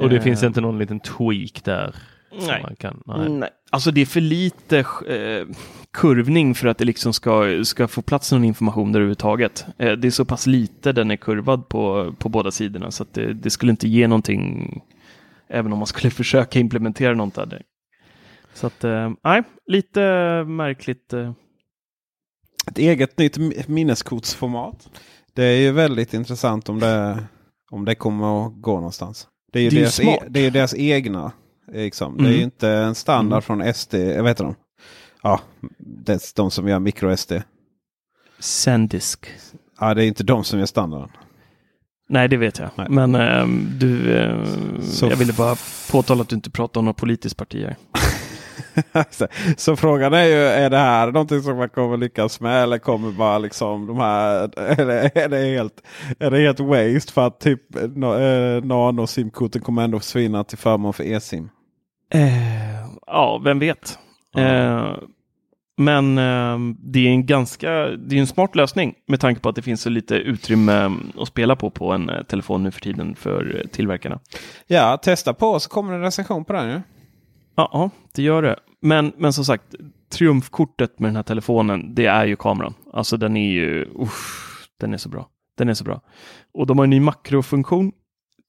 Och 0.00 0.08
det 0.08 0.16
uh, 0.16 0.22
finns 0.22 0.42
inte 0.42 0.60
någon 0.60 0.78
liten 0.78 1.00
tweak 1.00 1.64
där? 1.64 1.94
Nej. 2.32 2.76
Kan, 2.78 3.02
nej. 3.06 3.28
nej. 3.28 3.50
Alltså 3.70 3.90
det 3.90 4.00
är 4.00 4.06
för 4.06 4.20
lite 4.20 4.78
eh, 4.78 5.46
kurvning 5.92 6.54
för 6.54 6.68
att 6.68 6.78
det 6.78 6.84
liksom 6.84 7.12
ska, 7.12 7.64
ska 7.64 7.88
få 7.88 8.02
plats 8.02 8.32
någon 8.32 8.44
information 8.44 8.92
där 8.92 9.00
överhuvudtaget. 9.00 9.66
Eh, 9.78 9.92
det 9.92 10.08
är 10.08 10.10
så 10.10 10.24
pass 10.24 10.46
lite 10.46 10.92
den 10.92 11.10
är 11.10 11.16
kurvad 11.16 11.68
på, 11.68 12.14
på 12.18 12.28
båda 12.28 12.50
sidorna 12.50 12.90
så 12.90 13.02
att 13.02 13.14
det, 13.14 13.34
det 13.34 13.50
skulle 13.50 13.70
inte 13.70 13.88
ge 13.88 14.06
någonting 14.08 14.80
även 15.48 15.72
om 15.72 15.78
man 15.78 15.86
skulle 15.86 16.10
försöka 16.20 16.58
implementera 16.58 17.14
något 17.14 17.34
det. 17.34 17.62
Så 18.54 18.66
att, 18.66 18.84
eh, 18.84 19.10
nej, 19.24 19.42
lite 19.66 20.00
märkligt. 20.44 21.12
Eh. 21.12 21.32
Ett 22.66 22.78
eget 22.78 23.18
nytt 23.18 23.68
minneskortsformat. 23.68 24.90
Det 25.34 25.44
är 25.44 25.56
ju 25.56 25.72
väldigt 25.72 26.14
intressant 26.14 26.68
om 26.68 26.80
det, 26.80 27.24
om 27.70 27.84
det 27.84 27.94
kommer 27.94 28.46
att 28.46 28.52
gå 28.62 28.74
någonstans. 28.74 29.28
Det 29.52 29.58
är 29.58 29.62
ju, 29.62 29.70
det 29.70 29.76
är 29.76 29.80
deras, 29.80 30.00
e, 30.00 30.22
det 30.28 30.40
är 30.40 30.50
deras 30.50 30.74
egna. 30.74 31.32
Liksom. 31.72 32.12
Mm. 32.12 32.24
Det 32.24 32.28
är 32.28 32.32
ju 32.32 32.36
mm. 32.36 32.44
inte 32.44 32.68
en 32.68 32.94
standard 32.94 33.32
mm. 33.32 33.42
från 33.42 33.74
SD. 33.74 33.94
Jag 33.94 34.22
vet 34.22 34.40
inte. 34.40 34.54
Ja, 35.22 35.40
det 35.78 36.12
är 36.12 36.36
de 36.36 36.50
som 36.50 36.68
gör 36.68 36.78
micro-SD. 36.78 37.32
Sandisk. 38.38 39.26
Ja, 39.80 39.94
det 39.94 40.04
är 40.04 40.06
inte 40.06 40.24
de 40.24 40.44
som 40.44 40.58
gör 40.58 40.66
standarden. 40.66 41.10
Nej, 42.08 42.28
det 42.28 42.36
vet 42.36 42.58
jag. 42.58 42.70
Nej. 42.74 42.86
Men 42.90 43.14
äh, 43.14 43.46
du, 43.78 44.14
äh, 44.14 44.46
jag 45.02 45.16
ville 45.16 45.32
bara 45.32 45.56
påtala 45.90 46.22
att 46.22 46.28
du 46.28 46.36
inte 46.36 46.50
pratar 46.50 46.80
om 46.80 46.84
något 46.84 46.96
politiskt 46.96 47.36
parti 47.36 47.66
här. 47.66 47.76
så 49.56 49.76
frågan 49.76 50.14
är 50.14 50.24
ju, 50.24 50.34
är 50.34 50.70
det 50.70 50.76
här 50.76 51.12
någonting 51.12 51.42
som 51.42 51.56
man 51.56 51.68
kommer 51.68 51.96
lyckas 51.96 52.40
med? 52.40 52.62
Eller 52.62 52.78
kommer 52.78 53.12
bara 53.12 53.38
liksom 53.38 53.86
de 53.86 53.96
här, 53.96 54.42
är 54.58 54.86
det, 54.86 55.10
är 55.14 55.28
det, 55.28 55.36
helt, 55.36 55.82
är 56.18 56.30
det 56.30 56.38
helt 56.38 56.60
waste 56.60 57.12
för 57.12 57.26
att 57.26 57.40
typ 57.40 57.76
eh, 57.76 57.88
nano 58.64 59.06
simkorten 59.06 59.62
kommer 59.62 59.82
ändå 59.82 59.98
försvinna 59.98 60.44
till 60.44 60.58
förmån 60.58 60.92
för 60.92 61.04
e-sim? 61.04 61.48
Eh, 62.10 62.86
ja, 63.06 63.40
vem 63.44 63.58
vet. 63.58 63.98
Eh, 64.36 64.96
men 65.76 66.18
eh, 66.18 66.58
det 66.78 67.06
är 67.06 67.10
en 67.10 67.26
ganska, 67.26 67.70
det 67.86 68.16
är 68.16 68.20
en 68.20 68.26
smart 68.26 68.56
lösning 68.56 68.94
med 69.06 69.20
tanke 69.20 69.40
på 69.40 69.48
att 69.48 69.54
det 69.54 69.62
finns 69.62 69.82
så 69.82 69.90
lite 69.90 70.14
utrymme 70.14 70.96
att 71.18 71.28
spela 71.28 71.56
på 71.56 71.70
på 71.70 71.92
en 71.92 72.10
eh, 72.10 72.22
telefon 72.22 72.62
nu 72.62 72.70
för 72.70 72.80
tiden 72.80 73.14
för 73.14 73.66
tillverkarna. 73.72 74.20
Ja, 74.66 74.96
testa 74.96 75.34
på 75.34 75.60
så 75.60 75.68
kommer 75.68 75.92
en 75.92 76.00
recension 76.00 76.44
på 76.44 76.52
den 76.52 76.70
ju. 76.70 76.80
Ja, 77.54 77.90
det 78.12 78.22
gör 78.22 78.42
det. 78.42 78.56
Men, 78.82 79.12
men 79.16 79.32
som 79.32 79.44
sagt, 79.44 79.74
triumfkortet 80.12 80.98
med 80.98 81.08
den 81.08 81.16
här 81.16 81.22
telefonen, 81.22 81.94
det 81.94 82.06
är 82.06 82.26
ju 82.26 82.36
kameran. 82.36 82.74
Alltså 82.92 83.16
den 83.16 83.36
är 83.36 83.50
ju, 83.50 83.86
usch, 84.02 84.68
den 84.80 84.94
är 84.94 84.98
så 84.98 85.08
bra. 85.08 85.28
Den 85.58 85.68
är 85.68 85.74
så 85.74 85.84
bra. 85.84 86.00
Och 86.54 86.66
de 86.66 86.78
har 86.78 86.84
en 86.84 86.90
ny 86.90 87.00
makrofunktion 87.00 87.92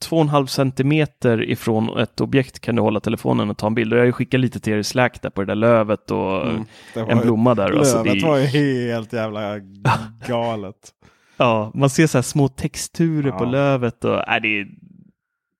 2,5 0.10 0.45
centimeter 0.45 1.49
ifrån 1.49 1.98
ett 1.98 2.22
objekt 2.22 2.60
kan 2.60 2.76
du 2.76 2.82
hålla 2.82 2.99
telefonen 2.99 3.49
och 3.49 3.57
ta 3.57 3.68
en 3.68 3.76
bild. 3.76 3.94
Och 3.94 3.98
jag 3.98 4.02
har 4.02 4.06
ju 4.06 4.11
skickat 4.11 4.40
lite 4.40 4.60
till 4.60 4.73
er 4.73 4.78
i 4.78 4.84
Slack 4.84 5.22
där 5.22 5.30
på 5.30 5.41
det 5.41 5.48
där 5.48 5.56
lövet 5.56 6.11
och 6.11 6.48
mm, 6.48 6.65
en 6.95 7.19
blomma 7.19 7.56
där. 7.56 7.68
Lövet 7.68 7.80
alltså, 7.80 8.03
det... 8.03 8.26
var 8.26 8.38
ju 8.38 8.45
helt 8.45 9.14
jävla 9.14 9.60
galet. 10.28 10.90
ja, 11.38 11.72
man 11.73 11.90
ser 11.90 12.07
så 12.07 12.18
här 12.18 12.23
små 12.23 12.48
texturer 12.48 13.30
ja. 13.30 13.38
på 13.38 13.45
lövet 13.45 14.03
och 14.03 14.30
äh, 14.30 14.41
det 14.41 14.60
är 14.60 14.68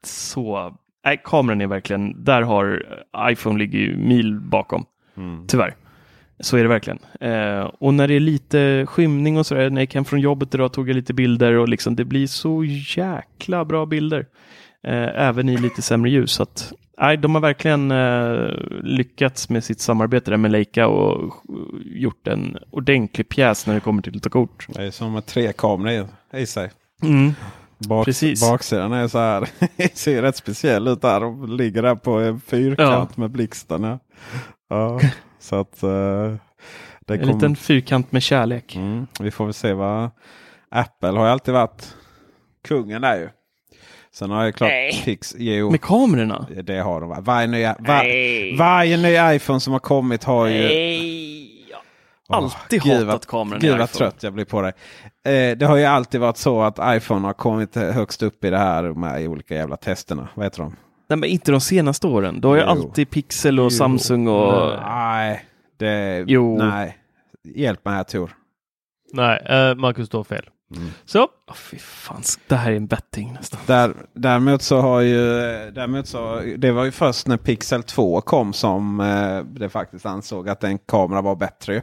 så. 0.04 0.74
Äh, 1.06 1.20
kameran 1.24 1.62
är 1.62 1.68
verkligen, 1.68 2.24
där 2.24 2.42
har 2.42 2.86
iPhone 3.18 3.60
ligger 3.60 3.80
ju 3.80 3.98
mil 3.98 4.40
bakom. 4.40 4.86
Mm. 5.18 5.48
Tyvärr. 5.48 5.76
Så 6.42 6.58
är 6.58 6.64
det 6.64 6.70
verkligen. 6.70 7.00
Eh, 7.20 7.62
och 7.80 7.94
när 7.94 8.08
det 8.08 8.14
är 8.14 8.20
lite 8.20 8.86
skymning 8.88 9.38
och 9.38 9.46
sådär, 9.46 9.70
när 9.70 9.82
jag 9.82 9.92
kom 9.92 10.06
från 10.06 10.20
jobbet 10.20 10.56
idag 10.56 10.74
tog 10.74 10.90
jag 10.90 10.96
lite 10.96 11.14
bilder 11.14 11.54
och 11.54 11.70
liksom 11.70 11.96
det 11.96 12.06
blir 12.06 12.28
så 12.28 12.64
jäkla 12.98 13.66
bra 13.66 13.86
bilder. 13.86 14.26
Eh, 14.84 15.28
även 15.28 15.50
i 15.50 15.58
lite 15.58 15.82
sämre 15.82 16.10
ljus. 16.10 16.32
Så 16.32 16.44
att, 16.44 16.74
nej, 17.02 17.18
de 17.18 17.36
har 17.36 17.42
verkligen 17.42 17.92
eh, 17.92 18.50
lyckats 18.84 19.50
med 19.50 19.64
sitt 19.64 19.80
samarbete 19.80 20.32
där 20.32 20.38
med 20.38 20.52
Leica 20.52 20.88
och 20.88 21.34
gjort 21.84 22.28
en 22.28 22.58
ordentlig 22.72 23.30
pjäs 23.30 23.68
när 23.68 23.74
det 23.74 23.80
kommer 23.80 24.02
till 24.02 24.16
att 24.16 24.24
ta 24.24 24.30
kort. 24.30 24.66
Det 24.70 24.84
är 24.84 24.92
som 24.92 25.14
med 25.14 25.26
tre 25.26 25.54
kameror 25.54 26.08
i 26.34 26.46
sig. 26.46 26.72
Mm. 27.04 27.34
Bak, 27.88 28.06
Precis. 28.06 28.50
Baksidan 28.50 28.94
är 28.94 29.08
så 29.08 29.18
här. 29.18 29.48
ser 29.94 30.22
rätt 30.22 30.36
speciell 30.36 30.88
ut 30.88 31.02
där. 31.02 31.20
De 31.20 31.58
ligger 31.58 31.82
där 31.82 31.96
på 31.96 32.12
en 32.12 32.42
fyrkant 32.42 33.10
ja. 33.16 33.22
med 33.22 33.32
blixtarna. 33.32 34.00
Ja. 34.70 35.00
Så 35.42 35.56
att, 35.56 35.84
uh, 35.84 36.36
det 37.00 37.14
en 37.14 37.20
kom... 37.20 37.30
liten 37.30 37.56
fyrkant 37.56 38.12
med 38.12 38.24
kärlek. 38.24 38.76
Mm, 38.76 39.08
vi 39.20 39.32
får 39.32 39.46
väl 39.46 39.54
se 39.54 39.74
vad 39.74 40.10
Apple 40.70 41.10
har 41.10 41.26
ju 41.26 41.32
alltid 41.32 41.54
varit 41.54 41.96
kungen 42.68 43.02
där 43.02 43.16
ju. 43.16 43.30
Sen 44.14 44.32
har 44.32 44.44
jag 44.44 44.56
klart 44.56 44.70
Nej. 44.70 45.02
Pix, 45.06 45.36
jo, 45.38 45.72
Med 45.72 45.82
kamerorna? 45.82 46.48
Det 46.64 46.80
har 46.80 47.02
de. 47.02 47.24
Varje, 47.24 47.48
nya, 47.48 47.76
var, 47.80 48.58
varje 48.58 48.98
ny 48.98 49.36
iPhone 49.36 49.60
som 49.60 49.74
har 49.74 49.80
kommit 49.80 50.24
har 50.24 50.48
ju... 50.48 50.62
Nej. 50.62 51.48
Alltid 52.30 52.82
oh, 52.82 53.06
hatat 53.06 53.26
kameran 53.26 53.60
Gud 53.60 53.78
vad 53.78 53.92
trött 53.92 54.24
jag 54.24 54.34
blir 54.34 54.46
på 54.46 54.62
det. 54.62 54.74
Eh, 55.32 55.58
det 55.58 55.66
har 55.66 55.78
ju 55.78 55.86
alltid 55.86 56.22
varit 56.22 56.38
så 56.38 56.62
att 56.62 56.80
iPhone 56.84 57.28
har 57.28 57.34
kommit 57.34 57.76
högst 57.76 58.24
upp 58.24 58.44
i 58.44 58.50
det 58.50 58.58
här 58.58 58.84
med 58.84 59.28
olika 59.28 59.56
jävla 59.56 59.78
testerna. 59.78 60.28
Vad 60.36 60.46
heter 60.46 60.60
de? 60.60 60.76
Nej, 61.12 61.18
men 61.18 61.30
inte 61.30 61.52
de 61.52 61.62
senaste 61.62 62.08
åren. 62.08 62.42
Då 62.42 62.48
har 62.48 62.56
ju 62.56 62.62
alltid 62.62 63.10
Pixel 63.10 63.60
och 63.60 63.64
jo. 63.64 63.70
Samsung 63.70 64.28
och... 64.28 64.80
Nej, 64.82 65.46
det... 65.78 66.24
Jo. 66.28 66.58
Nej. 66.58 66.98
Hjälp 67.56 67.86
mig 67.86 67.94
här 67.94 68.04
Tor. 68.04 68.32
Nej, 69.14 69.40
uh, 69.50 69.76
Marcus 69.76 70.08
står 70.08 70.24
fel. 70.24 70.50
Mm. 70.76 70.90
Så. 71.06 71.24
Oh, 71.24 71.56
fy 71.56 71.78
fan, 71.78 72.22
det 72.48 72.56
här 72.56 72.72
är 72.72 72.76
en 72.76 72.88
betting 72.88 73.34
nästan. 73.34 73.60
Där, 73.66 73.96
däremot 74.14 74.62
så 74.62 74.80
har 74.80 75.02
ju, 75.02 75.18
däremot 75.72 76.08
så, 76.08 76.42
det 76.58 76.72
var 76.72 76.86
ju 76.86 76.92
först 76.92 77.28
när 77.28 77.38
Pixel 77.38 77.84
2 77.84 78.22
kom 78.22 78.54
som 78.54 79.00
eh, 79.00 79.40
det 79.60 79.70
faktiskt 79.70 80.06
ansåg 80.06 80.50
att 80.50 80.64
en 80.64 80.78
kamera 80.78 81.22
var 81.22 81.36
bättre. 81.36 81.82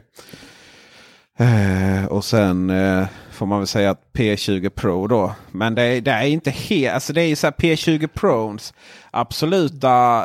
Eh, 1.37 2.05
och 2.05 2.25
sen 2.25 2.69
eh, 2.69 3.07
får 3.39 3.45
man 3.45 3.59
väl 3.59 3.67
säga 3.67 3.89
att 3.91 4.01
P20 4.13 4.69
Pro 4.69 5.07
då. 5.07 5.35
Men 5.51 5.75
det, 5.75 5.99
det 5.99 6.11
är 6.11 6.23
inte 6.25 6.51
helt, 6.51 6.93
alltså 6.93 7.13
det 7.13 7.21
är 7.21 7.25
ju 7.27 7.35
så 7.35 7.47
här 7.47 7.51
P20 7.51 8.07
Pros 8.07 8.73
absoluta 9.11 10.23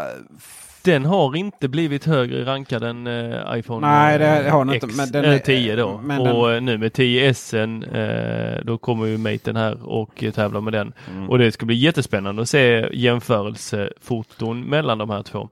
den 0.82 1.04
har 1.04 1.36
inte 1.36 1.68
blivit 1.68 2.04
högre 2.04 2.44
rankad 2.44 2.82
än 2.82 3.06
eh, 3.06 3.58
iPhone 3.58 3.86
Nej, 3.86 4.18
det 4.18 4.50
har 4.50 4.64
den 4.64 4.74
X, 4.74 4.84
inte, 4.84 4.96
men 4.96 5.10
den 5.12 5.24
eh, 5.24 5.34
är- 5.34 5.38
10 5.38 5.76
då. 5.76 5.86
och 5.86 6.48
den- 6.48 6.54
eh, 6.56 6.60
nu 6.62 6.78
med 6.78 6.92
10S 6.92 7.54
eh, 7.94 8.64
då 8.64 8.78
kommer 8.78 9.06
ju 9.06 9.18
Maten 9.18 9.56
här 9.56 9.82
och 9.88 10.24
eh, 10.24 10.32
tävlar 10.32 10.60
med 10.60 10.72
den. 10.72 10.92
Mm. 11.10 11.30
Och 11.30 11.38
det 11.38 11.52
ska 11.52 11.66
bli 11.66 11.76
jättespännande 11.76 12.42
att 12.42 12.48
se 12.48 12.88
jämförelsefoton 12.92 14.60
mellan 14.62 14.98
de 14.98 15.10
här 15.10 15.22
två. 15.22 15.48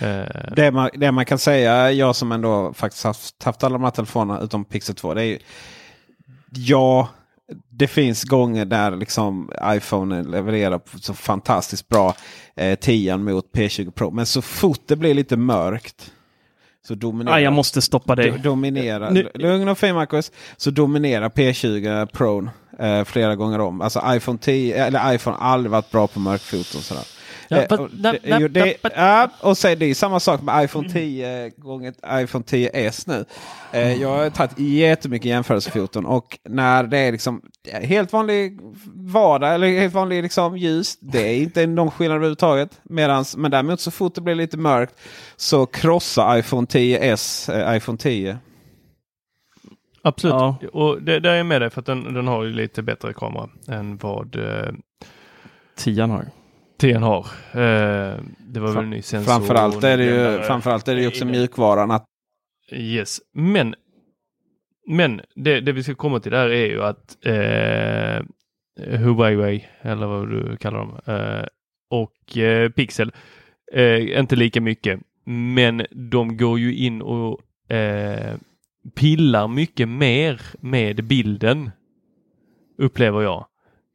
Eh, 0.00 0.52
Det 0.56 0.70
man, 0.70 0.90
det 0.94 1.12
man 1.12 1.24
kan 1.24 1.38
säga, 1.38 1.92
jag 1.92 2.16
som 2.16 2.32
ändå 2.32 2.72
faktiskt 2.74 3.04
haft, 3.04 3.42
haft 3.42 3.64
alla 3.64 3.72
de 3.72 3.84
här 3.84 3.90
telefonerna 3.90 4.40
utom 4.40 4.64
Pixel 4.64 4.94
2. 4.94 5.14
Det 5.14 5.22
är 5.22 5.26
ju, 5.26 5.38
ja, 6.54 7.08
det 7.70 7.86
finns 7.86 8.24
gånger 8.24 8.64
där 8.64 8.96
liksom 8.96 9.50
iPhone 9.64 10.22
levererar 10.22 10.80
så 11.00 11.14
fantastiskt 11.14 11.88
bra 11.88 12.14
eh, 12.56 12.78
10 12.78 13.16
mot 13.16 13.52
P20 13.52 13.90
Pro. 13.90 14.10
Men 14.10 14.26
så 14.26 14.42
fort 14.42 14.80
det 14.86 14.96
blir 14.96 15.14
lite 15.14 15.36
mörkt. 15.36 16.12
Så 16.86 16.94
dominerar, 16.94 17.34
Ah, 17.36 17.40
jag 17.40 17.52
måste 17.52 17.82
stoppa 17.82 18.14
dig. 18.16 18.30
do, 18.30 18.36
dominerar, 18.38 19.10
Nu- 19.10 19.30
Lugn 19.34 19.68
och 19.68 19.78
fin 19.78 19.94
Marcus. 19.94 20.32
Så 20.56 20.70
dominerar 20.70 21.28
P20 21.28 22.06
Pro 22.06 22.48
eh, 22.78 23.04
flera 23.04 23.36
gånger 23.36 23.60
om. 23.60 23.80
Alltså 23.80 24.02
iPhone 24.06 24.38
10, 24.38 24.84
eller 24.86 25.12
iPhone 25.14 25.36
har 25.36 25.48
aldrig 25.48 25.70
varit 25.70 25.90
bra 25.90 26.06
på 26.06 26.20
mörkfoton. 26.20 26.82
Sådär. 26.82 27.04
Ja, 27.52 27.56
Eh, 27.62 27.80
och 27.80 27.90
det 27.90 28.18
na- 28.24 28.48
det- 28.48 28.76
ja, 28.96 29.30
och 29.40 29.64
är 29.64 29.76
det 29.76 29.94
samma 29.94 30.20
sak 30.20 30.42
med 30.42 30.64
iPhone 30.64 30.88
10 30.88 31.50
gånger 31.56 31.94
iPhone 32.22 32.44
10s 32.44 33.04
nu. 33.08 33.24
Eh, 33.72 34.02
jag 34.02 34.08
har 34.08 34.30
tagit 34.30 34.58
jättemycket 34.58 35.26
jämförelsefoton 35.28 36.06
och 36.06 36.38
när 36.48 36.82
det 36.82 36.98
är 36.98 37.12
liksom 37.12 37.42
helt 37.82 38.12
vanlig 38.12 38.58
vardag 38.94 39.54
eller 39.54 39.68
helt 39.80 39.94
vanlig 39.94 40.22
liksom 40.22 40.56
ljus. 40.56 40.96
Det 41.00 41.18
är 41.28 41.36
inte 41.42 41.66
någon 41.66 41.90
skillnad 41.90 42.16
överhuvudtaget. 42.16 42.80
Medans, 42.82 43.36
men 43.36 43.50
däremot 43.50 43.80
så 43.80 43.90
fort 43.90 44.14
det 44.14 44.20
blir 44.20 44.34
lite 44.34 44.56
mörkt 44.56 44.94
så 45.36 45.66
krossar 45.66 46.38
iPhone 46.38 46.66
10s 46.66 47.48
eh, 47.70 47.76
iPhone 47.76 47.98
10. 47.98 48.38
Absolut. 50.02 50.34
Ja. 50.34 50.56
Och 50.72 51.02
det, 51.02 51.20
där 51.20 51.30
är 51.30 51.36
jag 51.36 51.46
med 51.46 51.62
dig 51.62 51.70
för 51.70 51.80
att 51.80 51.86
den, 51.86 52.14
den 52.14 52.26
har 52.26 52.44
ju 52.44 52.52
lite 52.52 52.82
bättre 52.82 53.12
kamera 53.12 53.48
än 53.68 53.96
vad 53.96 54.36
eh, 54.36 54.72
Tian 55.76 56.10
har. 56.10 56.24
10 56.80 56.94
har. 56.94 57.26
Eh, 57.52 58.18
det 58.38 58.60
var 58.60 58.68
väl 58.72 58.84
en 58.84 58.90
ny 58.90 59.02
sensor. 59.02 59.32
Framförallt 59.32 59.84
är 59.84 59.98
det 59.98 60.04
ju, 60.04 60.42
framförallt 60.42 60.88
är 60.88 60.94
det 60.94 61.00
ju 61.00 61.08
också 61.08 61.24
mjukvaran. 61.24 61.90
Att, 61.90 62.04
Yes, 62.72 63.20
men 63.32 63.74
men 64.86 65.20
det, 65.34 65.60
det 65.60 65.72
vi 65.72 65.82
ska 65.82 65.94
komma 65.94 66.20
till 66.20 66.32
där 66.32 66.48
är 66.48 66.66
ju 66.66 66.82
att 66.82 67.26
eh, 67.26 68.26
Huawei, 68.98 69.64
eller 69.80 70.06
vad 70.06 70.30
du 70.30 70.56
kallar 70.56 70.78
dem, 70.78 71.00
eh, 71.06 71.46
och 71.90 72.38
eh, 72.38 72.70
Pixel, 72.70 73.12
eh, 73.72 74.18
inte 74.18 74.36
lika 74.36 74.60
mycket, 74.60 75.00
men 75.24 75.86
de 75.90 76.36
går 76.36 76.58
ju 76.58 76.76
in 76.76 77.02
och 77.02 77.40
eh, 77.72 78.36
pillar 78.94 79.48
mycket 79.48 79.88
mer 79.88 80.40
med 80.60 81.04
bilden, 81.04 81.70
upplever 82.78 83.22
jag. 83.22 83.46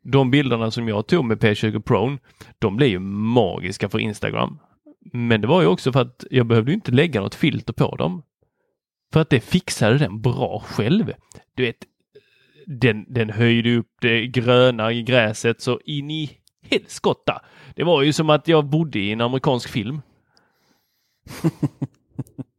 De 0.07 0.31
bilderna 0.31 0.71
som 0.71 0.87
jag 0.87 1.07
tog 1.07 1.25
med 1.25 1.37
P20 1.37 1.81
Pro, 1.81 2.17
de 2.59 2.77
blev 2.77 2.89
ju 2.89 2.99
magiska 2.99 3.89
för 3.89 3.99
Instagram. 3.99 4.59
Men 5.13 5.41
det 5.41 5.47
var 5.47 5.61
ju 5.61 5.67
också 5.67 5.91
för 5.91 6.01
att 6.01 6.23
jag 6.31 6.45
behövde 6.45 6.73
inte 6.73 6.91
lägga 6.91 7.21
något 7.21 7.35
filter 7.35 7.73
på 7.73 7.95
dem. 7.95 8.23
För 9.13 9.19
att 9.21 9.29
det 9.29 9.39
fixade 9.39 9.97
den 9.97 10.21
bra 10.21 10.63
själv. 10.65 11.13
Du 11.55 11.63
vet, 11.65 11.77
den, 12.65 13.05
den 13.13 13.29
höjde 13.29 13.75
upp 13.77 13.91
det 14.01 14.27
gröna 14.27 14.91
i 14.91 15.03
gräset 15.03 15.61
så 15.61 15.79
in 15.85 16.11
i 16.11 16.31
helskotta. 16.69 17.41
Det 17.75 17.83
var 17.83 18.01
ju 18.01 18.13
som 18.13 18.29
att 18.29 18.47
jag 18.47 18.65
bodde 18.65 18.99
i 18.99 19.11
en 19.11 19.21
amerikansk 19.21 19.69
film. 19.69 20.01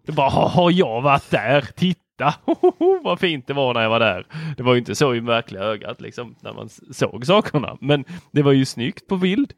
Det 0.06 0.12
bara, 0.12 0.28
"Ha- 0.31 0.48
har 0.48 0.70
jag 0.70 1.02
varit 1.02 1.31
där? 1.31 1.60
Titta 1.77 2.01
vad 3.02 3.20
fint 3.20 3.47
det 3.47 3.52
var 3.52 3.74
när 3.74 3.82
jag 3.82 3.90
var 3.90 4.01
där. 4.01 4.26
Det 4.56 4.62
var 4.62 4.74
ju 4.74 4.78
inte 4.78 4.94
så 4.94 5.14
i 5.14 5.20
verkliga 5.20 5.62
ögat 5.62 6.01
liksom 6.01 6.34
när 6.40 6.52
man 6.52 6.68
såg 6.90 7.26
sakerna. 7.26 7.78
Men 7.80 8.05
det 8.30 8.43
var 8.43 8.52
ju 8.52 8.64
snyggt 8.64 9.06
på 9.06 9.16
bild. 9.16 9.52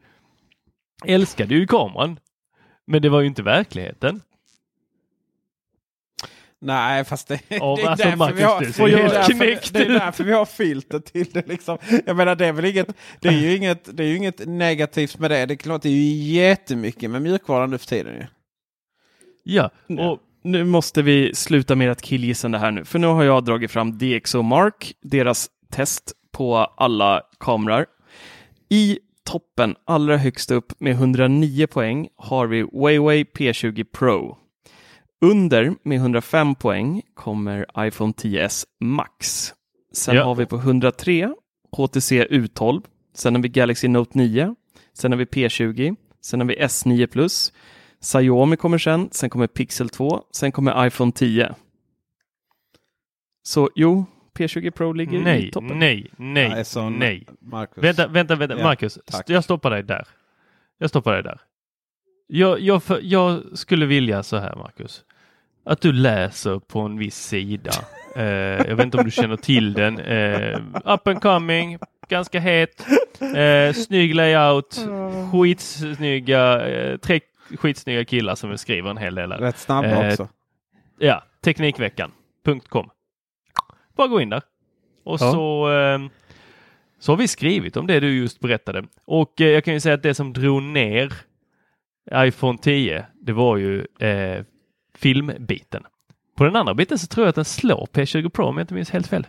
Älskade 1.04 1.54
ju 1.54 1.66
kameran. 1.66 2.18
Men 2.86 3.02
det 3.02 3.08
var 3.08 3.20
ju 3.20 3.26
inte 3.26 3.42
verkligheten. 3.42 4.20
Nej, 6.60 7.04
fast 7.04 7.28
det, 7.28 7.40
Ja, 7.48 7.76
det, 7.76 7.82
är 7.82 7.88
alltså, 7.88 8.08
därför 8.08 8.32
vi 8.32 8.42
har, 8.42 8.60
det, 8.60 8.66
är 8.66 9.08
därför, 9.08 9.72
det 9.72 9.84
är 9.84 9.88
därför 9.88 10.24
vi 10.24 10.32
har 10.32 10.44
filter 10.44 10.98
till 10.98 11.26
det. 11.32 11.48
Liksom. 11.48 11.78
Jag 12.06 12.16
menar, 12.16 12.34
det 12.34 12.46
är 12.46 12.52
väl 12.52 12.64
inget, 12.64 12.88
det 13.20 13.28
är 13.28 13.32
ju 13.32 13.56
inget, 13.56 13.96
det 13.96 14.04
är 14.04 14.16
inget 14.16 14.46
negativt 14.46 15.18
med 15.18 15.30
det. 15.30 15.46
Det 15.46 15.54
är 15.54 15.56
klart, 15.56 15.82
det 15.82 15.88
är 15.88 15.92
ju 15.92 16.32
jättemycket 16.32 17.10
med 17.10 17.22
mjukvaran 17.22 17.70
nu 17.70 17.78
för 17.78 17.86
tiden. 17.86 18.14
Ju. 18.14 18.26
Ja, 19.42 19.70
och 19.98 20.18
nu 20.50 20.64
måste 20.64 21.02
vi 21.02 21.34
sluta 21.34 21.74
med 21.74 21.90
att 21.90 22.02
killgissande 22.02 22.58
här 22.58 22.70
nu, 22.70 22.84
för 22.84 22.98
nu 22.98 23.06
har 23.06 23.24
jag 23.24 23.44
dragit 23.44 23.70
fram 23.70 23.98
DxO 23.98 24.42
Mark, 24.42 24.92
deras 25.02 25.48
test 25.72 26.12
på 26.32 26.56
alla 26.56 27.22
kameror. 27.40 27.86
I 28.70 28.98
toppen, 29.24 29.74
allra 29.86 30.16
högst 30.16 30.50
upp 30.50 30.72
med 30.80 30.92
109 30.92 31.66
poäng, 31.66 32.08
har 32.16 32.46
vi 32.46 32.60
Huawei 32.60 33.24
P20 33.24 33.84
Pro. 33.84 34.36
Under 35.20 35.74
med 35.82 35.96
105 35.98 36.54
poäng 36.54 37.02
kommer 37.14 37.66
iPhone 37.86 38.12
10s 38.12 38.64
Max. 38.80 39.52
Sen 39.92 40.16
Ja. 40.16 40.24
har 40.24 40.34
vi 40.34 40.46
på 40.46 40.56
103 40.56 41.34
HTC 41.76 42.24
U12. 42.24 42.82
Sen 43.14 43.34
har 43.34 43.42
vi 43.42 43.48
Galaxy 43.48 43.88
Note 43.88 44.18
9. 44.18 44.54
Sen 44.98 45.12
har 45.12 45.18
vi 45.18 45.24
P20. 45.24 45.96
Sen 46.20 46.40
har 46.40 46.46
vi 46.46 46.56
S9 46.56 47.06
Plus. 47.06 47.52
Xiaomi 48.02 48.56
kommer 48.56 48.78
sen. 48.78 49.08
Sen 49.12 49.30
kommer 49.30 49.46
Pixel 49.46 49.88
2. 49.88 50.22
Sen 50.32 50.52
kommer 50.52 50.86
iPhone 50.86 51.12
10. 51.12 51.54
Så 53.42 53.68
jo, 53.74 54.04
P20 54.38 54.70
Pro 54.70 54.92
ligger 54.92 55.18
i 55.18 55.22
Nej, 55.22 55.50
toppen. 55.50 55.78
nej, 55.78 56.06
nej, 56.16 56.48
Nej, 56.48 56.64
så- 56.64 56.90
nej. 56.90 57.26
Marcus. 57.40 57.84
Vänta, 57.84 58.06
vänta, 58.06 58.34
vänta. 58.36 58.56
Ja, 58.58 58.64
Marcus, 58.64 58.98
tack. 59.06 59.30
jag 59.30 59.44
stoppar 59.44 59.70
dig 59.70 59.82
där. 59.82 60.06
Jag 60.78 60.90
stoppar 60.90 61.12
dig 61.12 61.22
där. 61.22 61.40
Jag, 62.26 62.60
jag, 62.60 62.82
för, 62.82 63.00
jag 63.02 63.42
skulle 63.58 63.86
vilja 63.86 64.22
så 64.22 64.36
här, 64.36 64.56
Marcus. 64.56 65.04
Att 65.64 65.80
du 65.80 65.92
läser 65.92 66.58
på 66.58 66.80
en 66.80 66.98
viss 66.98 67.16
sida. 67.16 67.70
eh, 68.16 68.22
jag 68.68 68.76
vet 68.76 68.84
inte 68.84 68.98
om 68.98 69.04
du 69.04 69.10
känner 69.10 69.36
till 69.36 69.72
den. 69.72 69.98
Eh, 70.00 70.58
up 70.84 71.06
and 71.08 71.20
coming, 71.22 71.78
ganska 72.08 72.40
het. 72.40 72.86
Eh, 73.36 73.72
snygg 73.72 74.14
layout. 74.14 74.86
Skitsnygga, 75.32 76.68
eh, 76.68 76.96
tre 76.96 77.20
skitsnygga 77.56 78.04
killar 78.04 78.34
som 78.34 78.58
skriver 78.58 78.90
en 78.90 78.96
hel 78.96 79.14
del. 79.14 79.32
här. 79.32 79.38
Rätt 79.38 79.58
snabba 79.58 79.88
Eh, 79.88 80.08
också. 80.08 80.28
Ja, 80.98 81.24
Teknikveckan.com. 81.40 82.90
Bara 83.96 84.08
gå 84.08 84.20
in 84.20 84.28
där. 84.28 84.42
Och 85.04 85.14
Ja. 85.20 85.32
så, 85.32 85.72
eh, 85.72 85.98
så 86.98 87.12
har 87.12 87.16
vi 87.16 87.28
skrivit 87.28 87.76
om 87.76 87.86
det 87.86 88.00
du 88.00 88.18
just 88.18 88.40
berättade. 88.40 88.84
Och 89.04 89.40
eh, 89.40 89.46
jag 89.48 89.64
kan 89.64 89.74
ju 89.74 89.80
säga 89.80 89.94
att 89.94 90.02
det 90.02 90.14
som 90.14 90.32
drog 90.32 90.62
ner 90.62 91.12
iPhone 92.14 92.58
10, 92.58 93.06
det 93.20 93.32
var 93.32 93.56
ju 93.56 93.86
eh, 93.98 94.44
filmbiten. 94.94 95.82
På 96.36 96.44
den 96.44 96.56
andra 96.56 96.74
biten 96.74 96.98
så 96.98 97.06
tror 97.06 97.24
jag 97.26 97.28
att 97.28 97.34
den 97.34 97.44
slår 97.44 97.86
P20 97.92 98.28
Pro 98.28 98.44
om 98.44 98.56
jag 98.56 98.62
inte 98.62 98.74
minns 98.74 98.90
helt 98.90 99.06
fel. 99.06 99.26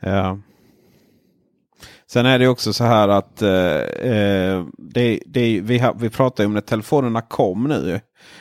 Ja. 0.00 0.38
Sen 2.12 2.26
är 2.26 2.38
det 2.38 2.48
också 2.48 2.72
så 2.72 2.84
här 2.84 3.08
att 3.08 3.42
eh, 3.42 3.76
eh, 4.10 4.64
det, 4.78 5.20
det, 5.26 5.60
vi, 5.60 5.78
har, 5.78 5.94
vi 5.94 6.10
pratar 6.10 6.44
ju 6.44 6.46
om 6.46 6.54
när 6.54 6.60
telefonerna 6.60 7.20
kom 7.20 7.64
nu 7.64 8.00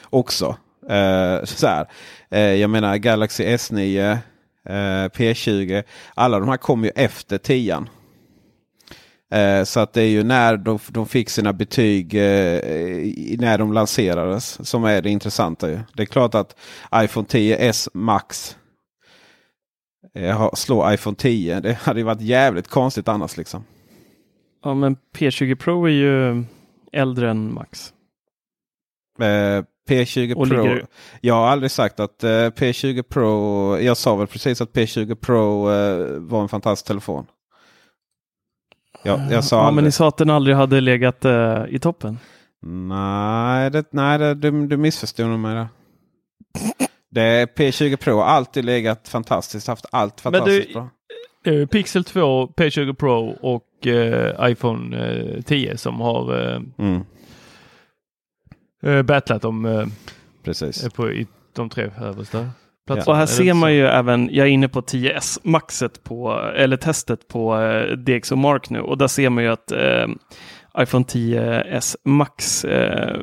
också. 0.10 0.56
Eh, 0.90 1.44
så 1.44 1.68
här. 1.68 1.88
Eh, 2.32 2.40
jag 2.40 2.70
menar 2.70 2.98
Galaxy 2.98 3.46
S9, 3.46 4.18
eh, 4.66 4.74
P20. 5.10 5.84
Alla 6.14 6.40
de 6.40 6.50
här 6.50 6.58
kom 6.58 6.84
ju 6.84 6.90
efter 6.96 7.38
10 7.38 7.86
Eh, 9.32 9.64
så 9.64 9.80
att 9.80 9.94
det 9.94 10.02
är 10.02 10.08
ju 10.08 10.24
när 10.24 10.58
de, 10.58 10.80
de 10.88 11.08
fick 11.08 11.30
sina 11.30 11.54
betyg 11.54 12.16
eh, 12.16 12.60
när 13.38 13.58
de 13.58 13.74
lanserades 13.74 14.70
som 14.70 14.84
är 14.84 15.02
det 15.02 15.10
intressanta. 15.10 15.70
Ju. 15.70 15.80
Det 15.94 16.02
är 16.02 16.06
klart 16.06 16.36
att 16.36 16.56
iPhone 16.96 17.28
10s 17.28 17.90
Max 17.94 18.58
eh, 20.16 20.38
har- 20.38 20.56
slår 20.56 20.94
iPhone 20.94 21.16
10. 21.16 21.60
Det 21.60 21.74
hade 21.74 22.00
ju 22.00 22.04
varit 22.06 22.22
jävligt 22.22 22.68
konstigt 22.68 23.08
annars 23.08 23.38
liksom. 23.38 23.64
Ja, 24.64 24.74
men 24.74 24.98
P20 25.16 25.56
Pro 25.56 25.86
är 25.86 25.90
ju 25.90 26.44
äldre 26.92 27.30
än 27.30 27.54
Max. 27.54 27.94
Eh, 29.20 29.64
P20 29.90 30.34
Och 30.34 30.48
Pro. 30.48 30.64
ligger- 30.64 30.86
Jag 31.22 31.34
har 31.34 31.48
aldrig 31.48 31.72
sagt 31.72 32.00
att 32.00 32.24
eh, 32.24 32.30
P20 32.30 33.02
Pro. 33.04 33.78
Jag 33.80 33.98
sa 33.98 34.16
väl 34.16 34.28
precis 34.28 34.62
att 34.62 34.72
P20 34.74 35.16
Pro 35.16 35.72
eh, 35.72 36.20
var 36.20 36.42
en 36.42 36.50
fantastisk 36.50 36.88
telefon. 36.88 37.26
Jag, 39.04 39.20
jag 39.32 39.44
sa 39.44 39.56
ja, 39.56 39.62
aldrig. 39.62 39.76
men 39.76 39.84
ni 39.84 39.92
sa 39.92 40.08
att 40.08 40.18
den 40.18 40.30
aldrig 40.30 40.56
hade 40.56 40.82
legat 40.82 41.26
eh, 41.26 41.64
i 41.70 41.80
toppen. 41.80 42.20
Nej, 42.64 43.70
det, 43.72 43.86
nej 43.92 44.18
det, 44.20 44.34
du, 44.36 44.68
du 44.68 44.78
missförstod 44.78 45.40
mig 45.40 45.56
där. 45.56 45.68
Det 47.12 47.22
är 47.22 47.46
P20 47.46 47.96
Pro 47.96 48.16
har 48.16 48.24
alltid 48.26 48.66
legat 48.66 49.08
fantastiskt. 49.08 49.68
Haft 49.68 49.86
allt 49.92 50.22
fantastiskt 50.22 50.68
du- 50.68 50.74
bra. 50.74 50.90
Eh, 51.46 51.68
Pixel 51.68 52.04
2, 52.04 52.48
P20 52.48 52.94
Pro 52.94 53.30
och 53.42 53.88
eh, 53.88 54.52
iPhone 54.52 54.98
eh, 55.38 55.42
10 55.42 55.78
som 55.78 56.02
har 56.02 56.52
eh, 56.52 56.62
Mm. 56.78 57.02
eh, 58.84 59.02
battlat 59.02 59.46
om 59.46 59.66
eh, 59.66 59.86
Precis. 60.44 60.90
på 60.94 61.12
i 61.12 61.28
de 61.56 61.70
tre 61.70 61.92
översta 62.02 62.40
Och 62.40 62.46
platserna. 62.88 63.18
här 63.18 63.26
ser 63.26 63.54
man 63.54 63.74
ju 63.74 63.86
även, 63.88 64.30
jag 64.32 64.48
är 64.48 64.52
inne 64.52 64.68
på 64.70 64.82
10S 64.82 65.40
maxet 65.44 66.04
på, 66.04 66.34
eller 66.56 66.78
testet 66.78 67.28
på 67.28 67.60
eh, 67.62 67.98
DxO 67.98 68.36
Mark 68.36 68.70
nu 68.70 68.80
och 68.82 68.98
där 68.98 69.08
ser 69.08 69.30
man 69.30 69.44
ju 69.44 69.50
att 69.50 69.72
eh, 69.72 70.08
iPhone 70.80 71.06
10S 71.06 71.96
Max 72.06 72.66
eh, 72.66 73.20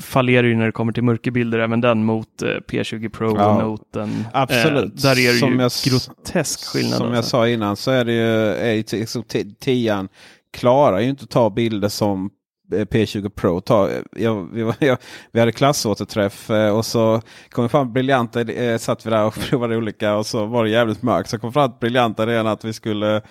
fallerar 0.00 0.46
ju 0.46 0.56
när 0.56 0.66
det 0.66 0.72
kommer 0.72 0.92
till 0.92 1.02
mörkerbilder, 1.04 1.58
även 1.58 1.80
den 1.80 2.04
mot 2.04 2.42
eh, 2.42 2.46
P20 2.48 3.08
Pro 3.08 3.36
Ja, 3.38 3.54
och 3.56 3.62
Noten. 3.62 4.24
Absolut. 4.32 4.84
Eh, 4.84 5.02
där 5.02 5.18
är 5.18 5.32
det 5.32 5.38
Som 5.38 5.52
ju 5.52 5.60
jag- 5.62 5.70
grotesk 5.84 6.64
skillnad. 6.64 6.94
Som 6.98 7.06
jag 7.06 7.16
alltså. 7.16 7.30
sa 7.30 7.48
innan 7.48 7.76
så 7.76 7.90
är 7.90 8.04
det 8.04 8.12
ju, 8.12 8.46
är 8.54 8.72
ju 8.72 8.84
liksom 8.92 9.22
t- 9.22 9.44
10 9.60 10.08
klarar 10.52 11.00
ju 11.00 11.08
inte 11.08 11.24
att 11.24 11.30
ta 11.30 11.50
bilder 11.50 11.88
som 11.88 12.30
eh, 12.72 12.78
P20 12.84 13.28
Pro 13.28 13.60
tar. 13.60 13.90
Jag, 14.16 14.48
vi, 14.52 14.62
var- 14.62 14.74
jag, 14.84 14.98
vi 15.32 15.40
hade 15.40 15.52
klassåterträff 15.52 16.50
eh, 16.50 16.76
och 16.76 16.86
så 16.86 17.22
kom 17.50 17.64
vi 17.64 17.68
fram 17.68 17.92
briljanta, 17.92 18.40
eh, 18.40 18.78
satt 18.78 19.06
vi 19.06 19.10
där 19.10 19.24
och 19.26 19.34
provade 19.50 19.76
olika 19.76 20.16
och 20.16 20.26
så 20.26 20.46
var 20.46 20.64
det 20.64 20.70
jävligt 20.70 21.02
mörkt. 21.02 21.30
Så 21.30 21.38
kom 21.38 21.52
fram 21.52 21.70
briljanta 21.80 22.22
idén 22.22 22.46
att 22.46 22.64
vi 22.64 22.72
skulle 22.72 23.22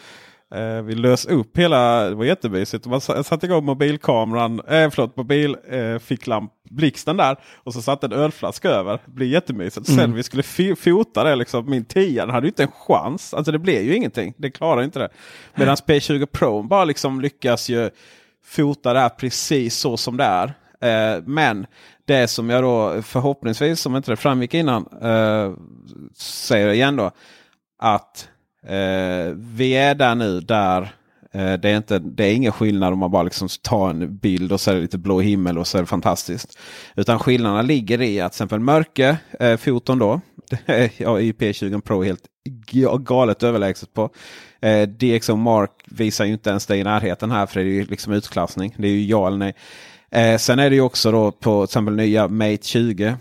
Eh, 0.54 0.82
vi 0.82 0.96
lös 0.96 1.26
upp 1.26 1.58
hela, 1.58 2.10
det 2.10 2.16
var 2.16 2.26
jättemysigt. 2.26 2.86
Man 2.86 3.02
sa- 3.02 3.24
satte 3.24 3.46
igång 3.46 3.66
mobilkameran, 3.66 4.60
eh, 4.60 4.90
förlåt 4.90 5.18
mobilficklamp, 5.18 6.52
eh, 6.52 6.76
blixten 6.76 7.18
där. 7.18 7.38
Och 7.64 7.74
så 7.74 7.82
satte 7.82 8.06
en 8.06 8.14
ölflaska 8.14 8.70
över. 8.70 9.00
Det 9.06 9.12
blir 9.12 9.28
jättemysigt. 9.28 9.86
Sen 9.88 10.00
Mm. 10.00 10.14
vi 10.14 10.24
skulle 10.24 10.44
fota 10.76 11.24
det, 11.24 11.36
liksom, 11.36 11.70
min 11.70 11.86
10 11.86 12.26
hade 12.32 12.46
ju 12.48 12.50
inte 12.50 12.64
en 12.64 12.72
chans. 12.72 13.34
Alltså 13.34 13.52
det 13.52 13.60
blev 13.60 13.82
ju 13.82 13.96
ingenting. 13.96 14.34
Det 14.38 14.52
klarar 14.52 14.84
inte 14.84 15.00
det. 15.00 15.10
Medan 15.56 15.76
P20 15.76 16.26
Pro 16.26 16.64
bara 16.64 16.86
liksom 16.86 17.22
lyckas 17.22 17.70
ju 17.70 17.90
fota 18.46 18.94
det 18.94 19.00
här 19.00 19.10
precis 19.10 19.76
så 19.78 19.98
som 19.98 20.18
det 20.18 20.24
är. 20.24 20.54
Eh, 20.82 21.22
men 21.26 21.66
det 22.06 22.28
som 22.28 22.50
jag 22.50 22.64
då 22.64 23.02
förhoppningsvis, 23.02 23.80
som 23.80 23.96
inte 23.96 24.12
det 24.12 24.16
framgick 24.16 24.54
innan, 24.54 24.86
eh, 25.02 25.52
säger 26.18 26.70
igen 26.70 26.96
då. 26.96 27.12
Att 27.80 28.30
eh, 28.64 29.34
vi 29.36 29.76
är 29.76 29.96
där 29.96 30.16
nu 30.16 30.40
där 30.40 30.82
eh, 31.32 31.54
det, 31.54 31.70
är 31.70 31.78
inte, 31.78 32.00
det 32.00 32.24
är 32.26 32.34
ingen 32.34 32.52
skillnad 32.52 32.94
om 32.94 33.00
man 33.00 33.12
bara 33.12 33.24
liksom 33.24 33.48
tar 33.62 33.90
en 33.90 34.18
bild 34.18 34.52
och 34.52 34.62
så 34.62 34.72
är 34.72 34.76
det 34.76 34.82
lite 34.82 34.98
blå 34.98 35.20
himmel 35.20 35.58
och 35.58 35.68
så 35.68 35.78
är 35.78 35.82
det 35.82 35.88
fantastiskt. 35.88 36.60
Utan 36.96 37.20
skillnaderna 37.20 37.62
ligger 37.62 38.02
i 38.02 38.22
att 38.22 38.32
till 38.32 38.36
exempel 38.36 38.60
mörke 38.60 39.18
eh, 39.40 39.58
foton 39.58 40.00
då. 40.00 40.22
Ja, 40.66 40.74
är 40.74 40.90
jag 40.98 41.24
i 41.24 41.32
P20 41.32 41.82
Pro 41.82 42.04
helt 42.04 42.24
galet 43.00 43.44
överlägset 43.44 43.94
på. 43.94 44.10
Eh, 44.62 44.88
DxO 44.88 45.36
Mark 45.36 45.72
visar 45.86 46.26
ju 46.26 46.34
inte 46.34 46.50
ens 46.50 46.66
det 46.66 46.78
i 46.78 46.84
närheten 46.84 47.32
här 47.32 47.46
för 47.46 47.60
det 47.60 47.66
är 47.66 47.74
ju 47.74 47.86
liksom 47.86 48.14
utklassning. 48.14 48.76
Det 48.78 48.88
är 48.88 48.92
ju 48.92 49.06
ja 49.06 49.28
eller 49.28 49.38
nej. 49.38 49.56
Eh, 50.12 50.38
sen 50.38 50.60
är 50.60 50.70
det 50.70 50.76
ju 50.76 50.82
också 50.82 51.12
då 51.12 51.32
på 51.32 51.66
till 51.66 51.72
exempel 51.72 51.96
nya 51.96 52.28
Mate 52.28 52.64
20. 52.64 53.16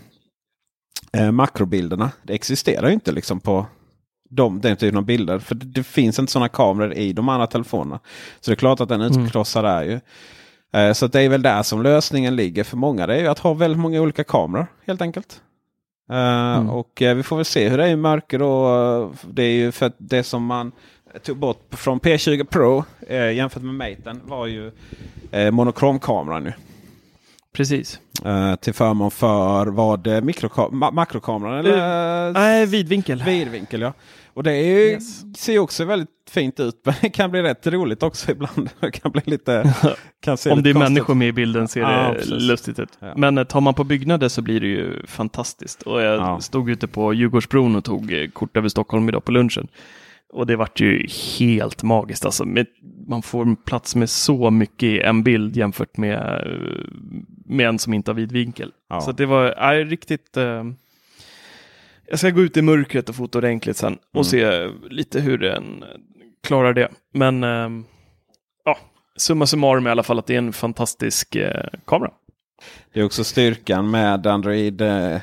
Eh, 1.13 1.31
makrobilderna. 1.31 2.11
Det 2.23 2.33
existerar 2.33 2.87
ju 2.87 2.93
inte 2.93 3.11
liksom 3.11 3.39
på 3.39 3.65
de, 4.35 4.61
den 4.61 4.75
typen 4.77 4.97
av 4.97 5.05
bilder. 5.05 5.39
För 5.39 5.55
det, 5.55 5.65
det 5.65 5.83
finns 5.83 6.19
inte 6.19 6.31
sådana 6.31 6.49
kameror 6.49 6.93
i 6.93 7.13
de 7.13 7.29
andra 7.29 7.47
telefonerna. 7.47 7.99
Så 8.39 8.51
det 8.51 8.53
är 8.53 8.55
klart 8.55 8.79
att 8.81 8.89
den 8.89 9.01
utkrossar 9.01 9.63
där 9.63 9.83
ju. 9.83 9.99
Eh, 10.79 10.93
så 10.93 11.07
det 11.07 11.21
är 11.21 11.29
väl 11.29 11.41
där 11.41 11.63
som 11.63 11.83
lösningen 11.83 12.35
ligger 12.35 12.63
för 12.63 12.77
många. 12.77 13.07
Det 13.07 13.15
är 13.15 13.19
ju 13.21 13.27
att 13.27 13.39
ha 13.39 13.53
väldigt 13.53 13.79
många 13.79 14.01
olika 14.01 14.23
kameror 14.23 14.67
helt 14.87 15.01
enkelt. 15.01 15.41
Eh, 16.11 16.69
Och 16.69 17.01
eh, 17.01 17.15
vi 17.15 17.23
får 17.23 17.35
väl 17.35 17.45
se 17.45 17.69
hur 17.69 17.77
det 17.77 17.83
är 17.85 17.89
i 17.89 17.95
mörker. 17.95 18.41
Och, 18.41 19.15
det 19.31 19.43
är 19.43 19.51
ju 19.53 19.71
för 19.71 19.85
att 19.85 19.95
det 19.97 20.23
som 20.23 20.45
man 20.45 20.71
tog 21.23 21.37
bort 21.37 21.67
från 21.71 21.99
P20 21.99 22.43
Pro 22.45 22.83
jämfört 23.09 23.63
med 23.63 23.75
Maten 23.75 24.21
var 24.25 24.47
ju 24.47 24.71
monokromkameran. 25.51 26.45
Ju. 26.45 26.51
Precis. 27.55 27.99
Till 28.59 28.73
förmån 28.73 29.11
för 29.11 29.65
vad 29.65 30.07
mikroka- 30.07 30.69
ma- 30.69 30.91
makrokameran? 30.91 31.57
Eller, 31.59 32.31
Nej, 32.33 32.65
vidvinkel. 32.65 33.23
Vidvinkel 33.23 33.81
ja. 33.81 33.93
Och 34.33 34.43
det 34.43 34.51
är 34.51 34.91
ju, 34.91 34.99
ser 35.37 35.59
också 35.59 35.85
väldigt 35.85 36.09
fint 36.29 36.59
ut. 36.59 36.81
Men 36.83 36.95
det 37.01 37.09
kan 37.09 37.31
bli 37.31 37.41
rätt 37.41 37.67
roligt 37.67 38.03
också 38.03 38.31
ibland. 38.31 38.69
Det 38.79 38.91
kan 38.91 39.11
bli 39.11 39.21
lite... 39.25 39.73
Kan 40.19 40.37
se 40.37 40.51
Om 40.51 40.57
lite 40.57 40.67
det 40.67 40.71
är 40.71 40.73
konstigt. 40.73 40.93
människor 40.93 41.15
med 41.15 41.27
i 41.27 41.31
bilden 41.31 41.67
ser 41.67 41.81
Ja, 41.81 42.07
det 42.09 42.13
precis. 42.15 42.41
lustigt 42.43 42.79
ut. 42.79 42.89
Ja. 42.99 43.13
Men 43.17 43.37
eh, 43.37 43.43
tar 43.43 43.61
man 43.61 43.73
på 43.73 43.83
byggnader 43.83 44.27
så 44.29 44.41
blir 44.41 44.59
det 44.59 44.67
ju 44.67 45.05
fantastiskt. 45.05 45.81
Och 45.81 46.01
jag 46.01 46.15
Ja. 46.19 46.39
stod 46.39 46.69
ute 46.69 46.87
på 46.87 47.13
Djurgårdsbron 47.13 47.75
och 47.75 47.83
tog 47.83 48.13
eh, 48.13 48.27
kort 48.29 48.57
över 48.57 48.69
Stockholm 48.69 49.09
idag 49.09 49.25
på 49.25 49.31
lunchen. 49.31 49.67
Och 50.33 50.47
det 50.47 50.55
vart 50.55 50.79
ju 50.79 51.07
helt 51.39 51.83
magiskt. 51.83 52.25
Alltså, 52.25 52.45
man 53.07 53.21
får 53.21 53.55
plats 53.65 53.95
med 53.95 54.09
så 54.09 54.49
mycket 54.51 54.83
i 54.83 54.99
en 54.99 55.23
bild 55.23 55.55
jämfört 55.57 55.97
med, 55.97 56.17
eh, 56.47 56.85
med 57.45 57.67
en 57.67 57.79
som 57.79 57.93
inte 57.93 58.11
har 58.11 58.15
vidvinkel. 58.15 58.71
Ja. 58.89 59.01
Så 59.01 59.11
det 59.11 59.25
var 59.25 59.73
äh, 59.75 59.85
riktigt... 59.85 60.37
Eh, 60.37 60.63
jag 62.07 62.19
ska 62.19 62.29
gå 62.29 62.41
ut 62.41 62.57
i 62.57 62.61
mörkret 62.61 63.09
och 63.09 63.15
fota 63.15 63.37
ordentligt 63.37 63.77
sen 63.77 63.93
och 64.13 64.15
Mm. 64.15 64.23
se 64.23 64.69
lite 64.89 65.19
hur 65.19 65.37
den 65.37 65.83
klarar 66.47 66.73
det. 66.73 66.89
Men 67.13 67.43
eh, 67.43 67.69
ja, 68.65 68.77
summa 69.17 69.45
summarum 69.45 69.87
i 69.87 69.89
alla 69.89 70.03
fall 70.03 70.19
att 70.19 70.25
det 70.27 70.33
är 70.33 70.37
en 70.37 70.53
fantastisk 70.53 71.35
eh, 71.35 71.65
kamera. 71.85 72.11
Det 72.93 72.99
är 72.99 73.03
också 73.03 73.23
styrkan 73.23 73.91
med 73.91 74.27
Android 74.27 74.81
eh, 74.81 75.17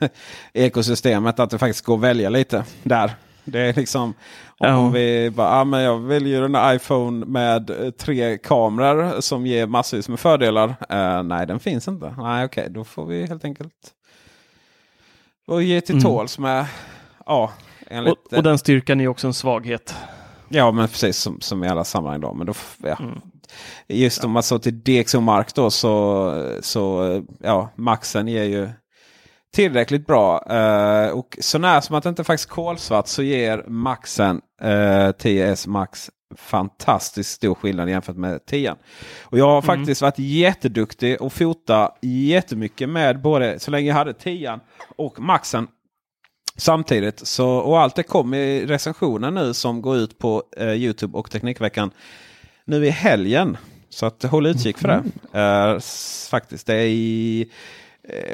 ekosystemet 0.54 1.40
att 1.40 1.50
det 1.50 1.58
faktiskt 1.58 1.84
går 1.84 1.94
att 1.94 2.00
välja 2.00 2.30
lite 2.30 2.64
där. 2.82 3.10
Det 3.44 3.60
är 3.60 3.72
liksom 3.74 4.02
om 4.02 4.14
Ja. 4.68 4.88
vi 4.88 5.30
bara, 5.30 5.48
ah, 5.48 5.64
men 5.64 5.80
jag 5.82 5.98
vill 5.98 6.26
ju 6.26 6.40
den 6.40 6.52
där 6.52 6.74
iPhone 6.74 7.26
med 7.26 7.70
eh, 7.70 7.90
tre 7.90 8.38
kameror 8.38 9.20
som 9.20 9.46
ger 9.46 9.66
massvis 9.66 10.08
med 10.08 10.20
fördelar. 10.20 10.74
Eh, 10.88 11.22
nej, 11.22 11.46
den 11.46 11.60
finns 11.60 11.88
inte. 11.88 12.14
Nej, 12.18 12.44
okej, 12.44 12.66
då 12.70 12.84
får 12.84 13.06
vi 13.06 13.26
helt 13.26 13.44
enkelt 13.44 13.72
och 15.48 15.62
ge 15.62 15.80
till 15.80 15.94
Mm. 15.94 16.02
tåls 16.02 16.38
med 16.38 16.66
ja, 17.26 17.52
enligt, 17.86 18.12
Och, 18.12 18.36
och 18.36 18.42
den 18.42 18.58
styrkan 18.58 19.00
är 19.00 19.08
också 19.08 19.26
en 19.26 19.34
svaghet. 19.34 19.94
Ja, 20.48 20.72
men 20.72 20.88
precis 20.88 21.16
som, 21.18 21.40
som 21.40 21.64
i 21.64 21.68
alla 21.68 21.84
sammanhang. 21.84 22.20
Då. 22.20 22.34
Men 22.34 22.46
då, 22.46 22.52
ja. 22.82 22.96
Mm. 23.00 23.20
Just 23.86 24.24
om 24.24 24.30
man 24.30 24.42
så 24.42 24.58
till 24.58 24.80
DxO 24.82 25.20
Mark 25.20 25.54
då 25.54 25.70
så, 25.70 26.58
så 26.60 27.22
ja, 27.40 27.70
maxen 27.76 28.28
ger 28.28 28.44
ju 28.44 28.68
tillräckligt 29.54 30.06
bra. 30.06 30.42
Eh, 30.50 31.10
och 31.10 31.38
så 31.40 31.58
när 31.58 31.80
som 31.80 31.96
att 31.96 32.02
det 32.02 32.08
inte 32.08 32.22
är 32.22 32.24
faktiskt 32.24 32.50
kolsvart 32.50 33.06
så 33.06 33.22
ger 33.22 33.64
maxen 33.68 34.40
eh, 34.62 34.68
10S 35.08 35.68
Max 35.68 36.10
fantastiskt 36.36 37.30
stor 37.30 37.54
skillnad 37.54 37.90
jämfört 37.90 38.16
med 38.16 38.46
10. 38.46 38.74
Och 39.22 39.38
jag 39.38 39.48
har 39.48 39.62
faktiskt 39.62 40.02
varit 40.02 40.18
jätteduktig 40.18 41.22
och 41.22 41.32
fota 41.32 41.92
jättemycket 42.02 42.88
med 42.88 43.20
både 43.22 43.58
så 43.58 43.70
länge 43.70 43.88
jag 43.88 43.94
hade 43.94 44.12
10 44.12 44.60
och 44.96 45.20
maxen 45.20 45.68
samtidigt. 46.56 47.26
Så, 47.26 47.48
och 47.48 47.80
allt 47.80 47.94
det 47.94 48.02
kom 48.02 48.34
i 48.34 48.66
recensionen 48.66 49.34
nu 49.34 49.54
som 49.54 49.82
går 49.82 49.96
ut 49.96 50.18
på 50.18 50.42
eh, 50.56 50.72
Youtube 50.72 51.18
och 51.18 51.30
Teknikveckan 51.30 51.90
nu 52.64 52.86
i 52.86 52.90
helgen. 52.90 53.56
Så 53.88 54.06
att 54.06 54.22
håll 54.22 54.46
utkik 54.46 54.78
för 54.78 54.88
det. 54.88 55.02
Eh, 55.40 55.74
s- 55.76 56.28
faktiskt, 56.30 56.66
det 56.66 56.74
är 56.74 56.86
i, 56.86 57.50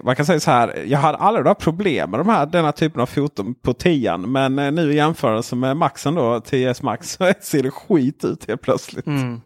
man 0.02 0.16
kan 0.16 0.26
säga 0.26 0.40
så 0.40 0.50
här. 0.50 0.84
Jag 0.86 0.98
hade 0.98 1.18
aldrig 1.18 1.44
några 1.44 1.54
problem 1.54 2.10
med 2.10 2.20
de 2.20 2.28
här, 2.28 2.46
denna 2.46 2.72
typen 2.72 3.00
av 3.00 3.06
foton 3.06 3.54
på 3.54 3.72
10 3.72 4.16
Men 4.16 4.58
eh, 4.58 4.72
nu 4.72 4.92
i 4.92 4.96
jämförelse 4.96 5.56
med 5.56 5.76
Maxen 5.76 6.14
då, 6.14 6.38
10S 6.38 6.84
Max, 6.84 7.10
så 7.18 7.32
ser 7.40 7.62
det 7.62 7.70
skit 7.70 8.24
ut 8.24 8.48
helt 8.48 8.62
plötsligt. 8.62 9.06
Mm. 9.06 9.40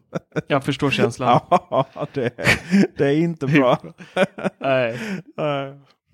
Jag 0.47 0.65
förstår 0.65 0.91
känslan. 0.91 1.41
ja, 1.51 1.87
det, 2.13 2.31
det 2.97 3.07
är 3.07 3.17
inte 3.17 3.47
bra. 3.47 3.79
Nej. 4.59 4.99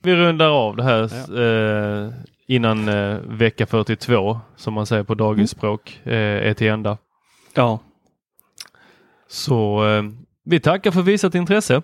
Vi 0.03 0.17
rundar 0.17 0.49
av 0.49 0.77
det 0.77 0.83
här 0.83 1.03
eh, 1.41 2.13
innan 2.47 2.89
eh, 2.89 3.19
vecka 3.19 3.67
42 3.67 4.41
som 4.57 4.75
man 4.75 4.87
säger 4.87 5.03
på 5.03 5.15
dagisspråk 5.15 6.01
eh, 6.05 6.49
är 6.49 6.55
till 6.55 6.69
ända. 6.69 6.99
Ja. 7.55 7.79
Så 9.29 9.89
eh, 9.89 10.03
vi 10.45 10.61
tackar 10.61 10.91
för 10.91 11.03
visat 11.03 11.35
intresse. 11.35 11.83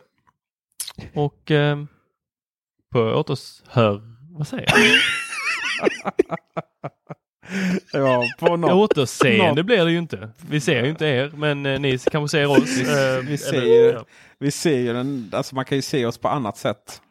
Och 1.14 1.50
eh, 1.50 1.78
på 2.92 3.00
återhör... 3.00 4.02
Vad 4.38 4.46
säger 4.46 4.66
jag? 4.68 4.76
Ja, 7.92 8.24
på 8.38 8.56
något, 8.56 8.72
Återseende 8.72 9.54
något. 9.54 9.66
blir 9.66 9.84
det 9.84 9.90
ju 9.92 9.98
inte. 9.98 10.30
Vi 10.48 10.60
ser 10.60 10.82
ju 10.84 10.90
inte 10.90 11.06
er, 11.06 11.30
men 11.34 11.66
eh, 11.66 11.80
ni 11.80 11.98
kanske 11.98 12.36
ser 12.38 12.46
oss. 12.50 12.80
Eh, 12.80 13.18
Vi 13.24 13.38
ser 13.38 13.52
eller- 13.52 13.66
ju, 13.66 13.90
ja. 13.92 14.04
vi 14.38 14.50
ser 14.50 14.78
ju 14.78 14.92
den, 14.92 15.30
alltså 15.32 15.54
man 15.54 15.64
kan 15.64 15.78
ju 15.78 15.82
se 15.82 16.06
oss 16.06 16.18
på 16.18 16.28
annat 16.28 16.56
sätt. 16.56 17.02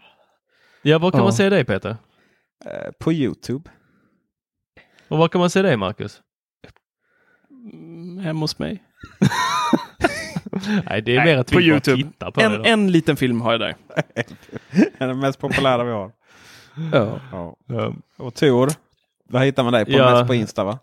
Ja, 0.81 0.97
var 0.99 1.11
kan 1.11 1.18
Ja. 1.19 1.23
man 1.23 1.34
se 1.34 1.49
dig 1.49 1.65
Peter? 1.65 1.97
Eh, 2.65 2.91
på 2.99 3.14
Youtube. 3.14 3.69
Och 5.07 5.18
var 5.18 5.27
kan 5.27 5.39
man 5.41 5.49
se 5.49 5.61
dig 5.61 5.77
Marcus? 5.77 6.22
Mm, 7.73 8.18
Hemma 8.19 8.39
hos 8.39 8.60
mig. 8.60 8.84
Nej, 10.90 11.02
det 11.02 11.11
är 11.11 11.15
Nej, 11.15 11.26
mer 11.26 11.38
att 11.38 11.52
på 11.52 11.57
vi 11.57 11.64
bara 11.69 11.73
YouTube. 11.73 12.03
tittar 12.03 12.31
på 12.31 12.41
En, 12.41 12.61
det. 12.61 12.69
en 12.69 12.91
liten 12.91 13.18
film 13.18 13.41
har 13.41 13.52
jag 13.52 13.60
där. 13.61 13.76
är 14.98 15.07
den 15.07 15.19
mest 15.19 15.40
populära 15.40 15.84
vi 15.84 15.91
har. 15.91 16.11
Ja. 16.94 17.19
Ja. 17.31 17.56
Ja. 17.68 17.94
Och 18.18 18.36
Tor, 18.36 18.69
vad 19.30 19.44
hittar 19.44 19.64
man 19.64 19.73
dig 19.73 19.86
på? 19.86 19.91
Ja. 19.91 20.11
Mest 20.11 20.27
på 20.27 20.34
Insta 20.36 20.64
va? 20.64 20.80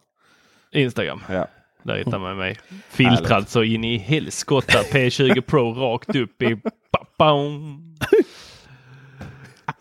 Instagram. 0.72 1.22
Ja. 1.30 1.46
Där 1.82 1.96
hittar 1.96 2.18
man 2.18 2.36
mig. 2.36 2.56
Filtrad 2.88 3.48
så 3.48 3.62
in 3.62 3.84
i 3.84 3.98
helskotta 3.98 4.78
P20 4.92 5.40
Pro 5.40 5.72
rakt 5.72 6.16
upp 6.16 6.42
i... 6.42 6.56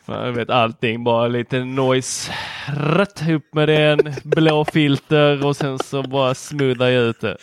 Jag 0.07 0.31
vet 0.31 0.49
allting, 0.49 1.03
bara 1.03 1.27
lite 1.27 1.63
noise. 1.63 2.31
Rätt 2.67 3.29
upp 3.29 3.53
med 3.53 3.69
den, 3.69 3.99
blå 4.23 4.65
filter 4.65 5.45
och 5.45 5.55
sen 5.55 5.79
så 5.79 6.03
bara 6.03 6.35
smoothar 6.35 6.87
jag 6.89 7.03
ut 7.03 7.21
det. 7.21 7.37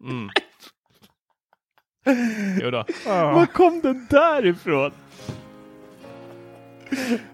Mm. 0.00 0.30
Jo 2.62 2.70
då. 2.70 2.84
Var 3.06 3.46
kom 3.46 3.80
den 3.80 4.06
där 4.10 4.46
ifrån? 4.46 4.90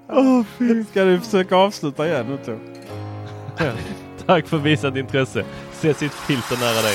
Oh, 0.08 0.44
Ska 0.90 1.04
du 1.04 1.20
försöka 1.20 1.56
avsluta 1.56 2.06
igen 2.06 2.38
nu? 2.46 2.58
Tack 4.26 4.46
för 4.46 4.58
visat 4.58 4.96
intresse. 4.96 5.44
Se 5.72 5.94
sitt 5.94 6.14
filter 6.14 6.56
nära 6.56 6.82
dig. 6.82 6.94